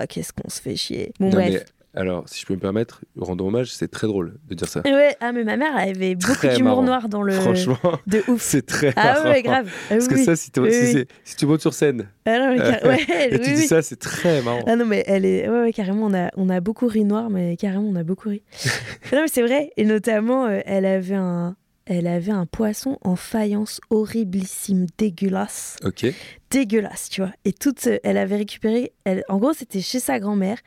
Qu'est-ce 0.08 0.32
qu'on 0.32 0.48
se 0.50 0.60
fait 0.60 0.76
chier. 0.76 1.12
Bon, 1.20 1.26
Non, 1.26 1.32
bref. 1.32 1.64
Alors, 1.96 2.28
si 2.28 2.40
je 2.42 2.46
peux 2.46 2.54
me 2.54 2.60
permettre, 2.60 3.00
rendons 3.18 3.48
hommage, 3.48 3.72
c'est 3.72 3.88
très 3.88 4.06
drôle 4.06 4.34
de 4.48 4.54
dire 4.54 4.68
ça. 4.68 4.82
Ouais, 4.84 5.16
ah, 5.20 5.32
mais 5.32 5.44
ma 5.44 5.56
mère, 5.56 5.72
elle 5.78 5.96
avait 5.96 6.14
beaucoup 6.14 6.46
d'humour 6.54 6.82
noir 6.82 7.08
dans 7.08 7.22
le. 7.22 7.32
Franchement, 7.32 7.78
De 8.06 8.22
ouf. 8.28 8.40
c'est 8.42 8.64
très 8.66 8.92
Ah 8.96 9.14
marrant. 9.14 9.30
ouais, 9.30 9.42
grave. 9.42 9.68
Ah 9.90 9.94
Parce 9.94 10.06
que 10.08 10.16
ça, 10.18 10.36
si, 10.36 10.50
tu- 10.50 10.60
Oui, 10.60 10.72
si 10.72 10.80
oui. 10.82 10.92
c'est- 10.92 11.08
si 11.24 11.36
tu 11.36 11.46
montes 11.46 11.60
sur 11.62 11.74
scène 11.74 12.08
Ah 12.26 12.38
non, 12.38 12.50
mais 12.52 12.58
car- 12.58 12.84
Euh, 12.84 12.88
ouais, 12.88 13.28
et 13.30 13.34
oui, 13.36 13.40
tu 13.40 13.52
dis 13.54 13.66
ça, 13.66 13.82
c'est 13.82 13.98
très 13.98 14.42
marrant. 14.42 14.62
Ah 14.66 14.76
non, 14.76 14.84
mais 14.86 15.02
elle 15.06 15.24
est. 15.24 15.48
Ouais, 15.48 15.60
ouais, 15.62 15.72
carrément, 15.72 16.06
on 16.06 16.14
a, 16.14 16.30
on 16.36 16.48
a 16.50 16.60
beaucoup 16.60 16.86
ri 16.86 17.04
noir, 17.04 17.30
mais 17.30 17.56
carrément, 17.56 17.88
on 17.88 17.96
a 17.96 18.02
beaucoup 18.04 18.28
ri. 18.28 18.42
non, 19.12 19.22
mais 19.22 19.28
c'est 19.28 19.42
vrai. 19.42 19.70
Et 19.76 19.84
notamment, 19.84 20.46
euh, 20.46 20.60
elle 20.66 20.84
avait 20.86 21.14
un. 21.14 21.56
Elle 21.86 22.08
avait 22.08 22.32
un 22.32 22.46
poisson 22.46 22.98
en 23.02 23.14
faïence 23.14 23.80
horriblissime, 23.90 24.86
dégueulasse. 24.98 25.76
Ok. 25.84 26.06
Dégueulasse, 26.50 27.08
tu 27.08 27.20
vois. 27.20 27.30
Et 27.44 27.52
toute. 27.52 27.86
euh, 27.86 27.98
Elle 28.02 28.16
avait 28.18 28.36
récupéré. 28.36 28.92
Elle, 29.04 29.22
en 29.28 29.38
gros, 29.38 29.52
c'était 29.52 29.80
chez 29.80 30.00
sa 30.00 30.18
grand-mère. 30.18 30.58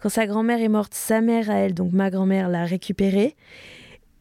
Quand 0.00 0.08
sa 0.08 0.26
grand-mère 0.26 0.60
est 0.60 0.68
morte, 0.68 0.94
sa 0.94 1.20
mère 1.20 1.50
à 1.50 1.54
elle, 1.56 1.74
donc 1.74 1.92
ma 1.92 2.10
grand-mère, 2.10 2.48
l'a 2.48 2.64
récupéré. 2.64 3.34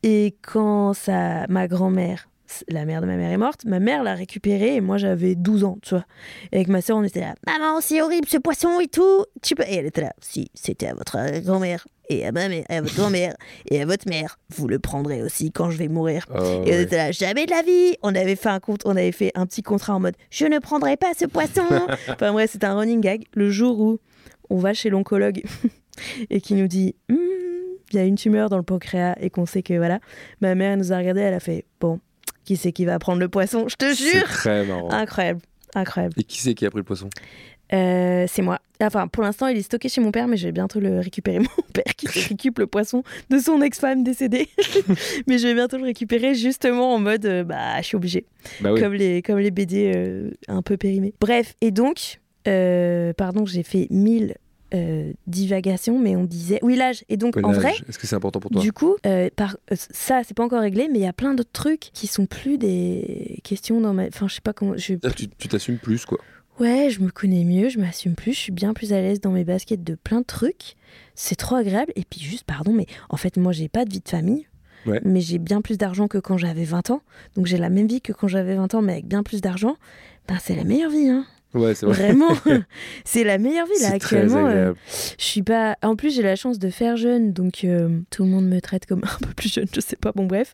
Et 0.01 0.35
quand 0.41 0.93
sa, 0.93 1.45
ma 1.47 1.67
grand-mère, 1.67 2.27
la 2.69 2.85
mère 2.85 3.01
de 3.01 3.05
ma 3.07 3.15
mère 3.17 3.31
est 3.31 3.37
morte, 3.37 3.65
ma 3.65 3.79
mère 3.79 4.03
l'a 4.03 4.15
récupéré 4.15 4.75
et 4.75 4.81
moi 4.81 4.97
j'avais 4.97 5.35
12 5.35 5.63
ans, 5.63 5.77
tu 5.81 5.95
vois. 5.95 6.05
Et 6.51 6.57
avec 6.57 6.67
ma 6.67 6.81
soeur, 6.81 6.97
on 6.97 7.03
était 7.03 7.21
là, 7.21 7.35
maman, 7.45 7.81
c'est 7.81 8.01
horrible 8.01 8.27
ce 8.27 8.37
poisson 8.37 8.79
et 8.79 8.87
tout. 8.87 9.25
Tu 9.41 9.55
peux... 9.55 9.63
Et 9.63 9.75
elle 9.75 9.85
était 9.85 10.01
là, 10.01 10.13
si, 10.21 10.49
c'était 10.53 10.87
à 10.87 10.93
votre 10.93 11.17
grand-mère 11.41 11.87
et 12.09 12.25
à 12.25 12.31
ma 12.31 12.47
mère, 12.47 12.63
à 12.69 12.81
votre 12.81 12.95
grand-mère 12.95 13.35
et 13.69 13.81
à 13.81 13.85
votre 13.85 14.07
mère, 14.07 14.39
vous 14.55 14.67
le 14.67 14.79
prendrez 14.79 15.21
aussi 15.21 15.51
quand 15.51 15.69
je 15.71 15.77
vais 15.77 15.87
mourir. 15.89 16.25
Ah, 16.33 16.39
Et 16.65 16.77
on 16.77 16.79
était 16.79 16.97
là, 16.97 17.11
jamais 17.11 17.45
de 17.45 17.51
la 17.51 17.61
vie. 17.61 17.95
On 18.01 18.15
avait 18.15 18.35
fait 18.35 18.49
un 18.49 18.59
compte, 18.59 18.81
on 18.85 18.91
avait 18.91 19.11
fait 19.11 19.31
un 19.35 19.45
petit 19.45 19.61
contrat 19.61 19.95
en 19.95 19.99
mode, 19.99 20.15
je 20.29 20.45
ne 20.45 20.59
prendrai 20.59 20.97
pas 20.97 21.13
ce 21.17 21.25
poisson. 21.25 21.65
enfin 22.09 22.31
bref, 22.31 22.51
c'était 22.51 22.67
un 22.67 22.75
running 22.77 23.01
gag. 23.01 23.23
Le 23.33 23.49
jour 23.49 23.79
où 23.79 23.99
on 24.49 24.57
va 24.57 24.73
chez 24.73 24.89
l'oncologue 24.89 25.43
et 26.29 26.41
qui 26.41 26.53
nous 26.53 26.67
dit, 26.67 26.95
Hmm, 27.09 27.15
il 27.91 27.95
y 27.95 27.99
a 27.99 28.05
une 28.05 28.15
tumeur 28.15 28.49
dans 28.49 28.57
le 28.57 28.63
pancréas 28.63 29.15
et 29.19 29.29
qu'on 29.29 29.45
sait 29.45 29.63
que 29.63 29.73
voilà, 29.73 29.99
ma 30.41 30.55
mère 30.55 30.73
elle 30.73 30.79
nous 30.79 30.93
a 30.93 30.97
regardé, 30.97 31.21
elle 31.21 31.33
a 31.33 31.39
fait, 31.39 31.65
bon, 31.79 31.99
qui 32.47 32.55
c'est 32.55 32.71
qui 32.71 32.85
va 32.85 32.97
prendre 32.97 33.19
le 33.19 33.27
poisson? 33.27 33.67
Je 33.67 33.75
te 33.75 33.93
jure. 33.93 34.23
très 34.23 34.65
marrant. 34.65 34.89
Incroyable, 34.89 35.41
incroyable. 35.75 36.13
Et 36.17 36.23
qui 36.23 36.39
c'est 36.39 36.53
qui 36.53 36.65
a 36.65 36.69
pris 36.69 36.79
le 36.79 36.85
poisson? 36.85 37.09
Euh, 37.73 38.25
c'est 38.29 38.41
moi. 38.41 38.59
Enfin, 38.81 39.09
pour 39.09 39.21
l'instant, 39.21 39.47
il 39.47 39.57
est 39.57 39.63
stocké 39.63 39.89
chez 39.89 39.99
mon 39.99 40.11
père, 40.11 40.29
mais 40.29 40.37
je 40.37 40.45
vais 40.45 40.53
bientôt 40.53 40.79
le 40.79 40.99
récupérer. 40.99 41.39
Mon 41.57 41.63
père 41.73 41.93
qui 41.97 42.07
récupère 42.29 42.61
le 42.61 42.67
poisson 42.67 43.03
de 43.29 43.37
son 43.37 43.61
ex-femme 43.61 44.05
décédée. 44.05 44.47
mais 45.27 45.37
je 45.37 45.47
vais 45.47 45.53
bientôt 45.53 45.77
le 45.77 45.83
récupérer 45.83 46.35
justement 46.35 46.95
en 46.95 46.99
mode, 46.99 47.25
euh, 47.25 47.43
bah, 47.43 47.81
je 47.81 47.87
suis 47.87 47.97
obligée. 47.97 48.25
Bah 48.61 48.71
oui. 48.71 48.79
Comme, 48.79 48.93
les, 48.93 49.21
comme 49.21 49.39
les 49.39 49.51
BD 49.51 49.91
euh, 49.93 50.31
un 50.47 50.61
peu 50.61 50.77
périmés. 50.77 51.13
Bref, 51.19 51.55
et 51.59 51.71
donc, 51.71 52.21
pardon, 52.45 53.45
j'ai 53.45 53.63
fait 53.63 53.87
mille 53.89 54.35
euh, 54.73 55.13
divagations, 55.27 55.99
mais 55.99 56.15
on 56.15 56.23
disait. 56.23 56.59
Oui, 56.61 56.75
l'âge. 56.75 57.03
Et 57.09 57.17
donc, 57.17 57.37
en 57.37 57.51
vrai, 57.51 57.73
Est-ce 57.87 57.97
que 57.97 58.07
c'est 58.07 58.15
important 58.15 58.39
pour 58.39 58.51
toi 58.51 58.61
du 58.61 58.73
coup, 58.73 58.95
euh, 59.05 59.29
par, 59.35 59.57
euh, 59.71 59.75
ça, 59.77 60.21
c'est 60.25 60.35
pas 60.35 60.43
encore 60.43 60.61
réglé, 60.61 60.89
mais 60.91 60.99
il 60.99 61.03
y 61.03 61.07
a 61.07 61.13
plein 61.13 61.33
d'autres 61.33 61.51
trucs 61.53 61.89
qui 61.93 62.07
sont 62.07 62.25
plus 62.25 62.57
des 62.57 63.39
questions 63.43 63.79
dans 63.81 63.93
ma. 63.93 64.07
Enfin, 64.07 64.27
je 64.27 64.35
sais 64.35 64.41
pas 64.41 64.53
comment. 64.53 64.75
Je... 64.75 64.95
Ah, 65.03 65.11
Tu 65.11 65.27
tu 65.29 65.47
t'assumes 65.47 65.77
plus, 65.77 66.05
quoi. 66.05 66.17
Ouais, 66.59 66.89
je 66.89 67.01
me 67.01 67.11
connais 67.11 67.43
mieux, 67.43 67.69
je 67.69 67.79
m'assume 67.79 68.15
plus, 68.15 68.33
je 68.33 68.39
suis 68.39 68.51
bien 68.51 68.73
plus 68.73 68.91
à 68.91 68.99
l'aise 68.99 69.21
dans 69.21 69.29
mes 69.31 69.43
baskets 69.43 69.83
de 69.83 69.93
plein 69.93 70.21
de 70.21 70.25
trucs. 70.25 70.75
C'est 71.13 71.35
trop 71.35 71.55
agréable. 71.55 71.93
Et 71.95 72.03
puis, 72.03 72.19
juste, 72.19 72.45
pardon, 72.45 72.73
mais 72.73 72.87
en 73.09 73.17
fait, 73.17 73.37
moi, 73.37 73.51
j'ai 73.51 73.69
pas 73.69 73.85
de 73.85 73.91
vie 73.91 74.01
de 74.01 74.09
famille. 74.09 74.47
Ouais. 74.85 74.99
Mais 75.03 75.21
j'ai 75.21 75.37
bien 75.37 75.61
plus 75.61 75.77
d'argent 75.77 76.07
que 76.07 76.17
quand 76.17 76.37
j'avais 76.37 76.63
20 76.63 76.91
ans. 76.91 77.01
Donc, 77.35 77.45
j'ai 77.45 77.57
la 77.57 77.69
même 77.69 77.87
vie 77.87 78.01
que 78.01 78.11
quand 78.13 78.27
j'avais 78.27 78.55
20 78.55 78.73
ans, 78.73 78.81
mais 78.81 78.93
avec 78.93 79.05
bien 79.07 79.21
plus 79.21 79.41
d'argent. 79.41 79.75
Ben, 80.27 80.37
c'est 80.41 80.55
la 80.55 80.63
meilleure 80.63 80.91
vie, 80.91 81.09
hein. 81.09 81.25
Ouais, 81.57 81.73
c'est 81.75 81.85
vrai. 81.85 81.95
Vraiment. 81.95 82.29
c'est 83.05 83.23
la 83.23 83.37
meilleure 83.37 83.65
vie, 83.67 83.81
là, 83.81 83.89
actuellement. 83.93 84.45
euh, 84.47 84.73
je 85.17 85.23
suis 85.23 85.43
pas. 85.43 85.75
En 85.81 85.95
plus, 85.95 86.15
j'ai 86.15 86.21
la 86.21 86.35
chance 86.35 86.59
de 86.59 86.69
faire 86.69 86.97
jeune, 86.97 87.33
donc 87.33 87.63
euh, 87.63 87.99
tout 88.09 88.23
le 88.23 88.29
monde 88.29 88.47
me 88.47 88.59
traite 88.61 88.85
comme 88.85 89.03
un 89.03 89.25
peu 89.25 89.33
plus 89.33 89.51
jeune, 89.53 89.67
je 89.73 89.81
sais 89.81 89.95
pas. 89.95 90.11
Bon, 90.13 90.25
bref. 90.25 90.53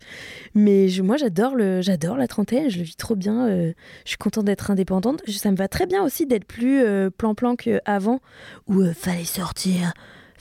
Mais 0.56 0.90
je- 0.90 1.02
moi, 1.02 1.18
j'adore 1.18 1.56
le, 1.56 1.82
j'adore 1.82 2.18
la 2.18 2.28
trentaine. 2.28 2.70
Je 2.70 2.78
le 2.80 2.84
vis 2.84 2.96
trop 2.96 3.16
bien. 3.16 3.48
euh, 3.48 3.74
je 4.06 4.10
suis 4.10 4.18
contente 4.18 4.46
d'être 4.46 4.72
indépendante. 4.72 5.22
Ça 5.28 5.52
me 5.52 5.56
va 5.58 5.68
très 5.68 5.86
bien 5.86 6.04
aussi 6.04 6.26
d'être 6.26 6.46
plus 6.46 6.84
plan-plan 7.18 7.56
qu'avant, 7.56 8.20
où 8.68 8.84
fallait 8.94 9.24
sortir, 9.26 9.94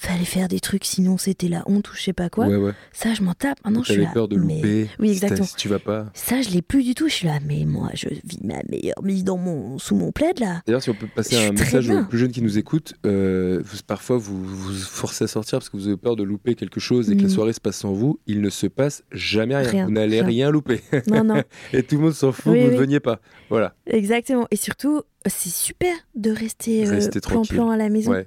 fallait 0.03 0.25
faire 0.25 0.49
des 0.49 0.61
trucs, 0.61 0.85
sinon 0.85 1.17
c'était 1.19 1.49
la 1.49 1.63
honte 1.67 1.91
ou 1.91 1.95
je 1.95 2.03
sais 2.03 2.13
pas 2.13 2.29
quoi. 2.29 2.47
Ouais, 2.47 2.57
ouais. 2.57 2.73
Ça, 2.93 3.15
je 3.15 3.23
m'en 3.23 3.35
tape. 3.35 3.59
Maintenant, 3.65 3.81
je 3.83 3.87
suis 3.93 3.95
T'avais 3.95 4.07
là. 4.07 4.13
peur 4.13 4.29
de 4.29 4.37
mais- 4.37 4.57
louper. 4.57 4.91
Oui, 4.99 5.15
si 5.15 5.21
t'as- 5.21 5.27
exactement. 5.27 5.47
Si 5.47 5.57
tu 5.57 5.69
vas 5.69 5.79
pas. 5.79 6.07
Ça, 6.15 6.43
je 6.43 6.51
l'ai 6.51 6.63
plus 6.63 6.83
du 6.83 6.95
tout. 6.95 7.09
Je 7.09 7.15
suis 7.15 7.27
là, 7.29 7.39
mais 7.47 7.65
moi, 7.65 7.91
je 7.95 8.09
vis 8.09 8.39
ma 8.43 8.57
meilleure 8.69 9.01
vie 9.03 9.23
dans 9.23 9.37
mon, 9.37 9.79
sous 9.79 9.95
mon 9.95 10.11
plaid 10.13 10.39
là. 10.41 10.63
D'ailleurs, 10.67 10.83
si 10.83 10.91
on 10.91 10.95
peut 10.95 11.07
passer 11.07 11.37
Je 11.37 11.49
un 11.49 11.53
message 11.53 11.89
aux 11.91 12.05
plus 12.05 12.19
jeunes 12.19 12.33
qui 12.33 12.43
nous 12.43 12.59
écoutent, 12.59 12.95
euh, 13.07 13.63
parfois 13.87 14.17
vous 14.19 14.43
vous 14.45 14.73
forcez 14.73 15.25
à 15.25 15.29
sortir 15.29 15.59
parce 15.59 15.69
que 15.71 15.77
vous 15.77 15.87
avez 15.87 15.97
peur 15.97 16.17
de 16.17 16.23
louper 16.23 16.55
quelque 16.55 16.81
chose 16.81 17.11
et 17.11 17.17
que 17.17 17.23
la 17.23 17.29
Mhm. 17.29 17.35
soirée 17.35 17.53
se 17.53 17.61
passe 17.61 17.77
sans 17.77 17.93
vous. 17.93 18.19
Il 18.27 18.41
ne 18.41 18.51
se 18.51 18.67
passe 18.67 19.05
jamais 19.13 19.57
rien. 19.57 19.69
Rien, 19.71 19.85
vous 19.87 19.93
n'allez 19.93 20.21
rien. 20.21 20.27
rien 20.27 20.51
louper. 20.51 20.81
Non, 21.07 21.23
non. 21.25 21.43
et 21.73 21.83
tout 21.83 21.97
le 21.97 22.03
monde 22.03 22.13
s'en 22.15 22.33
fout 22.33 22.53
Oui, 22.53 22.61
vous 22.61 22.67
oui. 22.69 22.73
ne 22.75 22.79
veniez 22.79 23.01
pas. 23.01 23.21
Voilà. 23.51 23.75
Exactement. 23.87 24.47
Et 24.51 24.57
surtout, 24.57 25.03
c'est 25.27 25.51
super 25.51 25.95
de 26.15 26.31
rester, 26.31 26.87
euh, 26.89 27.09
plan-plan 27.23 27.71
à 27.71 27.77
la 27.77 27.89
maison. 27.89 28.11
Ouais. 28.13 28.27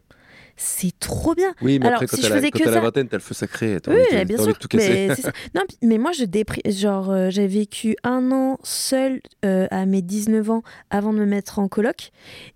C'est 0.57 0.97
trop 0.99 1.35
bien. 1.35 1.53
Oui, 1.61 1.79
mais 1.79 1.87
Alors, 1.87 2.01
après, 2.01 2.07
quand 2.07 2.15
si 2.15 2.23
je 2.23 2.31
faisais 2.33 2.49
que 2.49 2.59
t'as 2.59 2.65
la 2.65 2.73
ça- 2.73 2.79
vingtaine, 2.79 3.07
t'as 3.09 3.17
le 3.17 3.21
feu 3.21 3.33
sacré. 3.33 3.77
Oui, 3.87 3.93
envie, 4.13 4.25
bien 4.25 4.37
sûr. 4.37 4.47
de 4.47 4.51
tout 4.53 4.67
casser. 4.69 5.07
Mais, 5.09 5.15
ça. 5.15 5.31
Non, 5.55 5.61
mais 5.81 5.97
moi, 5.97 6.11
je 6.13 6.23
dépri... 6.23 6.61
genre, 6.65 7.09
euh, 7.11 7.29
j'ai 7.29 7.45
vécu 7.47 7.97
un 8.03 8.31
an 8.31 8.57
seule 8.63 9.19
euh, 9.43 9.67
à 9.69 9.85
mes 9.85 10.01
19 10.01 10.49
ans 10.49 10.63
avant 10.89 11.11
de 11.11 11.19
me 11.19 11.25
mettre 11.25 11.59
en 11.59 11.67
coloc. 11.67 12.11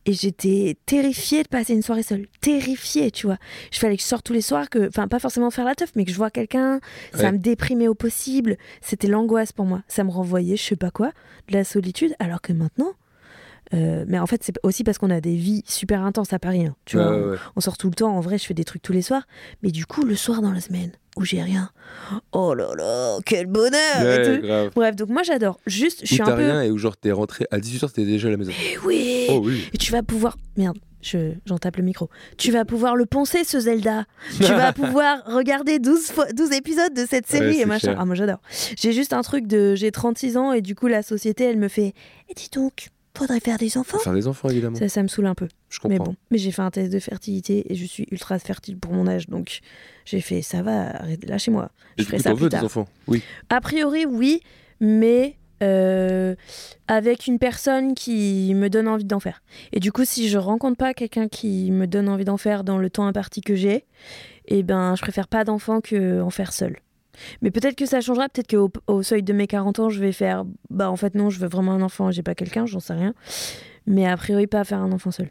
Et 0.06 0.14
j'étais 0.14 0.78
terrifiée 0.86 1.44
de 1.44 1.50
passer 1.50 1.74
une 1.74 1.82
soirée 1.82 2.04
seule. 2.04 2.28
Terrifiée, 2.40 3.12
tu 3.12 3.26
vois. 3.28 3.38
Je 3.72 3.80
fallait 3.80 3.98
que 3.98 4.02
je 4.04 4.08
sorte 4.08 4.26
tous 4.26 4.34
les 4.34 4.42
soirs, 4.42 4.70
que, 4.70 4.88
enfin, 4.88 5.08
pas 5.10 5.20
forcément 5.20 5.52
faire 5.52 5.66
la 5.66 5.76
teuf, 5.76 5.92
mais 5.96 6.06
que 6.06 6.12
je 6.12 6.18
vois 6.18 6.32
quelqu'un. 6.32 6.80
Ça 7.14 7.24
Ouais. 7.24 7.32
me 7.34 7.38
déprimait 7.38 7.88
au 7.90 7.96
possible. 7.96 8.58
C'était 8.82 9.08
l'angoisse 9.08 9.52
pour 9.52 9.66
moi. 9.66 9.82
Ça 9.90 10.04
me 10.06 10.10
renvoyait, 10.10 10.56
je 10.56 10.64
sais 10.64 10.76
pas 10.78 10.92
quoi, 10.92 11.12
de 11.50 11.54
la 11.54 11.64
solitude. 11.66 12.14
Alors 12.20 12.42
que 12.42 12.54
maintenant, 12.54 12.94
Euh, 13.74 14.04
mais 14.08 14.18
en 14.18 14.26
fait, 14.26 14.42
c'est 14.44 14.56
aussi 14.64 14.84
parce 14.84 14.98
qu'on 14.98 15.12
a 15.12 15.22
des 15.22 15.36
vies 15.36 15.64
super 15.68 16.02
intenses 16.04 16.34
à 16.34 16.40
Paris. 16.40 16.66
hein, 16.66 16.76
tu 16.86 16.98
vois, 16.98 17.12
ouais, 17.32 17.38
on- 17.56 17.62
sort 17.62 17.78
tout 17.78 17.88
le 17.88 17.94
temps. 17.94 18.16
En 18.16 18.20
vrai, 18.20 18.38
je 18.40 18.46
fais 18.46 18.54
des 18.56 18.64
trucs 18.64 18.82
tous 18.82 18.94
les 18.94 19.02
soirs. 19.04 19.24
Mais 19.62 19.70
du 19.72 19.86
coup, 19.86 20.04
le 20.04 20.16
soir 20.16 20.42
dans 20.42 20.52
la 20.52 20.60
semaine 20.62 20.92
où 21.18 21.24
j'ai 21.26 21.42
rien, 21.42 21.70
oh 22.32 22.54
là 22.54 22.70
là, 22.76 23.18
quel 23.26 23.46
bonheur 23.48 24.02
et 24.02 24.40
tout. 24.40 24.72
Bref, 24.76 24.96
donc 24.96 25.10
moi 25.10 25.22
j'adore. 25.24 25.60
Juste, 25.68 26.00
je 26.04 26.14
suis 26.14 26.22
un 26.22 26.26
peu. 26.26 26.34
rien 26.34 26.62
et 26.64 26.72
où 26.72 26.78
genre 26.78 26.98
t'es 26.98 27.12
rentré 27.12 27.46
à 27.52 27.60
18h, 27.60 27.92
t'es 27.92 28.06
déjà 28.06 28.28
à 28.28 28.32
la 28.32 28.38
maison. 28.38 28.52
Eh 28.72 28.78
oui. 28.86 29.26
Oh 29.30 29.42
oui. 29.44 29.68
Et 29.74 29.78
tu 29.78 29.92
vas 29.92 30.02
pouvoir. 30.02 30.38
Merde, 30.58 30.78
je- 31.02 31.34
j'en 31.46 31.58
tape 31.58 31.78
le 31.78 31.84
micro. 31.84 32.10
Tu 32.38 32.52
vas 32.52 32.66
pouvoir 32.66 32.96
le 32.96 33.06
poncer, 33.06 33.44
ce 33.44 33.60
Zelda. 33.60 34.06
tu 34.38 34.44
vas 34.46 34.72
pouvoir 34.74 35.24
regarder 35.26 35.78
12, 35.80 36.08
fois, 36.08 36.32
12 36.32 36.54
épisodes 36.54 36.94
de 36.94 37.06
cette 37.10 37.28
série 37.28 37.58
Ouais, 37.58 37.62
et 37.62 37.66
machin. 37.66 37.90
cher. 37.90 37.98
Ah, 38.00 38.06
moi 38.06 38.16
j'adore. 38.16 38.40
J'ai 38.78 38.94
juste 38.94 39.14
un 39.14 39.22
truc 39.22 39.46
de. 39.46 39.76
J'ai 39.76 39.92
36 39.92 40.38
ans 40.38 40.54
et 40.54 40.62
du 40.62 40.74
coup, 40.74 40.88
la 40.88 41.04
société, 41.04 41.44
elle 41.44 41.58
me 41.58 41.68
fait. 41.68 41.94
Et 42.30 42.34
dis 42.36 42.50
donc, 42.54 42.88
faudrait 43.20 43.40
faire 43.40 43.58
des 43.58 43.78
enfants. 43.78 44.00
Faire 44.00 44.14
des 44.14 44.28
enfants 44.28 44.50
évidemment. 44.50 44.78
Ça, 44.78 44.90
ça 44.90 45.04
me 45.04 45.08
saoule 45.08 45.28
un 45.28 45.36
peu. 45.36 45.48
Je 45.70 45.80
Mais 45.86 45.98
comprends. 45.98 46.14
bon, 46.14 46.18
mais 46.32 46.38
j'ai 46.38 46.52
fait 46.52 46.62
un 46.62 46.72
test 46.72 46.92
de 46.92 47.00
fertilité 47.00 47.72
et 47.72 47.76
je 47.76 47.86
suis 47.86 48.08
ultra 48.12 48.40
fertile 48.40 48.78
pour 48.78 48.94
mon 48.94 49.08
âge. 49.08 49.28
Donc 49.30 49.60
j'ai 50.06 50.22
fait, 50.22 50.42
ça 50.42 50.62
va, 50.64 50.96
arrête, 50.96 51.24
lâchez-moi. 51.28 51.70
Je 51.98 52.04
ferai 52.06 52.20
ça 52.20 52.32
plus 52.34 52.44
veux 52.44 52.50
des 52.50 52.56
tard. 52.56 52.64
enfants? 52.66 52.88
Oui. 53.08 53.22
A 53.50 53.62
priori, 53.62 54.06
oui, 54.06 54.42
mais 54.80 55.36
euh, 55.62 56.36
avec 56.88 57.28
une 57.28 57.38
personne 57.38 57.94
qui 57.94 58.54
me 58.56 58.70
donne 58.70 58.88
envie 58.88 59.04
d'en 59.04 59.20
faire. 59.20 59.44
Et 59.74 59.80
du 59.80 59.92
coup, 59.92 60.06
si 60.06 60.30
je 60.30 60.38
rencontre 60.38 60.78
pas 60.78 60.94
quelqu'un 60.94 61.28
qui 61.28 61.70
me 61.72 61.86
donne 61.86 62.08
envie 62.10 62.26
d'en 62.26 62.38
faire 62.38 62.64
dans 62.64 62.78
le 62.78 62.90
temps 62.90 63.06
imparti 63.08 63.42
que 63.42 63.56
j'ai, 63.56 63.86
eh 64.48 64.64
ben, 64.64 64.96
je 64.96 65.02
préfère 65.02 65.28
pas 65.28 65.44
d'enfant 65.44 65.82
que 65.82 66.22
en 66.22 66.30
faire 66.30 66.54
seul. 66.54 66.78
Mais 67.42 67.52
peut-être 67.52 67.76
que 67.76 67.86
ça 67.86 68.02
changera, 68.02 68.30
peut-être 68.30 68.50
qu'au 68.50 68.72
au 68.88 69.04
seuil 69.04 69.24
de 69.24 69.34
mes 69.34 69.48
40 69.48 69.80
ans, 69.80 69.90
je 69.90 70.00
vais 70.00 70.12
faire 70.12 70.46
bah 70.70 70.90
en 70.90 70.96
fait 70.96 71.16
non, 71.16 71.30
je 71.30 71.40
veux 71.40 71.48
vraiment 71.48 71.74
un 71.74 71.82
enfant, 71.82 72.12
j'ai 72.12 72.24
pas 72.24 72.36
quelqu'un, 72.36 72.66
j'en 72.66 72.80
sais 72.80 72.94
rien. 72.94 73.14
Mais 73.88 74.06
a 74.08 74.16
priori 74.18 74.48
pas 74.48 74.64
faire 74.64 74.80
un 74.80 74.92
enfant 74.92 75.12
seul. 75.12 75.30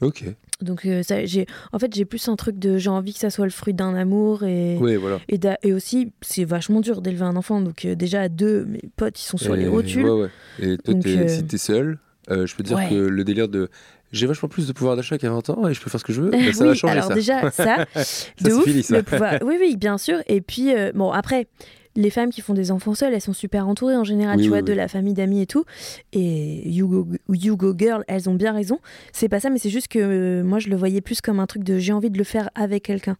Ok. 0.00 0.24
Donc 0.60 0.84
euh, 0.86 1.02
ça, 1.02 1.24
j'ai 1.26 1.46
en 1.72 1.78
fait 1.78 1.94
j'ai 1.94 2.04
plus 2.04 2.26
un 2.28 2.34
truc 2.36 2.58
de 2.58 2.76
j'ai 2.78 2.88
envie 2.90 3.12
que 3.12 3.18
ça 3.20 3.30
soit 3.30 3.44
le 3.44 3.50
fruit 3.52 3.74
d'un 3.74 3.94
amour 3.94 4.42
et 4.44 4.76
Ouais, 4.78 4.96
voilà. 4.96 5.18
et, 5.28 5.38
d'a- 5.38 5.58
et 5.62 5.72
aussi, 5.72 6.12
c'est 6.22 6.44
vachement 6.44 6.80
dur 6.80 7.02
d'élever 7.02 7.24
un 7.24 7.36
enfant. 7.36 7.60
Donc, 7.60 7.84
euh, 7.84 7.94
déjà, 7.94 8.22
à 8.22 8.28
deux, 8.28 8.64
mes 8.64 8.80
potes, 8.96 9.20
ils 9.20 9.24
sont 9.26 9.36
sur 9.38 9.54
les 9.54 9.68
rotules. 9.68 10.04
Ouais, 10.08 10.22
ouais. 10.22 10.28
Et 10.60 10.76
toi, 10.78 10.94
Donc, 10.94 11.02
t'es- 11.04 11.18
euh, 11.18 11.28
si 11.28 11.44
t'es 11.44 11.58
seul, 11.58 11.98
je 12.28 12.54
peux 12.56 12.62
te 12.62 12.68
dire 12.68 12.76
Ouais. 12.78 12.88
que 12.88 12.94
le 12.94 13.24
délire 13.24 13.48
de 13.48 13.68
j'ai 14.12 14.26
vachement 14.26 14.48
plus 14.48 14.66
de 14.66 14.72
pouvoir 14.72 14.94
d'achat 14.96 15.18
qu'à 15.18 15.30
20 15.30 15.50
ans 15.50 15.68
et 15.68 15.74
je 15.74 15.80
peux 15.80 15.90
faire 15.90 16.00
ce 16.00 16.04
que 16.04 16.12
je 16.12 16.22
veux, 16.22 16.30
ça 16.52 16.62
oui, 16.62 16.68
va 16.68 16.74
changer 16.74 16.92
alors 16.92 17.08
ça. 17.08 17.14
déjà, 17.14 17.50
ça, 17.50 17.76
de 17.78 17.86
c'est 18.04 18.52
ouf. 18.52 18.64
fini, 18.64 18.82
ça. 18.82 18.96
le 18.98 19.02
pouvoir- 19.02 19.38
Oui, 19.44 19.56
oui, 19.60 19.76
bien 19.76 19.98
sûr. 19.98 20.18
Et 20.26 20.40
puis, 20.40 20.74
euh, 20.74 20.92
bon, 20.94 21.10
après, 21.10 21.46
les 21.94 22.08
femmes 22.08 22.30
qui 22.30 22.40
font 22.40 22.54
des 22.54 22.70
enfants 22.70 22.94
seules, 22.94 23.12
elles 23.12 23.20
sont 23.20 23.34
super 23.34 23.68
entourées 23.68 23.96
en 23.96 24.04
général, 24.04 24.36
Oui, 24.36 24.42
tu 24.44 24.46
oui, 24.46 24.48
vois, 24.48 24.58
oui. 24.60 24.64
de 24.64 24.72
la 24.72 24.88
famille, 24.88 25.12
d'amis 25.12 25.42
et 25.42 25.46
tout. 25.46 25.64
Et 26.14 26.66
you 26.70 26.88
go, 26.88 27.06
you 27.28 27.56
go 27.56 27.74
girl, 27.76 28.02
elles 28.08 28.30
ont 28.30 28.34
bien 28.34 28.52
raison. 28.52 28.78
C'est 29.12 29.28
pas 29.28 29.40
ça, 29.40 29.50
mais 29.50 29.58
c'est 29.58 29.68
juste 29.70 29.88
que 29.88 29.98
euh, 29.98 30.42
moi, 30.42 30.58
je 30.58 30.68
le 30.68 30.76
voyais 30.76 31.02
plus 31.02 31.20
comme 31.20 31.38
un 31.38 31.46
truc 31.46 31.64
de 31.64 31.78
j'ai 31.78 31.92
envie 31.92 32.10
de 32.10 32.16
le 32.16 32.24
faire 32.24 32.48
avec 32.54 32.84
quelqu'un. 32.84 33.16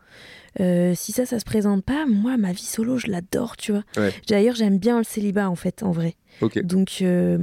Euh, 0.60 0.92
si 0.94 1.12
ça, 1.12 1.26
ça 1.26 1.38
se 1.38 1.44
présente 1.44 1.84
pas, 1.84 2.06
moi, 2.06 2.36
ma 2.38 2.52
vie 2.52 2.64
solo, 2.64 2.96
je 2.98 3.08
l'adore, 3.08 3.56
tu 3.58 3.72
vois. 3.72 3.82
Ouais. 3.98 4.10
D'ailleurs, 4.28 4.54
j'aime 4.54 4.78
bien 4.78 4.96
le 4.98 5.04
célibat, 5.04 5.50
en 5.50 5.54
fait, 5.56 5.82
en 5.82 5.90
vrai. 5.90 6.14
Ok. 6.40 6.58
Donc, 6.62 6.98
euh, 7.02 7.36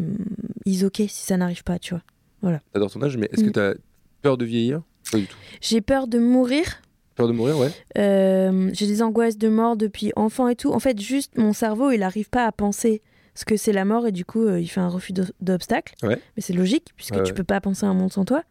is 0.65 0.83
ok 0.83 0.95
si 1.07 1.09
ça 1.09 1.37
n'arrive 1.37 1.63
pas, 1.63 1.77
tu 1.79 1.93
vois. 1.93 2.03
T'adores 2.73 2.91
ton 2.91 3.01
âge, 3.03 3.17
mais 3.17 3.27
est-ce 3.31 3.43
que 3.43 3.49
Mm. 3.49 3.53
t'as 3.53 3.73
peur 4.21 4.37
de 4.37 4.45
vieillir? 4.45 4.81
Pas 5.11 5.17
du 5.17 5.25
tout. 5.27 5.37
J'ai 5.61 5.81
peur 5.81 6.07
de 6.07 6.19
mourir. 6.19 6.81
Peur 7.15 7.27
de 7.27 7.33
mourir, 7.33 7.57
ouais. 7.57 7.71
Euh, 7.97 8.69
j'ai 8.73 8.87
des 8.87 9.01
angoisses 9.01 9.37
de 9.37 9.49
mort 9.49 9.75
depuis 9.75 10.11
enfant 10.15 10.47
et 10.47 10.55
tout. 10.55 10.71
En 10.71 10.79
fait, 10.79 10.99
juste 11.01 11.37
mon 11.37 11.53
cerveau, 11.53 11.91
il 11.91 11.99
n'arrive 11.99 12.29
pas 12.29 12.45
à 12.45 12.51
penser 12.51 13.01
ce 13.35 13.45
que 13.45 13.55
c'est 13.57 13.71
la 13.71 13.85
mort 13.85 14.05
et 14.07 14.11
du 14.11 14.25
coup, 14.25 14.43
euh, 14.45 14.59
il 14.59 14.67
fait 14.67 14.79
un 14.81 14.87
refus 14.89 15.13
d'o- 15.13 15.23
d'obstacle. 15.39 15.95
Ouais. 16.03 16.17
Mais 16.35 16.41
c'est 16.41 16.53
logique 16.53 16.87
puisque 16.97 17.15
Ouais, 17.15 17.23
tu 17.23 17.31
ouais. 17.31 17.35
peux 17.37 17.43
pas 17.43 17.61
penser 17.61 17.85
à 17.85 17.89
un 17.89 17.93
monde 17.93 18.11
sans 18.11 18.25
toi. 18.25 18.43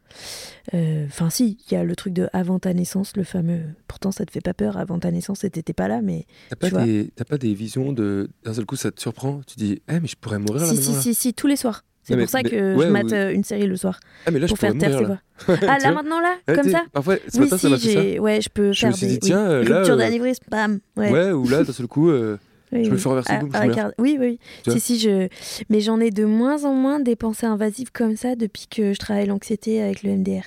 Euh, 0.75 1.05
Enfin, 1.07 1.31
si, 1.31 1.59
il 1.71 1.75
y 1.75 1.77
a 1.77 1.85
le 1.85 1.95
truc 1.97 2.13
de 2.15 2.29
avant 2.33 2.59
ta 2.59 2.73
naissance, 2.75 3.17
le 3.17 3.25
fameux. 3.25 3.61
Pourtant, 3.87 4.13
ça 4.13 4.25
te 4.27 4.31
fait 4.33 4.41
pas 4.41 4.55
peur. 4.55 4.77
Avant 4.77 4.99
ta 4.99 5.11
naissance, 5.11 5.41
t'étais 5.41 5.73
pas 5.73 5.89
là, 5.89 6.01
mais 6.03 6.27
T'as 6.51 6.57
pas, 6.57 6.69
vois. 6.69 6.85
des... 6.85 7.11
t'as 7.17 7.25
pas 7.25 7.39
des 7.39 7.55
visions 7.55 7.93
de. 7.93 8.29
D'un 8.45 8.55
seul 8.55 8.67
coup, 8.67 8.77
ça 8.77 8.91
te 8.91 9.01
surprend? 9.01 9.41
Tu 9.47 9.57
dis, 9.57 9.83
eh, 9.89 10.01
mais 10.01 10.09
je 10.09 10.17
pourrais 10.17 10.39
mourir 10.39 10.63
là 10.63 10.69
si, 10.69 10.75
maintenant. 10.77 10.85
si, 10.91 10.95
là? 10.95 11.01
si, 11.03 11.15
si, 11.15 11.35
tous 11.35 11.47
les 11.47 11.57
soirs. 11.57 11.85
C'est 12.09 12.15
pour 12.15 12.21
mais- 12.23 12.27
ça 12.27 12.43
que 12.43 12.75
ouais, 12.77 12.87
je 12.87 12.91
mate 12.91 13.13
euh, 13.13 13.33
une 13.33 13.45
série 13.45 13.67
le 13.67 13.77
soir 13.77 14.01
Ah, 14.27 14.31
mais 14.31 14.39
là, 14.39 14.47
je 14.47 14.53
pour 14.53 14.59
faire 14.59 14.77
taire 14.77 14.99
ses 14.99 15.05
voix. 15.05 15.19
Ah, 15.69 15.79
là 15.79 15.93
maintenant 15.93 16.21
là, 16.21 16.35
Ouais, 16.49 16.55
comme 16.55 16.69
ça. 16.71 16.83
Parfois, 16.93 17.17
ce 17.29 17.37
Oui, 17.39 17.45
matin, 17.45 17.59
ça 17.59 17.69
si, 17.69 17.69
m'a 17.69 17.79
fait 17.79 18.15
ça. 18.17 18.21
Ouais, 18.23 18.41
je 18.41 18.49
peux 18.49 18.73
faire 18.73 18.93
des. 18.95 19.19
tiens, 19.19 19.47
euh, 19.49 19.65
euh, 19.69 19.97
d'anévrisme, 19.97 20.45
bam. 20.51 20.81
Ouais. 20.97 21.31
Ou 21.33 21.47
là, 21.49 21.63
d'un 21.65 21.73
seul 21.73 21.87
coup, 21.87 22.11
Oui, 22.11 22.85
je 22.85 22.91
me 22.91 22.97
fais 22.97 23.09
renverser 23.09 23.33
Ah, 23.35 23.65
ah. 23.77 23.91
Oui, 23.99 24.17
oui, 24.21 24.39
Si, 24.69 24.81
si, 24.81 24.99
je... 24.99 25.29
Mais 25.71 25.81
j'en 25.81 26.01
ai 26.01 26.11
de 26.11 26.25
moins 26.25 26.65
en 26.65 26.75
moins 26.75 26.99
des 27.01 27.15
pensées 27.17 27.47
invasives 27.47 27.93
comme 27.93 28.17
ça 28.17 28.37
depuis 28.37 28.67
que 28.71 28.93
je 28.95 28.99
travaille 28.99 29.27
l'anxiété 29.27 29.81
avec 29.83 30.03
le 30.03 30.11
MDR. 30.13 30.43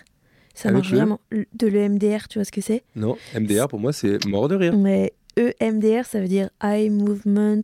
Ça 0.53 0.69
Avec 0.69 0.77
marche 0.79 0.91
le 0.91 0.97
vraiment. 0.97 1.19
De 1.53 1.67
l'EMDR, 1.67 2.27
tu 2.29 2.37
vois 2.39 2.43
ce 2.45 2.51
que 2.51 2.61
c'est? 2.61 2.83
Non, 2.95 3.17
MDR, 3.39 3.67
pour 3.69 3.79
moi, 3.79 3.93
c'est 3.93 4.23
mort 4.25 4.47
de 4.49 4.55
rire. 4.55 4.75
Mais 4.77 5.13
EMDR, 5.37 6.05
ça 6.05 6.19
veut 6.19 6.27
dire 6.27 6.49
Eye 6.61 6.89
Movement 6.89 7.61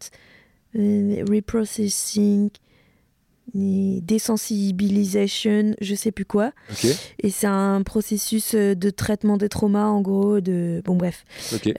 euh, 0.78 1.24
Reprocessing 1.30 2.50
euh, 3.56 4.00
Desensibilisation, 4.02 5.76
je 5.82 5.95
sais 5.95 6.12
plus 6.12 6.26
quoi. 6.26 6.52
Et 7.20 7.30
c'est 7.30 7.48
un 7.48 7.82
processus 7.84 8.54
euh, 8.56 8.76
de 8.76 8.89
traitement 8.89 9.38
des 9.38 9.50
traumas, 9.50 9.86
en 9.86 10.02
gros. 10.02 10.39
De... 10.41 10.82
Bon, 10.86 10.95
bref. 10.95 11.26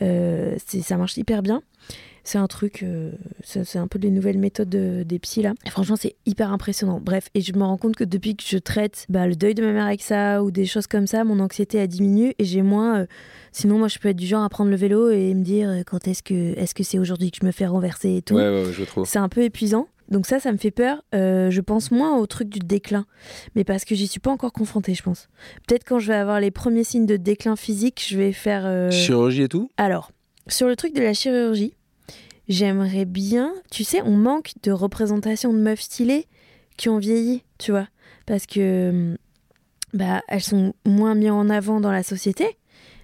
Euh, 0.03 0.57
ça 0.83 0.97
marche 0.97 1.17
hyper 1.17 1.43
bien. 1.43 1.63
C'est 2.25 2.37
un 2.39 2.47
truc, 2.47 2.83
euh, 2.83 3.13
c'est 3.43 3.79
un 3.79 3.87
peu 3.87 3.99
les 3.99 4.11
nouvelles 4.11 4.37
méthodes 4.39 4.69
de- 4.69 5.03
des 5.03 5.19
psys 5.19 5.41
là. 5.41 5.55
Et 5.65 5.71
franchement, 5.71 5.97
c'est 5.97 6.15
hyper 6.27 6.53
impressionnant. 6.53 7.01
Bref, 7.03 7.29
et 7.35 7.41
je 7.41 7.55
me 7.55 7.63
rends 7.65 7.79
compte 7.79 7.97
que 7.97 8.05
depuis 8.05 8.37
que 8.37 8.43
je 8.47 8.59
traite 8.59 9.07
bah, 9.09 9.27
le 9.27 9.35
deuil 9.35 9.55
de 9.55 9.65
ma 9.65 9.73
mère 9.73 9.87
avec 9.87 10.03
ça 10.03 10.43
ou 10.43 10.51
des 10.51 10.67
choses 10.67 10.87
comme 10.87 11.07
ça, 11.07 11.25
mon 11.25 11.41
anxiété 11.41 11.81
a 11.81 11.87
diminué 11.87 12.35
et 12.39 12.45
j'ai 12.45 12.61
moins. 12.61 12.99
euh, 13.01 13.07
sinon, 13.53 13.79
moi, 13.79 13.89
je 13.89 13.99
peux 13.99 14.09
être 14.11 14.17
du 14.17 14.27
genre 14.27 14.43
à 14.45 14.49
prendre 14.51 14.69
le 14.71 14.77
vélo 14.77 15.09
et 15.11 15.33
me 15.33 15.43
dire 15.43 15.73
quand 15.87 16.07
est-ce 16.07 16.23
que 16.23 16.35
est-ce 16.59 16.75
que 16.75 16.83
c'est 16.83 16.99
aujourd'hui 16.99 17.31
que 17.31 17.39
je 17.41 17.47
me 17.47 17.51
fais 17.53 17.67
renverser 17.67 18.17
et 18.17 18.23
tout. 18.23 18.35
Ouais, 18.35 18.43
ouais, 18.51 18.65
ouais, 18.67 18.73
je 18.75 18.85
trop. 18.85 19.07
C'est 19.07 19.19
un 19.19 19.31
peu 19.31 19.43
épuisant. 19.43 19.89
Donc 20.09 20.27
ça, 20.27 20.41
ça 20.41 20.53
me 20.53 20.57
fait 20.57 20.71
peur. 20.71 21.03
Euh, 21.15 21.51
je 21.51 21.61
pense 21.61 21.91
moins 21.91 22.17
au 22.19 22.27
truc 22.27 22.49
du 22.49 22.61
déclin, 22.61 23.05
mais 23.55 23.65
parce 23.65 23.85
que 23.85 23.95
j'y 23.95 24.07
suis 24.07 24.21
pas 24.21 24.31
encore 24.31 24.53
confrontée, 24.53 24.95
je 24.95 25.03
pense. 25.03 25.29
Peut-être 25.67 25.85
quand 25.85 25.99
je 25.99 26.09
vais 26.09 26.17
avoir 26.17 26.41
les 26.41 26.51
premiers 26.51 26.85
signes 26.85 27.07
de 27.07 27.17
déclin 27.17 27.57
physique, 27.57 28.05
je 28.09 28.17
vais 28.17 28.33
faire. 28.33 28.63
euh, 28.65 28.91
Chirurgie 28.91 29.43
et 29.43 29.49
tout 29.49 29.71
alors, 29.77 30.11
sur 30.47 30.67
le 30.67 30.77
truc 30.77 30.95
de 30.95 31.03
la 31.03 31.13
chirurgie, 31.13 31.75
j'aimerais 32.49 33.05
bien, 33.05 33.53
tu 33.71 33.85
sais, 33.85 34.01
on 34.03 34.17
manque 34.17 34.53
de 34.63 34.73
représentation 34.73 35.53
de 35.53 35.59
meufs 35.59 35.83
stylées 35.83 36.27
qui 36.77 36.89
ont 36.89 36.99
vieilli, 36.99 37.43
tu 37.59 37.71
vois, 37.73 37.89
parce 38.27 38.47
que 38.47 38.91
hum, 38.91 39.17
bah 39.93 40.23
elles 40.29 40.43
sont 40.43 40.75
moins 40.87 41.15
mises 41.15 41.31
en 41.31 41.49
avant 41.51 41.81
dans 41.81 41.93
la 41.93 42.03
société, 42.03 42.57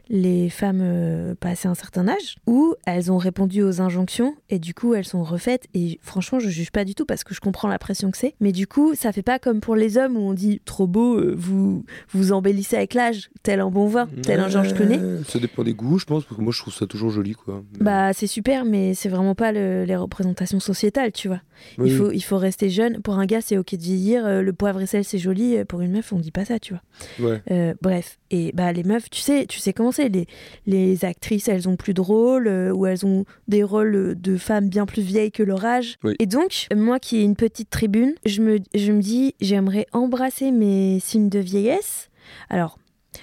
les 0.09 0.49
femmes 0.51 0.81
euh, 0.83 1.35
passées 1.35 1.69
un 1.69 1.75
certain 1.75 2.09
âge, 2.09 2.37
ou 2.47 2.75
elles 2.87 3.11
ont 3.11 3.19
répondu 3.19 3.63
aux 3.63 3.81
injonctions 3.81 4.35
et 4.51 4.59
du 4.59 4.75
coup 4.75 4.95
elles 4.95 5.05
sont 5.05 5.23
refaites. 5.23 5.67
Et 5.75 5.99
franchement, 6.03 6.39
je 6.39 6.49
juge 6.49 6.71
pas 6.71 6.85
du 6.85 6.95
tout 6.95 7.05
parce 7.07 7.25
que 7.25 7.35
je 7.35 7.41
comprends 7.41 7.69
la 7.69 7.79
pression 7.79 8.11
que 8.11 8.19
c'est. 8.19 8.35
Mais 8.41 8.53
du 8.53 8.67
coup, 8.67 8.95
ça 8.95 9.13
fait 9.13 9.23
pas 9.23 9.39
comme 9.39 9.61
pour 9.61 9.77
les 9.77 9.97
hommes 9.99 10.17
où 10.17 10.21
on 10.21 10.33
dit 10.35 10.61
trop 10.65 10.87
beau, 10.87 11.19
euh, 11.19 11.35
vous 11.37 11.85
vous 12.11 12.33
embellissez 12.33 12.77
avec 12.77 12.95
l'âge, 12.95 13.31
tel 13.43 13.61
un 13.61 13.71
bon 13.71 13.87
vin, 13.87 14.09
tel 14.23 14.41
un 14.41 14.49
Georges 14.49 14.75
Clooney. 14.75 15.01
Ça 15.29 15.39
dépend 15.39 15.63
des 15.65 15.75
goûts, 15.75 15.99
je 15.99 16.05
pense, 16.05 16.25
parce 16.25 16.37
que 16.37 16.43
moi, 16.43 16.53
je 16.53 16.61
trouve 16.61 16.75
ça 16.75 16.87
toujours 16.87 17.11
joli, 17.11 17.33
quoi. 17.35 17.63
Bah, 17.81 18.13
c'est 18.13 18.27
super, 18.27 18.65
mais 18.65 18.95
c'est 18.95 19.09
vraiment 19.09 19.35
pas 19.35 19.53
le- 19.53 19.85
les 19.85 19.97
représentations 19.97 20.61
sociétales, 20.61 21.13
tu 21.13 21.29
vois. 21.29 21.41
Oui, 21.79 21.91
il, 21.91 21.97
faut, 21.97 22.11
il 22.11 22.21
faut 22.21 22.37
rester 22.39 22.69
jeune. 22.69 23.01
Pour 23.01 23.19
un 23.19 23.27
gars, 23.27 23.41
c'est 23.41 23.57
ok 23.57 23.75
de 23.75 23.81
vieillir. 23.83 24.27
euh, 24.27 24.43
le 24.43 24.53
poivre 24.53 24.81
et 24.81 24.87
sel, 24.87 25.05
c'est 25.05 25.19
joli. 25.19 25.57
Pour 25.65 25.81
une 25.81 25.93
meuf, 25.93 26.13
on 26.13 26.19
dit 26.19 26.31
pas 26.33 26.45
ça, 26.45 26.59
tu 26.59 26.75
vois. 26.75 27.31
Ouais. 27.31 27.43
Euh, 27.51 27.75
bref. 27.81 28.19
Et 28.31 28.53
bah, 28.55 28.73
les 28.73 28.83
meufs, 28.83 29.09
tu 29.11 29.21
sais, 29.21 29.47
tu 29.47 29.59
sais 29.61 29.73
comment 29.73 29.93
Les, 29.99 30.27
les 30.67 31.05
actrices, 31.05 31.49
elles 31.49 31.69
ont 31.69 31.77
plus 31.77 31.95
de 31.95 32.01
rôles, 32.01 32.49
euh, 32.49 32.73
ou 32.73 32.87
elles 32.87 33.05
ont 33.07 33.25
des 33.49 33.63
rôles 33.63 34.15
de 34.21 34.37
femmes 34.37 34.69
bien 34.69 34.87
plus 34.87 35.03
vieilles 35.03 35.33
que 35.33 35.43
leur 35.43 35.65
âge. 35.65 35.97
Oui. 36.05 36.15
Et 36.19 36.27
donc, 36.27 36.67
moi 36.75 36.99
qui 36.99 37.17
ai 37.19 37.23
une 37.23 37.37
petite 37.37 37.71
tribune, 37.71 38.15
je 38.27 38.43
me, 38.43 38.59
je 38.75 38.93
me 38.93 39.01
dis, 39.01 39.35
j'aimerais 39.41 39.87
embrasser 39.93 40.51
mes 40.51 40.99
signes 41.01 41.29
de 41.29 41.39
vieillesse. 41.39 42.11
Alors, 42.51 42.79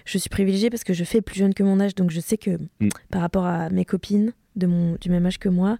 je 0.05 0.17
suis 0.17 0.29
privilégiée 0.29 0.69
parce 0.69 0.83
que 0.83 0.93
je 0.93 1.03
fais 1.03 1.21
plus 1.21 1.37
jeune 1.39 1.53
que 1.53 1.63
mon 1.63 1.79
âge, 1.79 1.95
donc 1.95 2.11
je 2.11 2.19
sais 2.19 2.37
que 2.37 2.51
Mm. 2.79 2.89
par 3.09 3.21
rapport 3.21 3.45
à 3.45 3.69
mes 3.69 3.85
copines 3.85 4.33
de 4.55 4.67
mon, 4.67 4.95
du 4.99 5.09
même 5.09 5.25
âge 5.25 5.37
que 5.39 5.49
moi, 5.49 5.77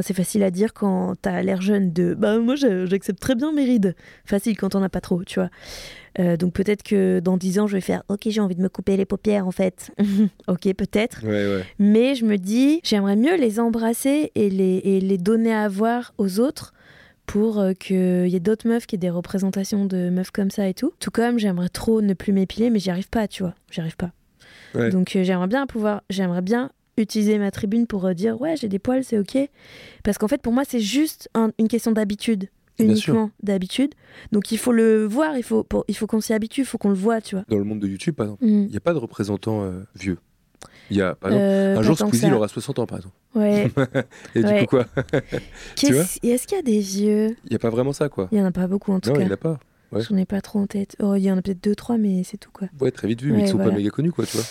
C'est 0.00 0.14
facile 0.14 0.42
à 0.42 0.50
dire 0.50 0.72
quand 0.72 1.14
t'as 1.20 1.42
l'air 1.42 1.60
jeune 1.60 1.92
de 1.92 2.14
bah 2.14 2.38
moi 2.38 2.54
j'accepte 2.56 3.20
très 3.20 3.34
bien 3.34 3.52
mes 3.52 3.64
rides. 3.64 3.94
Facile 4.24 4.56
quand 4.56 4.74
on 4.74 4.82
a 4.82 4.88
pas 4.88 5.00
trop, 5.00 5.24
tu 5.24 5.38
vois. 5.38 5.50
Euh, 6.18 6.36
donc 6.36 6.52
peut-être 6.52 6.82
que 6.82 7.20
dans 7.20 7.38
10 7.38 7.58
ans 7.60 7.66
je 7.66 7.74
vais 7.74 7.80
faire 7.80 8.02
ok 8.08 8.20
j'ai 8.26 8.40
envie 8.40 8.54
de 8.54 8.60
me 8.60 8.68
couper 8.68 8.96
les 8.96 9.04
paupières 9.04 9.46
en 9.46 9.50
fait. 9.50 9.90
ok 10.48 10.74
peut-être. 10.74 11.22
Ouais, 11.24 11.56
ouais. 11.56 11.64
Mais 11.78 12.14
je 12.14 12.24
me 12.24 12.36
dis 12.36 12.80
j'aimerais 12.84 13.16
mieux 13.16 13.36
les 13.36 13.60
embrasser 13.60 14.30
et 14.34 14.50
les, 14.50 14.80
et 14.84 15.00
les 15.00 15.18
donner 15.18 15.54
à 15.54 15.68
voir 15.68 16.12
aux 16.18 16.40
autres 16.40 16.72
pour 17.26 17.60
euh, 17.60 17.72
qu'il 17.72 18.28
y 18.28 18.36
ait 18.36 18.40
d'autres 18.40 18.68
meufs 18.68 18.86
qui 18.86 18.96
aient 18.96 18.98
des 18.98 19.10
représentations 19.10 19.86
de 19.86 20.10
meufs 20.10 20.30
comme 20.30 20.50
ça 20.50 20.68
et 20.68 20.74
tout. 20.74 20.92
Tout 21.00 21.10
comme 21.10 21.38
j'aimerais 21.38 21.68
trop 21.68 22.02
ne 22.02 22.14
plus 22.14 22.32
m'épiler 22.32 22.70
mais 22.70 22.78
j'y 22.78 22.90
arrive 22.90 23.08
pas, 23.08 23.28
tu 23.28 23.42
vois. 23.42 23.54
J'y 23.70 23.80
arrive 23.80 23.96
pas. 23.96 24.10
Ouais. 24.74 24.90
Donc 24.90 25.16
euh, 25.16 25.24
j'aimerais 25.24 25.46
bien 25.46 25.66
pouvoir, 25.66 26.02
j'aimerais 26.10 26.42
bien 26.42 26.70
utiliser 26.98 27.38
ma 27.38 27.50
tribune 27.50 27.86
pour 27.86 28.04
euh, 28.06 28.12
dire 28.14 28.40
ouais 28.40 28.56
j'ai 28.56 28.68
des 28.68 28.78
poils 28.78 29.02
c'est 29.02 29.18
ok 29.18 29.38
parce 30.04 30.18
qu'en 30.18 30.28
fait 30.28 30.42
pour 30.42 30.52
moi 30.52 30.62
c'est 30.68 30.80
juste 30.80 31.28
un- 31.34 31.50
une 31.58 31.68
question 31.68 31.90
d'habitude 31.92 32.48
uniquement 32.78 33.30
d'habitude. 33.42 33.94
Donc 34.32 34.50
il 34.50 34.58
faut 34.58 34.72
le 34.72 35.04
voir, 35.04 35.36
il 35.36 35.42
faut, 35.44 35.62
pour- 35.62 35.84
il 35.88 35.96
faut 35.96 36.06
qu'on 36.06 36.20
s'y 36.20 36.32
habitue, 36.32 36.62
il 36.62 36.66
faut 36.66 36.78
qu'on 36.78 36.88
le 36.88 36.94
voit, 36.96 37.20
tu 37.20 37.36
vois. 37.36 37.44
Dans 37.48 37.58
le 37.58 37.64
monde 37.64 37.78
de 37.80 37.86
YouTube, 37.86 38.14
par 38.14 38.26
exemple, 38.26 38.44
Mm. 38.44 38.48
il 38.64 38.68
n'y 38.70 38.76
a 38.76 38.80
pas 38.80 38.92
de 38.94 38.98
représentant 38.98 39.62
euh, 39.62 39.82
vieux. 39.94 40.18
Il 40.90 40.96
y 40.96 41.02
a, 41.02 41.14
par 41.14 41.30
exemple, 41.30 41.44
Euh, 41.46 41.76
un 41.78 41.82
jour, 41.82 41.96
Squeezie, 41.98 42.26
il 42.26 42.34
aura 42.34 42.48
60 42.48 42.78
ans, 42.80 42.86
par 42.86 42.98
exemple. 42.98 43.14
Ouais. 43.34 43.70
Et 44.34 44.42
Ouais. 44.42 44.60
du 44.62 44.66
coup, 44.66 44.76
quoi? 44.78 44.86
Est-ce 45.82 46.46
qu'il 46.46 46.56
y 46.56 46.58
a 46.58 46.62
des 46.62 46.80
vieux? 46.80 47.36
Il 47.44 47.50
n'y 47.50 47.56
a 47.56 47.58
pas 47.58 47.70
vraiment 47.70 47.92
ça, 47.92 48.08
quoi. 48.08 48.28
Il 48.32 48.38
y 48.38 48.40
en 48.40 48.44
a 48.46 48.50
pas 48.52 48.66
beaucoup 48.66 48.92
en 48.92 49.00
tout 49.00 49.10
Non, 49.10 49.16
il 49.16 49.18
cas. 49.18 49.24
n'y 49.26 49.30
en 49.30 49.34
a 49.34 49.36
pas. 49.38 49.60
ouais. 49.92 50.02
J'en 50.02 50.16
ai 50.16 50.24
pas 50.26 50.40
trop 50.40 50.58
en 50.58 50.66
tête. 50.66 50.96
Oh, 51.00 51.14
il 51.14 51.22
y 51.22 51.30
en 51.30 51.36
a 51.38 51.42
peut-être 51.42 51.62
deux, 51.62 51.74
trois, 51.74 51.98
mais 51.98 52.22
c'est 52.24 52.38
tout 52.38 52.50
quoi. 52.52 52.68
Ouais, 52.80 52.90
très 52.90 53.06
vite 53.06 53.22
vu, 53.22 53.32
mais 53.32 53.42
ils 53.42 53.48
sont 53.48 53.56
voilà. 53.58 53.70
pas 53.70 53.76
méga 53.76 53.90
connus, 53.90 54.12
quoi, 54.12 54.24
tu 54.26 54.36
vois. 54.36 54.46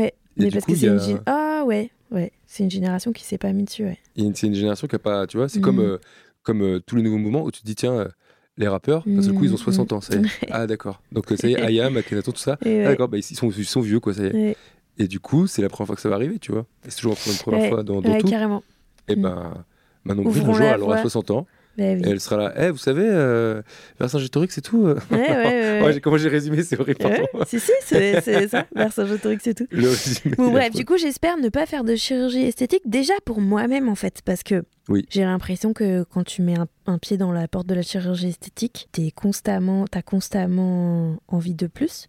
Ouais. 0.00 0.14
Et 0.38 0.42
mais 0.42 0.48
du 0.48 0.52
parce 0.54 0.64
coup, 0.66 0.72
que 0.72 0.78
c'est 0.78 0.88
a- 0.88 0.92
une 1.10 1.20
Ah 1.26 1.62
ouais, 1.66 1.90
ouais. 2.10 2.32
C'est 2.46 2.62
une 2.64 2.70
génération 2.70 3.12
qui 3.12 3.24
s'est 3.24 3.38
pas 3.38 3.52
mis 3.52 3.64
dessus, 3.64 3.84
ouais. 3.84 3.98
Une- 4.16 4.34
C'est 4.34 4.46
une 4.46 4.54
génération 4.54 4.86
qui 4.86 4.96
a 4.96 4.98
pas, 4.98 5.26
tu 5.26 5.36
vois, 5.36 5.48
c'est 5.48 5.58
Mm. 5.58 5.62
comme, 5.62 5.80
euh, 5.80 5.98
comme 6.42 6.62
euh, 6.62 6.80
tous 6.80 6.96
les 6.96 7.02
nouveaux 7.02 7.18
mouvements 7.18 7.42
où 7.44 7.50
tu 7.50 7.60
te 7.60 7.66
dis, 7.66 7.74
tiens, 7.74 7.92
euh, 7.92 8.08
les 8.56 8.66
rappeurs, 8.68 9.04
d'un 9.06 9.22
seul 9.22 9.34
coup, 9.34 9.44
ils 9.44 9.52
ont 9.52 9.54
Mm, 9.54 9.58
60 9.58 9.92
ans, 9.92 10.00
ça 10.00 10.14
y 10.14 10.16
est. 10.18 10.20
Ouais. 10.20 10.28
Ah, 10.50 10.66
d'accord. 10.66 11.00
Donc, 11.12 11.30
euh, 11.30 11.36
ça 11.36 11.46
y 11.48 11.52
est, 11.52 11.56
Ayam, 11.72 11.96
Akhenaton, 11.96 12.32
tout 12.32 12.38
ça. 12.40 12.58
Ah, 12.60 12.68
ouais. 12.68 12.84
d'accord, 12.84 13.08
bah, 13.08 13.18
ils, 13.18 13.22
sont, 13.22 13.50
ils 13.50 13.64
sont 13.64 13.80
vieux, 13.80 14.00
quoi, 14.00 14.14
ça 14.14 14.22
y 14.22 14.26
est. 14.26 14.32
Ouais, 14.34 14.56
Et 14.98 15.06
du 15.08 15.20
coup, 15.20 15.46
c'est 15.46 15.62
la 15.62 15.68
première 15.68 15.86
fois 15.88 15.96
que 15.96 16.02
ça 16.02 16.08
va 16.08 16.14
arriver, 16.16 16.38
tu 16.38 16.50
vois. 16.52 16.66
C'est 16.88 16.96
toujours 16.96 17.16
la 17.26 17.34
première 17.34 17.68
fois 17.68 17.82
dans, 17.84 18.00
dans 18.00 18.18
tout. 18.18 18.28
carrément. 18.28 18.62
Et 19.08 19.14
Mm. 19.16 19.22
ben, 19.22 19.64
Manon 20.04 20.22
Bril, 20.24 20.38
un 20.38 20.40
Ouvrons 20.40 20.54
jour, 20.54 20.66
elle 20.66 20.80
aura 20.82 20.94
voie. 20.94 21.02
60 21.02 21.30
ans. 21.30 21.46
Bah 21.78 21.84
oui. 21.94 22.02
Et 22.04 22.08
elle 22.10 22.20
sera 22.20 22.36
là, 22.36 22.52
Eh, 22.58 22.70
vous 22.70 22.76
savez, 22.76 23.04
euh, 23.06 23.62
Vercingétorix, 24.00 24.48
c'est 24.52 24.60
tout. 24.62 24.86
euh. 24.86 24.98
Ouais, 25.12 25.16
ouais, 25.18 25.28
ouais. 25.80 25.82
Ouais, 25.84 25.92
j'ai- 25.92 26.00
comment 26.00 26.16
j'ai 26.18 26.28
résumé, 26.28 26.62
c'est 26.64 26.78
horrible, 26.78 26.98
si, 27.46 27.60
si, 27.60 27.70
c'est 27.86 28.48
ça. 28.48 28.66
Vercingétorix, 28.74 29.38
c'est 29.42 29.54
tout. 29.54 29.66
Le 29.70 29.88
résumé. 29.88 30.34
Bon, 30.36 30.50
bref, 30.50 30.74
du 30.74 30.84
coup, 30.84 30.96
j'espère 30.98 31.38
ne 31.38 31.48
pas 31.48 31.66
faire 31.66 31.84
de 31.84 31.94
chirurgie 31.94 32.42
esthétique 32.42 32.82
déjà 32.84 33.14
pour 33.24 33.40
moi-même 33.40 33.88
en 33.88 33.94
fait, 33.94 34.22
parce 34.24 34.42
que 34.42 34.64
Oui. 34.88 35.06
j'ai 35.08 35.22
l'impression 35.22 35.72
que 35.72 36.02
quand 36.02 36.24
tu 36.24 36.42
mets 36.42 36.58
un, 36.58 36.66
un 36.86 36.98
pied 36.98 37.16
dans 37.16 37.30
la 37.30 37.46
porte 37.46 37.68
de 37.68 37.74
la 37.74 37.82
chirurgie 37.82 38.28
esthétique, 38.28 38.88
t'es 38.90 39.12
constamment, 39.12 39.84
t'as 39.86 40.02
constamment 40.02 41.16
envie 41.28 41.54
de 41.54 41.68
plus. 41.68 42.08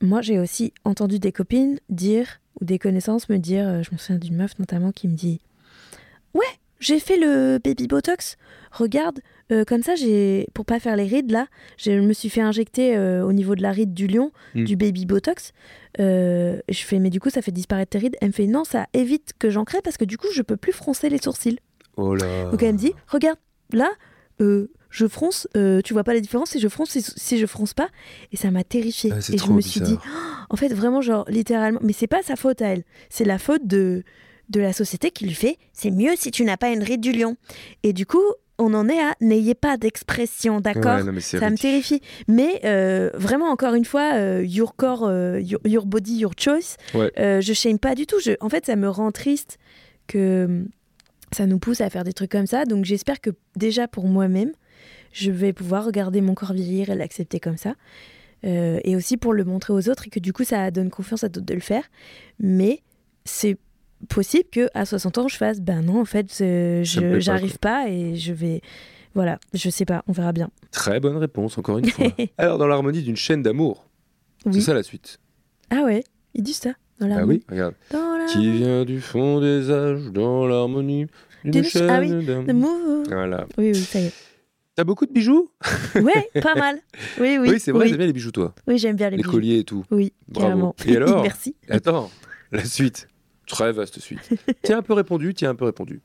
Moi, 0.00 0.22
j'ai 0.22 0.38
aussi 0.38 0.72
entendu 0.84 1.18
des 1.18 1.32
copines 1.32 1.78
dire 1.90 2.40
ou 2.60 2.64
des 2.64 2.78
connaissances 2.78 3.28
me 3.28 3.36
dire, 3.36 3.68
euh, 3.68 3.82
je 3.82 3.90
me 3.92 3.98
souviens 3.98 4.18
d'une 4.18 4.36
meuf 4.36 4.58
notamment 4.58 4.92
qui 4.92 5.08
me 5.08 5.14
dit, 5.14 5.40
ouais, 6.34 6.46
j'ai 6.80 7.00
fait 7.00 7.16
le 7.18 7.58
baby 7.62 7.86
botox. 7.86 8.36
Regarde, 8.70 9.20
euh, 9.50 9.64
comme 9.64 9.82
ça, 9.82 9.94
j'ai 9.94 10.46
pour 10.54 10.64
pas 10.66 10.78
faire 10.78 10.94
les 10.96 11.04
rides 11.06 11.30
là, 11.30 11.46
je 11.78 11.92
me 11.92 12.12
suis 12.12 12.28
fait 12.28 12.42
injecter 12.42 12.96
euh, 12.96 13.24
au 13.24 13.32
niveau 13.32 13.54
de 13.54 13.62
la 13.62 13.72
ride 13.72 13.94
du 13.94 14.06
lion 14.06 14.30
Mm. 14.54 14.64
du 14.64 14.76
baby 14.76 15.06
botox. 15.06 15.52
Euh, 16.00 16.60
je 16.68 16.78
fais, 16.82 16.98
mais 16.98 17.10
du 17.10 17.18
coup, 17.20 17.30
ça 17.30 17.42
fait 17.42 17.50
disparaître 17.50 17.90
tes 17.90 17.98
rides. 17.98 18.16
Elle 18.20 18.28
me 18.28 18.32
fait, 18.32 18.46
non, 18.46 18.64
ça 18.64 18.86
évite 18.92 19.32
que 19.38 19.50
j'en 19.50 19.64
crée 19.64 19.80
parce 19.82 19.96
que 19.96 20.04
du 20.04 20.18
coup, 20.18 20.28
je 20.32 20.42
peux 20.42 20.56
plus 20.56 20.72
froncer 20.72 21.08
les 21.08 21.18
sourcils. 21.18 21.58
Oh 21.96 22.14
là. 22.14 22.50
Donc 22.50 22.62
elle 22.62 22.74
me 22.74 22.78
dit, 22.78 22.92
regarde, 23.08 23.38
là, 23.72 23.90
euh, 24.40 24.70
je 24.90 25.06
fronce, 25.08 25.48
tu 25.84 25.92
vois 25.92 26.04
pas 26.04 26.14
la 26.14 26.20
différence 26.20 26.50
si 26.50 26.60
je 26.60 26.68
fronce, 26.68 26.90
si, 26.90 27.02
si 27.02 27.38
je 27.38 27.46
fronce 27.46 27.74
pas. 27.74 27.88
Et 28.32 28.36
ça 28.36 28.50
m'a 28.50 28.64
terrifiée. 28.64 29.12
Ah, 29.12 29.18
et 29.32 29.38
je 29.38 29.50
me 29.50 29.60
suis 29.60 29.80
dit. 29.80 29.96
Oh, 29.98 30.44
en 30.50 30.56
fait, 30.56 30.72
vraiment, 30.72 31.00
genre, 31.00 31.24
littéralement, 31.28 31.80
mais 31.82 31.92
c'est 31.92 32.06
pas 32.06 32.22
sa 32.22 32.36
faute 32.36 32.62
à 32.62 32.68
elle, 32.68 32.84
c'est 33.10 33.24
la 33.24 33.38
faute 33.38 33.66
de, 33.66 34.02
de 34.48 34.60
la 34.60 34.72
société 34.72 35.10
qui 35.10 35.26
lui 35.26 35.34
fait, 35.34 35.58
c'est 35.72 35.90
mieux 35.90 36.14
si 36.16 36.30
tu 36.30 36.44
n'as 36.44 36.56
pas 36.56 36.70
une 36.70 36.82
ride 36.82 37.00
du 37.00 37.12
lion. 37.12 37.36
Et 37.82 37.92
du 37.92 38.06
coup, 38.06 38.22
on 38.58 38.74
en 38.74 38.88
est 38.88 39.00
à, 39.00 39.14
n'ayez 39.20 39.54
pas 39.54 39.76
d'expression, 39.76 40.60
d'accord 40.60 41.04
Ouais, 41.04 41.20
ça 41.20 41.48
me 41.48 41.56
terrifie. 41.56 42.00
Mais 42.26 42.60
euh, 42.64 43.10
vraiment, 43.14 43.46
encore 43.46 43.74
une 43.74 43.84
fois, 43.84 44.14
euh, 44.14 44.44
your 44.44 44.74
corps, 44.74 45.04
euh, 45.04 45.40
your, 45.40 45.60
your 45.64 45.86
body, 45.86 46.16
your 46.18 46.32
choice. 46.36 46.76
Ouais. 46.94 47.12
Je 47.16 47.52
shame 47.52 47.78
pas 47.78 47.94
du 47.94 48.06
tout. 48.06 48.18
Je, 48.20 48.32
en 48.40 48.48
fait, 48.48 48.66
ça 48.66 48.76
me 48.76 48.88
rend 48.88 49.12
triste 49.12 49.58
que 50.08 50.46
hum, 50.46 50.68
ça 51.32 51.46
nous 51.46 51.58
pousse 51.58 51.80
à 51.80 51.88
faire 51.88 52.04
des 52.04 52.12
trucs 52.12 52.32
comme 52.32 52.46
ça. 52.46 52.64
Donc 52.64 52.84
j'espère 52.84 53.20
que 53.20 53.30
déjà 53.54 53.86
pour 53.86 54.06
moi-même, 54.08 54.52
je 55.12 55.30
vais 55.30 55.52
pouvoir 55.52 55.84
regarder 55.84 56.20
mon 56.20 56.34
corps 56.34 56.52
vieillir 56.52 56.90
et 56.90 56.96
l'accepter 56.96 57.38
comme 57.38 57.56
ça. 57.56 57.74
Et 58.44 58.94
aussi 58.94 59.16
pour 59.16 59.32
le 59.32 59.44
montrer 59.44 59.72
aux 59.72 59.88
autres 59.88 60.06
et 60.06 60.10
que 60.10 60.20
du 60.20 60.32
coup, 60.32 60.44
ça 60.44 60.70
donne 60.70 60.90
confiance 60.90 61.24
à 61.24 61.28
d'autres 61.28 61.46
de 61.46 61.54
le 61.54 61.60
faire. 61.60 61.82
Mais 62.38 62.82
c'est 63.24 63.58
possible 64.08 64.48
que 64.50 64.68
à 64.74 64.84
60 64.84 65.18
ans, 65.18 65.28
je 65.28 65.36
fasse, 65.36 65.60
ben 65.60 65.82
non, 65.82 66.00
en 66.00 66.04
fait, 66.04 66.26
euh, 66.40 66.82
je 66.84 67.18
j'arrive 67.20 67.58
pas 67.58 67.88
et 67.88 68.16
je 68.16 68.32
vais... 68.32 68.60
Voilà, 69.14 69.38
je 69.54 69.70
sais 69.70 69.84
pas, 69.84 70.04
on 70.06 70.12
verra 70.12 70.32
bien. 70.32 70.50
Très 70.70 71.00
bonne 71.00 71.16
réponse, 71.16 71.58
encore 71.58 71.78
une 71.78 71.88
fois. 71.88 72.06
Alors, 72.38 72.58
dans 72.58 72.66
l'harmonie 72.68 73.02
d'une 73.02 73.16
chaîne 73.16 73.42
d'amour, 73.42 73.86
c'est 74.52 74.60
ça 74.60 74.74
la 74.74 74.82
suite. 74.82 75.18
Ah 75.70 75.82
ouais, 75.82 76.04
ils 76.34 76.42
disent 76.42 76.58
ça 76.58 76.70
dans 77.00 77.10
Ah 77.16 77.24
oui, 77.24 77.42
regarde. 77.50 77.74
Dans 77.90 78.26
Qui 78.28 78.50
vient 78.52 78.84
du 78.84 79.00
fond 79.00 79.40
des 79.40 79.70
âges, 79.70 80.10
dans 80.12 80.46
l'harmonie 80.46 81.06
d'une 81.42 81.52
D'une- 81.52 81.64
chaîne 81.64 81.90
ah 81.90 82.00
oui, 82.00 82.24
d'amour. 82.24 83.04
Voilà. 83.08 83.46
Oui, 83.56 83.70
oui, 83.72 83.76
ça 83.76 84.00
y 84.00 84.04
est. 84.06 84.12
T'as 84.76 84.84
beaucoup 84.84 85.06
de 85.06 85.12
bijoux? 85.12 85.50
Ouais, 85.96 86.28
pas 86.40 86.54
mal. 86.54 86.78
Oui, 87.20 87.38
oui. 87.40 87.48
Oui, 87.50 87.60
c'est 87.60 87.72
vrai, 87.72 87.84
oui. 87.84 87.88
j'aime 87.88 87.98
bien 87.98 88.06
les 88.06 88.12
bijoux, 88.12 88.30
toi. 88.30 88.54
Oui, 88.68 88.78
j'aime 88.78 88.94
bien 88.94 89.10
les, 89.10 89.16
Les, 89.16 89.22
bijoux. 89.22 89.32
colliers 89.32 89.58
et 89.58 89.64
tout. 89.64 89.84
Oui, 89.90 90.12
Bravo. 90.28 90.46
carrément. 90.48 90.76
Et 90.86 90.96
alors 90.96 91.22
Merci. 91.24 91.56
Attends, 91.68 92.10
la 92.52 92.64
suite. 92.64 93.08
Très 93.48 93.72
vaste 93.72 93.98
suite. 93.98 94.20
Tiens 94.62 94.78
un 94.78 94.82
peu 94.82 94.92
répondu, 94.92 95.34
tiens 95.34 95.50
un 95.50 95.54
peu 95.54 95.64
répondu. 95.64 96.00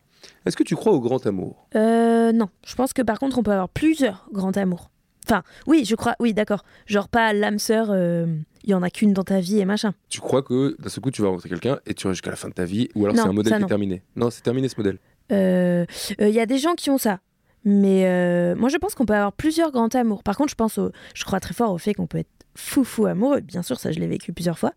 Est-ce 0.45 0.55
que 0.55 0.63
tu 0.63 0.75
crois 0.75 0.93
au 0.93 0.99
grand 1.01 1.25
amour? 1.27 1.67
Euh, 1.75 2.31
non, 2.31 2.47
je 2.65 2.75
pense 2.75 2.93
que 2.93 3.01
par 3.01 3.19
contre, 3.19 3.37
on 3.37 3.43
peut 3.43 3.51
avoir 3.51 3.69
plusieurs 3.69 4.27
grands 4.31 4.51
amours. 4.51 4.89
Enfin, 5.25 5.43
oui, 5.67 5.85
je 5.85 5.95
crois, 5.95 6.15
oui, 6.19 6.33
d'accord. 6.33 6.63
Genre 6.85 7.07
pas 7.09 7.33
l'âme 7.33 7.59
sœur, 7.59 7.87
euh, 7.89 8.25
il 8.63 8.69
y 8.69 8.73
en 8.73 8.81
a 8.83 8.89
qu'une 8.89 9.13
dans 9.13 9.23
ta 9.23 9.39
vie 9.39 9.59
et 9.59 9.65
machin. 9.65 9.93
Tu 10.09 10.19
crois 10.21 10.41
que 10.41 10.75
d'un 10.81 10.89
seul 10.89 11.01
coup 11.01 11.11
tu 11.11 11.21
vas 11.21 11.27
rencontrer 11.29 11.49
quelqu'un 11.49 11.79
et 11.85 11.93
tu 11.93 12.07
vas 12.07 12.13
jusqu'à 12.13 12.29
la 12.29 12.35
fin 12.35 12.49
de 12.49 12.53
ta 12.53 12.65
vie 12.65 12.89
ou 12.95 13.05
alors 13.05 13.15
c'est 13.15 13.27
un 13.27 13.33
modèle 13.33 13.53
qui 13.53 13.59
non. 13.59 13.65
est 13.65 13.69
terminé? 13.69 14.01
Non, 14.15 14.29
c'est 14.29 14.41
terminé 14.41 14.67
ce 14.69 14.75
modèle. 14.77 14.99
Euh, 15.31 15.85
Il 16.19 16.29
y 16.29 16.39
a 16.39 16.45
des 16.45 16.57
gens 16.57 16.73
qui 16.75 16.89
ont 16.89 16.97
ça. 16.97 17.19
Mais 17.65 18.05
euh, 18.05 18.55
moi, 18.55 18.69
je 18.69 18.77
pense 18.77 18.93
qu'on 18.95 19.05
peut 19.05 19.13
avoir 19.13 19.31
plusieurs 19.31 19.71
grands 19.71 19.87
amours. 19.87 20.23
Par 20.23 20.35
contre, 20.35 20.49
je 20.49 20.55
pense, 20.55 20.77
au, 20.77 20.91
je 21.13 21.23
crois 21.23 21.39
très 21.39 21.53
fort 21.53 21.71
au 21.71 21.77
fait 21.77 21.93
qu'on 21.93 22.07
peut 22.07 22.17
être 22.17 22.29
fou, 22.55 22.83
fou 22.83 23.05
amoureux. 23.05 23.39
Bien 23.39 23.63
sûr, 23.63 23.79
ça, 23.79 23.91
je 23.91 23.99
l'ai 23.99 24.07
vécu 24.07 24.33
plusieurs 24.33 24.59
fois. 24.59 24.73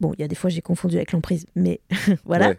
Bon, 0.00 0.12
il 0.16 0.20
y 0.20 0.24
a 0.24 0.28
des 0.28 0.34
fois, 0.36 0.48
j'ai 0.50 0.60
confondu 0.62 0.96
avec 0.96 1.12
l'emprise, 1.12 1.46
mais 1.56 1.80
voilà. 2.24 2.50
Ouais. 2.50 2.58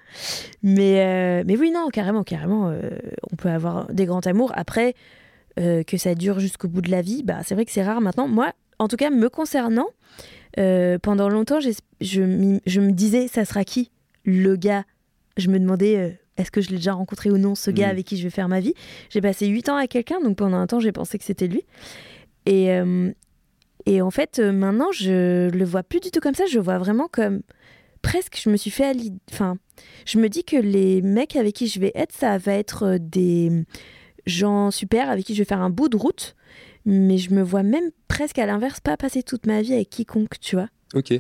Mais, 0.62 1.06
euh, 1.06 1.44
mais 1.46 1.56
oui, 1.58 1.72
non, 1.72 1.88
carrément, 1.90 2.24
carrément, 2.24 2.70
euh, 2.70 2.90
on 3.32 3.36
peut 3.36 3.50
avoir 3.50 3.92
des 3.94 4.06
grands 4.06 4.20
amours. 4.22 4.52
Après, 4.56 4.94
euh, 5.60 5.84
que 5.84 5.98
ça 5.98 6.16
dure 6.16 6.40
jusqu'au 6.40 6.68
bout 6.68 6.82
de 6.82 6.92
la 6.92 7.02
vie, 7.02 7.24
bah, 7.24 7.40
c'est 7.46 7.56
vrai 7.56 7.64
que 7.66 7.72
c'est 7.72 7.84
rare 7.84 8.02
maintenant. 8.02 8.28
Moi, 8.28 8.52
en 8.78 8.88
tout 8.88 8.98
cas, 8.98 9.10
me 9.10 9.30
concernant, 9.30 9.88
pendant 11.02 11.30
longtemps, 11.30 11.60
je, 11.62 11.70
je 12.02 12.22
me 12.82 12.92
disais, 12.92 13.28
ça 13.28 13.46
sera 13.46 13.64
qui 13.64 13.92
le 14.26 14.58
gars? 14.58 14.84
Je 15.38 15.50
me 15.50 15.58
demandais, 15.60 16.20
est-ce 16.36 16.52
que 16.52 16.60
je 16.60 16.70
l'ai 16.70 16.76
déjà 16.76 16.94
rencontré 16.94 17.30
ou 17.32 17.38
non, 17.38 17.56
ce 17.56 17.72
gars 17.72 17.88
Mm. 17.88 17.92
avec 17.92 18.06
qui 18.06 18.18
je 18.18 18.24
vais 18.24 18.30
faire 18.30 18.50
ma 18.50 18.60
vie? 18.60 18.74
J'ai 19.10 19.22
passé 19.22 19.48
8 19.48 19.70
ans 19.70 19.76
avec 19.78 19.92
quelqu'un, 19.92 20.20
donc 20.22 20.36
pendant 20.36 20.58
un 20.58 20.68
temps, 20.68 20.80
j'ai 20.82 20.92
pensé 20.92 21.18
que 21.18 21.24
c'était 21.24 21.48
lui. 21.48 21.64
Et, 22.46 22.70
et 23.86 24.02
en 24.02 24.12
fait, 24.12 24.40
euh, 24.40 24.52
maintenant, 24.52 24.92
je 24.92 25.50
le 25.50 25.66
vois 25.66 25.84
plus 25.84 26.00
du 26.00 26.12
tout 26.12 26.20
comme 26.20 26.36
ça. 26.36 26.46
Je 26.46 26.60
vois 26.60 26.78
vraiment 26.78 27.08
comme 27.12 27.42
presque. 28.02 28.40
Je 28.42 28.50
me 28.50 28.58
suis 28.58 28.72
fait 28.72 28.86
à 28.86 28.94
Enfin, 29.32 29.58
je 30.06 30.20
me 30.20 30.30
dis 30.30 30.44
que 30.44 30.58
les 30.58 31.02
mecs 31.02 31.36
avec 31.36 31.56
qui 31.56 31.68
je 31.68 31.80
vais 31.80 31.92
être, 31.96 32.14
ça 32.14 32.38
va 32.38 32.54
être 32.54 32.84
euh, 32.84 32.98
des 33.00 33.66
gens 34.26 34.72
super 34.72 35.10
avec 35.10 35.26
qui 35.26 35.34
je 35.34 35.40
vais 35.42 35.48
faire 35.48 35.62
un 35.62 35.70
bout 35.70 35.90
de 35.90 35.98
route. 35.98 36.36
Mais 36.86 37.18
je 37.18 37.34
me 37.34 37.42
vois 37.42 37.64
même 37.64 37.92
presque 38.08 38.40
à 38.40 38.46
l'inverse, 38.46 38.80
pas 38.80 38.98
passer 38.98 39.24
toute 39.24 39.46
ma 39.46 39.62
vie 39.62 39.74
avec 39.74 39.90
quiconque, 39.90 40.40
tu 40.40 40.56
vois. 40.56 40.70
Ok. 40.96 41.14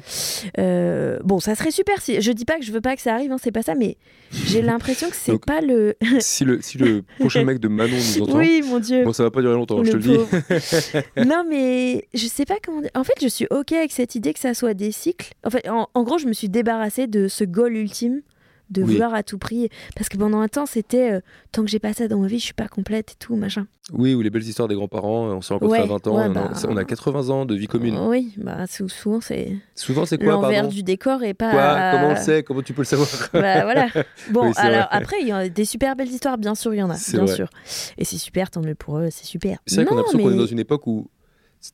Euh, 0.57 1.20
bon, 1.24 1.39
ça 1.39 1.53
serait 1.53 1.70
super. 1.72 2.01
Si... 2.01 2.22
Je 2.22 2.32
dis 2.32 2.45
pas 2.45 2.57
que 2.57 2.65
je 2.65 2.72
veux 2.72 2.82
pas 2.82 2.95
que 2.95 3.01
ça 3.01 3.13
arrive, 3.13 3.32
hein, 3.32 3.38
c'est 3.41 3.51
pas 3.51 3.61
ça, 3.61 3.76
mais 3.76 3.97
j'ai 4.32 4.63
l'impression 4.63 5.09
que 5.09 5.15
c'est 5.15 5.34
Donc, 5.34 5.45
pas 5.45 5.61
le. 5.61 5.95
si, 6.20 6.43
le, 6.43 6.59
si 6.61 6.80
le 6.80 7.03
prochain 7.20 7.43
mec 7.43 7.59
de 7.59 7.67
Manon 7.67 7.95
nous 7.95 8.24
entend, 8.24 8.38
oui, 8.38 8.63
mon 8.65 8.80
Dieu. 8.80 9.03
bon, 9.03 9.13
ça 9.13 9.24
va 9.24 9.32
pas 9.32 9.41
durer 9.41 9.53
longtemps, 9.53 9.84
je 9.84 9.91
te 9.91 9.97
Le 9.97 10.03
le 10.03 10.17
dis. 10.17 11.28
non, 11.28 11.43
mais 11.47 12.07
je 12.15 12.26
sais 12.26 12.45
pas 12.45 12.55
comment 12.65 12.82
dire. 12.82 12.89
En 12.95 13.03
fait, 13.03 13.13
je 13.22 13.28
suis 13.28 13.45
OK 13.51 13.72
avec 13.74 13.91
cette 13.91 14.15
idée 14.15 14.34
que 14.34 14.39
ça 14.39 14.55
soit 14.55 14.74
des 14.74 14.91
cycles. 14.91 15.34
En 15.45 15.51
fait, 15.51 15.70
en, 15.70 15.88
en 15.93 16.03
gros, 16.03 16.17
je 16.17 16.26
me 16.26 16.34
suis 16.34 16.49
débarrassée 16.49 17.05
de 17.05 17.28
ce 17.28 17.43
goal 17.43 17.76
ultime 17.76 18.22
de 18.70 18.84
Oui. 18.84 18.93
vouloir 18.93 19.13
à 19.13 19.24
tout 19.24 19.38
prix. 19.38 19.70
Parce 19.95 20.09
que 20.09 20.17
pendant 20.17 20.39
un 20.41 20.48
temps, 20.48 20.65
c'était 20.65 21.11
euh, 21.14 21.22
tant 21.52 21.64
que 21.64 21.69
j'ai 21.69 21.80
pas 21.80 21.93
ça 21.93 22.07
dans 22.07 22.19
ma 22.19 22.27
vie, 22.27 22.39
je 22.39 22.45
suis 22.45 22.53
pas 22.53 22.68
complète 22.68 23.11
et 23.14 23.15
tout, 23.18 23.35
machin. 23.35 23.68
Oui, 23.91 24.14
ou 24.14 24.22
les 24.22 24.30
belles 24.30 24.43
histoires 24.43 24.68
des 24.68 24.76
grands-parents, 24.76 25.30
on 25.30 25.41
s'est 25.41 25.53
rencontrés 25.53 25.80
Ouais, 25.80 25.84
à 25.84 25.88
20 25.88 26.07
ans, 26.07 26.15
ouais, 26.18 26.26
on, 26.27 26.35
a, 26.35 26.48
bah. 26.49 26.53
on 26.68 26.77
a 26.77 26.85
80 26.85 27.30
ans 27.30 27.45
de 27.45 27.56
vie 27.56 27.65
commune. 27.65 27.98
Oui, 28.07 28.34
bah, 28.38 28.68
sou- 28.68 28.88
souvent, 28.88 29.19
c'est 29.19 29.56
Souvent, 29.73 30.06
c'est 30.06 30.19
quoi, 30.19 30.34
l'envers 30.34 30.68
du 30.68 30.84
décor 30.84 31.23
et 31.23 31.34
pas. 31.34 31.49
Quoi? 31.52 31.91
Comment 31.93 32.07
on 32.07 32.14
le 32.15 32.23
sait? 32.23 32.43
Comment 32.43 32.61
tu 32.61 32.73
peux 32.73 32.81
le 32.81 32.85
savoir? 32.85 33.07
Bah 33.34 33.64
voilà. 33.64 33.88
Bon, 34.30 34.45
Oui, 34.49 34.53
alors 34.57 34.88
vrai. 34.88 34.88
après, 34.91 35.15
il 35.22 35.27
y 35.27 35.31
a 35.31 35.49
des 35.49 35.65
super 35.65 35.95
belles 35.95 36.10
histoires, 36.10 36.38
bien 36.38 36.53
sûr, 36.53 36.73
il 36.76 36.77
y 36.77 36.84
en 36.84 36.89
a, 36.91 36.98
bien 37.11 37.26
vrai. 37.26 37.35
sûr. 37.35 37.49
Et 37.98 38.06
c'est 38.06 38.18
super, 38.19 38.52
tant 38.52 38.61
mieux 38.61 38.76
pour 38.76 38.99
eux, 38.99 39.07
c'est 39.11 39.26
super. 39.26 39.57
C'est 39.65 39.77
vrai 39.77 39.85
qu'on 39.85 39.93
a 39.93 39.98
l'impression 39.98 40.19
qu'on 40.19 40.31
est 40.34 40.38
dans 40.38 40.45
une 40.45 40.60
époque 40.60 40.85
où 40.85 41.10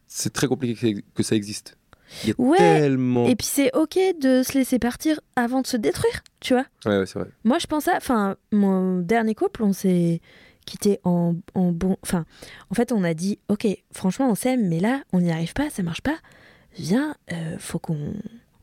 c'est 0.07 0.32
très 0.34 0.48
compliqué 0.48 1.03
que 1.14 1.22
ça 1.24 1.36
existe. 1.36 1.78
Il 2.23 2.30
y 2.30 2.32
a 2.32 2.36
Ouais, 2.38 2.57
tellement. 2.57 3.26
Et 3.26 3.36
puis 3.36 3.48
c'est 3.48 3.76
ok 3.76 3.98
de 4.22 4.44
se 4.44 4.53
laisser 4.57 4.80
partir 4.80 5.19
avant 5.36 5.61
de 5.61 5.68
se 5.68 5.77
détruire, 5.77 6.23
tu 6.40 6.53
vois. 6.53 6.65
Ouais, 6.86 6.99
ouais, 6.99 7.06
c'est 7.06 7.19
vrai. 7.19 7.30
Moi, 7.44 7.57
je 7.60 7.68
pense 7.68 7.88
à. 7.88 7.98
Enfin, 7.98 8.36
mon 8.52 8.99
dernier 8.99 9.36
couple, 9.36 9.64
on 9.64 9.73
s'est 9.73 10.22
quitté 10.65 10.99
en, 11.03 11.36
en 11.53 11.72
bon. 11.72 11.98
Enfin, 12.03 12.26
en 12.69 12.76
fait, 12.76 12.91
on 12.91 13.03
a 13.03 13.14
dit 13.14 13.40
ok, 13.49 13.68
franchement, 13.91 14.30
on 14.30 14.36
s'aime, 14.36 14.68
mais 14.68 14.80
là, 14.80 15.02
on 15.14 15.19
n'y 15.22 15.32
arrive 15.32 15.53
pas, 15.53 15.69
ça 15.69 15.84
marche 15.84 16.02
pas. 16.02 16.18
Viens, 16.77 17.15
euh, 17.32 17.56
faut 17.57 17.80
qu'on 17.80 18.14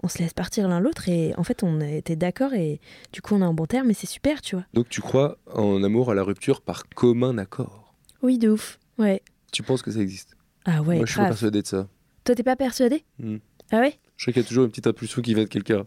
on 0.03 0.09
se 0.09 0.19
laisse 0.19 0.35
partir 0.35 0.69
l'un 0.69 0.81
l'autre. 0.81 1.09
Et 1.09 1.33
en 1.37 1.45
fait, 1.45 1.63
on 1.63 1.81
a 1.81 1.87
été 1.89 2.17
d'accord 2.17 2.55
et 2.55 2.81
du 3.13 3.23
coup, 3.23 3.35
on 3.35 3.41
est 3.43 3.47
en 3.47 3.55
bon 3.55 3.67
terme, 3.67 3.91
et 3.91 3.95
c'est 3.95 4.07
super, 4.09 4.41
tu 4.43 4.57
vois. 4.57 4.65
Donc 4.75 4.89
tu 4.89 5.01
crois 5.01 5.39
en 5.53 5.83
amour 5.83 6.11
à 6.11 6.15
la 6.15 6.23
rupture 6.23 6.61
par 6.61 6.89
commun 6.89 7.39
accord? 7.39 7.95
Oui, 8.23 8.39
de 8.39 8.51
ouf. 8.51 8.79
Ouais. 8.99 9.23
Tu 9.53 9.63
penses 9.63 9.83
que 9.83 9.91
ça 9.91 10.01
existe? 10.01 10.37
Ah 10.65 10.83
ouais, 10.83 10.97
Moi, 10.97 11.07
je 11.07 11.13
suis 11.13 11.21
persuadé 11.21 11.63
de 11.63 11.67
ça. 11.67 11.89
Toi, 12.25 12.35
t'es 12.35 12.43
pas 12.43 12.57
persuadé 12.57 13.05
Hmm. 13.19 13.37
Ah 13.71 13.81
ouais 13.81 13.95
Je 14.19 14.25
sais 14.27 14.33
qu'il 14.33 14.43
y 14.43 14.45
a 14.45 14.49
toujours 14.49 14.65
une 14.65 14.71
petite 14.71 14.87
impulsion 14.87 15.23
qui 15.23 15.35
vient 15.35 15.45
de 15.45 15.49
quelqu'un. 15.49 15.87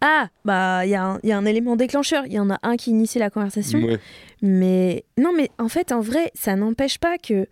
Ah, 0.00 0.28
bah, 0.44 0.86
il 0.86 0.90
y, 0.90 0.94
a 0.94 1.04
un- 1.04 1.20
il 1.22 1.28
y 1.28 1.32
a 1.32 1.36
un 1.38 1.44
élément 1.44 1.76
déclencheur. 1.76 2.24
Il 2.26 2.32
y 2.32 2.38
en 2.40 2.48
a 2.50 2.58
un 2.62 2.76
qui 2.76 2.90
initie 2.90 3.18
la 3.18 3.28
conversation. 3.30 3.78
Ouais. 3.80 3.98
Mais 4.42 5.04
non, 5.18 5.32
mais 5.36 5.50
en 5.58 5.68
fait, 5.68 5.92
en 5.92 6.00
vrai, 6.00 6.30
ça 6.34 6.56
n'empêche 6.56 6.98
pas 6.98 7.18
que 7.18 7.46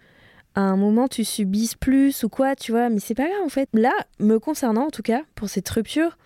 à 0.57 0.61
un 0.63 0.77
moment 0.77 1.09
tu 1.09 1.25
subisses 1.25 1.75
plus 1.75 2.23
ou 2.25 2.29
quoi, 2.29 2.57
tu 2.57 2.73
vois. 2.73 2.89
Mais 2.89 2.99
c'est 3.01 3.15
pas 3.15 3.29
grave 3.29 3.43
en 3.45 3.49
fait. 3.49 3.69
Là, 3.75 3.93
me 4.21 4.39
concernant 4.39 4.87
en 4.87 4.91
tout 4.91 5.03
cas, 5.03 5.23
pour 5.35 5.49
cette 5.49 5.69
rupture, 5.69 6.17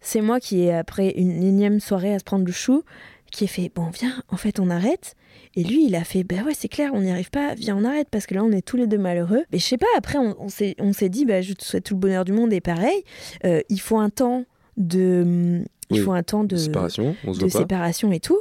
c'est 0.00 0.20
moi 0.22 0.40
qui 0.40 0.68
après 0.70 1.10
une 1.10 1.42
énième 1.42 1.80
soirée 1.80 2.14
à 2.14 2.18
se 2.18 2.24
prendre 2.24 2.44
le 2.46 2.52
chou, 2.52 2.82
qui 3.30 3.44
ai 3.44 3.46
fait 3.46 3.70
bon 3.74 3.90
viens, 3.90 4.22
en 4.28 4.36
fait 4.36 4.58
on 4.58 4.70
arrête. 4.70 5.14
Et 5.56 5.62
lui, 5.64 5.86
il 5.86 5.94
a 5.94 6.02
fait 6.04 6.24
bah 6.24 6.42
ouais 6.44 6.54
c'est 6.54 6.68
clair, 6.68 6.90
on 6.94 7.00
n'y 7.00 7.10
arrive 7.10 7.30
pas, 7.30 7.54
viens 7.54 7.76
on 7.76 7.84
arrête 7.84 8.08
parce 8.10 8.26
que 8.26 8.34
là 8.34 8.42
on 8.42 8.50
est 8.52 8.62
tous 8.62 8.76
les 8.76 8.86
deux 8.86 8.98
malheureux. 8.98 9.44
Mais 9.52 9.58
je 9.58 9.64
sais 9.64 9.78
pas. 9.78 9.86
Après 9.96 10.18
on, 10.18 10.34
on 10.38 10.48
s'est 10.48 11.08
dit 11.08 11.24
bah 11.24 11.42
je 11.42 11.52
te 11.52 11.64
souhaite 11.64 11.84
tout 11.84 11.94
le 11.94 12.00
bonheur 12.00 12.24
du 12.24 12.32
monde 12.32 12.52
et 12.52 12.60
pareil, 12.60 13.02
euh, 13.44 13.60
il 13.68 13.80
faut 13.80 13.98
un 13.98 14.10
temps 14.10 14.44
de 14.76 15.62
il 15.90 15.98
Oui. 15.98 16.04
faut 16.04 16.12
un 16.12 16.22
temps 16.22 16.44
de 16.44 16.56
Séparation, 16.56 17.14
on 17.26 17.34
se 17.34 17.40
de 17.44 17.48
séparation 17.48 18.10
et 18.10 18.18
tout. 18.20 18.38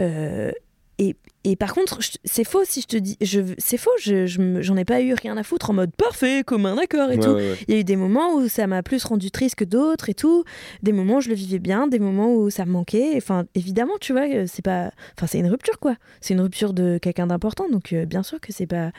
Euh, 0.00 0.52
et, 0.98 1.16
et 1.44 1.54
par 1.56 1.72
contre, 1.74 1.98
c'est 2.24 2.44
faux 2.44 2.64
si 2.64 2.80
je 2.82 2.86
te 2.86 2.96
dis. 2.96 3.16
je- 3.20 3.54
C'est 3.58 3.76
faux, 3.78 3.90
je- 4.00 4.26
j'en 4.26 4.76
ai 4.76 4.84
pas 4.84 5.00
eu 5.00 5.14
rien 5.14 5.36
à 5.36 5.42
foutre 5.44 5.70
en 5.70 5.72
mode 5.72 5.92
parfait, 5.94 6.42
comme 6.44 6.66
un 6.66 6.76
accord 6.76 7.10
et 7.12 7.16
Ouais, 7.16 7.22
tout. 7.24 7.30
ouais, 7.30 7.50
ouais. 7.50 7.56
Il 7.68 7.74
y 7.74 7.76
a 7.76 7.80
eu 7.80 7.84
des 7.84 7.94
moments 7.96 8.34
où 8.34 8.48
ça 8.48 8.66
m'a 8.66 8.82
plus 8.82 9.04
rendu 9.04 9.30
triste 9.30 9.54
que 9.54 9.64
d'autres 9.64 10.08
et 10.10 10.14
tout. 10.14 10.44
Des 10.82 10.92
moments 10.92 11.16
où 11.16 11.20
je 11.20 11.28
le 11.28 11.34
vivais 11.36 11.60
bien, 11.60 11.86
des 11.86 11.98
moments 12.00 12.34
où 12.34 12.50
ça 12.50 12.64
me 12.66 12.72
manquait. 12.72 13.12
Enfin, 13.16 13.46
évidemment, 13.54 13.94
tu 14.00 14.12
vois, 14.12 14.26
euh, 14.28 14.44
c'est 14.48 14.64
pas. 14.64 14.90
Enfin, 15.16 15.26
c'est 15.28 15.38
une 15.38 15.46
rupture, 15.48 15.78
quoi. 15.78 15.94
C'est 16.20 16.34
une 16.34 16.40
rupture 16.40 16.72
de 16.72 16.98
quelqu'un 17.00 17.28
d'important, 17.28 17.68
donc 17.70 17.92
euh, 17.92 18.04
bien 18.04 18.22
sûr 18.24 18.40
que 18.40 18.52
c'est 18.52 18.66
pas. 18.66 18.90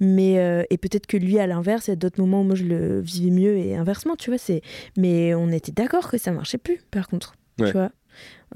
Mais. 0.00 0.38
euh, 0.38 0.62
et 0.70 0.78
peut-être 0.78 1.06
que 1.06 1.16
lui, 1.16 1.38
à 1.40 1.46
l'inverse, 1.48 1.88
il 1.88 1.90
y 1.90 1.92
a 1.92 1.96
d'autres 1.96 2.20
moments 2.20 2.42
où 2.42 2.44
moi 2.44 2.54
je 2.54 2.64
le 2.64 3.00
vivais 3.00 3.30
mieux 3.30 3.56
et 3.58 3.74
inversement, 3.76 4.14
tu 4.16 4.30
vois. 4.30 4.38
c'est 4.38 4.62
Mais 4.96 5.34
on 5.34 5.48
était 5.50 5.72
d'accord 5.72 6.08
que 6.10 6.18
ça 6.18 6.30
marchait 6.30 6.58
plus, 6.58 6.78
par 6.90 7.08
contre. 7.08 7.34
Tu 7.58 7.64
vois. 7.72 7.90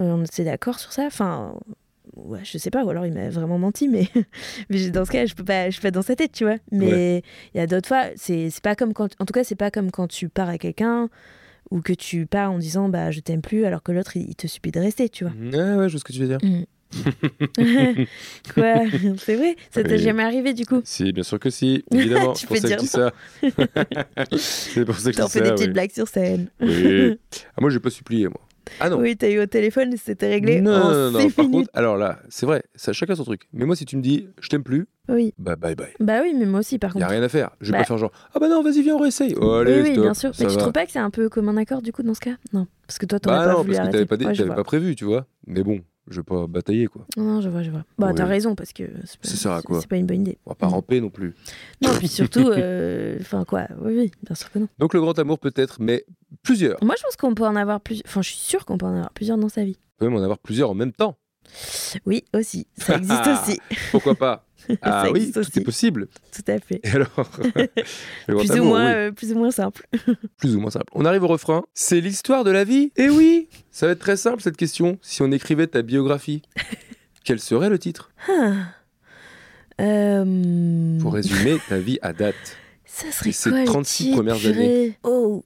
Euh, 0.01 0.15
on 0.15 0.23
était 0.25 0.45
d'accord 0.45 0.79
sur 0.79 0.93
ça. 0.93 1.05
Enfin. 1.07 1.55
Ouais, 2.15 2.41
je 2.45 2.59
sais 2.59 2.71
pas, 2.71 2.85
ou 2.85 2.91
alors 2.91 3.07
il 3.07 3.13
m'a 3.13 3.31
vraiment 3.31 3.59
menti, 3.59 3.89
mais, 3.89 4.07
mais 4.71 4.91
dans 4.91 5.05
ce 5.07 5.11
cas, 5.11 5.25
je 5.25 5.35
peux 5.35 5.45
pas, 5.45 5.67
je 5.67 5.73
suis 5.73 5.81
pas 5.83 5.91
dans 5.91 6.03
sa 6.03 6.15
tête, 6.15 6.33
tu 6.33 6.45
vois. 6.45 6.57
Mais 6.71 7.23
il 7.55 7.59
y 7.59 7.61
a 7.61 7.67
d'autres 7.67 7.89
fois, 7.89 8.05
c'est 8.17 8.51
pas 8.63 8.75
comme 8.77 8.93
quand, 8.93 9.09
en 9.19 9.25
tout 9.25 9.33
cas, 9.33 9.45
c'est 9.45 9.55
pas 9.55 9.71
comme 9.71 9.91
quand 9.91 10.09
tu 10.09 10.29
pars 10.29 10.49
à 10.51 10.59
quelqu'un 10.59 11.09
ou 11.71 11.81
que 11.81 11.95
tu 11.95 12.27
pars 12.27 12.53
en 12.53 12.59
disant 12.59 12.91
bah 12.91 13.11
je 13.11 13.21
t'aime 13.21 13.41
plus 13.41 13.65
alors 13.65 13.83
que 13.83 13.93
l'autre 13.93 14.17
il, 14.19 14.29
il 14.29 14.35
te 14.35 14.47
supplie 14.47 14.73
de 14.73 14.81
rester, 14.81 15.09
tu 15.09 15.25
vois. 15.25 15.33
Ouais, 15.41 15.75
ouais, 15.77 15.89
je 15.89 15.93
vois 15.93 16.01
ce 16.01 16.05
que 16.05 16.13
tu 16.13 16.21
veux 16.21 16.29
dire. 16.29 16.39
Quoi 18.55 18.85
C'est 19.17 19.37
vrai 19.37 19.57
Ça 19.71 19.83
t'est 19.83 19.93
Oui. 19.97 19.99
jamais 19.99 20.23
arrivé 20.23 20.53
du 20.53 20.67
coup 20.67 20.83
Si, 20.85 21.11
bien 21.13 21.23
sûr 21.23 21.39
que 21.39 21.49
si, 21.49 21.83
évidemment. 21.91 22.35
Tu 22.35 22.47
peux 22.47 22.59
dire 22.61 22.81
ça. 22.83 23.13
c'est 24.37 24.85
pour 24.85 24.97
ça 24.99 25.11
que 25.11 25.17
je 25.17 25.21
T'en 25.23 25.27
dis 25.27 25.33
fais 25.33 25.39
ça. 25.39 25.45
des 25.45 25.51
petites 25.53 25.73
blagues 25.73 25.93
sur 25.93 26.09
scène. 26.09 26.49
Oui. 26.61 27.19
Ah, 27.57 27.61
moi, 27.63 27.71
j'ai 27.71 27.81
pas 27.81 27.89
supplié, 27.91 28.29
moi. 28.29 28.41
Ah 28.81 28.89
non. 28.91 28.99
Oui, 28.99 29.17
t'as 29.17 29.29
eu 29.31 29.41
au 29.41 29.47
téléphone 29.47 29.93
et 29.93 29.97
c'était 29.97 30.29
réglé 30.29 30.61
non, 30.61 30.73
en 30.73 30.93
non, 30.93 31.11
non, 31.11 31.31
Par 31.31 31.51
contre, 31.51 31.71
alors 31.75 31.97
là, 31.97 32.21
c'est 32.29 32.47
vrai, 32.47 32.63
ça, 32.75 32.93
chacun 32.93 33.15
son 33.15 33.25
truc. 33.25 33.49
Mais 33.53 33.65
moi, 33.65 33.75
si 33.77 33.85
tu 33.85 33.97
me 33.97 34.03
dis, 34.03 34.29
je 34.41 34.49
t'aime 34.49 34.63
plus, 34.63 34.87
Oui. 35.09 35.35
bah 35.39 35.57
bye 35.57 35.75
bye. 35.75 35.93
Bah 36.01 36.21
oui, 36.23 36.35
mais 36.37 36.47
moi 36.47 36.61
aussi 36.61 36.79
par 36.79 36.91
Y 36.91 36.99
a 36.99 37.01
contre. 37.01 37.11
rien 37.13 37.23
à 37.23 37.29
faire. 37.29 37.51
Je 37.61 37.67
vais 37.67 37.73
Bah. 37.73 37.79
pas 37.79 37.85
faire 37.85 37.99
genre, 37.99 38.13
ah 38.35 38.39
bah 38.39 38.49
non, 38.49 38.63
vas-y, 38.63 38.83
viens, 38.83 38.95
on 38.95 38.99
réessaye. 39.01 39.35
Oh, 39.41 39.53
allez, 39.55 39.73
oui, 39.75 39.81
oui, 39.83 39.93
stop, 39.93 40.03
bien 40.05 40.15
sûr. 40.15 40.31
Mais 40.39 40.47
tu 40.47 40.57
trouves 40.57 40.73
pas 40.73 40.87
que 40.87 40.93
c'est 40.93 40.99
un 40.99 41.11
peu 41.11 41.29
comme 41.29 41.49
un 41.49 41.57
accord 41.57 41.83
du 41.83 41.93
coup 41.93 42.03
dans 42.03 42.15
ce 42.15 42.21
cas? 42.21 42.37
Non, 42.53 42.67
parce 42.87 42.99
que 42.99 43.07
toi 43.07 43.19
t'aurais 43.21 43.37
Bah 43.37 43.45
pas 43.47 43.51
non, 43.53 43.59
voulu 43.63 43.75
parce 43.77 43.89
que 43.89 44.05
t'avais 44.05 44.43
Ouais, 44.49 44.55
pas 44.55 44.65
prévu, 44.65 44.95
tu 44.95 45.05
vois. 45.05 45.27
Mais 45.47 45.63
bon, 45.63 45.81
je 46.09 46.17
vais 46.21 46.25
pas 46.25 46.47
batailler, 46.47 46.87
quoi. 46.89 47.07
Non, 47.17 47.41
je 47.41 47.49
vois, 47.49 47.63
je 47.63 47.71
vois. 47.71 47.85
Bah 47.99 48.13
t'as 48.15 48.25
raison 48.25 48.55
parce 48.55 48.73
que 48.73 48.83
c'est 49.05 49.43
pas- 49.45 49.63
pas 49.89 49.97
une 49.97 50.07
bonne 50.07 50.23
idée. 50.23 50.39
On 50.47 50.51
va 50.51 50.55
pas 50.57 50.67
Mm. 50.67 50.71
ramper 50.71 51.01
non 51.01 51.11
plus. 51.11 51.35
Non, 51.81 51.91
puis 51.99 52.09
surtout, 52.09 52.49
euh, 52.51 53.17
enfin 53.21 53.45
quoi, 53.45 53.67
oui, 53.81 53.95
oui, 53.97 54.11
bien 54.25 54.35
sûr 54.35 54.51
que 54.51 54.59
non. 54.59 54.69
Donc 54.79 54.95
le 54.95 55.01
grand 55.01 55.19
amour 55.19 55.39
peut-être, 55.39 55.77
mais 55.81 56.05
plusieurs. 56.43 56.83
Moi 56.83 56.95
je 56.99 57.03
pense 57.05 57.17
qu'on 57.17 57.35
peut 57.35 57.47
en 57.47 57.57
avoir 57.57 57.81
plusieurs, 57.81 58.05
enfin 58.07 58.23
je 58.23 58.29
suis 58.31 58.39
sûre 58.39 58.65
qu'on 58.65 58.79
peut 58.79 58.87
en 58.87 58.95
avoir 58.95 59.13
plusieurs 59.13 59.39
dans 59.39 59.49
sa 59.49 59.65
vie. 59.65 59.77
On 59.97 60.05
peut 60.05 60.11
même 60.11 60.19
en 60.19 60.23
avoir 60.23 60.39
plusieurs 60.39 60.71
en 60.71 60.75
même 60.75 60.93
temps. 60.93 61.17
Oui, 62.07 62.25
aussi, 62.35 62.67
ça 62.79 62.97
existe 62.97 63.27
aussi, 63.27 63.61
Pourquoi 63.91 64.15
pas? 64.15 64.47
Ah 64.83 65.07
oui, 65.13 65.33
tout 65.33 65.39
aussi. 65.41 65.59
est 65.59 65.63
possible. 65.63 66.09
tout 66.33 66.43
à 66.51 66.59
fait. 66.59 66.81
Et 66.85 66.91
alors 66.91 67.11
Plus 68.27 68.51
ou, 68.61 68.65
moins, 68.65 68.87
oui. 68.87 68.93
euh, 68.95 69.13
plus 69.13 69.33
ou 69.33 69.39
moins 69.39 69.51
simple. 69.51 69.87
plus 70.39 70.57
ou 70.57 70.61
moins 70.61 70.71
simple. 70.71 70.87
On 70.93 71.05
arrive 71.05 71.23
au 71.25 71.29
refrain. 71.29 71.65
C'est 71.75 72.01
l'histoire 72.01 72.45
de 72.45 72.51
la 72.51 72.65
vie 72.65 72.93
Eh 72.97 73.09
oui 73.11 73.49
Ça 73.71 73.87
va 73.87 73.93
être 73.93 73.99
très 73.99 74.17
simple 74.17 74.43
cette 74.43 74.57
question. 74.57 74.99
Si 75.03 75.23
on 75.23 75.31
écrivait 75.33 75.67
ta 75.67 75.83
biographie, 75.83 76.43
quel 77.25 77.41
serait 77.41 77.69
le 77.71 77.79
titre? 77.79 78.11
Ah. 78.29 78.53
Euh, 79.81 80.99
Pour 81.01 81.15
résumer 81.15 81.57
ta 81.69 81.79
vie 81.79 81.99
à 82.03 82.13
date. 82.13 82.35
ça 82.85 83.11
serait 83.11 83.33
ces 83.33 83.51
quoi 83.51 83.61
le 83.61 83.65
36 83.67 84.05
titre, 84.05 84.17
premières 84.17 84.47
années. 84.47 84.99
Oh, 85.03 85.45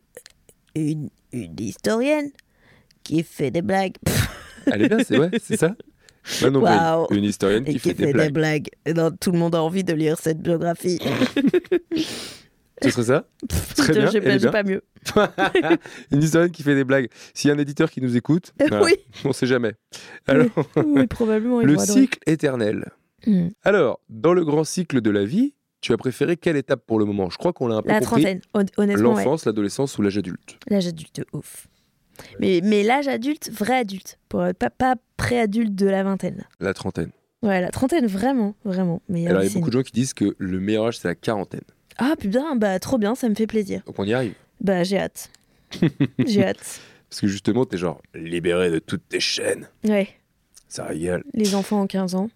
une, 0.74 1.08
une 1.32 1.54
historienne 1.60 2.30
qui 3.02 3.22
fait 3.22 3.50
des 3.50 3.62
blagues. 3.62 3.94
Elle 4.66 4.82
est 4.82 4.88
bien, 4.88 4.98
c'est 5.04 5.18
ouais, 5.18 5.30
c'est 5.42 5.56
ça? 5.56 5.74
Une 7.10 7.24
historienne 7.24 7.64
qui 7.64 7.78
fait 7.78 7.94
des 7.94 8.12
blagues. 8.12 8.32
blagues. 8.32 8.68
Et 8.84 8.92
non, 8.94 9.10
tout 9.10 9.32
le 9.32 9.38
monde 9.38 9.54
a 9.54 9.62
envie 9.62 9.84
de 9.84 9.92
lire 9.94 10.18
cette 10.18 10.40
biographie. 10.40 10.98
Ce 12.82 12.90
serait 12.90 13.04
ça? 13.04 13.24
Très 13.74 13.92
bien, 13.94 14.10
J'ai 14.10 14.20
pas, 14.20 14.50
pas 14.50 14.62
mieux. 14.62 14.82
Une 16.12 16.22
historienne 16.22 16.50
qui 16.50 16.62
fait 16.62 16.74
des 16.74 16.84
blagues. 16.84 17.08
S'il 17.32 17.48
y 17.48 17.50
a 17.50 17.54
un 17.54 17.58
éditeur 17.58 17.90
qui 17.90 18.02
nous 18.02 18.16
écoute, 18.18 18.52
voilà, 18.60 18.84
Oui. 18.84 18.96
on 19.24 19.32
sait 19.32 19.46
jamais. 19.46 19.72
Alors, 20.26 20.46
Oui, 20.84 21.06
probablement. 21.06 21.62
ils 21.62 21.68
le 21.68 21.78
cycle 21.78 22.18
éternel. 22.26 22.90
Hmm. 23.26 23.48
Alors, 23.64 24.00
dans 24.10 24.34
le 24.34 24.44
grand 24.44 24.64
cycle 24.64 25.00
de 25.00 25.10
la 25.10 25.24
vie, 25.24 25.54
tu 25.80 25.92
as 25.94 25.96
préféré 25.96 26.36
quelle 26.36 26.56
étape 26.56 26.84
pour 26.86 26.98
le 26.98 27.06
moment? 27.06 27.30
Je 27.30 27.38
crois 27.38 27.52
qu'on 27.54 27.66
l'a 27.66 27.76
un 27.76 27.82
peu 27.82 27.88
La 27.88 28.00
compris. 28.00 28.22
trentaine, 28.22 28.40
hon- 28.52 28.66
honnêtement, 28.76 29.14
ouais. 29.14 29.24
L'enfance, 29.24 29.46
l'adolescence 29.46 29.96
ou 29.96 30.02
l'âge 30.02 30.18
adulte? 30.18 30.58
L'âge 30.68 30.86
adulte, 30.86 31.22
ouf. 31.32 31.68
Mais, 32.40 32.60
mais 32.62 32.82
l'âge 32.82 33.08
adulte, 33.08 33.50
vrai 33.50 33.76
adulte. 33.78 34.18
Pour, 34.28 34.42
pas, 34.58 34.70
pas 34.70 34.96
pré-adulte 35.16 35.74
de 35.74 35.86
la 35.86 36.02
vingtaine. 36.02 36.44
La 36.60 36.74
trentaine. 36.74 37.10
Ouais, 37.42 37.60
la 37.60 37.70
trentaine, 37.70 38.06
vraiment, 38.06 38.54
vraiment. 38.64 39.02
Mais 39.08 39.26
Alors, 39.26 39.42
il 39.42 39.48
y 39.48 39.50
a 39.50 39.54
beaucoup 39.54 39.68
de 39.70 39.78
gens 39.78 39.82
qui 39.82 39.92
disent 39.92 40.14
que 40.14 40.34
le 40.38 40.58
meilleur 40.60 40.86
âge, 40.86 40.98
c'est 40.98 41.08
la 41.08 41.14
quarantaine. 41.14 41.60
Ah 41.98 42.14
putain, 42.18 42.56
bah 42.56 42.78
trop 42.78 42.98
bien, 42.98 43.14
ça 43.14 43.28
me 43.28 43.34
fait 43.34 43.46
plaisir. 43.46 43.82
Donc, 43.86 43.98
on 43.98 44.04
y 44.04 44.12
arrive. 44.12 44.34
Bah 44.60 44.82
j'ai 44.84 44.98
hâte. 44.98 45.30
j'ai 46.26 46.44
hâte. 46.44 46.80
Parce 47.08 47.20
que 47.20 47.26
justement, 47.26 47.64
t'es 47.64 47.76
genre 47.78 48.00
libéré 48.14 48.70
de 48.70 48.78
toutes 48.78 49.08
tes 49.08 49.20
chaînes. 49.20 49.68
Ouais, 49.84 50.08
Ça 50.68 50.84
régale. 50.84 51.22
les 51.34 51.54
enfants 51.54 51.80
en 51.82 51.86
15 51.86 52.14
ans. 52.14 52.28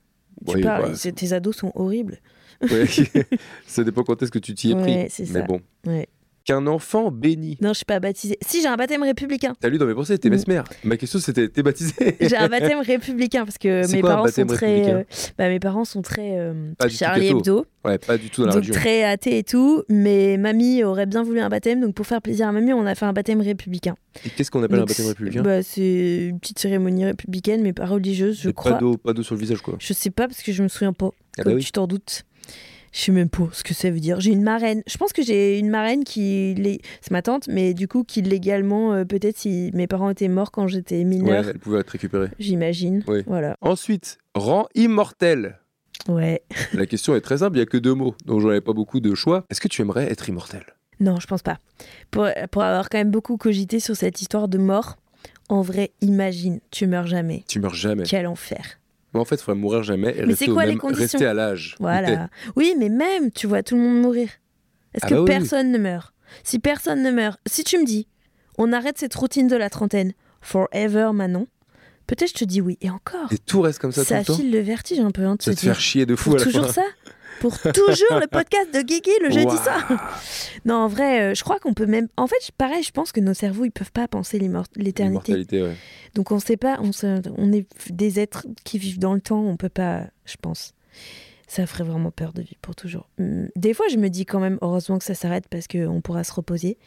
Tu 0.47 0.55
Oui, 0.57 0.63
parles, 0.63 0.97
tes 0.97 1.33
ados 1.33 1.57
sont 1.57 1.73
horribles. 1.75 2.19
ouais. 2.63 2.87
ça 3.67 3.85
dépend 3.85 4.03
quand 4.05 4.23
est-ce 4.23 4.31
que 4.31 4.39
tu 4.39 4.55
t'y 4.55 4.71
es 4.73 4.75
pris. 4.75 4.95
Ouais, 4.95 5.07
c'est 5.11 5.29
Mais 5.31 5.41
ça. 5.41 5.47
bon. 5.47 5.61
Ouais. 5.87 6.09
Qu'un 6.51 6.67
enfant 6.67 7.11
béni. 7.11 7.57
Non, 7.61 7.69
je 7.71 7.75
suis 7.75 7.85
pas 7.85 8.01
baptisée. 8.01 8.37
Si, 8.45 8.61
j'ai 8.63 8.67
un 8.69 8.77
baptême 8.77 9.03
républicain. 9.03 9.55
T'as 9.61 9.69
lu 9.69 9.79
dans 9.79 9.87
mes 9.87 9.95
pensées, 9.95 10.19
t'es 10.19 10.29
Mm. 10.29 10.33
mesmer. 10.33 10.61
Ma 10.85 10.97
question, 10.97 11.19
c'était 11.21 11.49
t'es 11.49 11.63
baptisé 11.63 11.95
J'ai 12.21 12.37
un 12.37 12.49
baptême 12.49 12.81
républicain 12.81 13.45
parce 13.45 13.59
que 13.59 13.91
mes 13.93 14.01
quoi 14.01 14.11
parents 14.11 14.27
sont 14.29 14.47
très. 14.47 14.93
euh, 14.93 15.05
bah, 15.39 15.49
mes 15.49 15.61
parents 15.61 15.85
sont 15.85 16.03
très 16.03 16.39
euh, 16.39 16.73
Pas 16.79 16.87
du 16.87 16.93
tout 16.93 16.99
Charlie. 16.99 17.29
Hebdo, 17.29 17.67
Ouais, 17.85 17.97
pas 17.99 18.19
du 18.19 18.29
tout 18.31 18.43
dans 18.43 18.49
la 18.49 18.53
donc 18.55 18.63
région. 18.63 18.75
très 18.75 19.05
athée 19.05 19.39
et 19.39 19.45
tout. 19.45 19.83
Mais 19.89 20.37
mamie 20.39 20.83
aurait 20.85 21.07
bien 21.07 21.23
voulu 21.23 21.41
un 21.41 21.49
baptême, 21.49 21.81
donc 21.81 21.95
pour 21.95 22.07
faire 22.07 22.21
plaisir 22.21 22.49
à 22.49 22.53
mamie, 22.53 22.73
on 22.73 22.85
a 22.85 22.95
fait 22.95 23.07
un 23.07 23.13
baptême 23.13 23.41
républicain. 23.41 23.95
Et 24.27 24.31
qu'est-ce 24.31 24.51
qu'on 24.51 24.63
appelle 24.63 24.81
un 24.81 24.85
baptême 24.85 25.07
républicain? 25.07 25.43
bah, 25.43 25.63
C'est 25.63 26.27
une 26.31 26.41
petite 26.41 26.59
cérémonie 26.59 27.05
républicaine, 27.05 27.63
mais 27.63 27.73
pas 27.73 27.87
religieuse, 27.87 28.41
je 28.43 28.51
crois. 28.51 28.73
Pas 28.73 28.79
d'eau, 28.79 28.97
pas 28.97 29.13
d'eau 29.13 29.23
sur 29.23 29.35
le 29.35 29.41
visage, 29.41 29.61
quoi. 29.63 29.77
Je 29.79 29.93
sais 29.93 30.11
pas 30.11 30.27
parce 30.29 30.43
que 30.43 30.53
je 30.53 30.63
me 30.63 30.69
souviens 30.69 30.93
pas. 30.93 31.11
Ah 31.39 31.45
bah 31.45 31.53
oui. 31.55 31.63
tu 31.63 31.71
t'en 31.73 31.87
doutes. 31.87 32.25
Je 32.93 33.01
sais 33.01 33.13
même 33.13 33.29
pas 33.29 33.49
ce 33.53 33.63
que 33.63 33.73
ça 33.73 33.91
veut 33.91 34.01
dire. 34.01 34.21
J'ai 34.21 34.33
une 34.33 34.43
marraine. 34.43 34.83
Je 34.87 34.97
pense 34.97 35.13
que 35.13 35.23
j'ai 35.23 35.59
une 35.59 35.69
marraine 35.71 36.03
qui. 36.05 36.55
C'est 37.01 37.11
ma 37.13 37.23
tante, 37.23 37.47
mais 37.49 37.73
du 37.75 37.87
coup, 37.89 38.03
qui 38.05 38.21
légalement, 38.23 38.93
euh, 38.95 39.05
peut-être 39.05 39.39
si 39.39 39.71
mes 39.75 39.87
parents 39.87 40.11
étaient 40.11 40.27
morts 40.29 40.51
quand 40.51 40.67
j'étais 40.67 40.99
Ouais, 40.99 41.05
mineure, 41.05 41.49
elle 41.49 41.59
pouvait 41.59 41.81
être 41.81 41.91
récupérée. 41.91 42.29
j'imagine. 42.39 43.05
Oui. 43.07 43.23
Voilà. 43.27 43.57
Ensuite, 43.61 44.19
rang 44.35 44.67
immortel. 44.75 45.59
Ouais. 46.09 46.43
La 46.75 46.87
question 46.87 47.15
est 47.15 47.21
très 47.21 47.39
simple, 47.39 47.57
il 47.57 47.61
n'y 47.61 47.63
a 47.63 47.67
que 47.67 47.77
deux 47.77 47.95
mots, 47.95 48.15
donc 48.27 48.41
j'en 48.41 48.49
avais 48.49 48.61
pas 48.61 48.73
beaucoup 48.73 49.01
de 49.01 49.15
choix. 49.15 49.45
Est-ce 49.51 49.61
que 49.61 49.69
tu 49.69 49.83
aimerais 49.83 50.11
être 50.11 50.29
immortel? 50.29 50.65
Non, 50.99 51.21
je 51.21 51.27
pense 51.27 51.43
pas. 51.43 51.59
Pour, 52.11 52.27
pour 52.51 52.63
avoir 52.63 52.89
quand 52.89 52.99
même 52.99 53.11
beaucoup 53.11 53.37
cogité 53.37 53.81
sur 53.81 53.95
cette 53.97 54.21
histoire 54.21 54.49
de 54.49 54.59
mort, 54.59 54.97
en 55.49 55.63
vrai, 55.63 55.93
imagine, 56.01 56.61
tu 56.71 56.87
meurs 56.87 57.07
jamais. 57.07 57.45
Tu 57.49 57.61
meurs 57.61 57.75
jamais. 57.75 58.05
Quel 58.05 58.27
enfer. 58.27 58.80
Mais 59.15 59.21
en 59.21 59.25
fait, 59.25 59.37
il 59.37 59.43
faudrait 59.43 59.61
mourir 59.61 59.83
jamais 59.83 60.11
et 60.17 60.21
Mais 60.23 60.29
rester 60.33 60.51
au 60.51 60.55
quoi 60.55 60.67
même, 60.67 60.79
rester 60.81 61.27
à 61.27 61.35
l'âge. 61.35 61.75
Voilà. 61.81 62.29
Oui, 62.57 62.75
mais 62.79 62.89
même, 62.89 63.31
tu 63.33 63.47
vois 63.47 63.63
tout 63.63 63.75
le 63.77 63.83
monde 63.83 64.01
mourir. 64.01 64.29
Est-ce 64.95 65.05
Ah 65.07 65.09
que 65.09 65.15
bah 65.15 65.21
oui, 65.21 65.27
personne 65.27 65.73
ne 65.73 65.79
meurt? 65.79 66.15
Si 66.45 66.59
personne 66.59 67.03
ne 67.03 67.11
meurt, 67.11 67.41
si 67.47 67.65
tu 67.65 67.79
me 67.79 67.85
dis, 67.85 68.07
on 68.59 68.73
arrête 68.73 68.99
cette 68.99 69.15
routine 69.15 69.49
de 69.49 69.57
la 69.57 69.69
trentaine, 69.71 70.13
forever 70.41 71.11
Manon, 71.13 71.47
peut-être 72.07 72.31
je 72.31 72.35
te 72.35 72.45
dis 72.45 72.61
oui. 72.61 72.79
Et 72.81 72.91
encore, 72.91 73.33
Et 73.33 73.39
tout 73.39 73.61
reste 73.63 73.79
comme 73.81 73.93
ça, 73.93 74.05
tout 74.05 74.15
le 74.15 74.25
temps 74.25 74.37
file 74.37 74.53
le 74.53 74.61
vertige 74.61 75.01
un 75.01 75.11
peu. 75.11 75.25
Hein, 75.25 75.37
de 75.37 75.43
Ça 75.43 75.53
te 75.55 75.61
dire, 75.61 75.73
faire 75.73 75.81
chier 75.81 76.07
de 76.07 76.15
fou 76.17 76.35
à 76.35 76.39
la 76.39 76.45
toujours 76.45 76.67
fin. 76.67 76.73
ça? 76.73 76.83
Pour 77.41 77.59
toujours 77.59 78.21
le 78.21 78.27
podcast 78.27 78.73
de 78.73 78.81
Guigui 78.83 79.11
le 79.23 79.31
jeudi 79.31 79.57
soir 79.57 79.89
Non, 80.65 80.75
en 80.77 80.89
vrai, 80.89 81.23
euh, 81.31 81.35
je 81.35 81.43
crois 81.43 81.59
qu'on 81.59 81.75
peut 81.75 81.87
même. 81.87 82.09
En 82.17 82.27
fait, 82.27 82.37
pareil, 82.57 82.83
je 82.83 82.91
pense 82.93 83.11
que 83.13 83.21
nos 83.21 83.35
cerveaux, 83.35 83.65
ils 83.65 83.71
peuvent 83.73 83.91
pas 83.93 84.07
penser 84.09 84.39
l'éternité. 84.77 85.63
Ouais. 85.63 85.75
Donc 86.15 86.31
on 86.33 86.39
sait 86.39 86.57
pas, 86.57 86.79
on, 86.81 86.93
se- 86.93 87.23
on 87.37 87.53
est 87.53 87.67
des 87.91 88.21
êtres 88.21 88.47
qui 88.65 88.79
vivent 88.79 88.99
dans 88.99 89.15
le 89.15 89.21
temps, 89.21 89.41
on 89.41 89.57
peut 89.57 89.69
pas, 89.69 90.05
je 90.27 90.37
pense. 90.41 90.75
Ça 91.49 91.67
ferait 91.67 91.83
vraiment 91.85 92.11
peur 92.13 92.33
de 92.33 92.43
vivre 92.43 92.61
pour 92.63 92.77
toujours. 92.77 93.09
Hum, 93.19 93.49
Des 93.57 93.75
fois, 93.75 93.87
je 93.91 93.97
me 93.97 94.09
dis 94.09 94.25
quand 94.27 94.39
même, 94.39 94.59
heureusement 94.63 94.99
que 94.99 95.05
ça 95.05 95.15
s'arrête 95.15 95.47
parce 95.51 95.67
qu'on 95.67 96.01
pourra 96.01 96.23
se 96.25 96.33
reposer. 96.33 96.79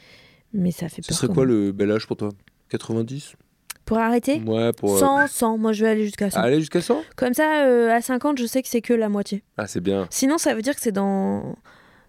Mais 0.53 0.71
ça 0.71 0.87
fait 0.87 1.01
Ce 1.01 1.07
peur. 1.09 1.17
serait 1.17 1.27
quand 1.27 1.33
quoi 1.33 1.45
même. 1.45 1.55
le 1.55 1.71
bel 1.71 1.91
âge 1.91 2.05
pour 2.07 2.15
toi? 2.15 2.29
90 2.69 3.33
Pour 3.85 3.97
arrêter 3.97 4.41
Ouais, 4.45 4.71
pour. 4.73 4.95
euh, 4.95 4.99
100, 4.99 5.27
100. 5.27 5.57
Moi, 5.57 5.73
je 5.73 5.83
vais 5.83 5.91
aller 5.91 6.05
jusqu'à 6.05 6.29
100. 6.31 6.39
Aller 6.39 6.59
jusqu'à 6.59 6.81
100 6.81 7.01
Comme 7.15 7.33
ça, 7.33 7.65
euh, 7.65 7.91
à 7.91 8.01
50, 8.01 8.37
je 8.39 8.45
sais 8.45 8.61
que 8.61 8.69
c'est 8.69 8.81
que 8.81 8.93
la 8.93 9.09
moitié. 9.09 9.43
Ah, 9.57 9.67
c'est 9.67 9.81
bien. 9.81 10.07
Sinon, 10.09 10.37
ça 10.37 10.55
veut 10.55 10.61
dire 10.61 10.75
que 10.75 10.81
c'est 10.81 10.91
dans. 10.93 11.55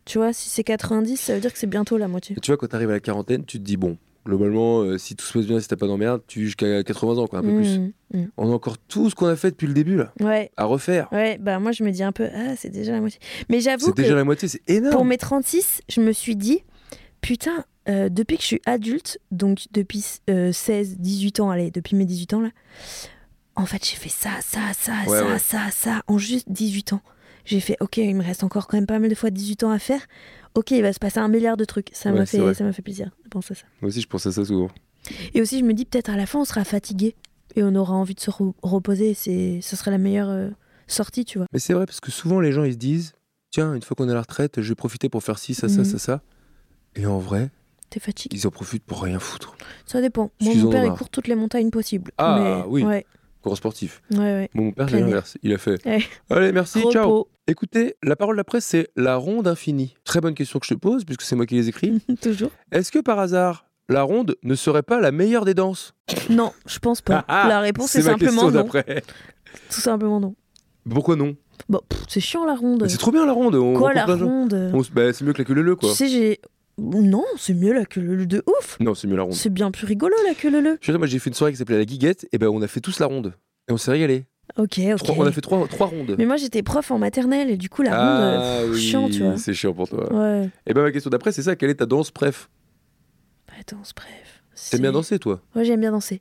Tu 0.04 0.18
vois, 0.18 0.32
si 0.32 0.50
c'est 0.50 0.64
90, 0.64 1.16
ça 1.16 1.34
veut 1.34 1.40
dire 1.40 1.52
que 1.52 1.58
c'est 1.58 1.66
bientôt 1.66 1.96
la 1.96 2.08
moitié. 2.08 2.36
Et 2.36 2.40
tu 2.40 2.50
vois, 2.50 2.58
quand 2.58 2.66
t'arrives 2.68 2.90
à 2.90 2.94
la 2.94 3.00
quarantaine, 3.00 3.44
tu 3.44 3.58
te 3.58 3.62
dis, 3.64 3.76
bon, 3.78 3.96
globalement, 4.26 4.80
euh, 4.82 4.98
si 4.98 5.16
tout 5.16 5.24
se 5.24 5.32
passe 5.36 5.46
bien, 5.46 5.58
si 5.60 5.66
t'as 5.68 5.76
pas 5.76 5.86
d'emmerde, 5.86 6.20
tu 6.26 6.40
vis 6.40 6.44
jusqu'à 6.46 6.82
80 6.84 7.18
ans, 7.22 7.26
quoi, 7.26 7.38
un 7.38 7.42
peu 7.42 7.54
plus. 7.56 7.78
Mmh, 7.78 7.92
mmh. 8.14 8.24
On 8.36 8.50
a 8.50 8.54
encore 8.54 8.76
tout 8.78 9.08
ce 9.10 9.14
qu'on 9.14 9.26
a 9.28 9.34
fait 9.36 9.50
depuis 9.50 9.66
le 9.66 9.72
début, 9.74 9.96
là, 9.96 10.12
Ouais, 10.20 10.50
à 10.58 10.64
refaire. 10.66 11.08
ouais, 11.12 11.38
bah 11.38 11.58
moi, 11.58 11.72
je 11.72 11.82
me 11.84 11.90
dis 11.90 12.02
un 12.02 12.12
peu, 12.12 12.28
ah, 12.34 12.54
c'est 12.56 12.68
déjà 12.70 12.92
la 12.92 13.00
moitié. 13.00 13.18
Mais 13.48 13.60
j'avoue 13.60 13.86
C'est 13.86 13.96
déjà 13.96 14.14
la 14.14 14.24
moitié, 14.24 14.46
c'est 14.46 14.60
énorme. 14.68 14.94
pour 14.94 15.04
mes 15.06 15.16
36, 15.16 15.80
je 15.88 16.00
me 16.02 16.12
suis 16.12 16.36
dit, 16.36 16.60
putain, 17.22 17.64
euh, 17.88 18.08
depuis 18.08 18.36
que 18.36 18.42
je 18.42 18.46
suis 18.46 18.62
adulte, 18.66 19.18
donc 19.30 19.66
depuis 19.72 20.04
euh, 20.30 20.52
16, 20.52 20.98
18 20.98 21.40
ans, 21.40 21.50
allez, 21.50 21.70
depuis 21.70 21.96
mes 21.96 22.04
18 22.06 22.34
ans, 22.34 22.40
là, 22.40 22.50
en 23.56 23.66
fait, 23.66 23.84
j'ai 23.88 23.96
fait 23.96 24.08
ça, 24.08 24.30
ça, 24.40 24.72
ça, 24.76 24.92
Ouais, 25.06 25.18
ça, 25.18 25.26
ouais. 25.26 25.38
ça, 25.38 25.70
ça, 25.70 26.02
en 26.08 26.18
juste 26.18 26.50
18 26.50 26.92
ans. 26.94 27.00
J'ai 27.44 27.60
fait, 27.60 27.76
ok, 27.80 27.98
il 27.98 28.16
me 28.16 28.22
reste 28.24 28.42
encore 28.42 28.66
quand 28.66 28.76
même 28.76 28.86
pas 28.86 28.98
mal 28.98 29.10
de 29.10 29.14
fois 29.14 29.30
18 29.30 29.64
ans 29.64 29.70
à 29.70 29.78
faire. 29.78 30.00
Ok, 30.54 30.70
il 30.70 30.82
va 30.82 30.92
se 30.92 30.98
passer 30.98 31.18
un 31.18 31.28
milliard 31.28 31.56
de 31.56 31.64
trucs. 31.64 31.90
Ça 31.92 32.10
Ouais, 32.10 32.20
m'a 32.20 32.26
fait, 32.26 32.54
ça 32.54 32.64
m'a 32.64 32.72
fait 32.72 32.82
plaisir 32.82 33.10
de 33.24 33.28
penser 33.28 33.52
à 33.52 33.54
ça. 33.56 33.64
Moi 33.82 33.88
aussi, 33.90 34.00
je 34.00 34.06
pense 34.08 34.24
à 34.26 34.32
ça 34.32 34.44
souvent. 34.44 34.70
Et 35.34 35.42
aussi, 35.42 35.58
je 35.60 35.64
me 35.64 35.74
dis 35.74 35.84
peut-être 35.84 36.08
à 36.08 36.16
la 36.16 36.24
fin, 36.26 36.38
on 36.40 36.44
sera 36.44 36.64
fatigué 36.64 37.14
et 37.54 37.62
on 37.62 37.74
aura 37.74 37.92
envie 37.94 38.14
de 38.14 38.20
se 38.20 38.30
re- 38.30 38.54
reposer. 38.62 39.12
C'est, 39.14 39.60
ce 39.60 39.76
serait 39.76 39.90
la 39.90 39.98
meilleure 39.98 40.30
euh, 40.30 40.48
sortie, 40.86 41.24
tu 41.26 41.38
vois. 41.38 41.46
Mais 41.52 41.58
c'est 41.58 41.74
vrai, 41.74 41.84
parce 41.86 42.00
que 42.00 42.10
souvent, 42.10 42.40
les 42.40 42.50
gens, 42.50 42.64
ils 42.64 42.72
se 42.72 42.78
disent, 42.78 43.12
tiens, 43.50 43.74
une 43.74 43.82
fois 43.82 43.94
qu'on 43.94 44.08
est 44.08 44.12
à 44.12 44.14
la 44.14 44.22
retraite, 44.22 44.62
je 44.62 44.68
vais 44.70 44.74
profiter 44.74 45.08
pour 45.10 45.22
faire 45.22 45.38
ci, 45.38 45.54
ça, 45.54 45.68
ça, 45.68 45.78
Mhm. 45.80 45.84
ça, 45.84 45.98
ça. 45.98 46.22
Et 46.96 47.04
en 47.06 47.18
vrai, 47.18 47.50
T'es 47.94 48.00
fatigué. 48.00 48.36
ils 48.36 48.44
en 48.44 48.50
profitent 48.50 48.82
pour 48.82 49.02
rien 49.04 49.20
foutre. 49.20 49.56
Ça 49.86 50.00
dépend. 50.00 50.32
Moi, 50.40 50.52
mon 50.56 50.70
père, 50.70 50.84
il 50.84 50.90
court 50.90 51.08
toutes 51.10 51.28
les 51.28 51.36
montagnes 51.36 51.70
possibles. 51.70 52.10
Ah, 52.18 52.40
Mais- 52.40 52.62
oui. 52.66 52.82
Ouais, 52.82 53.06
Grand 53.44 53.54
sportif. 53.54 54.02
ouais, 54.10 54.18
ouais. 54.18 54.50
Bon, 54.52 54.64
mon 54.64 54.72
père, 54.72 54.88
c'est 54.90 54.98
l'inverse. 54.98 55.38
Il 55.44 55.52
a 55.52 55.58
fait, 55.58 55.86
Ouais. 55.86 56.00
allez, 56.28 56.50
merci, 56.50 56.80
ciao. 56.90 57.04
Repos. 57.04 57.28
Écoutez, 57.46 57.94
la 58.02 58.16
parole 58.16 58.36
d'après, 58.36 58.60
c'est 58.60 58.88
la 58.96 59.14
ronde 59.14 59.46
infinie. 59.46 59.94
Très 60.02 60.20
bonne 60.20 60.34
question 60.34 60.58
que 60.58 60.66
je 60.66 60.74
te 60.74 60.78
pose, 60.80 61.04
puisque 61.04 61.22
c'est 61.22 61.36
moi 61.36 61.46
qui 61.46 61.54
les 61.54 61.68
écris. 61.68 62.02
Toujours. 62.20 62.50
Est-ce 62.72 62.90
que 62.90 62.98
par 62.98 63.20
hasard, 63.20 63.66
la 63.88 64.02
ronde 64.02 64.34
ne 64.42 64.56
serait 64.56 64.82
pas 64.82 64.98
la 65.00 65.12
meilleure 65.12 65.44
des 65.44 65.54
danses? 65.54 65.94
Non, 66.30 66.52
je 66.66 66.80
pense 66.80 67.00
pas. 67.00 67.24
Ah, 67.28 67.42
ah, 67.44 67.48
la 67.48 67.60
réponse 67.60 67.94
est 67.94 68.02
simplement 68.02 68.50
non. 68.50 68.66
Tout 69.70 69.80
simplement 69.80 70.18
non. 70.18 70.34
Pourquoi 70.90 71.14
non? 71.14 71.36
Pff, 71.70 72.02
c'est 72.08 72.20
chiant 72.20 72.44
la 72.44 72.56
ronde. 72.56 72.86
C'est 72.88 72.98
trop 72.98 73.12
bien 73.12 73.24
la 73.24 73.32
ronde. 73.32 73.54
On 73.54 73.74
Quoi 73.74 73.92
la 73.94 74.04
ronde? 74.04 74.72
On 74.74 74.82
bah, 74.92 75.12
c'est 75.12 75.22
mieux 75.24 75.32
que 75.32 75.38
la 75.38 75.44
queue 75.44 75.54
leu 75.54 75.76
quoi. 75.76 75.90
Tu 75.90 75.94
sais, 75.94 76.08
j'ai. 76.08 76.40
Non, 76.78 77.24
c'est 77.36 77.54
mieux 77.54 77.72
la 77.72 77.84
queue 77.84 78.00
leu 78.00 78.26
de 78.26 78.42
ouf. 78.58 78.76
Non, 78.80 78.94
c'est 78.94 79.06
mieux 79.06 79.16
la 79.16 79.22
ronde. 79.22 79.34
C'est 79.34 79.50
bien 79.52 79.70
plus 79.70 79.86
rigolo 79.86 80.14
la 80.26 80.34
queue 80.34 80.50
leu. 80.50 80.78
Je 80.80 80.90
sais, 80.92 80.98
moi 80.98 81.06
j'ai 81.06 81.18
fait 81.18 81.30
une 81.30 81.34
soirée 81.34 81.52
qui 81.52 81.58
s'appelait 81.58 81.78
la 81.78 81.84
Guiguette, 81.84 82.26
et 82.32 82.38
ben 82.38 82.48
on 82.48 82.60
a 82.62 82.66
fait 82.68 82.80
tous 82.80 82.98
la 82.98 83.06
ronde. 83.06 83.34
Et 83.68 83.72
on 83.72 83.76
s'est 83.76 83.90
régalé. 83.92 84.24
Ok, 84.58 84.78
ok. 84.78 84.96
Trois- 84.98 85.14
on 85.18 85.26
a 85.26 85.32
fait 85.32 85.40
trois, 85.40 85.66
trois 85.68 85.86
rondes. 85.86 86.14
Mais 86.18 86.26
moi 86.26 86.36
j'étais 86.36 86.62
prof 86.62 86.90
en 86.90 86.98
maternelle 86.98 87.48
et 87.50 87.56
du 87.56 87.68
coup 87.70 87.82
la 87.82 87.90
ronde, 87.90 87.98
ah 88.00 88.58
euh, 88.60 88.62
pff, 88.66 88.74
oui, 88.74 88.80
chiant, 88.80 89.08
tu 89.08 89.22
vois. 89.22 89.36
c'est 89.38 89.54
chiant 89.54 89.72
pour 89.72 89.88
toi. 89.88 90.12
Ouais. 90.12 90.50
Et 90.66 90.74
ben 90.74 90.82
ma 90.82 90.90
question 90.92 91.10
d'après, 91.10 91.32
c'est 91.32 91.42
ça, 91.42 91.56
quelle 91.56 91.70
est 91.70 91.76
ta 91.76 91.86
danse 91.86 92.10
préf? 92.10 92.50
Bah, 93.48 93.54
danse, 93.70 93.92
bref. 93.96 94.42
T'aimes 94.70 94.82
bien 94.82 94.92
danser 94.92 95.18
toi? 95.18 95.40
Ouais, 95.54 95.64
j'aime 95.64 95.80
bien 95.80 95.92
danser. 95.92 96.20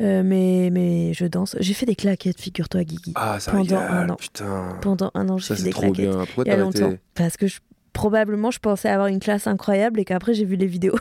Euh, 0.00 0.22
mais, 0.24 0.70
mais 0.72 1.12
je 1.14 1.24
danse. 1.26 1.56
J'ai 1.60 1.72
fait 1.74 1.86
des 1.86 1.94
claquettes, 1.94 2.40
figure-toi, 2.40 2.82
Guigui. 2.84 3.12
Ah 3.14 3.38
ça 3.38 3.52
Pendant 3.52 3.78
régale, 3.78 3.92
un 3.92 4.10
an. 4.10 4.16
putain. 4.16 4.78
Pendant 4.82 5.10
un 5.14 5.28
an, 5.28 5.38
j'ai 5.38 5.54
fait 5.54 5.62
des 5.62 5.70
trop 5.70 5.82
claquettes. 5.92 6.10
bien. 6.10 6.24
Pourquoi 6.26 6.44
Il 6.44 6.48
y 6.48 6.50
a 6.50 6.56
longtemps. 6.56 6.92
Parce 7.14 7.36
que 7.36 7.46
je- 7.46 7.60
probablement, 7.94 8.50
je 8.50 8.58
pensais 8.58 8.90
avoir 8.90 9.06
une 9.06 9.20
classe 9.20 9.46
incroyable 9.46 9.98
et 10.00 10.04
qu'après, 10.04 10.34
j'ai 10.34 10.44
vu 10.44 10.56
les 10.56 10.66
vidéos. 10.66 10.98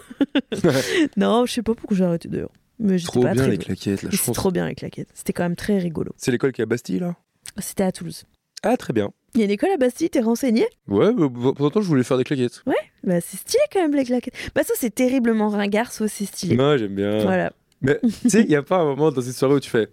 non, 1.17 1.45
je 1.45 1.51
sais 1.51 1.61
pas 1.61 1.75
pourquoi 1.75 1.97
j'ai 1.97 2.05
arrêté 2.05 2.29
d'ailleurs. 2.29 2.51
Mais 2.79 2.97
Trop 2.97 3.21
pas 3.21 3.33
bien 3.33 3.43
très 3.43 3.51
les 3.51 3.57
claquettes, 3.57 3.99
C'était 3.99 4.15
chance. 4.15 4.35
trop 4.35 4.51
bien 4.51 4.67
les 4.67 4.75
claquettes. 4.75 5.09
C'était 5.13 5.33
quand 5.33 5.43
même 5.43 5.55
très 5.55 5.77
rigolo. 5.77 6.11
C'est 6.17 6.31
l'école 6.31 6.53
qui 6.53 6.61
est 6.61 6.63
à 6.63 6.65
Bastille 6.65 6.99
là? 6.99 7.15
C'était 7.59 7.83
à 7.83 7.91
Toulouse. 7.91 8.23
Ah 8.63 8.77
très 8.77 8.93
bien. 8.93 9.11
Il 9.35 9.39
y 9.39 9.41
a 9.43 9.45
une 9.45 9.51
école 9.51 9.71
à 9.71 9.77
Bastille, 9.77 10.09
t'es 10.09 10.21
renseigné? 10.21 10.65
Ouais, 10.87 11.13
bah, 11.13 11.27
bah, 11.29 11.51
pendant 11.55 11.69
temps 11.69 11.81
je 11.81 11.87
voulais 11.87 12.03
faire 12.03 12.17
des 12.17 12.23
claquettes. 12.23 12.63
Bah, 13.03 13.19
c'est 13.19 13.37
stylé 13.37 13.63
quand 13.71 13.81
même 13.81 13.93
les 13.93 14.05
claquettes. 14.05 14.33
Bah, 14.55 14.63
ça, 14.63 14.73
c'est 14.77 14.93
terriblement 14.93 15.49
ringard, 15.49 15.91
ça, 15.91 16.07
c'est 16.07 16.25
stylé. 16.25 16.55
Non, 16.55 16.77
j'aime 16.77 16.95
bien. 16.95 17.19
Voilà. 17.23 17.51
Mais 17.83 17.99
tu 18.21 18.29
sais, 18.29 18.41
il 18.41 18.47
n'y 18.47 18.55
a 18.55 18.63
pas 18.63 18.77
un 18.77 18.85
moment 18.85 19.11
dans 19.11 19.21
cette 19.21 19.35
soirée 19.35 19.55
où 19.55 19.59
tu 19.59 19.69
fais 19.69 19.89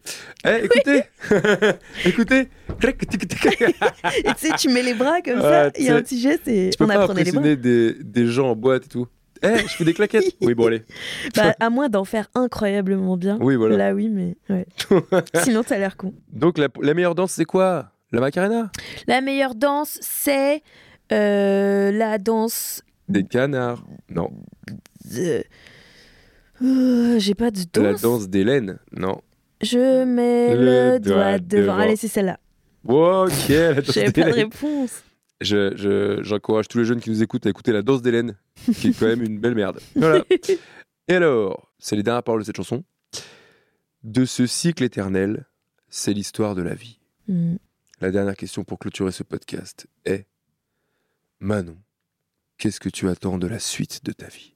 Eh, 0.46 0.64
écoutez 0.64 1.02
Écoutez. 2.06 2.48
Et 2.82 4.34
tu 4.34 4.46
sais, 4.46 4.48
tu 4.58 4.68
mets 4.68 4.82
les 4.82 4.94
bras 4.94 5.20
comme 5.22 5.36
Ouais, 5.36 5.42
ça, 5.42 5.70
il 5.78 5.84
y 5.84 5.88
a 5.88 5.96
un 5.96 6.02
petit 6.02 6.20
geste 6.20 6.46
et 6.48 6.70
on 6.80 6.88
apprenait 6.88 7.24
les 7.24 7.32
bras. 7.32 7.42
des, 7.42 7.94
des 8.00 8.26
gens 8.26 8.50
en 8.50 8.56
boîte 8.56 8.84
et 8.86 8.88
tout. 8.88 9.06
Eh, 9.42 9.56
je 9.58 9.68
fais 9.68 9.84
des 9.84 9.94
claquettes 9.94 10.36
Oui, 10.40 10.54
bon, 10.54 10.66
allez. 10.66 10.82
Bah, 11.34 11.54
à 11.58 11.70
moins 11.70 11.88
d'en 11.88 12.04
faire 12.04 12.28
incroyablement 12.34 13.16
bien. 13.16 13.38
Oui, 13.40 13.56
voilà. 13.56 13.76
Là, 13.76 13.94
oui, 13.94 14.08
mais 14.08 14.36
ouais. 14.50 14.66
Sinon, 15.42 15.62
t'as 15.64 15.78
l'air 15.78 15.96
con. 15.96 16.14
Donc, 16.32 16.58
la, 16.58 16.68
la 16.82 16.94
meilleure 16.94 17.14
danse, 17.14 17.32
c'est 17.32 17.44
quoi? 17.46 17.90
La 18.12 18.20
Macarena? 18.20 18.70
La 19.06 19.20
meilleure 19.20 19.54
danse, 19.54 19.98
c'est 20.02 20.62
euh, 21.12 21.90
la 21.90 22.18
danse. 22.18 22.82
Des 23.08 23.24
canards 23.24 23.82
Non. 24.10 24.30
de- 25.10 25.42
Euh, 26.62 27.18
J'ai 27.18 27.34
pas 27.34 27.50
de 27.50 27.60
danse. 27.72 27.82
La 27.84 27.94
danse 27.94 28.28
d'Hélène 28.28 28.78
Non. 28.92 29.20
Je 29.62 30.04
mets 30.04 30.54
Le 30.56 30.92
le, 30.94 31.00
doigt 31.00 31.14
doigt 31.16 31.38
devant. 31.38 31.62
devant. 31.62 31.78
Allez, 31.78 31.96
c'est 31.96 32.08
celle-là. 32.08 32.38
Ok, 32.84 33.48
la 33.48 33.74
danse 33.74 33.84
J'avais 33.94 34.12
pas 34.12 34.24
de 34.30 34.32
réponse. 34.34 35.02
Je- 35.40 35.74
je- 35.76 36.22
J'encourage 36.22 36.68
tous 36.68 36.78
les 36.78 36.84
jeunes 36.84 37.00
qui 37.00 37.10
nous 37.10 37.22
écoutent 37.22 37.46
à 37.46 37.50
écouter 37.50 37.72
la 37.72 37.82
danse 37.82 38.02
d'Hélène, 38.02 38.36
qui 38.74 38.88
est 38.88 38.98
quand 38.98 39.06
même 39.06 39.22
une 39.22 39.38
belle 39.38 39.54
merde. 39.54 39.80
Voilà. 39.96 40.22
Et 41.08 41.14
alors, 41.14 41.70
c'est 41.78 41.96
les 41.96 42.02
dernières 42.02 42.22
paroles 42.22 42.40
de 42.42 42.46
cette 42.46 42.56
chanson. 42.56 42.84
De 44.04 44.24
ce 44.24 44.46
cycle 44.46 44.82
éternel, 44.84 45.46
c'est 45.88 46.12
l'histoire 46.12 46.54
de 46.54 46.62
la 46.62 46.74
vie. 46.74 46.98
Hmm. 47.28 47.56
La 48.00 48.10
dernière 48.10 48.36
question 48.36 48.64
pour 48.64 48.78
clôturer 48.78 49.12
ce 49.12 49.22
podcast 49.22 49.86
est 50.06 50.26
Manon, 51.40 51.76
qu'est-ce 52.58 52.80
que 52.80 52.88
tu 52.88 53.08
attends 53.08 53.38
de 53.38 53.46
la 53.46 53.58
suite 53.58 54.04
de 54.04 54.12
ta 54.12 54.26
vie? 54.26 54.49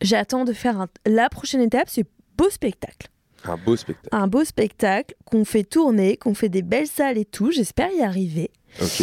J'attends 0.00 0.44
de 0.44 0.52
faire 0.52 0.80
un- 0.80 0.88
la 1.06 1.28
prochaine 1.28 1.60
étape, 1.62 1.88
c'est 1.88 2.06
beau 2.36 2.50
spectacle. 2.50 3.08
Un 3.44 3.56
beau 3.56 3.76
spectacle. 3.76 4.08
Un 4.14 4.26
beau 4.26 4.44
spectacle 4.44 5.14
qu'on 5.24 5.44
fait 5.44 5.64
tourner, 5.64 6.16
qu'on 6.16 6.34
fait 6.34 6.48
des 6.48 6.62
belles 6.62 6.86
salles 6.88 7.16
et 7.18 7.24
tout. 7.24 7.50
J'espère 7.52 7.90
y 7.92 8.02
arriver. 8.02 8.50
Ok. 8.82 9.02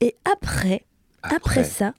Et 0.00 0.16
après, 0.24 0.84
après, 1.22 1.64
ça, 1.64 1.94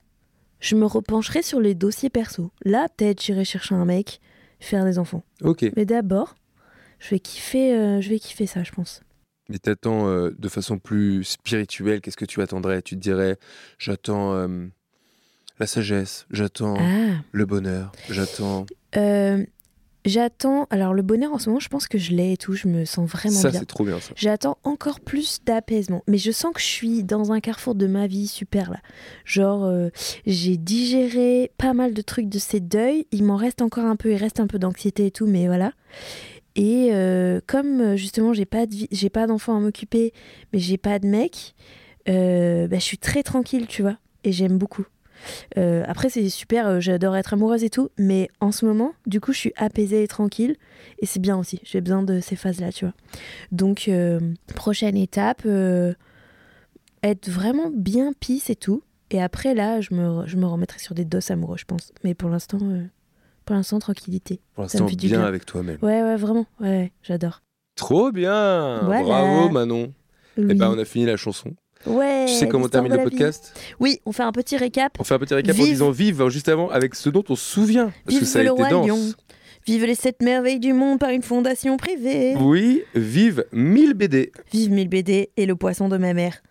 je 0.60 0.76
me 0.76 0.84
repencherai 0.86 1.42
sur 1.42 1.60
les 1.60 1.74
dossiers 1.74 2.10
perso. 2.10 2.52
Là, 2.64 2.88
peut-être 2.96 3.22
j'irai 3.22 3.44
chercher 3.44 3.74
un 3.74 3.84
mec, 3.84 4.20
faire 4.60 4.84
des 4.84 4.98
enfants. 4.98 5.24
Ok. 5.42 5.64
Mais 5.76 5.84
d'abord, 5.86 6.34
je 7.00 7.10
vais 7.10 7.20
kiffer, 7.20 7.74
euh, 7.74 8.00
je 8.00 8.08
vais 8.10 8.18
kiffer 8.18 8.46
ça, 8.46 8.62
je 8.62 8.70
pense. 8.72 9.02
Mais 9.48 9.58
t'attends 9.58 10.08
euh, 10.08 10.30
de 10.38 10.48
façon 10.48 10.78
plus 10.78 11.24
spirituelle, 11.24 12.00
qu'est-ce 12.02 12.18
que 12.18 12.26
tu 12.26 12.42
attendrais? 12.42 12.82
Tu 12.82 12.96
te 12.96 13.00
dirais, 13.00 13.38
j'attends 13.78 14.34
euh, 14.34 14.66
la 15.58 15.66
sagesse, 15.66 16.26
j'attends 16.30 16.76
Ah. 16.78 17.20
le 17.32 17.46
bonheur, 17.46 17.92
j'attends. 18.10 18.66
Euh, 18.96 19.44
J'attends. 20.04 20.66
Alors, 20.70 20.94
le 20.94 21.02
bonheur 21.02 21.34
en 21.34 21.38
ce 21.38 21.50
moment, 21.50 21.60
je 21.60 21.68
pense 21.68 21.86
que 21.86 21.98
je 21.98 22.12
l'ai 22.12 22.32
et 22.32 22.36
tout. 22.38 22.54
Je 22.54 22.66
me 22.66 22.86
sens 22.86 23.06
vraiment 23.10 23.34
Ça, 23.36 23.50
bien. 23.50 23.60
c'est 23.60 23.66
trop 23.66 23.84
bien 23.84 24.00
ça. 24.00 24.12
J'attends 24.16 24.56
encore 24.64 25.00
plus 25.00 25.40
d'apaisement. 25.44 26.02
Mais 26.06 26.16
je 26.16 26.30
sens 26.30 26.54
que 26.54 26.60
je 26.60 26.66
suis 26.66 27.04
dans 27.04 27.30
un 27.30 27.40
carrefour 27.40 27.74
de 27.74 27.86
ma 27.86 28.06
vie 28.06 28.26
super 28.26 28.70
là. 28.70 28.78
Genre, 29.26 29.64
euh, 29.64 29.90
j'ai 30.24 30.56
digéré 30.56 31.50
pas 31.58 31.74
mal 31.74 31.92
de 31.92 32.00
trucs 32.00 32.28
de 32.30 32.38
ces 32.38 32.60
deuils. 32.60 33.06
Il 33.12 33.24
m'en 33.24 33.36
reste 33.36 33.60
encore 33.60 33.84
un 33.84 33.96
peu. 33.96 34.10
Il 34.12 34.16
reste 34.16 34.40
un 34.40 34.46
peu 34.46 34.58
d'anxiété 34.58 35.06
et 35.06 35.10
tout, 35.10 35.26
mais 35.26 35.46
voilà. 35.46 35.72
Et 36.56 36.90
euh, 36.92 37.40
comme 37.46 37.96
justement, 37.96 38.32
j'ai 38.32 38.46
pas 38.46 38.64
de 38.66 38.74
vie- 38.74 38.88
j'ai 38.90 39.10
pas 39.10 39.26
d'enfant 39.26 39.56
à 39.56 39.60
m'occuper, 39.60 40.14
mais 40.54 40.58
j'ai 40.58 40.78
pas 40.78 40.98
de 41.00 41.06
mec, 41.06 41.54
euh, 42.08 42.66
bah, 42.66 42.78
je 42.78 42.84
suis 42.84 42.98
très 42.98 43.22
tranquille, 43.22 43.66
tu 43.66 43.82
vois. 43.82 43.98
Et 44.24 44.32
j'aime 44.32 44.56
beaucoup. 44.56 44.86
Euh, 45.56 45.84
après, 45.86 46.08
c'est 46.10 46.28
super, 46.28 46.66
euh, 46.66 46.80
j'adore 46.80 47.16
être 47.16 47.34
amoureuse 47.34 47.64
et 47.64 47.70
tout, 47.70 47.90
mais 47.98 48.28
en 48.40 48.52
ce 48.52 48.66
moment, 48.66 48.92
du 49.06 49.20
coup, 49.20 49.32
je 49.32 49.38
suis 49.38 49.52
apaisée 49.56 50.02
et 50.02 50.08
tranquille, 50.08 50.56
et 50.98 51.06
c'est 51.06 51.20
bien 51.20 51.36
aussi. 51.36 51.60
J'ai 51.64 51.80
besoin 51.80 52.02
de 52.02 52.20
ces 52.20 52.36
phases-là, 52.36 52.72
tu 52.72 52.84
vois. 52.84 52.94
Donc, 53.52 53.88
euh, 53.88 54.20
prochaine 54.54 54.96
étape, 54.96 55.46
être 57.02 57.28
vraiment 57.28 57.70
bien 57.74 58.12
pisse 58.18 58.50
et 58.50 58.56
tout. 58.56 58.82
Et 59.10 59.22
après, 59.22 59.54
là, 59.54 59.80
je 59.80 59.94
me, 59.94 60.26
je 60.26 60.36
me 60.36 60.46
remettrai 60.46 60.78
sur 60.78 60.94
des 60.94 61.04
doses 61.04 61.30
amoureux, 61.30 61.56
je 61.56 61.64
pense. 61.64 61.92
Mais 62.04 62.14
pour 62.14 62.28
l'instant, 62.28 62.58
pour 63.44 63.56
l'instant, 63.56 63.78
tranquillité. 63.78 64.40
Pour 64.54 64.64
l'instant, 64.64 64.84
bien 64.84 65.22
avec 65.22 65.46
toi-même. 65.46 65.78
Ouais, 65.80 66.02
ouais, 66.02 66.16
vraiment. 66.16 66.46
Ouais, 66.60 66.68
ouais, 66.68 66.92
j'adore. 67.02 67.40
Trop 67.76 68.12
bien 68.12 68.80
Voilà. 68.84 69.02
Bravo 69.02 69.48
Manon 69.50 69.94
Oui. 70.36 70.48
Eh 70.50 70.54
ben, 70.54 70.68
on 70.68 70.78
a 70.78 70.84
fini 70.84 71.06
la 71.06 71.16
chanson. 71.16 71.54
Ouais, 71.86 72.26
tu 72.26 72.34
sais 72.34 72.48
comment 72.48 72.68
termine 72.68 72.92
le 72.92 73.02
podcast 73.02 73.58
Oui, 73.78 74.00
on 74.04 74.12
fait 74.12 74.22
un 74.22 74.32
petit 74.32 74.56
récap. 74.56 74.96
On 74.98 75.04
fait 75.04 75.14
un 75.14 75.18
petit 75.18 75.34
récap 75.34 75.58
en 75.58 75.64
disant 75.64 75.90
vive 75.90 76.28
juste 76.28 76.48
avant 76.48 76.68
avec 76.70 76.94
ce 76.94 77.08
dont 77.08 77.24
on 77.28 77.36
se 77.36 77.44
souvient. 77.44 77.92
Parce 78.04 78.08
Vive 78.08 78.20
que 78.20 78.26
ça 78.26 78.40
a 78.40 78.42
le 78.42 78.52
été 78.52 78.70
dense. 78.70 79.16
Vive 79.66 79.84
les 79.84 79.94
sept 79.94 80.22
merveilles 80.22 80.60
du 80.60 80.72
monde 80.72 80.98
par 80.98 81.10
une 81.10 81.22
fondation 81.22 81.76
privée. 81.76 82.34
Oui, 82.36 82.82
vive 82.94 83.44
1000 83.52 83.94
BD. 83.94 84.32
Vive 84.52 84.70
1000 84.70 84.88
BD 84.88 85.30
et 85.36 85.46
le 85.46 85.56
poisson 85.56 85.88
de 85.88 85.98
ma 85.98 86.14
mère. 86.14 86.42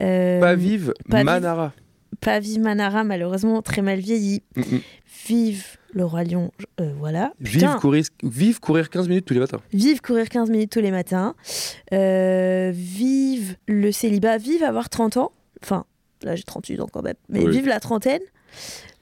Euh, 0.00 0.40
Pas 0.40 0.54
vive, 0.54 0.92
pas 1.08 1.18
vive. 1.18 1.26
Manara. 1.26 1.72
Pas 2.20 2.40
vive 2.40 2.60
Manara, 2.60 3.04
malheureusement, 3.04 3.62
très 3.62 3.82
mal 3.82 4.00
vieilli. 4.00 4.42
Mm, 4.56 4.60
mm. 4.60 4.80
Vive 5.28 5.64
le 5.92 6.04
Roi 6.04 6.24
Lion, 6.24 6.52
euh, 6.80 6.92
voilà. 6.98 7.32
Vive 7.40 7.76
courir, 7.80 8.04
vive 8.22 8.60
courir 8.60 8.90
15 8.90 9.08
minutes 9.08 9.24
tous 9.24 9.34
les 9.34 9.40
matins. 9.40 9.60
vive 9.72 10.00
courir 10.00 10.28
15 10.28 10.50
minutes 10.50 10.70
tous 10.70 10.80
les 10.80 10.90
matins. 10.90 11.34
Euh, 11.92 12.70
vive 12.74 13.56
le 13.66 13.92
célibat, 13.92 14.38
vive 14.38 14.62
avoir 14.62 14.88
30 14.88 15.16
ans. 15.16 15.32
Enfin, 15.62 15.84
là 16.22 16.36
j'ai 16.36 16.42
38 16.42 16.80
ans 16.80 16.88
quand 16.92 17.02
même. 17.02 17.16
Mais 17.28 17.44
Oui. 17.44 17.50
vive 17.50 17.66
la 17.66 17.80
trentaine. 17.80 18.22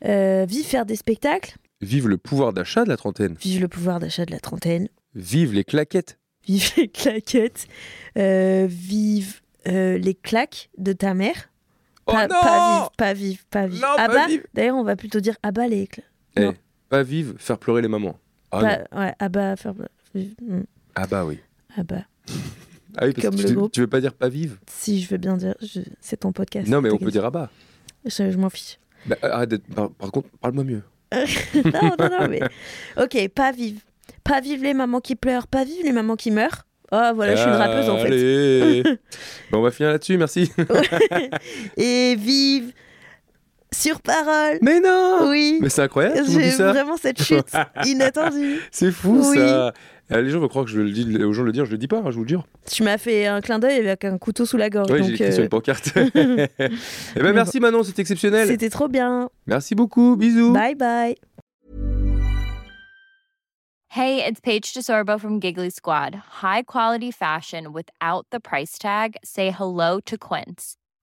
Euh, 0.04 0.46
vive 0.48 0.64
faire 0.64 0.86
des 0.86 0.96
spectacles. 0.96 1.56
Vive 1.80 2.08
le 2.08 2.16
pouvoir 2.18 2.52
d'achat 2.52 2.84
de 2.84 2.88
la 2.88 2.96
trentaine. 2.96 3.36
Vive 3.40 3.60
le 3.60 3.68
pouvoir 3.68 4.00
d'achat 4.00 4.24
de 4.24 4.32
la 4.32 4.40
trentaine. 4.40 4.88
Vive 5.14 5.52
les 5.54 5.64
claquettes. 5.64 6.18
Vive 6.46 6.72
les 6.76 6.88
claquettes. 6.88 7.66
Vive 8.16 9.40
les 9.66 10.14
claques 10.14 10.70
de 10.78 10.92
ta 10.92 11.14
mère. 11.14 11.50
Oh 12.06 12.12
pas, 12.12 12.26
non 12.26 12.36
pas 12.36 12.80
vive, 12.80 12.88
pas 12.96 13.12
vive, 13.12 13.44
pas 13.50 13.66
vive. 13.66 13.82
Non, 13.82 13.88
ah 13.98 14.06
pas 14.06 14.14
bah, 14.14 14.26
vive. 14.28 14.46
D'ailleurs, 14.54 14.76
on 14.76 14.82
va 14.82 14.96
plutôt 14.96 15.20
dire 15.20 15.36
ah 15.42 15.52
bah 15.52 15.68
les 15.68 15.86
claques. 15.86 16.06
Pas 16.88 17.02
vive, 17.02 17.34
faire 17.38 17.58
pleurer 17.58 17.82
les 17.82 17.88
mamans. 17.88 18.18
Ah, 18.50 18.62
non. 18.92 18.98
ouais, 19.00 19.12
ah 19.18 19.28
bah, 19.28 19.56
faire. 19.56 19.74
mm, 20.14 20.62
ah 20.94 21.06
bah 21.06 21.24
oui. 21.24 21.38
Ah 21.76 21.82
bah. 21.82 21.96
Ah 22.96 23.04
oui, 23.06 23.12
parce 23.12 23.26
Comme 23.26 23.36
que 23.36 23.42
le 23.42 23.48
tu, 23.48 23.54
groupe. 23.54 23.72
tu 23.72 23.80
veux 23.80 23.86
pas 23.86 24.00
dire 24.00 24.14
pas 24.14 24.28
vive 24.28 24.58
Si, 24.66 25.02
je 25.02 25.08
veux 25.10 25.18
bien 25.18 25.36
dire, 25.36 25.54
je- 25.60 25.80
c'est 26.00 26.16
ton 26.18 26.32
podcast. 26.32 26.66
Non, 26.68 26.80
mais 26.80 26.90
on 26.90 26.96
peut 26.98 27.10
dire 27.10 27.24
ah 27.26 27.30
bah. 27.30 27.50
Je, 28.04 28.30
je 28.30 28.36
m'en 28.38 28.48
fiche. 28.48 28.78
Bah, 29.06 29.16
arrête 29.22 29.50
d'être- 29.50 29.74
par, 29.74 29.90
par 29.90 30.10
contre, 30.10 30.28
parle-moi 30.40 30.64
mieux. 30.64 30.82
non, 31.12 31.94
non, 31.98 32.08
non, 32.20 32.28
mais. 32.28 32.40
Ok, 32.96 33.28
pas 33.34 33.52
vive. 33.52 33.80
Pas 34.24 34.40
vive 34.40 34.62
les 34.62 34.74
mamans 34.74 35.00
qui 35.00 35.14
pleurent, 35.14 35.46
pas 35.46 35.64
vive 35.64 35.84
les 35.84 35.92
mamans 35.92 36.16
qui 36.16 36.30
meurent. 36.30 36.64
Oh, 36.90 37.10
voilà, 37.14 37.34
je 37.36 37.40
suis 37.42 37.48
une 37.50 37.54
rappeuse 37.56 37.88
en 37.90 37.98
fait. 37.98 38.06
Allez. 38.06 38.82
Bon, 39.50 39.58
on 39.58 39.62
va 39.62 39.70
finir 39.70 39.90
là-dessus, 39.92 40.16
merci. 40.16 40.50
Et 41.76 42.16
vive 42.18 42.72
sur 43.72 44.00
parole. 44.00 44.58
Mais 44.62 44.80
non 44.80 45.28
Oui. 45.30 45.58
Mais 45.60 45.68
c'est 45.68 45.82
incroyable, 45.82 46.20
J'ai 46.28 46.50
vraiment 46.50 46.96
cette 46.96 47.22
chute 47.22 47.52
inattendue. 47.86 48.60
C'est 48.70 48.92
fou 48.92 49.22
Oui. 49.30 49.36
ça. 49.38 49.72
Euh, 50.10 50.22
Les 50.22 50.30
gens 50.30 50.40
vont 50.40 50.48
croire 50.48 50.64
que 50.64 50.70
je 50.70 50.80
le 50.80 50.90
dis 50.90 51.22
aux 51.22 51.32
gens 51.34 51.42
de 51.42 51.46
le 51.48 51.52
dire, 51.52 51.66
je 51.66 51.70
le 51.72 51.76
dis 51.78 51.86
pas, 51.88 51.98
hein, 51.98 52.10
je 52.10 52.16
vous 52.16 52.22
le 52.22 52.28
jure. 52.28 52.46
Tu 52.70 52.82
m'as 52.82 52.96
fait 52.96 53.26
un 53.26 53.42
clin 53.42 53.58
d'œil 53.58 53.76
avec 53.78 54.04
un 54.06 54.16
couteau 54.16 54.46
sous 54.46 54.56
la 54.56 54.70
gorge. 54.70 54.90
Oui, 54.90 55.14
j'ai 55.16 55.30
sur 55.32 55.40
euh, 55.40 55.42
une 55.44 55.48
pancarte. 55.50 55.92
Eh 55.96 57.20
ben 57.20 57.32
merci 57.34 57.60
Manon, 57.60 57.82
c'est 57.82 57.98
exceptionnel. 57.98 58.48
C'était 58.48 58.70
trop 58.70 58.88
bien. 58.88 59.28
Merci 59.46 59.74
beaucoup, 59.74 60.16
bisous. 60.16 60.52
Bye 60.54 60.74
bye. 60.74 61.14
Hey, 63.90 64.22
it's 64.22 64.40
Paige 64.40 64.72
DeSorbo 64.74 65.18
from 65.18 65.40
Giggly 65.40 65.70
Squad. 65.70 66.14
High 66.42 66.62
quality 66.62 67.10
fashion 67.10 67.72
without 67.72 68.26
the 68.30 68.38
price 68.38 68.78
tag. 68.78 69.16
Say 69.24 69.50
hello 69.50 69.98
to 70.04 70.16
Quince. 70.18 70.76